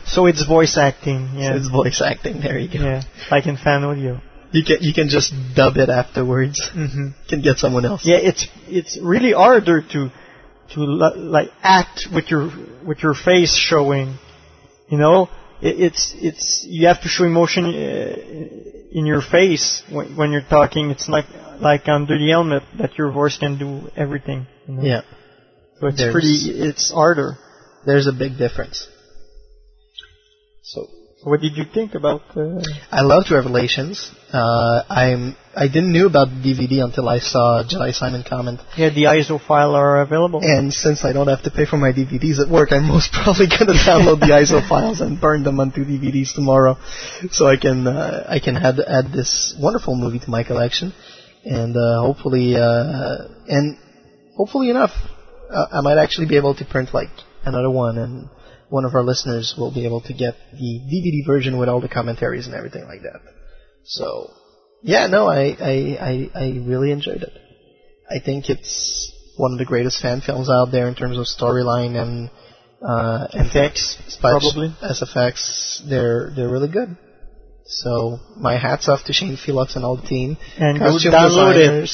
so 0.05 0.27
it's 0.27 0.45
voice 0.45 0.77
acting. 0.77 1.31
Yeah. 1.35 1.49
So 1.51 1.57
it's 1.57 1.67
voice 1.69 2.01
acting. 2.01 2.39
There 2.41 2.57
you 2.57 2.69
go. 2.71 2.85
Yeah, 2.85 3.01
like 3.31 3.45
in 3.47 3.57
fan 3.57 3.83
audio. 3.83 4.21
You 4.51 4.63
can 4.63 4.77
you 4.81 4.93
can 4.93 5.09
just 5.09 5.33
dub 5.55 5.75
it 5.77 5.89
afterwards. 5.89 6.61
Mhm. 6.73 7.13
Can 7.27 7.41
get 7.41 7.57
someone 7.57 7.83
else. 7.83 8.05
Yeah, 8.05 8.17
it's 8.17 8.47
it's 8.69 8.97
really 9.01 9.33
harder 9.33 9.81
to 9.93 10.11
to 10.73 10.81
like 10.81 11.49
act 11.61 12.07
with 12.13 12.29
your 12.29 12.49
with 12.85 12.99
your 13.03 13.13
face 13.13 13.55
showing. 13.55 14.17
You 14.89 14.97
know, 14.97 15.29
it, 15.61 15.79
it's 15.79 16.13
it's 16.17 16.65
you 16.67 16.87
have 16.87 17.01
to 17.01 17.07
show 17.07 17.23
emotion 17.25 17.65
uh, 17.65 18.15
in 18.91 19.05
your 19.05 19.21
face 19.21 19.83
when, 19.91 20.15
when 20.15 20.31
you're 20.31 20.41
talking. 20.49 20.89
It's 20.91 21.07
like 21.09 21.25
like 21.59 21.87
under 21.87 22.17
the 22.17 22.29
helmet 22.29 22.63
that 22.77 22.97
your 22.97 23.11
voice 23.11 23.37
can 23.37 23.57
do 23.57 23.89
everything. 23.95 24.47
You 24.67 24.73
know? 24.73 24.83
Yeah. 24.83 25.01
So 25.79 25.87
it's 25.87 25.97
There's- 25.97 26.13
pretty. 26.13 26.67
It's 26.69 26.91
harder. 26.91 27.37
There's 27.85 28.07
a 28.07 28.13
big 28.13 28.37
difference. 28.37 28.87
So, 30.63 30.87
what 31.25 31.41
did 31.41 31.57
you 31.57 31.65
think 31.65 31.95
about? 31.95 32.21
Uh, 32.37 32.61
I 32.91 33.01
loved 33.01 33.31
Revelations. 33.31 34.11
Uh, 34.31 34.83
I'm 34.87 35.35
I 35.55 35.67
didn't 35.67 35.91
knew 35.91 36.05
about 36.05 36.27
the 36.29 36.53
DVD 36.53 36.83
until 36.83 37.09
I 37.09 37.19
saw 37.19 37.63
Jedi 37.63 37.93
Simon 37.93 38.23
comment. 38.27 38.59
yeah, 38.77 38.89
the 38.89 39.05
ISO 39.05 39.39
file 39.41 39.73
are 39.73 40.01
available. 40.01 40.41
And 40.43 40.71
since 40.71 41.03
I 41.03 41.13
don't 41.13 41.27
have 41.27 41.41
to 41.43 41.49
pay 41.51 41.65
for 41.65 41.77
my 41.77 41.91
DVDs 41.91 42.39
at 42.39 42.49
work, 42.49 42.71
I'm 42.71 42.85
most 42.87 43.11
probably 43.23 43.47
going 43.47 43.67
to 43.67 43.79
download 43.89 44.19
the 44.19 44.33
ISO 44.41 44.67
files 44.69 45.01
and 45.01 45.19
burn 45.19 45.43
them 45.43 45.59
onto 45.59 45.83
DVDs 45.83 46.35
tomorrow, 46.35 46.77
so 47.31 47.47
I 47.47 47.57
can 47.57 47.87
uh, 47.87 48.25
I 48.29 48.39
can 48.39 48.55
add 48.57 48.79
add 48.79 49.11
this 49.11 49.55
wonderful 49.59 49.95
movie 49.95 50.19
to 50.19 50.29
my 50.29 50.43
collection, 50.43 50.93
and 51.43 51.75
uh, 51.75 52.01
hopefully 52.01 52.55
uh, 52.55 53.17
and 53.47 53.77
hopefully 54.37 54.69
enough, 54.69 54.91
uh, 55.49 55.65
I 55.71 55.81
might 55.81 55.97
actually 55.97 56.27
be 56.27 56.37
able 56.37 56.53
to 56.55 56.65
print 56.65 56.93
like 56.93 57.09
another 57.45 57.71
one, 57.71 57.97
and 57.97 58.29
one 58.75 58.83
of 58.83 58.93
our 58.93 59.03
listeners 59.03 59.55
will 59.57 59.73
be 59.73 59.85
able 59.85 60.01
to 60.01 60.13
get 60.13 60.35
the 60.51 60.71
DVD 60.91 61.25
version 61.25 61.57
with 61.57 61.69
all 61.69 61.79
the 61.79 61.87
commentaries 61.87 62.45
and 62.45 62.53
everything 62.53 62.83
like 62.83 63.03
that. 63.03 63.21
So 63.85 64.31
yeah, 64.83 65.07
no, 65.07 65.27
I 65.29 65.43
I 65.73 65.75
I, 66.11 66.13
I 66.43 66.47
really 66.71 66.91
enjoyed 66.91 67.23
it. 67.23 67.33
I 68.09 68.19
think 68.19 68.49
it's 68.49 68.75
one 69.37 69.53
of 69.53 69.59
the 69.59 69.69
greatest 69.73 70.01
fan 70.01 70.19
films 70.19 70.49
out 70.49 70.73
there 70.73 70.89
in 70.89 70.95
terms 70.95 71.17
of 71.17 71.25
storyline 71.25 71.95
and 72.03 72.29
uh, 72.85 73.27
and 73.31 73.47
Effects, 73.47 74.17
probably. 74.19 74.75
SFX. 74.83 75.79
They're 75.89 76.33
they're 76.35 76.49
really 76.49 76.67
good. 76.67 76.97
So 77.65 78.19
my 78.35 78.57
hats 78.57 78.89
off 78.89 79.05
to 79.05 79.13
Shane 79.13 79.37
Felux 79.37 79.77
and 79.77 79.85
all 79.85 79.95
the 79.95 80.07
team. 80.07 80.37
And 80.59 80.79
go 80.79 80.91
Costume 80.91 81.13
download 81.13 81.55
it. 81.55 81.89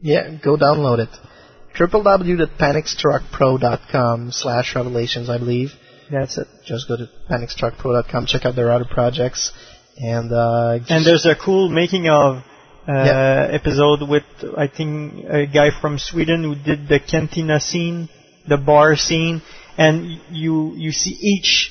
Yeah, 0.00 0.30
go 0.42 0.56
download 0.56 1.00
it. 1.00 1.10
www.panicstruckpro.com 1.78 4.32
slash 4.32 4.74
revelations, 4.74 5.28
I 5.30 5.38
believe. 5.38 5.72
That's 6.10 6.36
it. 6.38 6.46
Just 6.64 6.88
go 6.88 6.96
to 6.96 7.08
panicstruckpro.com, 7.30 8.26
check 8.26 8.44
out 8.44 8.56
their 8.56 8.70
other 8.72 8.84
projects, 8.84 9.52
and 9.96 10.30
uh, 10.32 10.78
And 10.88 11.04
there's 11.06 11.26
a 11.26 11.34
cool 11.34 11.68
making 11.68 12.08
of 12.08 12.36
uh, 12.36 12.42
Yeah. 12.92 13.48
episode 13.52 14.02
with 14.08 14.24
I 14.56 14.66
think 14.66 15.24
a 15.24 15.46
guy 15.46 15.70
from 15.80 15.98
Sweden 15.98 16.42
who 16.42 16.54
did 16.54 16.88
the 16.88 16.98
cantina 17.00 17.60
scene, 17.60 18.08
the 18.48 18.56
bar 18.58 18.96
scene, 18.96 19.40
and 19.78 20.20
you 20.30 20.74
you 20.76 20.92
see 20.92 21.16
each 21.20 21.70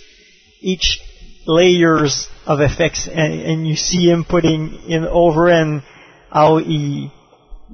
each 0.62 1.00
layers 1.46 2.28
of 2.46 2.62
effects, 2.62 3.08
and, 3.08 3.34
and 3.42 3.68
you 3.68 3.76
see 3.76 4.10
him 4.10 4.24
putting 4.24 4.74
in 4.88 5.06
over 5.06 5.50
and 5.50 5.84
how 6.32 6.58
he. 6.58 7.12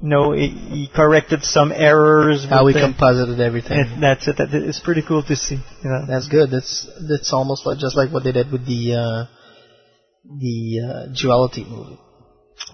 Know, 0.00 0.32
he, 0.32 0.48
he 0.48 0.88
corrected 0.94 1.42
some 1.42 1.72
errors. 1.72 2.46
How 2.48 2.66
he 2.66 2.74
composited 2.74 3.40
everything. 3.40 3.98
that's 4.00 4.28
it. 4.28 4.36
That, 4.36 4.50
it's 4.52 4.78
pretty 4.78 5.02
cool 5.06 5.24
to 5.24 5.34
see. 5.34 5.56
You 5.56 5.90
know. 5.90 6.06
That's 6.06 6.28
good. 6.28 6.50
That's 6.50 6.88
that's 7.08 7.32
almost 7.32 7.66
like 7.66 7.78
just 7.78 7.96
like 7.96 8.12
what 8.12 8.22
they 8.22 8.30
did 8.30 8.52
with 8.52 8.64
the 8.64 8.94
uh, 8.94 9.24
the 10.24 10.80
uh, 10.80 11.20
Duality 11.20 11.64
movie. 11.64 11.98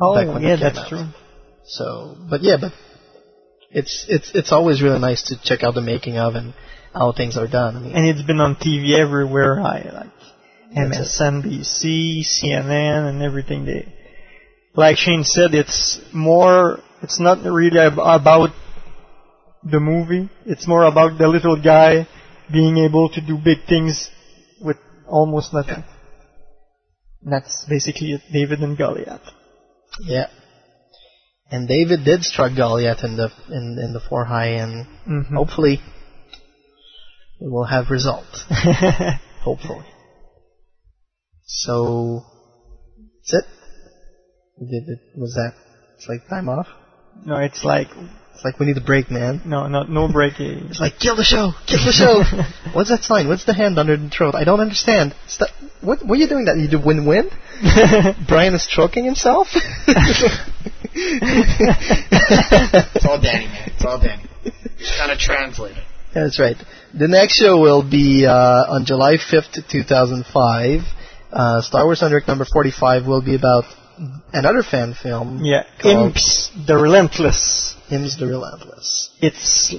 Oh, 0.01 0.14
back 0.14 0.28
when 0.28 0.44
it 0.44 0.48
yeah, 0.48 0.56
that's 0.56 0.78
out. 0.78 0.88
true. 0.88 1.06
So, 1.64 2.16
but 2.28 2.42
yeah, 2.42 2.56
but 2.60 2.72
it's 3.70 4.05
it's 4.09 4.30
it's 4.34 4.52
always 4.52 4.82
really 4.82 4.98
nice 4.98 5.22
to 5.28 5.42
check 5.42 5.62
out 5.62 5.74
the 5.74 5.80
making 5.80 6.18
of 6.18 6.34
and 6.34 6.55
how 6.92 7.12
things 7.12 7.36
are 7.36 7.48
done. 7.48 7.76
I 7.76 7.80
mean, 7.80 7.92
and 7.92 8.06
it's 8.06 8.22
been 8.22 8.40
on 8.40 8.56
TV 8.56 8.98
everywhere. 8.98 9.60
I 9.60 9.82
like 9.82 10.10
MSNBC, 10.76 12.20
CNN, 12.20 13.09
and 13.09 13.22
everything. 13.22 13.64
They, 13.64 13.92
like 14.74 14.96
Shane 14.96 15.24
said, 15.24 15.55
it's 15.55 16.01
more. 16.12 16.80
It's 17.05 17.20
not 17.20 17.39
really 17.44 17.78
ab- 17.78 17.98
about 17.98 18.51
the 19.62 19.81
movie. 19.81 20.28
It's 20.47 20.66
more 20.66 20.85
about 20.85 21.18
the 21.18 21.28
little 21.28 21.60
guy 21.62 22.06
being 22.52 22.76
able 22.78 23.09
to 23.10 23.20
do 23.20 23.36
big 23.43 23.59
things 23.68 24.10
with 24.60 24.76
almost 25.09 25.52
nothing. 25.55 25.85
That's 27.22 27.64
basically 27.68 28.12
it. 28.12 28.22
David 28.32 28.60
and 28.60 28.76
Goliath. 28.76 29.22
yeah. 30.01 30.26
And 31.51 31.68
David 31.68 32.05
did 32.05 32.24
strike 32.24 32.56
Goliath 32.56 33.05
in 33.05 33.16
the 33.16 33.28
in, 33.48 33.78
in 33.85 33.93
the 33.93 34.01
four 34.09 34.24
high, 34.24 34.52
and 34.64 34.86
Mhm. 35.06 35.35
hopefully 35.35 35.74
it 37.44 37.51
will 37.55 37.64
have 37.74 37.90
results. 37.90 38.44
hopefully. 39.48 39.85
So 41.47 42.24
that's 43.31 43.35
it. 43.44 43.44
Did 44.72 44.85
it. 44.94 45.01
Was 45.16 45.35
that? 45.35 45.52
It's 45.97 46.09
like 46.09 46.26
time 46.28 46.48
off. 46.48 46.66
No, 47.24 47.36
it's 47.39 47.65
like 47.65 47.89
It's 48.35 48.45
like 48.45 48.59
we 48.61 48.66
need 48.66 48.77
a 48.77 48.81
break, 48.82 49.11
man. 49.11 49.41
no, 49.45 49.66
no, 49.69 49.85
no 49.85 50.09
breaking. 50.12 50.66
It's 50.70 50.81
like 50.81 50.99
kill 50.99 51.16
the 51.16 51.24
show, 51.24 51.53
kill 51.66 51.85
the 51.85 51.93
show. 51.93 52.23
What's 52.74 52.91
that 52.91 53.03
sign? 53.05 53.28
What's 53.28 53.45
the 53.45 53.55
hand 53.55 53.78
under 53.78 53.97
the 53.97 54.09
throat? 54.11 54.35
I 54.35 54.45
don't 54.45 54.61
understand. 54.61 55.15
Stop. 55.27 55.49
What? 55.81 56.05
What 56.05 56.19
are 56.19 56.20
you 56.20 56.28
doing? 56.28 56.47
That 56.47 56.59
you 56.59 56.69
do 56.69 56.78
win-win? 56.85 57.31
Brian 58.28 58.55
is 58.55 58.66
choking 58.66 59.05
himself. 59.05 59.49
It's 60.97 63.05
all 63.05 63.20
Danny, 63.20 63.47
man. 63.47 63.70
It's 63.74 63.85
all 63.85 63.99
Danny. 63.99 64.23
Just 64.78 64.97
kind 64.97 65.11
of 65.11 65.19
translate 65.19 65.77
it. 65.77 65.82
That's 66.15 66.39
right. 66.39 66.57
The 66.97 67.09
next 67.09 67.41
show 67.41 67.59
will 67.61 67.82
be 67.82 68.27
uh, 68.27 68.32
on 68.32 68.85
July 68.85 69.16
5th, 69.16 69.69
2005. 69.69 70.81
Uh, 71.32 71.62
Star 71.62 71.85
Wars 71.85 72.03
Under 72.03 72.23
number 72.28 72.45
45 72.45 73.07
will 73.07 73.23
be 73.23 73.35
about 73.35 73.65
another 74.32 74.62
fan 74.62 74.94
film. 74.94 75.44
Yeah, 75.44 75.64
Imps, 75.84 76.50
the 76.66 76.76
Relentless. 76.76 77.74
Imps 77.90 78.16
the 78.16 78.26
Relentless. 78.26 79.10
It's 79.20 79.74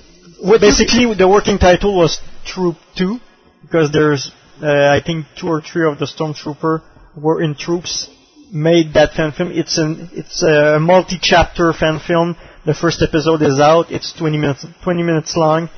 basically 0.60 1.14
the 1.14 1.28
working 1.28 1.58
title 1.58 1.96
was 1.96 2.20
Troop 2.46 2.78
Two 2.96 3.20
because 3.62 3.92
there's 3.92 4.32
uh, 4.62 4.68
I 4.68 5.02
think 5.06 5.26
two 5.40 5.48
or 5.48 5.62
three 5.62 5.90
of 5.90 6.00
the 6.00 6.06
stormtrooper 6.06 6.82
were 7.16 7.42
in 7.42 7.56
troops 7.56 8.10
made 8.52 8.94
that 8.94 9.14
fan 9.14 9.32
film. 9.32 9.52
It's 9.52 9.78
an 9.78 10.10
it's 10.14 10.44
a 10.44 10.80
multi-chapter 10.80 11.74
fan 11.74 12.00
film. 12.00 12.36
The 12.66 12.74
first 12.74 13.02
episode 13.02 13.42
is 13.42 13.60
out. 13.60 13.92
It's 13.92 14.14
20 14.14 14.38
minutes 14.38 14.66
20 14.84 15.04
minutes 15.04 15.36
long. 15.36 15.70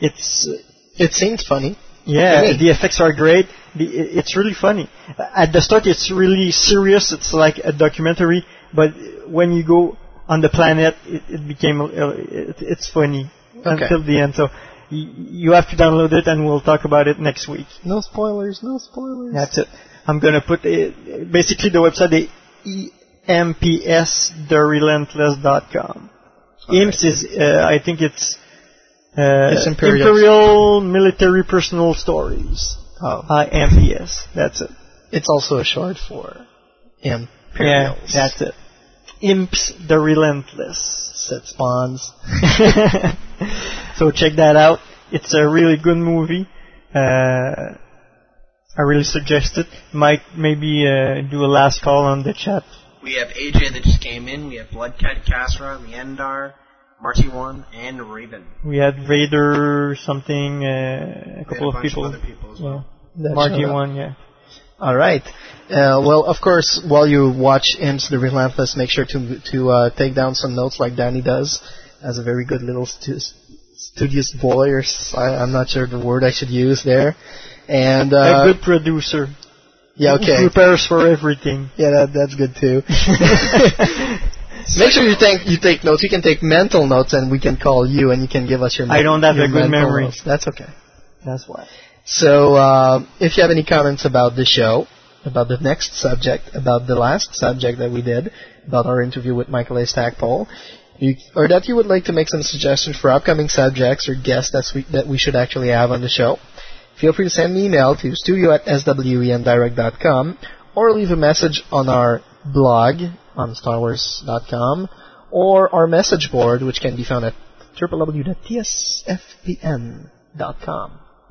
It's 0.00 0.48
It 0.96 1.12
seems 1.12 1.46
funny. 1.46 1.76
Yeah, 2.14 2.56
the 2.62 2.70
effects 2.70 3.00
are 3.00 3.12
great. 3.12 3.46
The, 3.76 3.84
it's 4.18 4.36
really 4.36 4.54
funny. 4.54 4.88
At 5.18 5.52
the 5.52 5.60
start, 5.60 5.86
it's 5.86 6.10
really 6.10 6.50
serious. 6.50 7.12
It's 7.12 7.32
like 7.32 7.58
a 7.58 7.72
documentary, 7.72 8.44
but 8.74 8.92
when 9.28 9.52
you 9.52 9.62
go 9.66 9.96
on 10.28 10.40
the 10.40 10.48
planet, 10.48 10.94
it, 11.06 11.22
it 11.28 11.46
became 11.48 11.80
uh, 11.80 11.86
it, 11.90 12.56
it's 12.72 12.88
funny 12.90 13.30
Okay. 13.60 13.82
until 13.84 14.02
the 14.02 14.20
end. 14.20 14.34
So 14.34 14.48
y- 14.90 15.12
you 15.42 15.52
have 15.52 15.68
to 15.70 15.76
download 15.76 16.12
it, 16.12 16.26
and 16.26 16.44
we'll 16.46 16.60
talk 16.60 16.84
about 16.84 17.08
it 17.08 17.18
next 17.18 17.48
week. 17.48 17.66
No 17.84 18.00
spoilers. 18.00 18.60
No 18.62 18.78
spoilers. 18.78 19.34
That's 19.34 19.58
it. 19.58 19.68
I'm 20.06 20.18
gonna 20.18 20.40
put 20.40 20.64
it, 20.64 21.30
basically 21.30 21.68
the 21.70 21.78
website 21.78 22.10
the 22.10 22.28
E 22.64 22.90
impstherelentless.com. 23.28 26.10
Imps 26.72 27.04
is 27.04 27.26
uh, 27.38 27.66
I 27.68 27.78
think 27.84 28.00
it's 28.00 28.36
uh, 29.16 29.50
it's 29.52 29.66
Imperial. 29.66 30.08
Imperial 30.08 30.80
Military 30.80 31.42
Personal 31.44 31.94
Stories. 31.94 32.76
Oh. 33.02 33.24
IMPS. 33.28 34.26
That's 34.34 34.60
it. 34.60 34.70
It's 35.10 35.28
also 35.28 35.58
a 35.58 35.64
short 35.64 35.96
for 35.96 36.46
Imperials. 37.02 37.28
Yeah, 37.58 37.96
that's 38.12 38.40
it. 38.40 38.54
Imps 39.20 39.72
the 39.88 39.98
Relentless. 39.98 41.10
said 41.14 41.44
spawns. 41.44 42.12
so 43.96 44.10
check 44.12 44.36
that 44.36 44.56
out. 44.56 44.78
It's 45.10 45.34
a 45.34 45.46
really 45.48 45.76
good 45.76 45.96
movie. 45.96 46.48
Uh, 46.94 47.74
I 48.78 48.82
really 48.82 49.04
suggest 49.04 49.58
it. 49.58 49.66
Might 49.92 50.20
maybe 50.36 50.86
uh, 50.86 51.22
do 51.28 51.44
a 51.44 51.50
last 51.50 51.82
call 51.82 52.04
on 52.04 52.22
the 52.22 52.32
chat. 52.32 52.62
We 53.02 53.14
have 53.14 53.28
AJ 53.28 53.72
that 53.72 53.82
just 53.82 54.02
came 54.02 54.28
in. 54.28 54.48
We 54.48 54.56
have 54.56 54.70
Bloodcat 54.70 55.24
Casra 55.26 55.76
on 55.76 55.90
the 55.90 55.96
Endar. 55.96 56.54
Marty1 57.02 57.64
and 57.72 58.12
Raven. 58.12 58.46
We 58.64 58.76
had 58.76 59.06
Vader, 59.08 59.96
something, 60.04 60.64
uh, 60.64 61.40
a 61.40 61.44
couple 61.44 61.72
a 61.72 61.76
of 61.76 61.82
people. 61.82 62.04
Of 62.04 62.22
people 62.22 62.56
well. 62.60 62.86
well. 63.16 63.34
Marty1, 63.34 63.96
yeah. 63.96 64.14
All 64.78 64.94
right. 64.94 65.22
Uh, 65.68 66.00
well, 66.04 66.24
of 66.24 66.36
course, 66.42 66.82
while 66.86 67.06
you 67.06 67.30
watch 67.30 67.76
Imps 67.78 68.08
the 68.10 68.18
Relentless, 68.18 68.76
make 68.76 68.90
sure 68.90 69.04
to 69.06 69.40
to 69.52 69.70
uh, 69.70 69.90
take 69.90 70.14
down 70.14 70.34
some 70.34 70.54
notes 70.54 70.80
like 70.80 70.96
Danny 70.96 71.22
does, 71.22 71.62
as 72.02 72.18
a 72.18 72.22
very 72.22 72.44
good 72.44 72.62
little 72.62 72.86
stu- 72.86 73.20
studious 73.76 74.34
boy, 74.40 74.70
or 74.70 74.82
I, 75.14 75.42
am 75.42 75.52
not 75.52 75.68
sure 75.68 75.86
the 75.86 76.04
word 76.04 76.24
I 76.24 76.32
should 76.32 76.48
use 76.48 76.82
there. 76.82 77.14
And 77.68 78.12
uh, 78.12 78.42
a 78.42 78.52
good 78.52 78.62
producer. 78.62 79.28
Yeah. 79.96 80.14
Okay. 80.14 80.48
Prepares 80.48 80.86
for 80.86 81.06
everything. 81.06 81.70
yeah, 81.76 81.90
that, 81.90 82.12
that's 82.14 82.34
good 82.34 82.56
too. 82.58 82.82
Make 84.78 84.90
sure 84.90 85.02
you 85.04 85.16
take 85.18 85.46
you 85.46 85.58
take 85.60 85.84
notes. 85.84 86.02
You 86.02 86.10
can 86.10 86.22
take 86.22 86.42
mental 86.42 86.86
notes, 86.86 87.12
and 87.12 87.30
we 87.30 87.40
can 87.40 87.56
call 87.56 87.86
you, 87.86 88.10
and 88.10 88.22
you 88.22 88.28
can 88.28 88.46
give 88.46 88.62
us 88.62 88.78
your. 88.78 88.90
I 88.90 89.02
don't 89.02 89.22
have 89.22 89.36
a 89.36 89.48
good 89.48 89.70
memory. 89.70 90.04
notes. 90.04 90.22
That's 90.24 90.46
okay. 90.48 90.68
That's 91.24 91.48
why. 91.48 91.68
So, 92.04 92.54
uh, 92.54 93.06
if 93.20 93.36
you 93.36 93.42
have 93.42 93.50
any 93.50 93.64
comments 93.64 94.04
about 94.04 94.34
the 94.34 94.44
show, 94.44 94.86
about 95.24 95.48
the 95.48 95.58
next 95.58 95.94
subject, 95.94 96.50
about 96.54 96.86
the 96.86 96.94
last 96.94 97.34
subject 97.34 97.78
that 97.78 97.90
we 97.90 98.02
did, 98.02 98.32
about 98.66 98.86
our 98.86 99.02
interview 99.02 99.34
with 99.34 99.48
Michael 99.48 99.76
A. 99.78 99.86
Stackpole, 99.86 100.48
you, 100.98 101.16
or 101.36 101.48
that 101.48 101.66
you 101.66 101.76
would 101.76 101.86
like 101.86 102.04
to 102.04 102.12
make 102.12 102.28
some 102.28 102.42
suggestions 102.42 102.98
for 102.98 103.10
upcoming 103.10 103.48
subjects 103.48 104.08
or 104.08 104.14
guests 104.14 104.52
that 104.52 104.64
we, 104.74 104.84
that 104.92 105.06
we 105.06 105.18
should 105.18 105.36
actually 105.36 105.68
have 105.68 105.90
on 105.90 106.00
the 106.00 106.08
show, 106.08 106.38
feel 107.00 107.12
free 107.12 107.26
to 107.26 107.30
send 107.30 107.56
an 107.56 107.64
email 107.64 107.96
to 107.96 108.14
studio 108.14 108.52
at 108.52 108.64
swendirect.com 108.64 110.38
or 110.74 110.92
leave 110.92 111.10
a 111.10 111.16
message 111.16 111.62
on 111.72 111.88
our 111.88 112.22
blog 112.44 112.96
on 113.40 113.54
starwars.com 113.54 114.88
or 115.30 115.74
our 115.74 115.86
message 115.86 116.30
board, 116.30 116.62
which 116.62 116.80
can 116.80 116.96
be 116.96 117.04
found 117.04 117.24
at 117.24 117.34
www.tsfpn.com. 117.80 118.20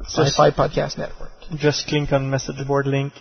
Sci-Fi 0.03 0.51
Podcast 0.51 0.97
Network. 0.97 1.31
Just 1.57 1.87
click 1.87 2.11
on 2.11 2.29
message 2.29 2.65
board 2.67 2.87
link. 2.87 3.13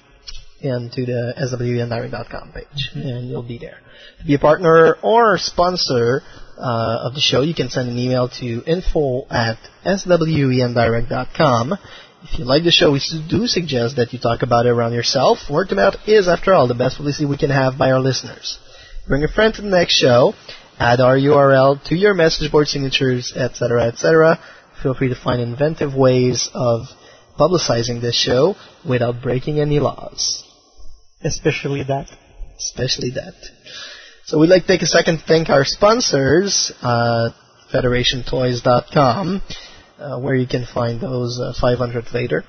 And 0.60 0.90
to 0.90 1.06
the 1.06 1.35
swendirect.com 1.39 2.51
page, 2.52 2.90
and 2.93 3.28
you'll 3.28 3.44
be 3.44 3.59
there. 3.59 3.78
To 4.19 4.27
be 4.27 4.35
a 4.35 4.40
partner 4.40 4.97
or 5.05 5.39
sponsor 5.39 6.23
uh, 6.59 7.06
of 7.06 7.15
the 7.15 7.20
show, 7.20 7.43
you 7.43 7.55
can 7.55 7.70
send 7.70 7.89
an 7.89 7.97
email 7.97 8.28
to 8.40 8.65
info 8.66 9.24
at 9.31 9.59
swendirect.com. 9.86 11.78
If 12.24 12.39
you 12.40 12.44
like 12.44 12.65
the 12.65 12.73
show, 12.73 12.90
we 12.90 13.01
do 13.28 13.47
suggest 13.47 13.97
that 13.97 14.12
you 14.12 14.19
talk 14.19 14.43
about 14.43 14.66
it 14.66 14.70
around 14.70 14.94
yourself. 14.94 15.39
Word 15.48 15.70
of 15.70 15.77
mouth 15.77 15.94
is, 16.09 16.27
after 16.27 16.52
all, 16.52 16.66
the 16.66 16.74
best 16.74 16.97
publicity 16.97 17.27
we 17.27 17.39
can 17.39 17.51
have 17.51 17.78
by 17.78 17.93
our 17.93 18.01
listeners. 18.01 18.59
Bring 19.09 19.25
a 19.25 19.29
friend 19.29 19.55
to 19.55 19.63
the 19.63 19.69
next 19.69 19.95
show. 19.95 20.35
Add 20.79 21.01
our 21.01 21.17
URL 21.17 21.83
to 21.85 21.97
your 21.97 22.13
message 22.13 22.53
board 22.53 22.69
signatures, 22.69 23.33
etc., 23.35 23.85
etc. 23.85 24.39
Feel 24.83 24.93
free 24.93 25.09
to 25.09 25.15
find 25.15 25.41
inventive 25.41 25.95
ways 25.95 26.51
of 26.53 26.83
publicizing 27.41 28.03
this 28.03 28.15
show 28.15 28.55
without 28.87 29.23
breaking 29.23 29.61
any 29.61 29.81
laws. 29.81 30.45
Especially 31.25 31.85
that. 31.85 32.09
Especially 32.59 33.11
that. 33.13 33.33
So 34.27 34.39
we'd 34.39 34.51
like 34.51 34.63
to 34.63 34.69
take 34.69 34.83
a 34.83 34.87
second 34.87 35.21
to 35.21 35.25
thank 35.25 35.49
our 35.49 35.65
sponsors, 35.65 36.71
uh, 36.83 37.31
FederationToys.com, 37.73 39.43
uh, 39.99 40.21
where 40.21 40.35
you 40.35 40.47
can 40.47 40.67
find 40.67 41.01
those 41.01 41.41
uh, 41.41 41.55
500 41.59 42.13
later. 42.13 42.45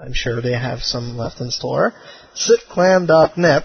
I'm 0.00 0.12
sure 0.14 0.40
they 0.40 0.52
have 0.52 0.82
some 0.82 1.16
left 1.16 1.40
in 1.40 1.50
store. 1.50 1.94
SitClan.net, 2.36 3.64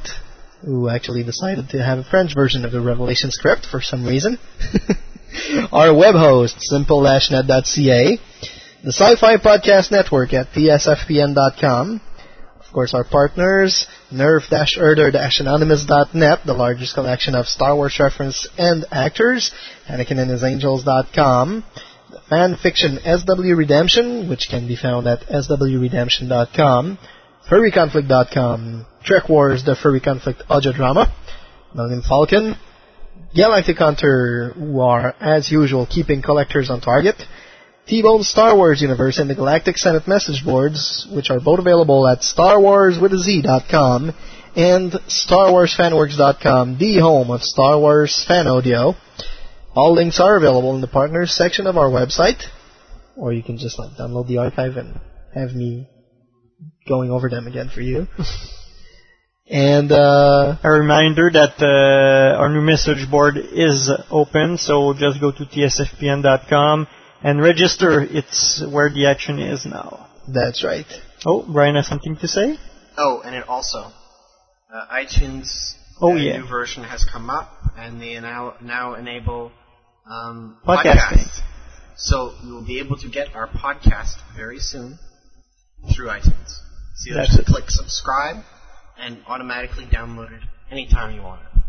who 0.64 0.90
actually 0.90 1.24
decided 1.24 1.70
to 1.70 1.84
have 1.84 2.00
a 2.00 2.04
French 2.04 2.36
version 2.36 2.66
of 2.66 2.72
the 2.72 2.82
Revelation 2.82 3.32
script 3.32 3.66
for 3.66 3.82
some 3.82 4.06
reason. 4.06 4.38
Our 5.72 5.96
web 5.96 6.16
host, 6.16 6.58
simple-net.ca. 6.60 8.20
The 8.84 8.92
Sci-Fi 8.92 9.38
Podcast 9.38 9.92
Network 9.92 10.34
at 10.34 10.52
tsfpn.com. 10.54 12.02
Of 12.60 12.66
course, 12.74 12.94
our 12.94 13.04
partners, 13.04 13.86
nerve-erder-anonymous.net, 14.12 16.40
the 16.46 16.54
largest 16.54 16.94
collection 16.94 17.36
of 17.36 17.48
Star 17.48 17.76
Wars 17.76 18.00
reference 18.00 18.48
and 18.58 18.86
actors, 18.92 19.52
Anakin 19.90 20.20
and 20.20 20.32
his 20.32 20.44
Angels.com, 20.44 21.66
the 22.10 22.22
fan 22.30 22.56
fiction 22.56 22.98
SW 22.98 23.58
Redemption, 23.58 24.30
which 24.30 24.48
can 24.50 24.70
be 24.70 24.78
found 24.78 25.06
at 25.06 25.28
swredemption.com, 25.28 26.98
furryconflict.com, 27.50 28.86
Trek 29.04 29.30
Wars, 29.30 29.64
the 29.66 29.76
Furry 29.76 30.00
Conflict 30.00 30.44
audio 30.50 30.72
drama, 30.74 31.14
Millennium 31.74 32.04
Falcon, 32.04 32.56
Galactic 33.36 33.78
Hunter, 33.78 34.52
who 34.54 34.80
are, 34.82 35.16
as 35.20 35.52
usual, 35.52 35.88
keeping 35.90 36.22
collectors 36.22 36.70
on 36.70 36.82
target, 36.82 37.16
T-Bone 37.88 38.24
Star 38.24 38.56
Wars 38.56 38.82
Universe 38.82 39.18
and 39.18 39.30
the 39.30 39.36
Galactic 39.36 39.78
Senate 39.78 40.08
message 40.08 40.46
boards, 40.46 41.08
which 41.12 41.30
are 41.30 41.40
both 41.40 41.60
available 41.60 42.08
at 42.08 42.20
starwarswithaz.com 42.20 44.14
and 44.56 44.92
starwarsfanworks.com, 44.92 46.78
the 46.78 47.00
home 47.00 47.32
of 47.32 47.42
Star 47.42 47.80
Wars 47.80 48.24
fan 48.28 48.48
audio. 48.48 48.94
All 49.74 49.94
links 49.94 50.20
are 50.20 50.36
available 50.36 50.76
in 50.76 50.82
the 50.82 50.88
partners 50.88 51.34
section 51.36 51.66
of 51.66 51.78
our 51.78 51.90
website, 51.90 52.44
or 53.16 53.34
you 53.34 53.42
can 53.42 53.58
just 53.58 53.80
like 53.80 53.92
download 53.92 54.28
the 54.28 54.38
archive 54.38 54.78
and 54.78 55.00
have 55.34 55.56
me 55.56 55.88
going 56.88 57.10
over 57.10 57.30
them 57.30 57.48
again 57.48 57.70
for 57.70 57.82
you. 57.82 58.08
and 59.52 59.92
uh, 59.92 60.56
a 60.64 60.72
reminder 60.72 61.30
that 61.30 61.60
uh, 61.60 62.40
our 62.40 62.48
new 62.48 62.62
message 62.62 63.12
board 63.12 63.36
is 63.38 63.92
open, 64.10 64.58
so 64.58 64.94
just 64.94 65.20
go 65.20 65.32
to 65.32 65.44
tsfpn.com 65.44 66.88
and 67.22 67.42
register. 67.42 68.02
It's 68.02 68.64
where 68.66 68.90
the 68.90 69.08
action 69.08 69.40
is 69.40 69.66
now. 69.66 70.08
That's 70.34 70.64
right. 70.64 70.86
Oh, 71.26 71.46
Brian 71.52 71.76
has 71.76 71.88
something 71.88 72.16
to 72.18 72.28
say? 72.30 72.58
Oh, 72.98 73.22
and 73.26 73.36
it 73.36 73.48
also, 73.50 73.92
uh, 74.74 74.88
iTunes 74.90 75.74
oh, 76.00 76.14
uh, 76.14 76.16
yeah. 76.16 76.38
new 76.38 76.48
version 76.48 76.86
has 76.86 77.04
come 77.04 77.30
up, 77.30 77.52
and 77.78 78.02
they 78.02 78.18
now 78.22 78.56
now 78.62 78.94
enable 78.94 79.52
um, 80.10 80.60
Podcasting. 80.66 80.96
podcasts. 80.96 81.40
So 81.98 82.34
you 82.46 82.54
will 82.54 82.66
be 82.66 82.80
able 82.80 82.96
to 83.00 83.10
get 83.10 83.36
our 83.36 83.50
podcast 83.50 84.16
very 84.34 84.60
soon 84.60 84.98
through 85.94 86.08
iTunes. 86.08 86.56
So 86.96 87.10
you 87.10 87.16
That's 87.16 87.36
just 87.36 87.40
it. 87.42 87.46
click 87.48 87.66
subscribe 87.68 88.46
and 89.02 89.18
automatically 89.28 89.86
download 89.86 90.32
it 90.32 90.42
anytime 90.72 91.16
you 91.16 91.22
want 91.22 91.42
it. 91.42 91.62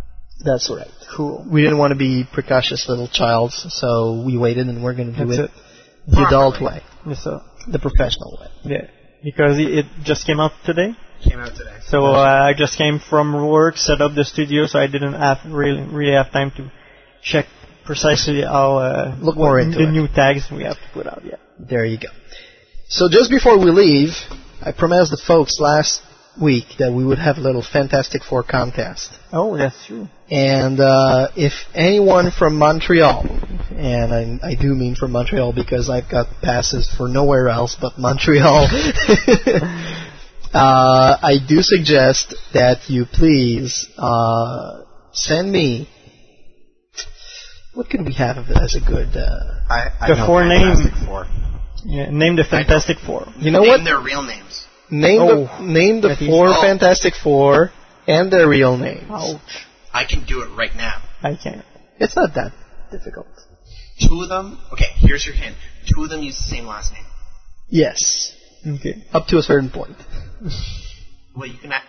That's 0.45 0.71
right. 0.71 0.89
Cool. 1.17 1.47
We 1.51 1.63
didn't 1.63 1.79
want 1.79 1.93
to 1.93 1.99
be 1.99 2.25
precocious 2.33 2.87
little 2.89 3.09
childs, 3.09 3.65
so 3.75 4.23
we 4.27 4.37
waited 4.37 4.67
and 4.69 4.83
we're 4.83 4.95
going 4.95 5.13
to 5.15 5.19
do 5.19 5.27
That's 5.27 5.39
it, 5.39 5.45
it. 5.45 5.51
the 6.15 6.27
adult 6.27 6.61
way, 6.61 6.83
Yes, 7.07 7.19
sir. 7.23 7.41
the 7.69 7.79
professional 7.79 8.39
way. 8.41 8.49
Yeah, 8.65 8.87
because 9.23 9.59
it, 9.59 9.69
it 9.79 9.87
just 10.03 10.27
came 10.27 10.41
out 10.41 10.53
today. 10.65 10.95
Came 11.23 11.39
out 11.39 11.55
today. 11.57 11.77
So 11.87 12.05
uh, 12.07 12.49
I 12.51 12.53
just 12.57 12.77
came 12.77 12.99
from 12.99 13.49
work, 13.49 13.77
set 13.77 14.01
up 14.01 14.15
the 14.17 14.25
studio, 14.25 14.67
so 14.67 14.81
I 14.81 14.89
didn't 14.89 15.13
have 15.15 15.39
really 15.47 15.83
really 15.83 16.13
have 16.15 16.33
time 16.33 16.51
to 16.57 16.73
check 17.23 17.47
precisely 17.85 18.43
how 18.43 18.79
uh, 18.79 19.17
Look 19.21 19.37
more 19.37 19.61
into 19.61 19.79
the 19.79 19.85
it. 19.89 19.93
new 19.93 20.09
tags 20.09 20.49
we 20.51 20.65
have 20.65 20.75
to 20.77 20.89
put 20.93 21.07
out. 21.07 21.23
Yeah. 21.25 21.37
There 21.61 21.85
you 21.85 21.99
go. 21.99 22.09
So 22.89 23.09
just 23.09 23.31
before 23.31 23.59
we 23.59 23.71
leave, 23.71 24.11
I 24.61 24.73
promised 24.73 25.13
the 25.13 25.23
folks 25.25 25.61
last 25.61 26.03
week 26.41 26.65
that 26.79 26.93
we 26.93 27.05
would 27.05 27.19
have 27.19 27.37
a 27.37 27.41
little 27.41 27.63
Fantastic 27.63 28.23
Four 28.23 28.43
contest. 28.43 29.11
Oh, 29.33 29.57
that's 29.57 29.87
true. 29.87 30.09
And 30.31 30.81
uh, 30.81 31.29
if 31.37 31.53
anyone 31.75 32.31
from 32.31 32.57
Montreal, 32.57 33.27
and 33.71 34.41
I, 34.43 34.49
I 34.51 34.55
do 34.55 34.75
mean 34.75 34.95
from 34.95 35.13
Montreal 35.13 35.53
because 35.53 35.91
I've 35.91 36.09
got 36.11 36.27
passes 36.43 36.89
for 36.97 37.07
nowhere 37.09 37.49
else 37.49 37.77
but 37.81 37.99
Montreal, 37.99 38.67
uh, 40.55 41.17
I 41.23 41.37
do 41.47 41.61
suggest 41.63 42.35
that 42.55 42.89
you 42.89 43.05
please 43.05 43.89
uh, 43.99 44.83
send 45.13 45.51
me. 45.53 45.89
What 47.75 47.89
could 47.89 48.05
we 48.05 48.13
have 48.15 48.37
as 48.51 48.75
a 48.75 48.81
good? 48.81 49.17
Uh, 49.17 49.61
I, 49.71 49.89
I 50.01 50.09
The 50.09 50.17
know 50.17 50.27
four 50.27 50.43
Fantastic 50.43 50.93
names. 50.95 51.07
Four. 51.07 51.27
Yeah, 51.85 52.11
name 52.11 52.37
the 52.37 52.45
Fantastic 52.45 52.99
Four. 52.99 53.27
you 53.39 53.51
know 53.51 53.61
Name 53.61 53.69
what? 53.69 53.85
their 53.85 54.01
real 54.01 54.23
names. 54.23 54.52
Name 54.93 55.21
Oh, 55.23 55.47
the 55.59 55.63
name 55.65 56.01
the 56.03 56.11
is- 56.13 56.19
four 56.19 56.49
oh. 56.51 56.61
Fantastic 56.61 57.15
Four 57.15 57.71
and 58.07 58.31
their 58.31 58.47
real 58.49 58.77
names. 58.77 59.11
Ouch. 59.11 59.67
I 59.93 60.05
can 60.05 60.25
do 60.27 60.43
it 60.43 60.49
right 60.57 60.75
now. 60.77 61.03
I 61.23 61.35
can't. 61.37 61.65
It's 61.99 62.15
not 62.17 62.35
that 62.35 62.53
difficult. 62.91 63.27
Two 64.01 64.23
of 64.23 64.29
them. 64.29 64.59
Okay, 64.73 64.87
here's 64.97 65.25
your 65.25 65.35
hint. 65.35 65.57
Two 65.95 66.05
of 66.05 66.11
them 66.11 66.23
use 66.23 66.37
the 66.37 66.51
same 66.57 66.67
last 66.67 66.93
name. 66.93 67.05
Yes, 67.69 68.35
Okay. 68.67 69.03
up 69.13 69.27
to 69.29 69.39
a 69.39 69.43
certain 69.43 69.71
point. 69.71 69.97
Well, 71.35 71.49
you 71.49 71.59
can. 71.59 71.73
Act, 71.73 71.87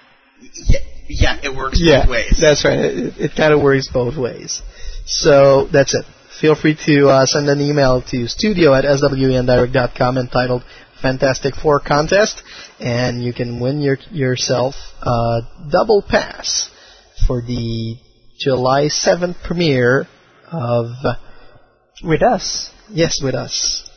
yeah, 0.70 0.80
yeah, 1.10 1.40
it 1.44 1.54
works 1.56 1.80
yeah, 1.82 2.02
both 2.06 2.12
ways. 2.12 2.38
that's 2.40 2.64
right. 2.64 2.80
It, 2.80 3.14
it 3.20 3.32
kind 3.36 3.52
of 3.54 3.62
works 3.62 3.90
both 3.92 4.16
ways. 4.18 4.62
So 5.06 5.68
that's 5.68 5.94
it. 5.94 6.06
Feel 6.40 6.56
free 6.56 6.78
to 6.86 7.08
uh, 7.10 7.26
send 7.26 7.50
an 7.50 7.60
email 7.62 8.02
to 8.12 8.28
studio 8.28 8.74
at 8.74 8.86
swendirect.com 8.86 10.18
entitled 10.18 10.64
Fantastic 11.02 11.56
Four 11.56 11.80
Contest, 11.82 12.42
and 12.84 13.24
you 13.24 13.34
can 13.34 13.60
win 13.62 13.80
your, 13.82 13.98
yourself 14.12 14.76
a 15.02 15.40
double 15.72 16.02
pass 16.08 16.70
for 17.26 17.42
the 17.42 17.96
July 18.38 18.90
7th 18.90 19.42
premiere 19.44 20.06
of 20.52 20.88
With 22.04 22.22
us. 22.22 22.70
Yes, 22.90 23.22
with 23.24 23.36
us. 23.36 23.90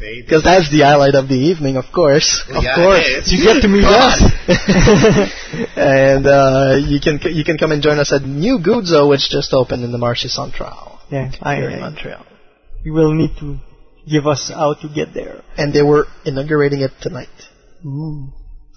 Baby. 0.00 0.22
Because 0.22 0.42
that's 0.42 0.68
the 0.70 0.80
highlight 0.80 1.14
of 1.14 1.28
the 1.28 1.36
evening, 1.36 1.76
of 1.76 1.84
course. 1.94 2.42
Well, 2.48 2.58
of 2.58 2.64
yeah, 2.64 2.74
course, 2.74 3.06
it 3.06 3.24
is. 3.24 3.32
you 3.32 3.44
get 3.44 3.62
to 3.62 3.68
meet 3.68 3.82
Come 3.86 3.94
us, 3.94 4.18
and 5.76 6.26
uh, 6.26 6.76
you 6.84 6.98
can 7.00 7.20
you 7.32 7.44
can 7.44 7.56
come 7.56 7.70
and 7.72 7.80
join 7.80 7.98
us 7.98 8.12
at 8.12 8.22
New 8.22 8.58
Guzzo, 8.58 9.08
which 9.08 9.30
just 9.30 9.54
opened 9.54 9.84
in 9.84 9.92
the 9.92 9.98
Marché 9.98 10.28
Central 10.28 10.98
Yeah, 11.10 11.30
I, 11.40 11.56
here 11.56 11.70
in 11.70 11.78
I, 11.78 11.88
Montreal. 11.88 12.26
you 12.84 12.92
will 12.92 13.14
need 13.14 13.30
to 13.38 13.56
give 14.10 14.26
us 14.26 14.50
how 14.52 14.74
to 14.74 14.88
get 14.88 15.14
there. 15.14 15.42
And 15.56 15.72
they 15.72 15.82
were 15.82 16.06
inaugurating 16.24 16.80
it 16.80 16.92
tonight, 17.00 17.28
mm. 17.84 18.32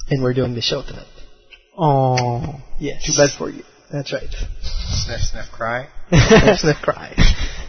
and 0.10 0.24
we're 0.24 0.34
doing 0.34 0.56
the 0.56 0.62
show 0.62 0.82
tonight. 0.82 1.06
Oh, 1.78 2.62
Yes, 2.80 3.06
too 3.06 3.14
bad 3.18 3.36
for 3.38 3.50
you. 3.50 3.64
That's 3.92 4.12
right. 4.12 4.30
Sniff, 4.62 5.22
sniff, 5.22 5.46
cry. 5.52 5.88
Sniff, 6.10 6.60
sniff, 6.60 6.78
cry. 6.82 7.16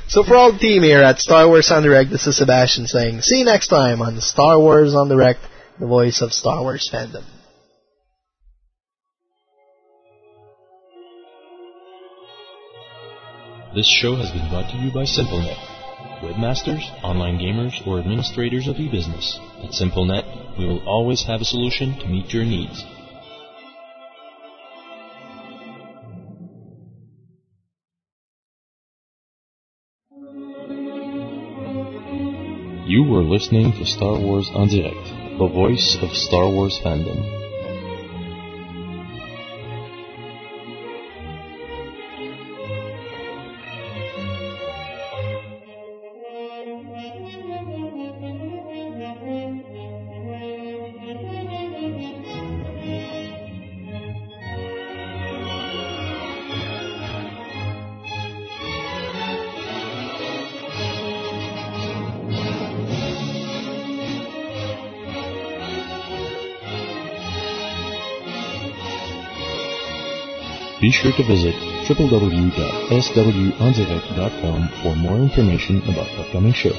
So 0.08 0.24
for 0.24 0.36
all 0.36 0.52
the 0.52 0.58
team 0.58 0.82
here 0.82 1.02
at 1.02 1.18
Star 1.18 1.46
Wars 1.46 1.70
en 1.70 1.82
Direct, 1.82 2.10
this 2.10 2.26
is 2.26 2.38
Sebastian 2.38 2.86
saying, 2.86 3.20
see 3.20 3.40
you 3.40 3.44
next 3.44 3.68
time 3.68 4.02
on 4.02 4.20
Star 4.20 4.58
Wars 4.58 4.94
en 4.94 5.08
Direct, 5.08 5.40
the 5.78 5.86
voice 5.86 6.22
of 6.22 6.32
Star 6.32 6.62
Wars 6.62 6.88
fandom. 6.92 7.24
This 13.74 13.86
show 14.00 14.16
has 14.16 14.30
been 14.30 14.48
brought 14.48 14.70
to 14.72 14.78
you 14.78 14.90
by 14.90 15.04
SimpleNet. 15.04 15.77
Webmasters, 16.22 16.82
online 17.04 17.38
gamers, 17.38 17.86
or 17.86 18.00
administrators 18.00 18.66
of 18.66 18.76
e-business. 18.76 19.38
At 19.62 19.70
SimpleNet, 19.70 20.58
we 20.58 20.66
will 20.66 20.82
always 20.86 21.24
have 21.24 21.40
a 21.40 21.44
solution 21.44 21.96
to 22.00 22.08
meet 22.08 22.32
your 22.32 22.44
needs. 22.44 22.84
You 32.88 33.04
were 33.04 33.22
listening 33.22 33.72
to 33.72 33.84
Star 33.84 34.18
Wars 34.18 34.50
en 34.56 34.66
Direct, 34.68 35.38
the 35.38 35.46
voice 35.46 35.96
of 36.02 36.10
Star 36.10 36.50
Wars 36.50 36.80
fandom. 36.82 37.37
Be 70.88 70.92
sure 70.92 71.12
to 71.12 71.22
visit 71.22 71.54
www.swendirect.com 71.84 74.68
for 74.82 74.96
more 74.96 75.18
information 75.18 75.82
about 75.82 76.08
upcoming 76.16 76.54
shows. 76.54 76.72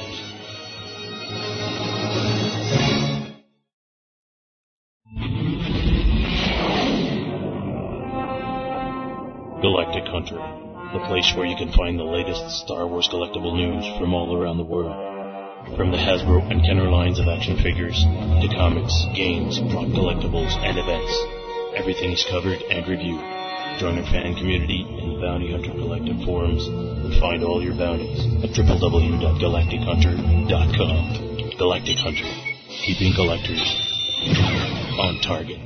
Galactic 9.62 10.06
Hunter, 10.10 10.42
the 10.92 11.00
place 11.06 11.32
where 11.38 11.46
you 11.46 11.56
can 11.56 11.72
find 11.74 12.00
the 12.00 12.04
latest 12.04 12.50
Star 12.66 12.88
Wars 12.88 13.08
collectible 13.14 13.56
news 13.56 13.86
from 14.00 14.16
all 14.16 14.36
around 14.36 14.58
the 14.58 14.64
world. 14.64 14.96
From 15.78 15.92
the 15.92 15.98
Hasbro 15.98 16.50
and 16.50 16.66
Kenner 16.66 16.90
lines 16.90 17.20
of 17.20 17.28
action 17.28 17.58
figures 17.58 18.04
to 18.42 18.48
comics, 18.58 19.06
games, 19.14 19.60
prop 19.60 19.90
collectibles, 19.90 20.58
and 20.66 20.80
events, 20.80 21.16
everything 21.76 22.14
is 22.14 22.26
covered 22.28 22.64
and 22.72 22.88
reviewed. 22.88 23.49
Join 23.80 23.98
our 23.98 24.04
fan 24.12 24.36
community 24.36 24.82
in 24.82 25.14
the 25.14 25.20
Bounty 25.22 25.52
Hunter 25.54 25.72
Collective 25.72 26.22
forums 26.26 26.68
and 26.68 27.18
find 27.22 27.46
all 27.46 27.64
your 27.64 27.76
bounties 27.76 28.20
at 28.44 28.50
www.galactichunter.com. 28.52 31.50
Galactic 31.58 31.98
Hunter, 32.00 32.28
keeping 32.84 33.14
collectors 33.14 33.62
on 35.00 35.22
target. 35.22 35.60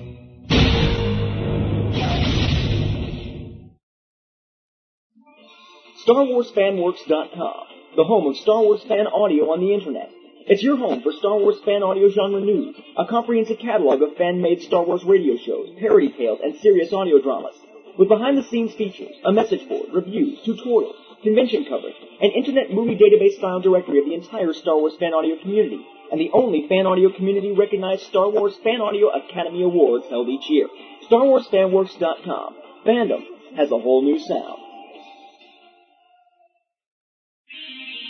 StarWarsFanWorks.com, 6.05 7.63
the 7.95 8.03
home 8.03 8.27
of 8.27 8.37
Star 8.37 8.61
Wars 8.61 8.83
fan 8.87 9.07
audio 9.07 9.49
on 9.49 9.59
the 9.59 9.73
internet. 9.73 10.11
It's 10.45 10.61
your 10.61 10.77
home 10.77 11.01
for 11.01 11.13
Star 11.13 11.39
Wars 11.39 11.59
fan 11.65 11.81
audio 11.81 12.09
genre 12.09 12.41
news, 12.41 12.75
a 12.95 13.07
comprehensive 13.07 13.57
catalog 13.57 14.03
of 14.03 14.15
fan-made 14.17 14.61
Star 14.61 14.83
Wars 14.83 15.03
radio 15.03 15.35
shows, 15.37 15.69
parody 15.79 16.09
tales, 16.15 16.41
and 16.43 16.55
serious 16.59 16.93
audio 16.93 17.19
dramas. 17.19 17.55
With 17.97 18.09
behind-the-scenes 18.09 18.73
features, 18.73 19.15
a 19.23 19.31
message 19.31 19.67
board, 19.69 19.89
reviews, 19.93 20.39
tutorials, 20.45 20.95
convention 21.21 21.65
coverage, 21.69 21.95
an 22.21 22.31
internet 22.31 22.71
movie 22.71 22.97
database 22.97 23.37
style 23.37 23.59
directory 23.59 23.99
of 23.99 24.05
the 24.05 24.15
entire 24.15 24.51
Star 24.53 24.77
Wars 24.77 24.95
fan 24.99 25.13
audio 25.13 25.37
community, 25.41 25.85
and 26.11 26.19
the 26.19 26.31
only 26.33 26.67
fan 26.67 26.87
audio 26.87 27.09
community 27.15 27.51
recognized 27.51 28.03
Star 28.03 28.29
Wars 28.29 28.55
Fan 28.63 28.81
Audio 28.81 29.09
Academy 29.09 29.63
Awards 29.63 30.05
held 30.09 30.27
each 30.27 30.49
year. 30.49 30.67
StarWarsFanWorks.com. 31.09 32.55
Fandom 32.85 33.23
has 33.55 33.71
a 33.71 33.79
whole 33.79 34.03
new 34.03 34.19
sound. 34.19 34.59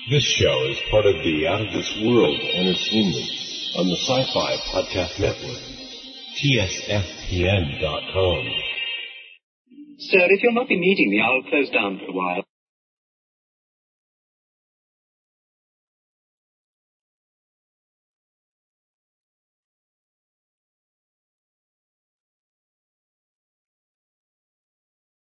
This 0.10 0.23
show 0.23 0.65
is 0.68 0.80
part 0.91 1.05
of 1.05 1.15
the 1.23 1.47
Out 1.47 1.61
of 1.61 1.72
This 1.72 1.95
World 2.03 2.39
Entertainment 2.39 3.30
on 3.77 3.88
the 3.88 3.95
Sci-Fi 3.95 4.57
Podcast 4.73 5.19
Network. 5.19 5.61
TSFPN.com. 6.43 7.93
Sir, 10.12 10.28
if 10.30 10.44
you'll 10.44 10.54
not 10.54 10.68
be 10.68 10.80
meeting 10.80 11.10
me, 11.12 11.22
I'll 11.22 11.50
close 11.50 11.70
down 11.70 12.00
for 12.00 12.12
a 12.12 12.14
while. 12.14 12.44